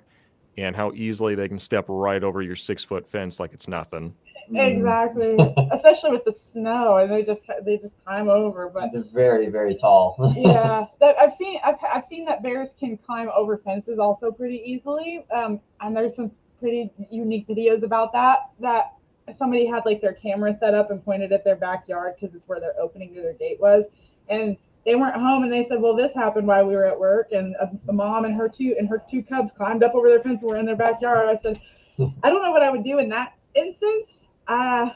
and 0.57 0.77
how 0.77 0.93
easily 0.93 1.35
they 1.35 1.49
can 1.49 1.59
step 1.59 1.87
right 1.89 2.23
over 2.23 2.43
your 2.43 2.55
six 2.55 2.85
foot 2.85 3.05
fence 3.05 3.41
like 3.41 3.53
it's 3.53 3.67
nothing. 3.67 4.15
Exactly, 4.55 5.37
especially 5.73 6.11
with 6.11 6.25
the 6.25 6.33
snow, 6.33 6.97
and 6.99 7.11
they 7.11 7.23
just 7.23 7.45
they 7.65 7.77
just 7.77 8.03
climb 8.05 8.29
over. 8.29 8.69
But 8.69 8.93
they're 8.93 9.03
very 9.03 9.49
very 9.49 9.75
tall. 9.75 10.17
yeah, 10.37 10.87
I've 11.19 11.35
seen 11.35 11.59
I've, 11.65 11.77
I've 11.93 12.05
seen 12.05 12.25
that 12.27 12.43
bears 12.43 12.75
can 12.79 12.97
climb 12.99 13.29
over 13.35 13.59
fences 13.59 13.99
also 13.99 14.31
pretty 14.31 14.63
easily. 14.65 15.27
Um, 15.35 15.61
and 15.81 15.97
there's 15.97 16.15
some 16.15 16.31
pretty 16.61 16.91
unique 17.11 17.49
videos 17.49 17.83
about 17.83 18.13
that. 18.13 18.51
That 18.61 18.95
somebody 19.37 19.67
had 19.67 19.85
like 19.85 20.01
their 20.01 20.15
camera 20.15 20.57
set 20.59 20.75
up 20.75 20.91
and 20.91 21.05
pointed 21.05 21.33
at 21.33 21.45
their 21.45 21.57
backyard 21.57 22.15
because 22.19 22.35
it's 22.35 22.47
where 22.49 22.61
their 22.61 22.75
opening 22.81 23.15
to 23.15 23.23
their 23.23 23.35
gate 23.35 23.61
was, 23.61 23.87
and 24.29 24.57
they 24.85 24.95
weren't 24.95 25.17
home 25.17 25.43
and 25.43 25.53
they 25.53 25.67
said, 25.67 25.83
well, 25.83 25.97
this 25.97 26.15
happened 26.15 26.47
while 26.47 26.65
we 26.65 26.77
were 26.77 26.85
at 26.85 26.99
work. 26.99 27.33
And 27.33 27.57
a, 27.57 27.69
a, 27.89 27.93
mom 27.93 28.25
and 28.25 28.37
her 28.37 28.49
two 28.49 28.77
and 28.79 28.89
her 28.89 29.03
two 29.11 29.21
cubs 29.21 29.51
climbed 29.51 29.83
up 29.83 29.97
over 29.97 30.09
their 30.09 30.21
fence 30.21 30.43
and 30.43 30.51
were 30.51 30.57
in 30.57 30.65
their 30.65 30.77
backyard. 30.77 31.27
I 31.27 31.35
said, 31.43 31.61
I 32.23 32.31
don't 32.31 32.45
know 32.45 32.53
what 32.53 32.63
I 32.63 32.71
would 32.71 32.85
do 32.85 33.01
in 33.01 33.09
that 33.09 33.35
instance 33.57 34.23
uh, 34.49 34.91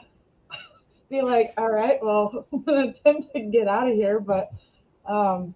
be 1.11 1.21
like, 1.21 1.53
all 1.57 1.69
right, 1.69 1.99
well, 2.01 2.47
I'm 2.53 2.63
gonna 2.63 2.87
attempt 2.89 3.33
to 3.33 3.41
get 3.41 3.67
out 3.67 3.87
of 3.87 3.93
here, 3.93 4.19
but 4.19 4.51
um, 5.05 5.53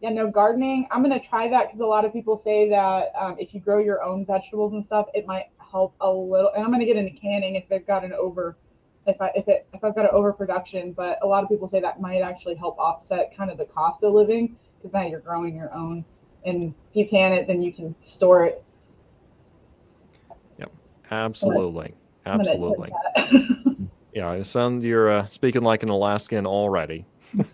yeah, 0.00 0.10
no 0.10 0.30
gardening. 0.30 0.86
I'm 0.90 1.02
gonna 1.02 1.20
try 1.20 1.48
that 1.48 1.66
because 1.66 1.80
a 1.80 1.86
lot 1.86 2.04
of 2.04 2.12
people 2.12 2.36
say 2.36 2.70
that 2.70 3.12
um, 3.18 3.36
if 3.38 3.52
you 3.52 3.60
grow 3.60 3.78
your 3.78 4.02
own 4.02 4.24
vegetables 4.24 4.72
and 4.72 4.84
stuff, 4.84 5.08
it 5.14 5.26
might 5.26 5.46
help 5.58 5.94
a 6.00 6.10
little. 6.10 6.52
And 6.54 6.64
I'm 6.64 6.70
gonna 6.70 6.86
get 6.86 6.96
into 6.96 7.18
canning 7.18 7.56
if 7.56 7.68
they've 7.68 7.86
got 7.86 8.04
an 8.04 8.12
over, 8.12 8.56
if 9.06 9.20
I 9.20 9.32
if 9.34 9.48
it 9.48 9.66
if 9.74 9.82
I've 9.82 9.94
got 9.94 10.04
an 10.04 10.12
overproduction. 10.12 10.92
But 10.92 11.18
a 11.22 11.26
lot 11.26 11.42
of 11.42 11.48
people 11.48 11.68
say 11.68 11.80
that 11.80 12.00
might 12.00 12.20
actually 12.20 12.54
help 12.54 12.78
offset 12.78 13.36
kind 13.36 13.50
of 13.50 13.58
the 13.58 13.66
cost 13.66 14.02
of 14.04 14.14
living 14.14 14.56
because 14.78 14.92
now 14.92 15.02
you're 15.02 15.20
growing 15.20 15.56
your 15.56 15.72
own, 15.74 16.04
and 16.44 16.74
if 16.90 16.96
you 16.96 17.08
can 17.08 17.32
it, 17.32 17.46
then 17.46 17.60
you 17.60 17.72
can 17.72 17.94
store 18.04 18.44
it. 18.44 18.62
Yep, 20.58 20.72
absolutely. 21.10 21.94
Absolutely. 22.26 22.90
yeah, 24.12 24.32
it 24.32 24.44
sounds 24.44 24.84
you're 24.84 25.10
uh, 25.10 25.26
speaking 25.26 25.62
like 25.62 25.82
an 25.82 25.88
Alaskan 25.88 26.46
already. 26.46 27.06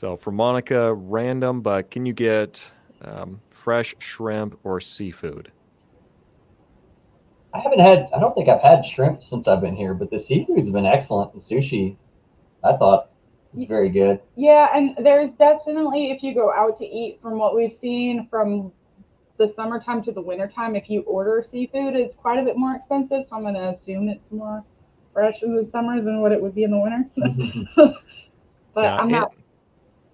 So 0.00 0.16
for 0.16 0.30
Monica, 0.30 0.94
random, 0.94 1.60
but 1.60 1.90
can 1.90 2.06
you 2.06 2.14
get 2.14 2.72
um, 3.02 3.38
fresh 3.50 3.94
shrimp 3.98 4.58
or 4.64 4.80
seafood? 4.80 5.52
I 7.52 7.58
haven't 7.60 7.80
had. 7.80 8.08
I 8.14 8.18
don't 8.18 8.34
think 8.34 8.48
I've 8.48 8.62
had 8.62 8.82
shrimp 8.86 9.22
since 9.22 9.46
I've 9.46 9.60
been 9.60 9.76
here, 9.76 9.92
but 9.92 10.10
the 10.10 10.18
seafood's 10.18 10.70
been 10.70 10.86
excellent. 10.86 11.34
The 11.34 11.40
sushi, 11.40 11.98
I 12.64 12.78
thought, 12.78 13.10
was 13.52 13.66
very 13.66 13.90
good. 13.90 14.20
Yeah, 14.36 14.70
and 14.74 14.96
there's 15.04 15.34
definitely 15.34 16.12
if 16.12 16.22
you 16.22 16.34
go 16.34 16.50
out 16.50 16.78
to 16.78 16.86
eat, 16.86 17.20
from 17.20 17.38
what 17.38 17.54
we've 17.54 17.74
seen 17.74 18.26
from 18.30 18.72
the 19.40 19.48
summertime 19.48 20.02
to 20.02 20.12
the 20.12 20.20
wintertime, 20.20 20.76
if 20.76 20.90
you 20.90 21.00
order 21.02 21.42
seafood, 21.48 21.96
it's 21.96 22.14
quite 22.14 22.38
a 22.38 22.44
bit 22.44 22.58
more 22.58 22.76
expensive. 22.76 23.26
So 23.26 23.36
I'm 23.36 23.42
going 23.42 23.54
to 23.54 23.70
assume 23.70 24.10
it's 24.10 24.30
more 24.30 24.62
fresh 25.14 25.42
in 25.42 25.56
the 25.56 25.66
summer 25.72 26.00
than 26.02 26.20
what 26.20 26.30
it 26.30 26.40
would 26.40 26.54
be 26.54 26.64
in 26.64 26.70
the 26.70 26.78
winter. 26.78 27.08
but 28.74 28.84
Yeah, 28.84 28.96
I'm 28.98 29.08
it- 29.08 29.12
not. 29.12 29.32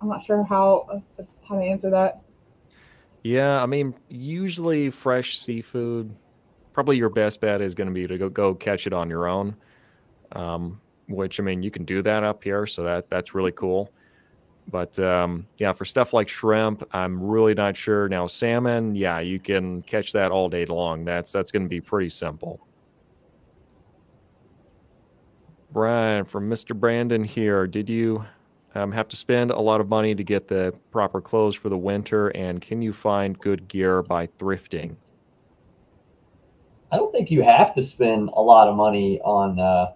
I'm 0.00 0.08
not 0.08 0.22
sure 0.24 0.44
how 0.44 1.02
how 1.48 1.56
to 1.56 1.62
answer 1.62 1.90
that. 1.90 2.20
Yeah, 3.24 3.60
I 3.60 3.66
mean, 3.66 3.94
usually 4.08 4.90
fresh 4.90 5.38
seafood, 5.38 6.14
probably 6.72 6.96
your 6.98 7.08
best 7.08 7.40
bet 7.40 7.60
is 7.60 7.74
going 7.74 7.88
to 7.88 7.94
be 7.94 8.06
to 8.06 8.18
go, 8.18 8.28
go 8.28 8.54
catch 8.54 8.86
it 8.86 8.92
on 8.92 9.10
your 9.10 9.26
own. 9.26 9.56
Um, 10.32 10.80
which 11.08 11.40
I 11.40 11.42
mean, 11.42 11.62
you 11.62 11.70
can 11.70 11.84
do 11.84 12.02
that 12.02 12.22
up 12.22 12.44
here, 12.44 12.66
so 12.66 12.84
that 12.84 13.10
that's 13.10 13.34
really 13.34 13.52
cool. 13.52 13.90
But 14.68 14.98
um, 14.98 15.46
yeah, 15.58 15.72
for 15.72 15.84
stuff 15.84 16.12
like 16.12 16.28
shrimp, 16.28 16.82
I'm 16.92 17.22
really 17.22 17.54
not 17.54 17.76
sure. 17.76 18.08
Now, 18.08 18.26
salmon, 18.26 18.96
yeah, 18.96 19.20
you 19.20 19.38
can 19.38 19.82
catch 19.82 20.12
that 20.12 20.32
all 20.32 20.48
day 20.48 20.66
long. 20.66 21.04
That's 21.04 21.30
that's 21.30 21.52
going 21.52 21.62
to 21.62 21.68
be 21.68 21.80
pretty 21.80 22.10
simple. 22.10 22.66
Brian 25.70 26.24
from 26.24 26.48
Mr. 26.48 26.74
Brandon 26.74 27.22
here. 27.22 27.66
Did 27.66 27.88
you 27.88 28.24
um, 28.74 28.90
have 28.92 29.08
to 29.08 29.16
spend 29.16 29.50
a 29.50 29.60
lot 29.60 29.80
of 29.80 29.88
money 29.88 30.14
to 30.14 30.24
get 30.24 30.48
the 30.48 30.74
proper 30.90 31.20
clothes 31.20 31.54
for 31.54 31.68
the 31.68 31.78
winter? 31.78 32.28
And 32.28 32.60
can 32.60 32.82
you 32.82 32.92
find 32.92 33.38
good 33.38 33.68
gear 33.68 34.02
by 34.02 34.26
thrifting? 34.26 34.96
I 36.90 36.96
don't 36.96 37.12
think 37.12 37.30
you 37.30 37.42
have 37.42 37.74
to 37.74 37.84
spend 37.84 38.30
a 38.34 38.40
lot 38.40 38.68
of 38.68 38.76
money 38.76 39.20
on 39.20 39.58
uh, 39.58 39.92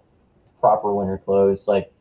proper 0.61 0.93
winter 0.95 1.19
clothes. 1.19 1.67
Like 1.67 1.93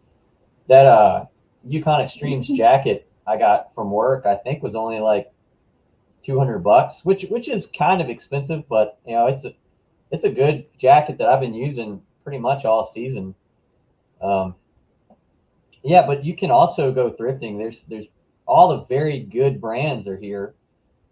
that 0.68 0.86
uh, 0.86 1.26
Yukon 1.70 2.02
Extremes 2.02 2.48
jacket 2.48 3.08
I 3.28 3.38
got 3.38 3.74
from 3.76 3.92
work, 3.92 4.26
I 4.26 4.36
think 4.36 4.64
was 4.64 4.76
only 4.76 5.00
like 5.00 5.32
two 6.26 6.38
hundred 6.40 6.60
bucks, 6.60 7.06
which 7.06 7.24
which 7.30 7.48
is 7.48 7.70
kind 7.78 8.02
of 8.02 8.10
expensive, 8.10 8.68
but 8.68 8.98
you 9.06 9.14
know 9.14 9.28
it's 9.28 9.46
a 9.46 9.54
it's 10.12 10.24
a 10.24 10.30
good 10.30 10.66
jacket 10.80 11.20
that 11.20 11.30
I've 11.30 11.40
been 11.40 11.54
using 11.54 12.02
pretty 12.24 12.40
much 12.40 12.66
all 12.66 12.86
season. 12.86 13.36
Um, 14.22 14.56
yeah, 15.84 16.06
but 16.06 16.26
you 16.26 16.36
can 16.36 16.50
also 16.50 16.92
go 16.92 17.12
thrifting. 17.12 17.58
There's 17.58 17.84
there's 17.84 18.08
all 18.48 18.70
the 18.70 18.86
very 18.86 19.20
good 19.20 19.62
brands 19.62 20.08
are 20.08 20.18
here, 20.18 20.56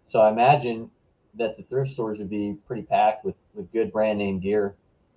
so 0.04 0.18
I 0.18 0.30
imagine 0.30 0.90
that 1.34 1.56
the 1.56 1.62
thrift 1.62 1.92
stores 1.92 2.18
would 2.18 2.28
be 2.28 2.56
pretty 2.66 2.82
packed 2.82 3.24
with 3.24 3.36
with 3.54 3.70
good 3.72 3.92
brand 3.92 4.18
name 4.18 4.40
gear. 4.40 4.74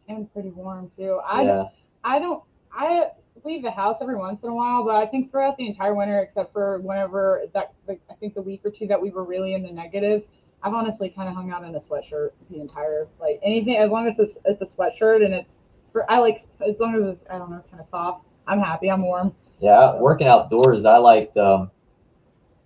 And 0.08 0.32
pretty 0.32 0.50
warm 0.50 0.92
too. 0.96 1.20
I 1.26 1.44
yeah. 1.44 1.64
I 2.04 2.20
don't 2.20 2.44
I 2.72 3.10
leave 3.46 3.64
the 3.64 3.72
house 3.72 3.98
every 4.02 4.16
once 4.16 4.44
in 4.44 4.50
a 4.50 4.54
while, 4.54 4.84
but 4.84 4.96
I 4.96 5.06
think 5.06 5.32
throughout 5.32 5.58
the 5.58 5.68
entire 5.68 5.94
winter, 5.94 6.20
except 6.20 6.54
for 6.54 6.80
whenever 6.80 7.44
that 7.54 7.74
I 7.90 8.14
think 8.20 8.34
the 8.34 8.42
week 8.42 8.62
or 8.64 8.72
two 8.72 8.88
that 8.88 9.02
we 9.02 9.10
were 9.10 9.24
really 9.24 9.54
in 9.54 9.64
the 9.64 9.72
negatives, 9.72 10.28
I've 10.64 10.74
honestly 10.74 11.10
kind 11.10 11.28
of 11.28 11.36
hung 11.36 11.52
out 11.52 11.64
in 11.64 11.76
a 11.76 11.80
sweatshirt 11.80 12.32
the 12.50 12.60
entire 12.60 13.08
like 13.20 13.40
anything 13.44 13.78
as 13.78 13.90
long 13.90 14.08
as 14.08 14.20
it's 14.20 14.38
it's 14.46 14.62
a 14.62 14.66
sweatshirt 14.66 15.26
and 15.26 15.34
it's 15.34 15.58
for 15.92 16.10
I 16.12 16.20
like 16.20 16.46
as 16.66 16.80
long 16.80 16.96
as 16.96 17.16
it's 17.16 17.26
I 17.30 17.38
don't 17.38 17.50
know 17.50 17.64
kind 17.70 17.82
of 17.82 17.88
soft. 17.88 18.26
I'm 18.48 18.60
happy. 18.60 18.90
I'm 18.90 19.02
warm. 19.02 19.34
Yeah, 19.60 19.96
working 19.96 20.28
outdoors, 20.28 20.86
I 20.86 20.98
liked 20.98 21.38
um, 21.38 21.72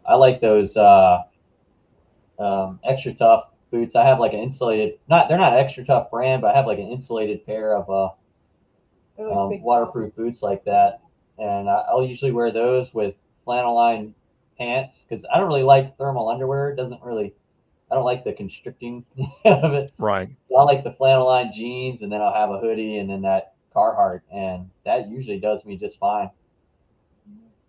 I 0.06 0.16
like 0.16 0.42
those 0.42 0.78
uh, 0.78 1.24
um, 2.40 2.80
XtraTuf 2.88 3.46
boots. 3.72 3.96
I 3.96 4.06
have 4.06 4.20
like 4.20 4.34
an 4.34 4.40
insulated, 4.40 5.00
not 5.10 5.28
they're 5.28 5.38
not 5.38 5.54
XtraTuf 5.54 6.10
brand, 6.10 6.42
but 6.42 6.54
I 6.54 6.58
have 6.58 6.68
like 6.68 6.80
an 6.80 6.88
insulated 6.88 7.46
pair 7.46 7.76
of 7.76 7.90
uh, 7.90 8.14
um, 9.20 9.62
waterproof 9.62 10.16
boots 10.16 10.42
like 10.42 10.64
that, 10.66 11.02
and 11.38 11.70
I, 11.70 11.84
I'll 11.90 12.06
usually 12.06 12.32
wear 12.32 12.52
those 12.52 12.94
with 12.94 13.16
flannel 13.44 13.76
lined 13.76 14.14
pants 14.58 15.04
because 15.08 15.26
I 15.34 15.40
don't 15.40 15.48
really 15.48 15.64
like 15.64 15.98
thermal 15.98 16.30
underwear. 16.30 16.70
It 16.70 16.76
doesn't 16.76 17.02
really, 17.04 17.34
I 17.92 17.96
don't 17.96 18.06
like 18.06 18.24
the 18.24 18.34
constricting 18.34 19.06
of 19.46 19.74
it. 19.74 19.94
Right. 19.98 20.30
I 20.58 20.64
like 20.64 20.84
the 20.84 20.94
flannel 20.94 21.26
lined 21.28 21.54
jeans, 21.54 22.02
and 22.02 22.12
then 22.12 22.22
I'll 22.22 22.34
have 22.34 22.52
a 22.52 22.60
hoodie, 22.60 22.98
and 22.98 23.10
then 23.10 23.22
that 23.24 23.54
Carhartt, 23.76 24.22
and 24.32 24.70
that 24.86 25.10
usually 25.10 25.40
does 25.40 25.66
me 25.66 25.78
just 25.78 26.00
fine. 26.00 26.30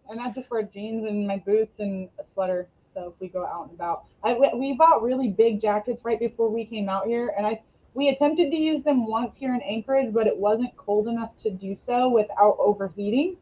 and 0.09 0.21
I 0.21 0.31
just 0.31 0.51
wear 0.51 0.63
jeans 0.63 1.05
and 1.05 1.27
my 1.27 1.39
boots 1.39 1.81
and 1.81 2.09
a 2.19 2.25
sweater. 2.33 2.69
So 2.95 3.09
if 3.09 3.21
we 3.21 3.29
go 3.29 3.45
out 3.45 3.65
and 3.69 3.75
about, 3.75 4.05
I 4.23 4.35
we- 4.35 4.55
we 4.55 4.73
bought 4.73 5.03
really 5.03 5.29
big 5.29 5.61
jackets 5.61 6.05
right 6.05 6.19
before 6.19 6.49
we 6.49 6.65
came 6.65 6.89
out 6.89 7.07
here, 7.07 7.35
and 7.37 7.47
I 7.47 7.61
we 7.97 8.11
attempted 8.11 8.51
to 8.51 8.57
use 8.57 8.83
them 8.83 9.07
once 9.07 9.37
here 9.37 9.55
in 9.55 9.63
Anchorage, 9.63 10.13
but 10.13 10.27
it 10.27 10.37
wasn't 10.37 10.77
cold 10.77 11.09
enough 11.09 11.37
to 11.39 11.51
do 11.51 11.75
so 11.75 12.11
without 12.11 12.57
overheating. 12.61 13.37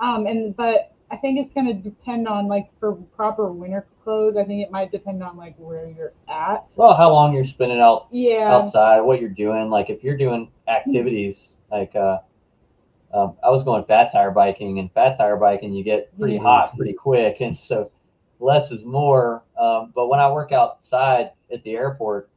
Um, 0.00 0.26
and 0.26 0.56
but 0.56 0.92
I 1.10 1.16
think 1.16 1.38
it's 1.38 1.52
gonna 1.52 1.74
depend 1.74 2.26
on 2.26 2.48
like 2.48 2.70
for 2.80 2.94
proper 3.14 3.52
winter 3.52 3.86
clothes. 4.02 4.36
I 4.38 4.44
think 4.44 4.62
it 4.62 4.70
might 4.72 4.90
depend 4.90 5.22
on 5.22 5.36
like 5.36 5.54
where 5.58 5.90
you're 5.90 6.14
at. 6.26 6.64
Well, 6.74 6.94
how 6.94 7.12
long 7.12 7.34
you're 7.34 7.44
spending 7.44 7.80
out 7.80 8.06
Yeah. 8.10 8.50
outside, 8.50 9.00
what 9.00 9.20
you're 9.20 9.28
doing. 9.28 9.68
Like 9.68 9.90
if 9.90 10.02
you're 10.02 10.16
doing 10.16 10.50
activities, 10.68 11.56
like 11.70 11.94
uh, 11.94 12.18
um, 13.12 13.36
I 13.44 13.50
was 13.50 13.64
going 13.64 13.84
fat 13.84 14.10
tire 14.12 14.30
biking, 14.30 14.78
and 14.78 14.90
fat 14.92 15.16
tire 15.18 15.36
biking 15.36 15.72
you 15.72 15.84
get 15.84 16.16
pretty 16.18 16.38
Mhm. 16.38 16.42
hot 16.42 16.76
pretty 16.76 16.94
quick, 16.94 17.40
and 17.40 17.58
so 17.58 17.90
less 18.40 18.70
is 18.70 18.84
more. 18.84 19.44
Um, 19.58 19.92
but 19.94 20.08
when 20.08 20.20
I 20.20 20.30
work 20.32 20.52
outside 20.52 21.32
at 21.52 21.62
the 21.62 21.76
airport, 21.76 22.30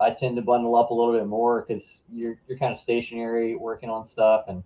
I 0.00 0.10
tend 0.10 0.36
to 0.36 0.42
bundle 0.42 0.76
up 0.76 0.90
a 0.90 0.94
little 0.94 1.12
bit 1.12 1.26
more 1.26 1.64
because 1.66 2.00
you're 2.12 2.38
you're 2.46 2.58
kind 2.58 2.72
of 2.72 2.78
stationary 2.78 3.56
working 3.56 3.90
on 3.90 4.06
stuff, 4.06 4.44
and 4.48 4.62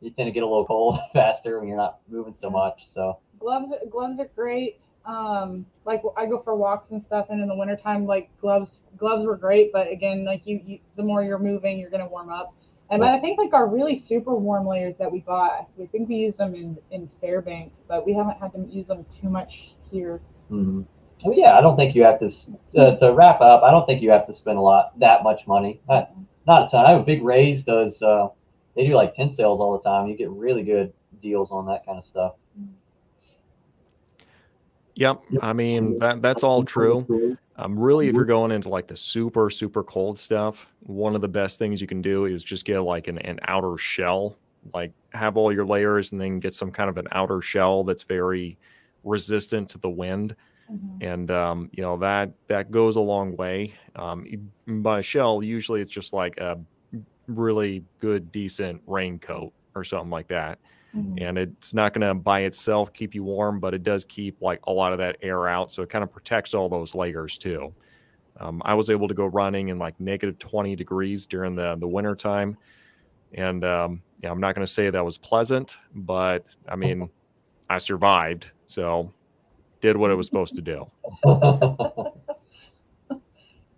you 0.00 0.10
tend 0.10 0.28
to 0.28 0.32
get 0.32 0.42
a 0.42 0.46
little 0.46 0.66
cold 0.66 0.98
faster 1.12 1.58
when 1.58 1.68
you're 1.68 1.76
not 1.76 1.98
moving 2.08 2.34
so 2.34 2.50
much. 2.50 2.86
So 2.88 3.18
gloves 3.38 3.72
gloves 3.90 4.20
are 4.20 4.30
great 4.34 4.80
um 5.04 5.64
like 5.84 6.02
i 6.16 6.26
go 6.26 6.40
for 6.42 6.54
walks 6.54 6.90
and 6.90 7.02
stuff 7.02 7.26
and 7.30 7.40
in 7.40 7.48
the 7.48 7.54
wintertime 7.54 8.04
like 8.04 8.28
gloves 8.40 8.80
gloves 8.98 9.24
were 9.24 9.36
great 9.36 9.72
but 9.72 9.90
again 9.90 10.24
like 10.24 10.42
you, 10.46 10.60
you 10.64 10.78
the 10.96 11.02
more 11.02 11.22
you're 11.22 11.38
moving 11.38 11.78
you're 11.78 11.90
going 11.90 12.02
to 12.02 12.08
warm 12.08 12.30
up 12.30 12.54
and 12.90 13.00
but 13.00 13.08
i 13.08 13.18
think 13.18 13.38
like 13.38 13.54
our 13.54 13.66
really 13.66 13.96
super 13.96 14.34
warm 14.34 14.66
layers 14.66 14.96
that 14.98 15.10
we 15.10 15.20
bought 15.20 15.68
we 15.76 15.86
think 15.86 16.08
we 16.08 16.16
used 16.16 16.36
them 16.38 16.54
in 16.54 16.76
in 16.90 17.08
fairbanks 17.20 17.82
but 17.88 18.04
we 18.04 18.12
haven't 18.12 18.38
had 18.38 18.52
to 18.52 18.60
use 18.68 18.88
them 18.88 19.06
too 19.20 19.30
much 19.30 19.70
here 19.90 20.20
mhm. 20.50 20.84
Well, 21.24 21.36
yeah, 21.36 21.56
I 21.58 21.60
don't 21.60 21.76
think 21.76 21.94
you 21.94 22.04
have 22.04 22.18
to 22.20 22.32
uh, 22.76 22.96
to 22.96 23.12
wrap 23.12 23.40
up. 23.40 23.62
I 23.62 23.70
don't 23.70 23.86
think 23.86 24.02
you 24.02 24.10
have 24.10 24.26
to 24.26 24.34
spend 24.34 24.58
a 24.58 24.60
lot 24.60 24.98
that 25.00 25.22
much 25.22 25.46
money. 25.46 25.80
Not, 25.88 26.12
not 26.46 26.66
a 26.66 26.68
ton. 26.70 26.86
I 26.86 26.90
have 26.90 27.00
a 27.00 27.04
Big 27.04 27.22
Ray's 27.22 27.64
does. 27.64 28.00
Uh, 28.00 28.28
they 28.76 28.86
do 28.86 28.94
like 28.94 29.14
tent 29.14 29.34
sales 29.34 29.60
all 29.60 29.76
the 29.76 29.82
time. 29.82 30.08
You 30.08 30.16
get 30.16 30.30
really 30.30 30.62
good 30.62 30.92
deals 31.20 31.50
on 31.50 31.66
that 31.66 31.84
kind 31.84 31.98
of 31.98 32.06
stuff. 32.06 32.34
Yep. 34.94 35.22
I 35.42 35.52
mean 35.52 35.98
that 36.00 36.22
that's 36.22 36.42
all 36.42 36.64
true. 36.64 37.36
Um, 37.56 37.78
really, 37.78 38.08
if 38.08 38.14
you're 38.14 38.24
going 38.24 38.50
into 38.50 38.68
like 38.68 38.86
the 38.86 38.96
super 38.96 39.48
super 39.50 39.84
cold 39.84 40.18
stuff, 40.18 40.66
one 40.80 41.14
of 41.14 41.20
the 41.20 41.28
best 41.28 41.58
things 41.58 41.80
you 41.80 41.86
can 41.86 42.02
do 42.02 42.24
is 42.24 42.42
just 42.42 42.64
get 42.64 42.80
like 42.80 43.08
an, 43.08 43.18
an 43.18 43.38
outer 43.46 43.78
shell. 43.78 44.36
Like 44.74 44.92
have 45.12 45.36
all 45.36 45.52
your 45.52 45.64
layers 45.64 46.12
and 46.12 46.20
then 46.20 46.40
get 46.40 46.52
some 46.52 46.70
kind 46.70 46.90
of 46.90 46.96
an 46.98 47.06
outer 47.12 47.40
shell 47.40 47.84
that's 47.84 48.02
very 48.02 48.58
resistant 49.04 49.68
to 49.70 49.78
the 49.78 49.88
wind. 49.88 50.34
And 51.00 51.30
um, 51.30 51.70
you 51.72 51.82
know 51.82 51.96
that 51.98 52.32
that 52.48 52.70
goes 52.70 52.96
a 52.96 53.00
long 53.00 53.36
way. 53.36 53.74
Um, 53.96 54.26
by 54.66 55.00
shell, 55.00 55.42
usually 55.42 55.80
it's 55.80 55.92
just 55.92 56.12
like 56.12 56.36
a 56.38 56.58
really 57.26 57.84
good, 58.00 58.30
decent 58.32 58.80
raincoat 58.86 59.52
or 59.74 59.84
something 59.84 60.10
like 60.10 60.28
that, 60.28 60.58
Mhm. 60.96 61.22
and 61.22 61.38
it's 61.38 61.74
not 61.74 61.92
going 61.92 62.06
to 62.06 62.14
by 62.14 62.40
itself 62.40 62.92
keep 62.92 63.14
you 63.14 63.22
warm, 63.22 63.60
but 63.60 63.74
it 63.74 63.82
does 63.82 64.04
keep 64.04 64.40
like 64.40 64.60
a 64.66 64.72
lot 64.72 64.92
of 64.92 64.98
that 64.98 65.16
air 65.22 65.46
out, 65.48 65.70
so 65.72 65.82
it 65.82 65.90
kind 65.90 66.02
of 66.02 66.10
protects 66.12 66.54
all 66.54 66.68
those 66.68 66.94
layers 66.94 67.36
too. 67.38 67.72
Um, 68.40 68.62
I 68.64 68.74
was 68.74 68.88
able 68.88 69.08
to 69.08 69.14
go 69.14 69.26
running 69.26 69.68
in 69.68 69.78
like 69.78 69.98
negative 70.00 70.38
20 70.38 70.74
degrees 70.76 71.26
during 71.26 71.54
the 71.54 71.76
the 71.76 71.88
winter 71.88 72.14
time, 72.14 72.56
and 73.34 73.64
um, 73.64 74.02
yeah, 74.22 74.30
I'm 74.30 74.40
not 74.40 74.54
going 74.54 74.66
to 74.66 74.72
say 74.72 74.90
that 74.90 75.04
was 75.04 75.18
pleasant, 75.18 75.76
but 75.94 76.44
I 76.68 76.76
mean, 76.76 77.08
I 77.70 77.78
survived, 77.78 78.52
so 78.66 79.12
did 79.80 79.96
what 79.96 80.10
it 80.10 80.14
was 80.14 80.26
supposed 80.26 80.56
to 80.56 80.62
do. 80.62 80.90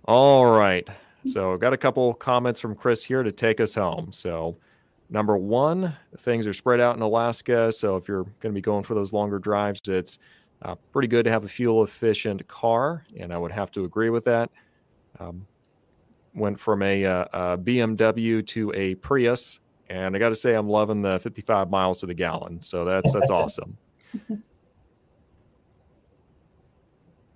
All 0.05 0.47
right. 0.47 0.89
So 1.27 1.57
got 1.57 1.73
a 1.73 1.77
couple 1.77 2.13
comments 2.15 2.61
from 2.61 2.75
Chris 2.75 3.05
here 3.05 3.23
to 3.23 3.31
take 3.31 3.61
us 3.61 3.75
home. 3.75 4.13
So 4.13 4.57
number 5.11 5.37
one, 5.37 5.95
things 6.19 6.47
are 6.47 6.53
spread 6.53 6.81
out 6.81 6.97
in 6.97 7.03
Alaska. 7.03 7.71
So 7.71 7.97
if 7.97 8.09
you're 8.09 8.25
going 8.25 8.53
to 8.53 8.53
be 8.53 8.61
going 8.61 8.85
for 8.85 8.95
those 8.95 9.13
longer 9.13 9.39
drives, 9.39 9.81
it's 9.87 10.19
uh, 10.63 10.75
pretty 10.93 11.09
good 11.09 11.25
to 11.25 11.31
have 11.31 11.45
a 11.45 11.49
fuel 11.49 11.85
efficient 11.85 12.47
car. 12.49 13.05
And 13.19 13.33
I 13.33 13.39
would 13.39 13.53
have 13.53 13.71
to 13.73 13.85
agree 13.85 14.11
with 14.11 14.25
that. 14.25 14.51
Um, 15.19 15.47
went 16.35 16.59
from 16.59 16.83
a, 16.83 17.05
uh, 17.05 17.25
a 17.33 17.59
BMW 17.59 18.47
to 18.49 18.73
a 18.75 18.95
Prius. 18.97 19.61
And 19.91 20.15
I 20.15 20.19
got 20.19 20.29
to 20.29 20.37
say, 20.37 20.55
I'm 20.55 20.69
loving 20.69 21.03
the 21.03 21.19
55 21.19 21.69
miles 21.69 22.01
to 22.01 22.07
the 22.07 22.15
gallon. 22.15 22.63
So 22.63 22.85
that's 22.85 23.13
that's 23.13 23.31
awesome. 23.31 23.77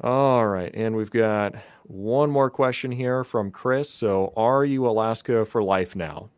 All 0.00 0.46
right. 0.46 0.70
And 0.74 0.96
we've 0.96 1.10
got 1.10 1.54
one 1.84 2.30
more 2.30 2.50
question 2.50 2.90
here 2.90 3.24
from 3.24 3.50
Chris. 3.50 3.90
So, 3.90 4.32
are 4.36 4.64
you 4.64 4.86
Alaska 4.88 5.44
for 5.44 5.62
life 5.62 5.94
now? 5.94 6.30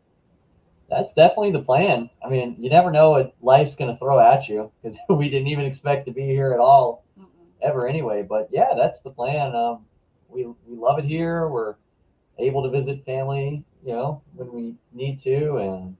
That's 0.89 1.13
definitely 1.13 1.51
the 1.51 1.63
plan. 1.63 2.09
I 2.23 2.29
mean, 2.29 2.55
you 2.59 2.69
never 2.69 2.91
know 2.91 3.11
what 3.11 3.35
life's 3.41 3.75
going 3.75 3.91
to 3.91 3.97
throw 3.97 4.19
at 4.19 4.47
you 4.47 4.71
because 4.81 4.97
we 5.09 5.29
didn't 5.29 5.47
even 5.47 5.65
expect 5.65 6.05
to 6.05 6.11
be 6.11 6.21
here 6.21 6.53
at 6.53 6.59
all 6.59 7.03
Mm-mm. 7.19 7.25
ever 7.61 7.87
anyway. 7.87 8.23
But 8.23 8.49
yeah, 8.51 8.73
that's 8.75 9.01
the 9.01 9.11
plan. 9.11 9.53
Um, 9.53 9.85
we, 10.29 10.45
we 10.45 10.75
love 10.75 10.99
it 10.99 11.05
here. 11.05 11.47
We're 11.47 11.75
able 12.37 12.63
to 12.63 12.69
visit 12.69 13.05
family, 13.05 13.63
you 13.85 13.91
know, 13.93 14.21
when 14.35 14.51
we 14.51 14.75
need 14.93 15.19
to. 15.21 15.57
And 15.57 15.97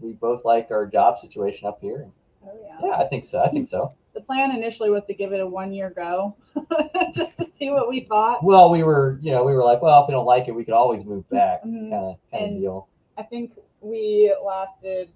we 0.00 0.12
both 0.12 0.44
like 0.44 0.70
our 0.70 0.86
job 0.86 1.18
situation 1.18 1.66
up 1.66 1.80
here. 1.80 2.06
Oh, 2.44 2.52
yeah. 2.62 2.88
Yeah, 2.88 2.96
I 2.96 3.04
think 3.04 3.24
so. 3.24 3.40
I 3.40 3.48
think 3.48 3.68
so. 3.68 3.94
The 4.18 4.24
plan 4.24 4.50
initially 4.50 4.90
was 4.90 5.04
to 5.06 5.14
give 5.14 5.30
it 5.32 5.38
a 5.38 5.46
one 5.46 5.72
year 5.72 5.90
go, 5.94 6.34
just 7.14 7.38
to 7.38 7.44
see 7.52 7.70
what 7.70 7.88
we 7.88 8.00
thought. 8.00 8.42
Well, 8.42 8.68
we 8.68 8.82
were, 8.82 9.16
you 9.22 9.30
know, 9.30 9.44
we 9.44 9.52
were 9.54 9.62
like, 9.62 9.80
well, 9.80 10.02
if 10.02 10.08
we 10.08 10.12
don't 10.12 10.26
like 10.26 10.48
it, 10.48 10.50
we 10.56 10.64
could 10.64 10.74
always 10.74 11.04
move 11.04 11.28
back, 11.30 11.62
Mhm. 11.62 11.88
kind 11.88 11.94
of, 11.94 12.16
kind 12.32 12.44
of 12.44 12.50
And- 12.50 12.60
deal. 12.60 12.88
I 13.16 13.22
think 13.22 13.52
we 13.80 14.34
lasted 14.44 15.10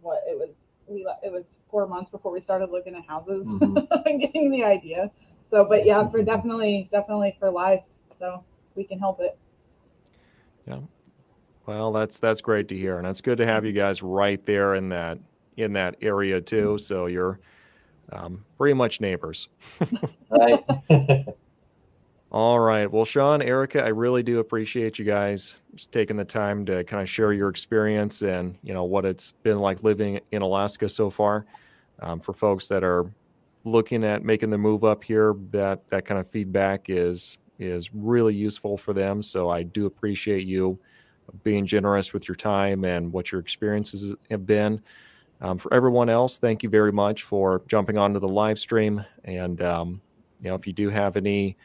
what 0.00 0.22
it 0.26 0.38
was. 0.38 0.48
We 0.88 1.04
la- 1.04 1.18
it 1.22 1.30
was 1.30 1.58
four 1.70 1.86
months 1.86 2.10
before 2.10 2.32
we 2.32 2.40
started 2.40 2.70
looking 2.70 2.94
at 2.94 3.04
houses 3.04 3.46
Mhm. 3.46 3.86
and 4.06 4.20
getting 4.22 4.50
the 4.50 4.64
idea. 4.64 5.10
So, 5.50 5.62
but 5.66 5.84
yeah, 5.84 6.08
for 6.08 6.22
definitely, 6.22 6.88
definitely 6.90 7.36
for 7.38 7.50
life. 7.50 7.82
So 8.18 8.42
we 8.74 8.84
can 8.84 8.98
help 8.98 9.20
it. 9.20 9.36
Yeah. 10.66 10.78
Well, 11.66 11.92
that's 11.92 12.18
that's 12.20 12.40
great 12.40 12.68
to 12.68 12.76
hear, 12.76 12.96
and 12.96 13.06
it's 13.06 13.20
good 13.20 13.36
to 13.36 13.44
have 13.46 13.66
you 13.66 13.72
guys 13.72 14.02
right 14.02 14.42
there 14.46 14.76
in 14.76 14.88
that 14.88 15.18
in 15.58 15.74
that 15.74 15.96
area 16.00 16.40
too. 16.40 16.78
So 16.78 17.04
you're 17.04 17.38
um, 18.12 18.44
pretty 18.56 18.74
much 18.74 19.00
neighbors. 19.00 19.48
Right. 20.30 20.64
All 22.32 22.58
right. 22.58 22.90
Well, 22.90 23.04
Sean, 23.04 23.40
Erica, 23.40 23.82
I 23.82 23.88
really 23.88 24.22
do 24.22 24.40
appreciate 24.40 24.98
you 24.98 25.04
guys 25.04 25.56
taking 25.90 26.16
the 26.16 26.24
time 26.24 26.66
to 26.66 26.82
kind 26.84 27.02
of 27.02 27.08
share 27.08 27.32
your 27.32 27.48
experience 27.48 28.22
and 28.22 28.58
you 28.62 28.74
know 28.74 28.84
what 28.84 29.04
it's 29.04 29.32
been 29.42 29.58
like 29.58 29.82
living 29.82 30.20
in 30.32 30.42
Alaska 30.42 30.88
so 30.88 31.08
far. 31.08 31.46
Um, 32.00 32.20
for 32.20 32.34
folks 32.34 32.68
that 32.68 32.84
are 32.84 33.10
looking 33.64 34.04
at 34.04 34.22
making 34.22 34.50
the 34.50 34.58
move 34.58 34.84
up 34.84 35.02
here, 35.02 35.34
that 35.52 35.88
that 35.88 36.04
kind 36.04 36.20
of 36.20 36.28
feedback 36.28 36.86
is 36.88 37.38
is 37.58 37.94
really 37.94 38.34
useful 38.34 38.76
for 38.76 38.92
them. 38.92 39.22
So 39.22 39.48
I 39.48 39.62
do 39.62 39.86
appreciate 39.86 40.46
you 40.46 40.78
being 41.42 41.66
generous 41.66 42.12
with 42.12 42.28
your 42.28 42.34
time 42.34 42.84
and 42.84 43.12
what 43.12 43.32
your 43.32 43.40
experiences 43.40 44.14
have 44.30 44.46
been. 44.46 44.80
Um, 45.40 45.58
for 45.58 45.72
everyone 45.72 46.08
else, 46.08 46.38
thank 46.38 46.62
you 46.62 46.68
very 46.68 46.92
much 46.92 47.22
for 47.22 47.62
jumping 47.68 47.98
onto 47.98 48.18
the 48.18 48.28
live 48.28 48.58
stream. 48.58 49.04
And 49.24 49.60
um, 49.60 50.00
you 50.40 50.48
know, 50.48 50.54
if 50.54 50.66
you 50.66 50.72
do 50.72 50.88
have 50.88 51.16
any 51.16 51.56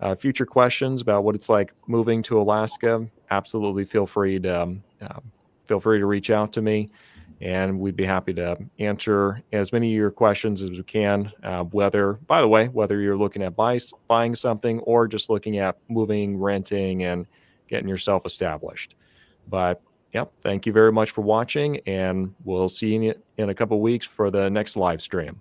uh, 0.00 0.14
future 0.14 0.46
questions 0.46 1.00
about 1.00 1.24
what 1.24 1.34
it's 1.34 1.48
like 1.48 1.72
moving 1.86 2.22
to 2.24 2.40
Alaska, 2.40 3.06
absolutely 3.30 3.84
feel 3.84 4.06
free 4.06 4.38
to 4.40 4.62
um, 4.62 4.82
uh, 5.00 5.20
feel 5.66 5.80
free 5.80 5.98
to 5.98 6.06
reach 6.06 6.30
out 6.30 6.52
to 6.52 6.62
me, 6.62 6.88
and 7.40 7.78
we'd 7.78 7.96
be 7.96 8.04
happy 8.04 8.32
to 8.34 8.56
answer 8.78 9.42
as 9.52 9.72
many 9.72 9.88
of 9.88 9.96
your 9.96 10.10
questions 10.10 10.62
as 10.62 10.70
we 10.70 10.82
can. 10.82 11.32
Uh, 11.42 11.64
whether, 11.64 12.14
by 12.26 12.40
the 12.40 12.48
way, 12.48 12.68
whether 12.68 13.00
you're 13.00 13.18
looking 13.18 13.42
at 13.42 13.56
buy, 13.56 13.78
buying 14.06 14.34
something 14.34 14.78
or 14.80 15.08
just 15.08 15.28
looking 15.28 15.58
at 15.58 15.76
moving, 15.88 16.38
renting, 16.38 17.02
and 17.02 17.26
getting 17.68 17.88
yourself 17.88 18.24
established. 18.24 18.94
But 19.48 19.82
yep, 20.12 20.32
thank 20.42 20.66
you 20.66 20.72
very 20.72 20.92
much 20.92 21.10
for 21.10 21.22
watching, 21.22 21.80
and 21.86 22.34
we'll 22.44 22.68
see 22.68 22.94
you 22.94 23.14
in 23.36 23.50
a 23.50 23.54
couple 23.54 23.80
weeks 23.80 24.06
for 24.06 24.30
the 24.30 24.48
next 24.48 24.76
live 24.76 25.02
stream. 25.02 25.40